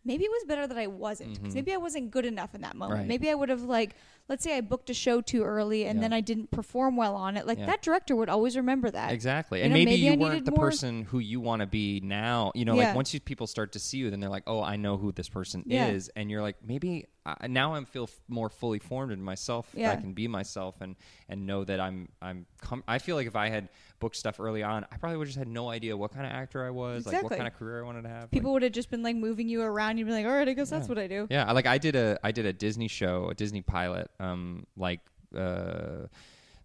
maybe 0.06 0.24
it 0.24 0.32
was 0.32 0.44
better 0.48 0.68
that 0.68 0.78
I 0.78 0.88
wasn't. 0.88 1.42
'cause 1.42 1.52
Mhm. 1.52 1.56
maybe 1.56 1.74
I 1.74 1.78
wasn't 1.78 2.12
good 2.12 2.26
enough 2.26 2.54
in 2.56 2.62
that 2.62 2.76
moment. 2.76 3.00
Right. 3.00 3.08
Maybe 3.08 3.30
I 3.30 3.34
would 3.34 3.50
have 3.50 3.64
like, 3.64 3.96
let's 4.30 4.44
say 4.44 4.56
I 4.56 4.62
booked 4.62 4.90
a 4.90 4.94
show 4.94 5.20
too 5.22 5.44
early 5.44 5.86
and 5.86 5.98
Yeah. 5.98 6.02
then 6.04 6.14
I 6.14 6.22
didn't 6.22 6.52
perform 6.52 6.96
well 6.96 7.16
on 7.16 7.36
it. 7.38 7.46
Like 7.48 7.58
Yeah. 7.60 7.66
that 7.66 7.82
director 7.82 8.16
would 8.16 8.30
always 8.30 8.56
remember 8.56 8.90
that. 8.92 9.12
Exactly. 9.12 9.60
You 9.60 9.66
And 9.66 9.74
know, 9.74 9.80
maybe, 9.80 9.92
maybe 9.92 10.02
you 10.04 10.14
I 10.14 10.16
weren't 10.16 10.46
the 10.46 10.52
more- 10.52 10.70
person 10.70 11.04
who 11.04 11.20
you 11.20 11.40
want 11.42 11.62
to 11.62 11.66
be 11.68 12.00
now. 12.02 12.52
You 12.56 12.66
know, 12.66 12.76
Yeah. 12.76 12.88
like 12.88 12.96
once 12.96 13.14
you, 13.14 13.20
people 13.20 13.48
start 13.48 13.72
to 13.74 13.80
see 13.80 13.98
you, 13.98 14.10
then 14.10 14.20
they're 14.20 14.30
like, 14.30 14.44
"Oh, 14.48 14.62
I 14.62 14.76
know 14.78 14.98
who 14.98 15.12
this 15.12 15.28
person 15.30 15.64
is." 15.70 16.10
And 16.16 16.30
you're 16.32 16.42
like, 16.42 16.58
"Maybe 16.64 17.06
I, 17.26 17.48
now 17.48 17.74
I'm 17.74 17.86
feel 17.86 18.04
f- 18.04 18.20
more 18.28 18.50
fully 18.50 18.80
formed 18.80 19.12
in 19.12 19.22
myself. 19.22 19.68
Yeah. 19.74 19.92
I 19.92 19.96
can 19.96 20.14
be 20.14 20.28
myself 20.28 20.76
and 20.82 20.96
and 21.28 21.46
know 21.48 21.64
that 21.64 21.80
I'm 21.80 22.10
I'm. 22.22 22.46
Com- 22.62 22.84
I 22.88 23.00
feel 23.00 23.16
like 23.16 23.28
if 23.28 23.36
I 23.36 23.50
had 23.50 23.70
booked 24.00 24.16
stuff 24.16 24.40
early 24.40 24.62
on, 24.62 24.86
I 24.92 24.98
probably 24.98 25.18
would 25.18 25.26
just 25.26 25.38
had 25.38 25.48
no 25.48 25.70
idea 25.70 25.96
what 25.98 26.12
kind 26.14 26.26
of 26.26 26.32
actor 26.32 26.64
I 26.66 26.70
was, 26.70 27.06
like 27.06 27.24
what 27.24 27.32
kind 27.32 27.48
of 27.48 27.56
career 27.58 27.82
I 27.82 27.86
wanted 27.86 28.04
to 28.04 28.10
have. 28.10 28.30
People 28.30 28.52
Like, 28.52 28.54
would 28.56 28.64
have 28.64 28.72
just 28.74 28.90
been 28.92 29.02
like 29.04 29.16
moving 29.16 29.50
you 29.50 29.62
around. 29.64 29.98
You'd 29.98 30.06
be 30.06 30.12
like, 30.14 30.26
all 30.26 30.32
right, 30.34 30.48
I 30.48 30.54
guess 30.54 30.70
that's 30.70 30.88
what 30.88 31.00
I 31.00 31.08
do. 31.08 31.28
yeah, 31.30 31.52
like 31.52 31.66
I 31.66 31.78
did 31.78 31.96
a 31.96 32.20
I 32.24 32.32
did 32.32 32.46
a 32.46 32.54
Disney 32.54 32.88
show, 32.88 33.30
a 33.30 33.34
Disney 33.34 33.62
pilot, 33.62 34.12
um, 34.20 34.68
like 34.78 35.00
uh, 35.36 36.08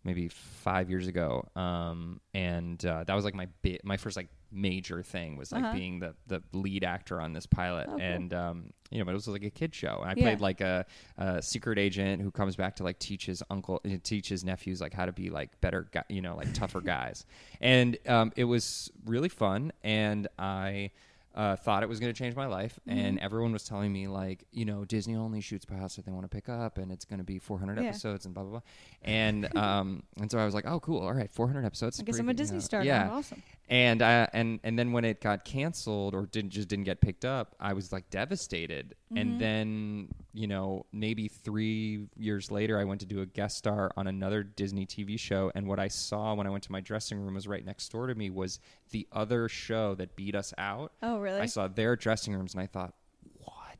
maybe 0.04 0.28
five 0.28 0.90
years 0.90 1.06
ago, 1.06 1.48
um, 1.56 2.20
and 2.34 2.84
uh, 2.84 3.04
that 3.04 3.14
was 3.14 3.24
like 3.24 3.34
my 3.34 3.48
bit, 3.62 3.84
my 3.84 3.96
first 3.96 4.16
like 4.16 4.28
major 4.52 5.02
thing 5.02 5.36
was 5.36 5.52
like 5.52 5.62
Uh-huh. 5.64 5.72
being 5.74 6.00
the 6.00 6.14
the 6.26 6.42
lead 6.52 6.84
actor 6.84 7.20
on 7.20 7.32
this 7.32 7.46
pilot, 7.46 7.86
Oh, 7.88 7.92
cool. 7.92 8.00
and 8.00 8.34
um, 8.34 8.70
you 8.90 8.98
know, 8.98 9.04
but 9.04 9.12
it 9.12 9.14
was 9.14 9.28
like 9.28 9.44
a 9.44 9.50
kid 9.50 9.74
show. 9.74 9.98
and 10.02 10.10
I 10.10 10.14
Yeah. 10.16 10.24
played 10.24 10.40
like 10.40 10.60
a, 10.60 10.84
a 11.18 11.40
secret 11.40 11.78
agent 11.78 12.20
who 12.22 12.30
comes 12.30 12.56
back 12.56 12.76
to 12.76 12.82
like 12.82 12.98
teach 12.98 13.26
his 13.26 13.42
uncle, 13.50 13.80
uh, 13.86 13.90
teach 14.02 14.28
his 14.28 14.44
nephews 14.44 14.80
like 14.80 14.92
how 14.92 15.06
to 15.06 15.12
be 15.12 15.30
like 15.30 15.60
better, 15.60 15.86
gu- 15.92 16.00
you 16.08 16.20
know, 16.22 16.34
like 16.36 16.52
tougher 16.52 16.80
guys, 16.96 17.24
and 17.60 17.96
um, 18.08 18.32
it 18.36 18.44
was 18.44 18.90
really 19.06 19.28
fun, 19.28 19.72
and 19.84 20.26
I 20.38 20.90
uh, 21.32 21.54
thought 21.54 21.84
it 21.84 21.88
was 21.88 22.00
going 22.00 22.12
to 22.12 22.18
change 22.18 22.34
my 22.34 22.46
life, 22.46 22.80
and 22.88 23.16
Mm-hmm. 23.16 23.24
everyone 23.24 23.52
was 23.52 23.62
telling 23.62 23.92
me 23.92 24.08
like, 24.08 24.44
you 24.50 24.64
know, 24.64 24.84
Disney 24.84 25.14
only 25.14 25.40
shoots 25.40 25.64
pilots 25.64 25.94
that 25.94 26.04
they 26.04 26.10
want 26.10 26.24
to 26.24 26.28
pick 26.28 26.48
up, 26.48 26.76
and 26.76 26.90
it's 26.90 27.04
going 27.04 27.18
to 27.18 27.24
be 27.24 27.38
400 27.38 27.78
Yeah. 27.78 27.90
episodes 27.90 28.24
and 28.26 28.34
blah 28.34 28.42
blah 28.42 28.50
blah, 28.50 28.60
and 29.02 29.48
um, 29.56 30.02
and 30.20 30.28
so 30.28 30.40
I 30.40 30.44
was 30.44 30.54
like, 30.54 30.66
oh 30.66 30.80
cool, 30.80 30.98
all 31.00 31.12
right, 31.14 31.30
400 31.30 31.64
episodes. 31.64 32.00
I 32.00 32.02
guess 32.02 32.18
I'm 32.18 32.28
a 32.28 32.32
good, 32.32 32.38
you 32.40 32.42
Disney 32.42 32.56
know. 32.56 32.62
star 32.62 32.82
Yeah. 32.82 33.10
Awesome. 33.12 33.40
And 33.70 34.02
uh, 34.02 34.26
and 34.32 34.58
and 34.64 34.76
then 34.76 34.90
when 34.90 35.04
it 35.04 35.20
got 35.20 35.44
canceled 35.44 36.12
or 36.12 36.26
didn't 36.26 36.50
just 36.50 36.66
didn't 36.66 36.84
get 36.84 37.00
picked 37.00 37.24
up, 37.24 37.54
I 37.60 37.72
was 37.72 37.92
like 37.92 38.10
devastated. 38.10 38.96
Mm-hmm. 39.06 39.16
And 39.16 39.40
then 39.40 40.08
you 40.32 40.48
know 40.48 40.86
maybe 40.92 41.28
three 41.28 42.08
years 42.16 42.50
later, 42.50 42.80
I 42.80 42.84
went 42.84 43.00
to 43.02 43.06
do 43.06 43.20
a 43.20 43.26
guest 43.26 43.56
star 43.56 43.92
on 43.96 44.08
another 44.08 44.42
Disney 44.42 44.86
TV 44.86 45.18
show, 45.18 45.52
and 45.54 45.68
what 45.68 45.78
I 45.78 45.86
saw 45.86 46.34
when 46.34 46.48
I 46.48 46.50
went 46.50 46.64
to 46.64 46.72
my 46.72 46.80
dressing 46.80 47.20
room 47.20 47.34
was 47.34 47.46
right 47.46 47.64
next 47.64 47.88
door 47.92 48.08
to 48.08 48.14
me 48.14 48.28
was 48.28 48.58
the 48.90 49.06
other 49.12 49.48
show 49.48 49.94
that 49.94 50.16
beat 50.16 50.34
us 50.34 50.52
out. 50.58 50.92
Oh, 51.00 51.20
really? 51.20 51.40
I 51.40 51.46
saw 51.46 51.68
their 51.68 51.94
dressing 51.94 52.34
rooms, 52.34 52.54
and 52.54 52.62
I 52.62 52.66
thought. 52.66 52.94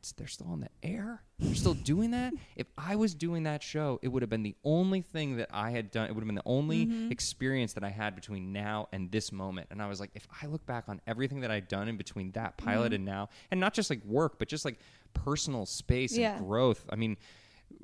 What? 0.01 0.13
They're 0.17 0.27
still 0.27 0.47
on 0.47 0.59
the 0.61 0.69
air? 0.83 1.21
They're 1.39 1.53
still 1.55 1.73
doing 1.75 2.11
that? 2.11 2.33
If 2.55 2.67
I 2.77 2.95
was 2.95 3.13
doing 3.15 3.43
that 3.43 3.61
show, 3.63 3.99
it 4.01 4.07
would 4.07 4.21
have 4.23 4.29
been 4.29 4.43
the 4.43 4.55
only 4.63 5.01
thing 5.01 5.37
that 5.37 5.49
I 5.51 5.71
had 5.71 5.89
done. 5.91 6.07
It 6.09 6.13
would 6.13 6.21
have 6.21 6.27
been 6.27 6.35
the 6.35 6.41
only 6.45 6.85
Mm-hmm. 6.85 7.11
experience 7.11 7.73
that 7.73 7.83
I 7.83 7.89
had 7.89 8.15
between 8.15 8.51
now 8.51 8.87
and 8.91 9.11
this 9.11 9.31
moment. 9.31 9.67
And 9.71 9.81
I 9.81 9.87
was 9.87 9.99
like, 9.99 10.09
if 10.15 10.27
I 10.41 10.47
look 10.47 10.65
back 10.65 10.85
on 10.87 11.01
everything 11.07 11.41
that 11.41 11.51
I'd 11.51 11.67
done 11.67 11.87
in 11.87 11.97
between 11.97 12.31
that 12.31 12.57
pilot 12.57 12.87
Mm-hmm. 12.87 12.95
and 12.95 13.05
now, 13.05 13.29
and 13.51 13.59
not 13.59 13.73
just 13.73 13.89
like 13.89 14.03
work, 14.05 14.37
but 14.39 14.47
just 14.47 14.65
like 14.65 14.79
personal 15.13 15.65
space 15.65 16.17
Yeah. 16.17 16.37
and 16.37 16.47
growth. 16.47 16.85
I 16.89 16.95
mean, 16.95 17.17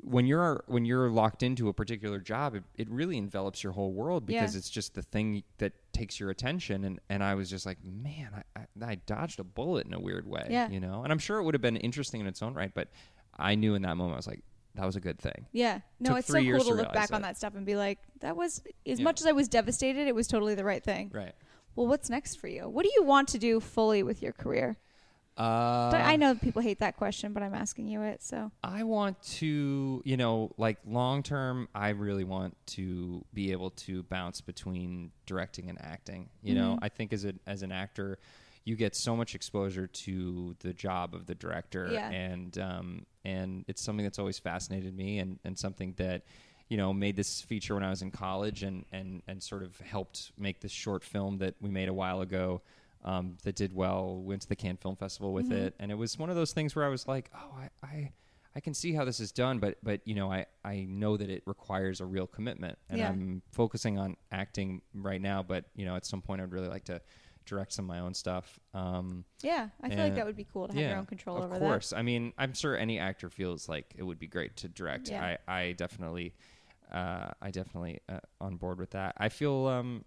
when 0.02 0.26
you're 0.26 0.64
when 0.66 0.84
you're 0.84 1.10
locked 1.10 1.42
into 1.42 1.68
a 1.68 1.72
particular 1.72 2.18
job, 2.20 2.54
it, 2.54 2.64
it 2.76 2.88
really 2.90 3.16
envelops 3.18 3.62
your 3.62 3.72
whole 3.72 3.92
world 3.92 4.26
because 4.26 4.54
Yeah. 4.54 4.58
it's 4.58 4.70
just 4.70 4.94
the 4.94 5.02
thing 5.02 5.42
that 5.58 5.72
takes 5.92 6.18
your 6.20 6.30
attention. 6.30 6.84
And, 6.84 7.00
and 7.08 7.22
I 7.22 7.34
was 7.34 7.50
just 7.50 7.66
like, 7.66 7.78
man, 7.84 8.30
I, 8.56 8.60
I, 8.60 8.90
I 8.92 8.94
dodged 9.06 9.40
a 9.40 9.44
bullet 9.44 9.86
in 9.86 9.94
a 9.94 10.00
weird 10.00 10.26
way, 10.26 10.46
Yeah. 10.50 10.68
you 10.70 10.80
know. 10.80 11.02
And 11.02 11.12
I'm 11.12 11.18
sure 11.18 11.38
it 11.38 11.42
would 11.44 11.54
have 11.54 11.62
been 11.62 11.76
interesting 11.76 12.20
in 12.20 12.26
its 12.26 12.42
own 12.42 12.54
right, 12.54 12.72
but 12.72 12.88
I 13.36 13.54
knew 13.54 13.74
in 13.74 13.82
that 13.82 13.96
moment 13.96 14.14
I 14.14 14.16
was 14.18 14.26
like, 14.26 14.42
that 14.74 14.84
was 14.86 14.94
a 14.96 15.00
good 15.00 15.18
thing. 15.18 15.46
Yeah. 15.52 15.80
No, 15.98 16.10
Took 16.10 16.18
it's 16.20 16.28
so 16.28 16.34
cool 16.40 16.58
to 16.60 16.64
to 16.66 16.74
look 16.74 16.92
back 16.92 17.12
on 17.12 17.22
that. 17.22 17.28
that 17.30 17.36
stuff 17.36 17.54
and 17.56 17.66
be 17.66 17.74
like, 17.74 17.98
that 18.20 18.36
was, 18.36 18.62
as 18.86 18.98
Yeah. 19.00 19.04
much 19.04 19.20
as 19.20 19.26
I 19.26 19.32
was 19.32 19.48
devastated, 19.48 20.06
it 20.06 20.14
was 20.14 20.28
totally 20.28 20.54
the 20.54 20.64
right 20.64 20.82
thing. 20.84 21.10
Right. 21.12 21.32
Well, 21.74 21.86
what's 21.88 22.08
next 22.08 22.36
for 22.36 22.46
you? 22.48 22.68
What 22.68 22.84
do 22.84 22.90
you 22.94 23.02
want 23.02 23.28
to 23.28 23.38
do 23.38 23.58
fully 23.60 24.02
with 24.04 24.22
your 24.22 24.32
career? 24.32 24.78
Uh, 25.38 25.90
I 25.94 26.16
know 26.16 26.34
people 26.34 26.62
hate 26.62 26.80
that 26.80 26.96
question, 26.96 27.32
but 27.32 27.42
I'm 27.42 27.54
asking 27.54 27.86
you 27.88 28.02
it. 28.02 28.22
So, 28.22 28.50
I 28.64 28.82
want 28.82 29.22
to, 29.38 30.02
you 30.04 30.16
know, 30.16 30.52
like 30.58 30.78
long 30.86 31.22
term, 31.22 31.68
I 31.74 31.90
really 31.90 32.24
want 32.24 32.56
to 32.68 33.24
be 33.32 33.52
able 33.52 33.70
to 33.70 34.02
bounce 34.04 34.40
between 34.40 35.12
directing 35.26 35.68
and 35.68 35.80
acting. 35.80 36.28
You 36.42 36.54
know, 36.54 36.74
Mhm. 36.74 36.78
I 36.82 36.88
think 36.88 37.12
as 37.12 37.24
a 37.24 37.34
as 37.46 37.62
an 37.62 37.70
actor, 37.72 38.18
you 38.64 38.74
get 38.76 38.96
so 38.96 39.14
much 39.16 39.34
exposure 39.34 39.86
to 39.86 40.56
the 40.60 40.72
job 40.74 41.14
of 41.14 41.26
the 41.26 41.34
director, 41.34 41.88
Yeah. 41.92 42.10
and 42.10 42.58
um, 42.58 43.06
and 43.24 43.64
it's 43.68 43.80
something 43.82 44.04
that's 44.04 44.18
always 44.18 44.38
fascinated 44.38 44.96
me, 44.96 45.18
and 45.20 45.38
and 45.44 45.58
something 45.58 45.94
that. 45.98 46.24
You 46.70 46.76
know, 46.76 46.92
made 46.92 47.16
this 47.16 47.40
feature 47.40 47.72
when 47.76 47.82
I 47.82 47.88
was 47.88 48.02
in 48.02 48.10
college, 48.10 48.62
and 48.62 48.84
and 48.92 49.22
and 49.26 49.42
sort 49.42 49.62
of 49.62 49.78
helped 49.80 50.32
make 50.36 50.60
this 50.60 50.70
short 50.70 51.02
film 51.02 51.38
that 51.38 51.54
we 51.62 51.70
made 51.70 51.88
a 51.88 51.94
while 51.94 52.20
ago 52.20 52.60
um, 53.04 53.36
that 53.44 53.54
did 53.56 53.72
well. 53.74 54.16
Went 54.22 54.42
to 54.42 54.48
the 54.48 54.56
Cannes 54.56 54.78
Film 54.82 54.96
Festival 54.96 55.32
with 55.32 55.50
Mhm. 55.50 55.52
it, 55.66 55.74
and 55.78 55.90
it 55.90 55.94
was 55.96 56.18
one 56.18 56.30
of 56.30 56.36
those 56.36 56.52
things 56.52 56.74
where 56.76 56.84
I 56.84 56.88
was 56.88 57.06
like, 57.08 57.30
oh, 57.34 57.54
I, 57.56 57.86
I 57.86 58.12
I 58.56 58.60
can 58.60 58.74
see 58.74 58.92
how 58.92 59.04
this 59.04 59.20
is 59.20 59.30
done, 59.30 59.58
but 59.60 59.78
but 59.84 60.00
you 60.06 60.14
know, 60.14 60.32
I 60.32 60.46
I 60.64 60.80
know 60.88 61.16
that 61.16 61.30
it 61.30 61.42
requires 61.46 62.00
a 62.00 62.06
real 62.06 62.26
commitment, 62.26 62.78
and 62.88 62.98
Yeah. 62.98 63.10
I'm 63.10 63.42
focusing 63.52 63.98
on 63.98 64.16
acting 64.32 64.82
right 64.94 65.20
now. 65.20 65.42
But 65.42 65.66
you 65.76 65.84
know, 65.84 65.94
at 65.96 66.04
some 66.04 66.22
point, 66.22 66.40
I'd 66.40 66.50
really 66.52 66.68
like 66.68 66.84
to 66.86 67.00
direct 67.46 67.72
some 67.72 67.84
of 67.86 67.88
my 67.88 68.00
own 68.00 68.12
stuff. 68.14 68.58
Um, 68.74 69.24
yeah, 69.42 69.68
I 69.80 69.88
feel 69.88 69.98
like 70.04 70.16
that 70.16 70.26
would 70.26 70.36
be 70.36 70.46
cool 70.52 70.66
to 70.66 70.72
have 70.74 70.80
yeah, 70.82 70.88
your 70.90 70.98
own 70.98 71.06
control 71.06 71.38
of 71.42 71.50
course. 71.58 71.92
I 71.94 72.02
mean, 72.02 72.32
I'm 72.36 72.52
sure 72.52 72.76
any 72.76 72.98
actor 72.98 73.30
feels 73.30 73.68
like 73.70 73.94
it 73.96 74.02
would 74.02 74.18
be 74.18 74.26
great 74.26 74.56
to 74.56 74.68
direct. 74.68 75.08
Yeah. 75.08 75.36
I 75.48 75.60
I 75.60 75.72
definitely, 75.72 76.34
uh, 76.92 77.30
I 77.40 77.50
definitely 77.50 78.00
uh, 78.08 78.18
on 78.40 78.56
board 78.56 78.78
with 78.78 78.90
that. 78.90 79.14
I 79.18 79.28
feel, 79.30 79.66
um, 79.66 80.04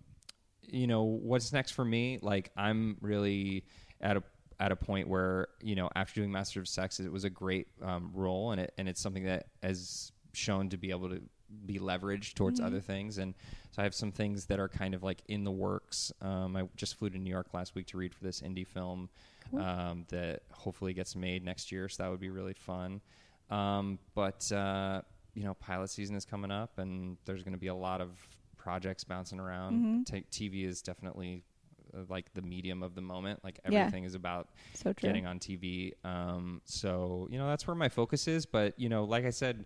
you 0.63 0.87
know, 0.87 1.03
what's 1.03 1.51
next 1.53 1.71
for 1.71 1.85
me? 1.85 2.19
Like, 2.21 2.51
I'm 2.55 2.97
really 3.01 3.63
at 3.99 4.17
a 4.17 4.23
at 4.59 4.71
a 4.71 4.75
point 4.75 5.07
where 5.07 5.47
you 5.61 5.75
know, 5.75 5.89
after 5.95 6.21
doing 6.21 6.31
Master 6.31 6.59
of 6.59 6.67
Sex, 6.67 6.99
it 6.99 7.11
was 7.11 7.23
a 7.23 7.29
great 7.29 7.67
um, 7.81 8.11
role, 8.13 8.51
and 8.51 8.61
it 8.61 8.73
and 8.77 8.87
it's 8.87 9.01
something 9.01 9.25
that 9.25 9.47
has 9.63 10.11
shown 10.33 10.69
to 10.69 10.77
be 10.77 10.91
able 10.91 11.09
to 11.09 11.21
be 11.65 11.79
leveraged 11.79 12.35
towards 12.35 12.61
Mhm. 12.61 12.65
other 12.67 12.79
things 12.79 13.17
and 13.17 13.33
so 13.71 13.81
i 13.81 13.83
have 13.83 13.93
some 13.93 14.09
things 14.09 14.45
that 14.45 14.57
are 14.57 14.69
kind 14.69 14.93
of 14.93 15.03
like 15.03 15.21
in 15.27 15.43
the 15.43 15.51
works 15.51 16.09
um, 16.21 16.55
i 16.55 16.63
just 16.77 16.95
flew 16.95 17.09
to 17.09 17.17
new 17.17 17.29
york 17.29 17.53
last 17.53 17.75
week 17.75 17.85
to 17.87 17.97
read 17.97 18.13
for 18.15 18.23
this 18.23 18.39
indie 18.39 18.65
film 18.65 19.09
Cool. 19.49 19.59
um, 19.59 20.05
that 20.07 20.43
hopefully 20.53 20.93
gets 20.93 21.13
made 21.13 21.43
next 21.43 21.69
year. 21.69 21.89
So 21.89 22.03
that 22.03 22.09
would 22.09 22.21
be 22.21 22.29
really 22.29 22.53
fun. 22.53 23.01
Um, 23.49 23.99
but 24.15 24.49
uh, 24.53 25.01
you 25.33 25.43
know, 25.43 25.53
pilot 25.55 25.89
season 25.89 26.15
is 26.15 26.23
coming 26.23 26.51
up, 26.51 26.77
and 26.77 27.17
there's 27.25 27.43
going 27.43 27.51
to 27.53 27.59
be 27.59 27.67
a 27.67 27.75
lot 27.75 27.99
of 27.99 28.11
projects 28.65 29.03
bouncing 29.03 29.39
around. 29.39 29.83
Mhm. 29.83 30.05
Ta 30.05 30.17
TV 30.31 30.63
is 30.65 30.81
definitely 30.83 31.43
uh, 31.93 32.03
like 32.07 32.31
the 32.33 32.41
medium 32.43 32.83
of 32.83 32.93
the 32.95 33.01
moment. 33.01 33.43
Like 33.43 33.59
Yeah. 33.67 33.79
everything 33.79 34.03
is 34.05 34.13
about 34.15 34.49
So 34.75 34.93
true. 34.93 35.07
getting 35.09 35.25
on 35.25 35.39
TV. 35.39 35.93
Um, 36.05 36.61
so 36.65 37.27
you 37.31 37.37
know, 37.39 37.47
that's 37.47 37.65
where 37.67 37.75
my 37.75 37.89
focus 37.89 38.27
is. 38.27 38.45
But 38.45 38.79
you 38.79 38.87
know, 38.87 39.03
like 39.03 39.25
I 39.25 39.31
said, 39.31 39.65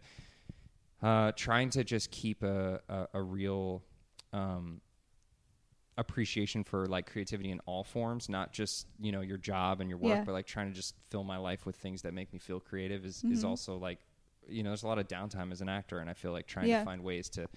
uh, 1.02 1.34
trying 1.36 1.70
to 1.72 1.84
just 1.84 2.10
keep 2.10 2.42
a 2.42 2.80
a, 2.88 3.08
a 3.16 3.22
real 3.22 3.84
um, 4.32 4.80
appreciation 5.98 6.64
for 6.64 6.86
like 6.88 7.10
creativity 7.10 7.52
in 7.52 7.60
all 7.66 7.84
forms, 7.84 8.28
not 8.30 8.52
just 8.54 8.88
you 9.00 9.12
know 9.12 9.22
your 9.22 9.38
job 9.38 9.82
and 9.82 9.90
your 9.90 10.00
work, 10.00 10.20
Yeah. 10.20 10.24
but 10.24 10.32
like 10.32 10.48
trying 10.48 10.68
to 10.70 10.74
just 10.74 10.96
fill 11.10 11.24
my 11.24 11.38
life 11.38 11.66
with 11.66 11.76
things 11.76 12.02
that 12.04 12.14
make 12.14 12.32
me 12.34 12.40
feel 12.40 12.60
creative 12.60 13.06
is 13.06 13.24
is 13.26 13.44
Mhm. 13.44 13.50
also 13.50 13.78
like 13.78 14.00
you 14.48 14.64
know 14.64 14.70
there's 14.72 14.84
a 14.84 14.88
lot 14.88 15.00
of 15.00 15.08
downtime 15.08 15.52
as 15.52 15.62
an 15.62 15.70
actor, 15.70 16.00
and 16.00 16.10
I 16.10 16.14
feel 16.14 16.32
like 16.32 16.48
trying 16.48 16.68
Yeah. 16.70 16.80
to 16.80 16.86
find 16.86 17.04
ways 17.04 17.30
to 17.32 17.48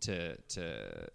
to 0.00 0.36
to 0.48 1.08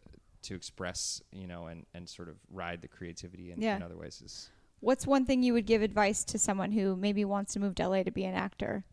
to 0.43 0.55
express 0.55 1.21
you 1.31 1.47
know 1.47 1.67
and 1.67 1.85
and 1.93 2.07
sort 2.09 2.29
of 2.29 2.37
ride 2.51 2.81
the 2.81 2.87
creativity 2.87 3.51
in, 3.51 3.61
Yeah. 3.61 3.75
in 3.75 3.83
other 3.83 3.97
ways 3.97 4.21
is 4.23 4.49
What's 4.81 5.05
one 5.05 5.25
thing 5.25 5.43
you 5.43 5.53
would 5.53 5.67
give 5.67 5.83
advice 5.83 6.23
to 6.25 6.39
someone 6.39 6.71
who 6.71 6.95
maybe 6.95 7.23
wants 7.23 7.53
to 7.53 7.59
move 7.59 7.75
to 7.75 7.87
LA 7.87 8.01
to 8.01 8.11
be 8.11 8.25
an 8.25 8.33
actor? 8.33 8.83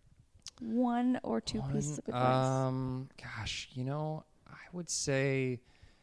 One 0.60 1.18
or 1.22 1.40
two 1.40 1.62
pieces 1.72 1.98
of 1.98 2.08
advice. 2.08 2.46
Um, 2.46 3.08
gosh, 3.20 3.70
you 3.72 3.84
know, 3.84 4.24
I 4.46 4.58
would 4.74 4.90
say 4.90 5.60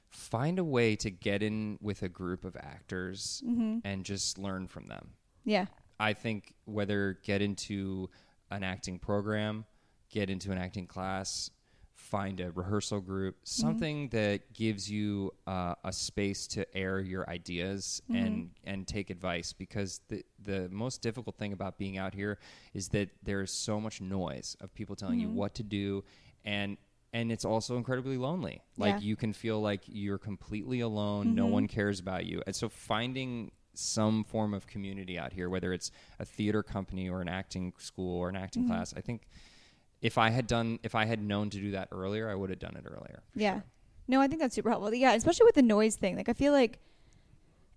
find 0.09 0.57
a 0.57 0.63
way 0.63 0.95
to 0.95 1.11
get 1.11 1.43
in 1.43 1.77
with 1.81 2.01
a 2.01 2.09
group 2.09 2.45
of 2.45 2.55
actors 2.55 3.43
mm-hmm. 3.45 3.79
and 3.83 4.03
just 4.03 4.39
learn 4.39 4.67
from 4.67 4.88
them. 4.88 5.11
Yeah. 5.43 5.67
I 5.99 6.13
think 6.13 6.55
whether 6.65 7.19
get 7.23 7.43
into 7.43 8.09
an 8.49 8.63
acting 8.63 8.97
program, 8.97 9.65
get 10.09 10.31
into 10.31 10.51
an 10.51 10.57
acting 10.57 10.88
class, 10.88 11.51
find 12.05 12.39
a 12.39 12.51
rehearsal 12.51 13.01
group, 13.01 13.35
mm-hmm. 13.35 13.61
something 13.61 14.09
that 14.09 14.53
gives 14.53 14.89
you 14.89 15.33
uh, 15.47 15.73
a 15.83 15.91
space 15.91 16.45
to 16.47 16.77
air 16.77 16.99
your 16.99 17.27
ideas 17.29 18.01
mm-hmm. 18.09 18.25
and 18.25 18.49
and 18.63 18.87
take 18.87 19.09
advice 19.09 19.53
because 19.53 20.01
the 20.07 20.23
the 20.43 20.69
most 20.69 21.01
difficult 21.01 21.35
thing 21.37 21.53
about 21.53 21.77
being 21.77 21.97
out 21.97 22.13
here 22.13 22.37
is 22.73 22.89
that 22.89 23.09
there's 23.23 23.51
so 23.51 23.81
much 23.81 24.01
noise 24.01 24.55
of 24.61 24.73
people 24.73 24.95
telling 24.95 25.19
you 25.19 25.27
mm-hmm. 25.27 25.37
what 25.37 25.55
to 25.55 25.63
do 25.63 26.03
and 26.43 26.77
and 27.11 27.31
it's 27.31 27.45
also 27.45 27.77
incredibly 27.77 28.17
lonely. 28.17 28.61
Like 28.77 28.95
Yeah. 28.95 28.99
you 28.99 29.15
can 29.15 29.31
feel 29.31 29.61
like 29.61 29.83
you're 29.87 30.17
completely 30.17 30.81
alone, 30.81 31.33
no 31.33 31.45
one 31.45 31.67
cares 31.67 31.99
about 32.01 32.25
you. 32.25 32.41
And 32.45 32.53
so 32.53 32.67
finding 32.67 33.51
some 33.73 34.25
form 34.25 34.53
of 34.53 34.67
community 34.67 35.17
out 35.17 35.31
here, 35.31 35.49
whether 35.49 35.71
it's 35.71 35.91
a 36.19 36.25
theater 36.25 36.61
company 36.61 37.09
or 37.09 37.21
an 37.21 37.29
acting 37.29 37.73
school 37.77 38.17
or 38.19 38.29
an 38.29 38.35
acting 38.35 38.67
class, 38.67 38.93
I 38.95 39.01
think 39.01 39.27
if 40.05 40.17
I 40.19 40.29
had 40.29 40.45
done, 40.45 40.77
if 40.83 40.93
I 40.93 41.05
had 41.05 41.19
known 41.19 41.49
to 41.49 41.57
do 41.57 41.71
that 41.71 41.87
earlier, 41.91 42.29
I 42.29 42.35
would 42.35 42.51
have 42.51 42.59
done 42.59 42.75
it 42.75 42.85
earlier. 42.85 43.23
Yeah. 43.33 43.53
sure. 43.55 43.63
No, 44.07 44.21
I 44.21 44.27
think 44.27 44.39
that's 44.39 44.53
super 44.53 44.69
helpful. 44.69 44.93
Yeah, 44.93 45.13
especially 45.13 45.45
with 45.45 45.55
the 45.55 45.63
noise 45.63 45.95
thing. 45.95 46.15
Like 46.15 46.29
I 46.29 46.33
feel 46.33 46.53
like 46.53 46.77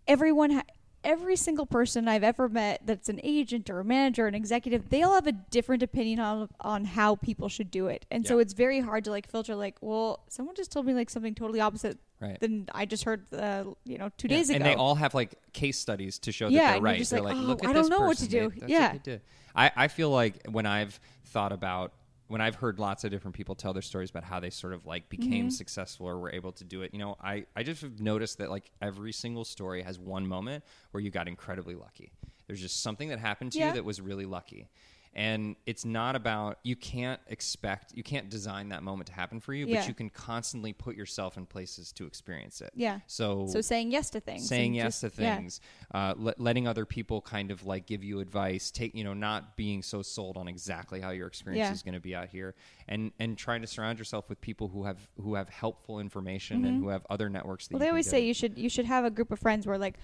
everyone 0.06 0.50
ha- 0.50 0.64
every 1.04 1.36
single 1.36 1.64
person 1.64 2.06
I've 2.08 2.24
ever 2.24 2.48
met 2.48 2.82
that's 2.84 3.08
an 3.08 3.20
agent 3.22 3.70
or 3.70 3.80
a 3.80 3.84
manager, 3.84 4.24
or 4.24 4.28
an 4.28 4.34
executive, 4.34 4.90
they 4.90 5.02
all 5.02 5.14
have 5.14 5.26
a 5.26 5.32
different 5.32 5.82
opinion 5.82 6.20
on 6.20 6.48
on 6.60 6.84
how 6.84 7.16
people 7.16 7.48
should 7.48 7.70
do 7.70 7.86
it. 7.86 8.04
And 8.10 8.26
so 8.26 8.38
it's 8.40 8.52
very 8.52 8.80
hard 8.80 9.04
to 9.04 9.10
like 9.10 9.26
filter 9.30 9.54
like, 9.54 9.76
well, 9.80 10.20
someone 10.28 10.54
just 10.54 10.70
told 10.70 10.84
me 10.86 10.92
like 10.92 11.08
something 11.10 11.34
totally 11.34 11.60
opposite 11.60 11.98
Right. 12.20 12.38
than 12.40 12.68
I 12.74 12.84
just 12.84 13.04
heard 13.04 13.32
uh, 13.32 13.62
you 13.84 13.96
know, 13.96 14.10
2 14.18 14.26
Yeah, 14.28 14.36
days 14.36 14.50
ago. 14.50 14.56
And 14.56 14.64
they 14.66 14.74
all 14.74 14.96
have 14.96 15.14
like 15.14 15.34
case 15.52 15.78
studies 15.78 16.18
to 16.20 16.32
show 16.32 16.50
that 16.50 16.72
they're 16.72 16.80
right. 16.82 17.08
they're 17.08 17.22
like, 17.22 17.36
like, 17.36 17.44
"Oh, 17.44 17.46
look 17.46 17.64
I 17.66 17.72
don't 17.72 17.88
know 17.88 18.00
what 18.00 18.18
to 18.18 18.28
do." 18.28 18.52
They- 18.54 18.66
Yeah. 18.66 18.94
what. 18.94 19.20
I, 19.54 19.70
I 19.84 19.88
feel 19.88 20.10
like 20.10 20.44
when 20.50 20.66
I've 20.66 20.98
thought 21.26 21.52
about 21.52 21.92
when 22.28 22.40
I've 22.40 22.54
heard 22.56 22.78
lots 22.78 23.04
of 23.04 23.10
different 23.10 23.34
people 23.34 23.54
tell 23.54 23.72
their 23.72 23.82
stories 23.82 24.10
about 24.10 24.24
how 24.24 24.38
they 24.38 24.50
sort 24.50 24.72
of 24.72 24.86
like 24.86 25.08
became 25.08 25.46
Mm-hmm. 25.46 25.48
successful 25.48 26.06
or 26.06 26.18
were 26.18 26.30
able 26.30 26.52
to 26.52 26.64
do 26.64 26.82
it, 26.82 26.92
you 26.92 26.98
know, 26.98 27.16
I, 27.22 27.46
I 27.56 27.62
just 27.62 27.82
have 27.82 28.00
noticed 28.00 28.38
that 28.38 28.50
like 28.50 28.70
every 28.80 29.12
single 29.12 29.44
story 29.44 29.82
has 29.82 29.98
one 29.98 30.26
moment 30.26 30.62
where 30.92 31.00
you 31.02 31.10
got 31.10 31.26
incredibly 31.26 31.74
lucky. 31.74 32.12
There's 32.46 32.60
just 32.60 32.82
something 32.82 33.08
that 33.08 33.18
happened 33.18 33.52
to 33.52 33.58
Yeah. 33.58 33.68
you 33.68 33.72
that 33.74 33.84
was 33.84 34.00
really 34.00 34.24
lucky. 34.26 34.68
And 35.14 35.56
it's 35.66 35.84
not 35.84 36.14
about 36.14 36.59
you 36.62 36.76
can't 36.76 37.20
expect 37.28 37.92
you 37.94 38.02
can't 38.02 38.28
design 38.28 38.68
that 38.68 38.82
moment 38.82 39.09
to 39.09 39.12
happen 39.12 39.40
for 39.40 39.52
you, 39.54 39.66
Yeah. 39.66 39.80
but 39.80 39.88
you 39.88 39.94
can 39.94 40.11
constantly 40.11 40.72
put 40.72 40.96
yourself 40.96 41.36
in 41.36 41.46
places 41.46 41.92
to 41.92 42.06
experience 42.06 42.61
it. 42.61 42.70
Yeah. 42.74 43.00
So 43.06 43.46
so 43.48 43.61
saying 43.61 43.90
yes 43.90 44.11
to 44.11 44.20
things. 44.20 44.46
saying 44.48 44.74
yes 44.74 45.00
just- 45.00 45.16
to 45.16 45.22
yeah. 45.22 45.36
things, 45.36 45.61
uh, 45.92 46.14
le- 46.16 46.34
letting 46.38 46.68
other 46.68 46.84
people 46.86 47.20
kind 47.20 47.50
of 47.50 47.64
like 47.66 47.86
give 47.86 48.04
you 48.04 48.20
advice, 48.20 48.70
take 48.70 48.94
you 48.94 49.02
know, 49.04 49.14
not 49.14 49.56
being 49.56 49.82
so 49.82 50.02
sold 50.02 50.36
on 50.36 50.46
exactly 50.48 51.00
how 51.00 51.11
your 51.11 51.26
experience 51.26 51.66
Yeah. 51.66 51.72
is 51.72 51.82
going 51.82 51.94
to 51.94 52.00
be 52.00 52.14
out 52.14 52.28
here, 52.28 52.54
and 52.86 53.11
and 53.18 53.36
trying 53.36 53.61
to 53.62 53.66
surround 53.66 53.98
yourself 53.98 54.28
with 54.28 54.40
people 54.40 54.68
who 54.68 54.84
have 54.84 55.09
who 55.20 55.34
have 55.34 55.48
helpful 55.48 55.98
information 56.00 56.64
and 56.64 56.82
who 56.82 56.88
have 56.90 57.04
other 57.11 57.28
networks. 57.28 57.66
That 57.66 57.74
Mm-hmm. 57.74 57.78
Well, 57.80 57.86
they 57.86 57.90
always 57.90 58.09
say 58.09 58.20
in. 58.22 58.26
you 58.28 58.34
should 58.34 58.56
you 58.59 58.68
should 58.68 58.84
have 58.86 59.04
a 59.04 59.11
group 59.11 59.30
of 59.32 59.38
friends 59.40 59.66
where 59.66 59.78
like 59.78 59.98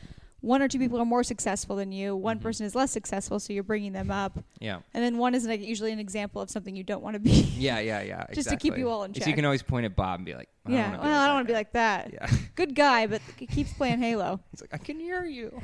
one 0.44 0.60
or 0.62 0.68
two 0.68 0.78
people 0.78 1.00
are 1.00 1.04
more 1.04 1.22
successful 1.24 1.76
than 1.76 1.90
you, 1.92 2.14
one 2.14 2.36
Mm-hmm. 2.36 2.42
person 2.42 2.66
is 2.66 2.74
less 2.74 2.90
successful, 2.90 3.40
so 3.40 3.52
you're 3.52 3.62
bringing 3.62 3.92
them 3.92 4.10
up, 4.10 4.38
yeah. 4.60 4.80
and 4.92 5.02
then 5.02 5.18
one 5.18 5.34
is 5.34 5.46
like 5.46 5.60
usually 5.60 5.92
an 5.92 5.98
example 5.98 6.42
of 6.42 6.50
something 6.50 6.76
you 6.76 6.82
don't 6.84 7.02
want 7.02 7.14
to 7.14 7.20
be. 7.20 7.30
Yeah, 7.56 7.78
yeah, 7.80 8.02
yeah. 8.02 8.26
Just 8.32 8.48
to 8.50 8.56
keep 8.56 8.76
you 8.76 8.88
all 8.90 9.04
in 9.04 9.12
check. 9.12 9.24
So 9.24 9.30
you 9.30 9.36
can 9.36 9.44
always 9.44 9.62
point 9.62 9.86
at 9.86 9.96
Bob 9.96 10.16
and 10.20 10.26
be 10.26 10.34
like, 10.34 10.48
I 10.66 10.72
yeah, 10.72 10.90
well, 10.92 11.20
I 11.22 11.26
don't 11.26 11.36
want 11.36 11.46
to 11.48 11.52
be 11.52 11.56
like 11.56 11.72
that. 11.72 12.12
Yeah, 12.12 12.30
Good 12.54 12.74
guy, 12.74 13.06
but 13.06 13.20
he 13.38 13.46
keeps 13.46 13.72
playing 13.72 13.98
Halo. 14.00 14.40
he's 14.50 14.60
like, 14.60 14.74
I 14.74 14.78
can 14.78 14.98
hear 15.00 15.24
you. 15.24 15.60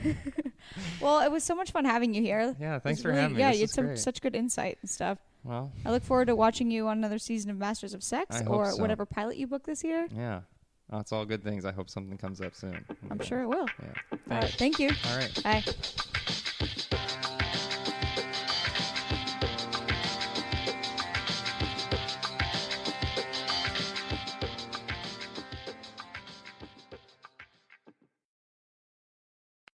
Well, 1.01 1.21
it 1.21 1.31
was 1.33 1.43
so 1.45 1.55
much 1.55 1.73
fun 1.73 1.85
having 1.85 2.15
you 2.15 2.23
here. 2.23 2.55
Yeah, 2.61 2.79
thanks 2.79 3.01
for 3.03 3.09
really- 3.09 3.21
having 3.21 3.37
me. 3.37 3.43
Yeah, 3.43 3.51
This 3.51 3.59
you 3.59 3.63
had 3.65 3.71
some 3.71 3.87
great. 3.87 3.99
such 3.99 4.21
good 4.21 4.35
insight 4.35 4.79
and 4.83 4.91
stuff. 4.91 5.19
Well, 5.43 5.73
I 5.87 5.91
look 5.91 6.03
forward 6.03 6.27
to 6.27 6.37
watching 6.37 6.71
you 6.71 6.87
on 6.89 6.99
another 6.99 7.19
season 7.19 7.51
of 7.51 7.57
Masters 7.57 7.95
of 7.95 8.03
Sex 8.03 8.37
I 8.43 8.45
or 8.45 8.71
so. 8.73 8.81
whatever 8.81 9.07
pilot 9.07 9.39
you 9.39 9.47
book 9.47 9.65
this 9.65 9.83
year. 9.83 10.07
yeah. 10.15 10.41
Oh, 10.93 10.99
it's 10.99 11.13
all 11.13 11.25
good 11.25 11.45
things. 11.45 11.65
I 11.65 11.73
hope 11.73 11.89
something 11.89 12.19
comes 12.19 12.41
up 12.41 12.55
soon. 12.55 12.85
I'm 13.11 13.21
sure 13.21 13.43
it 13.43 13.49
will. 13.49 13.69
Yeah. 13.83 14.35
All 14.35 14.41
right. 14.41 14.51
Thank 14.51 14.79
you. 14.81 14.91
All 15.07 15.17
right. 15.17 15.43
Bye. 15.45 16.97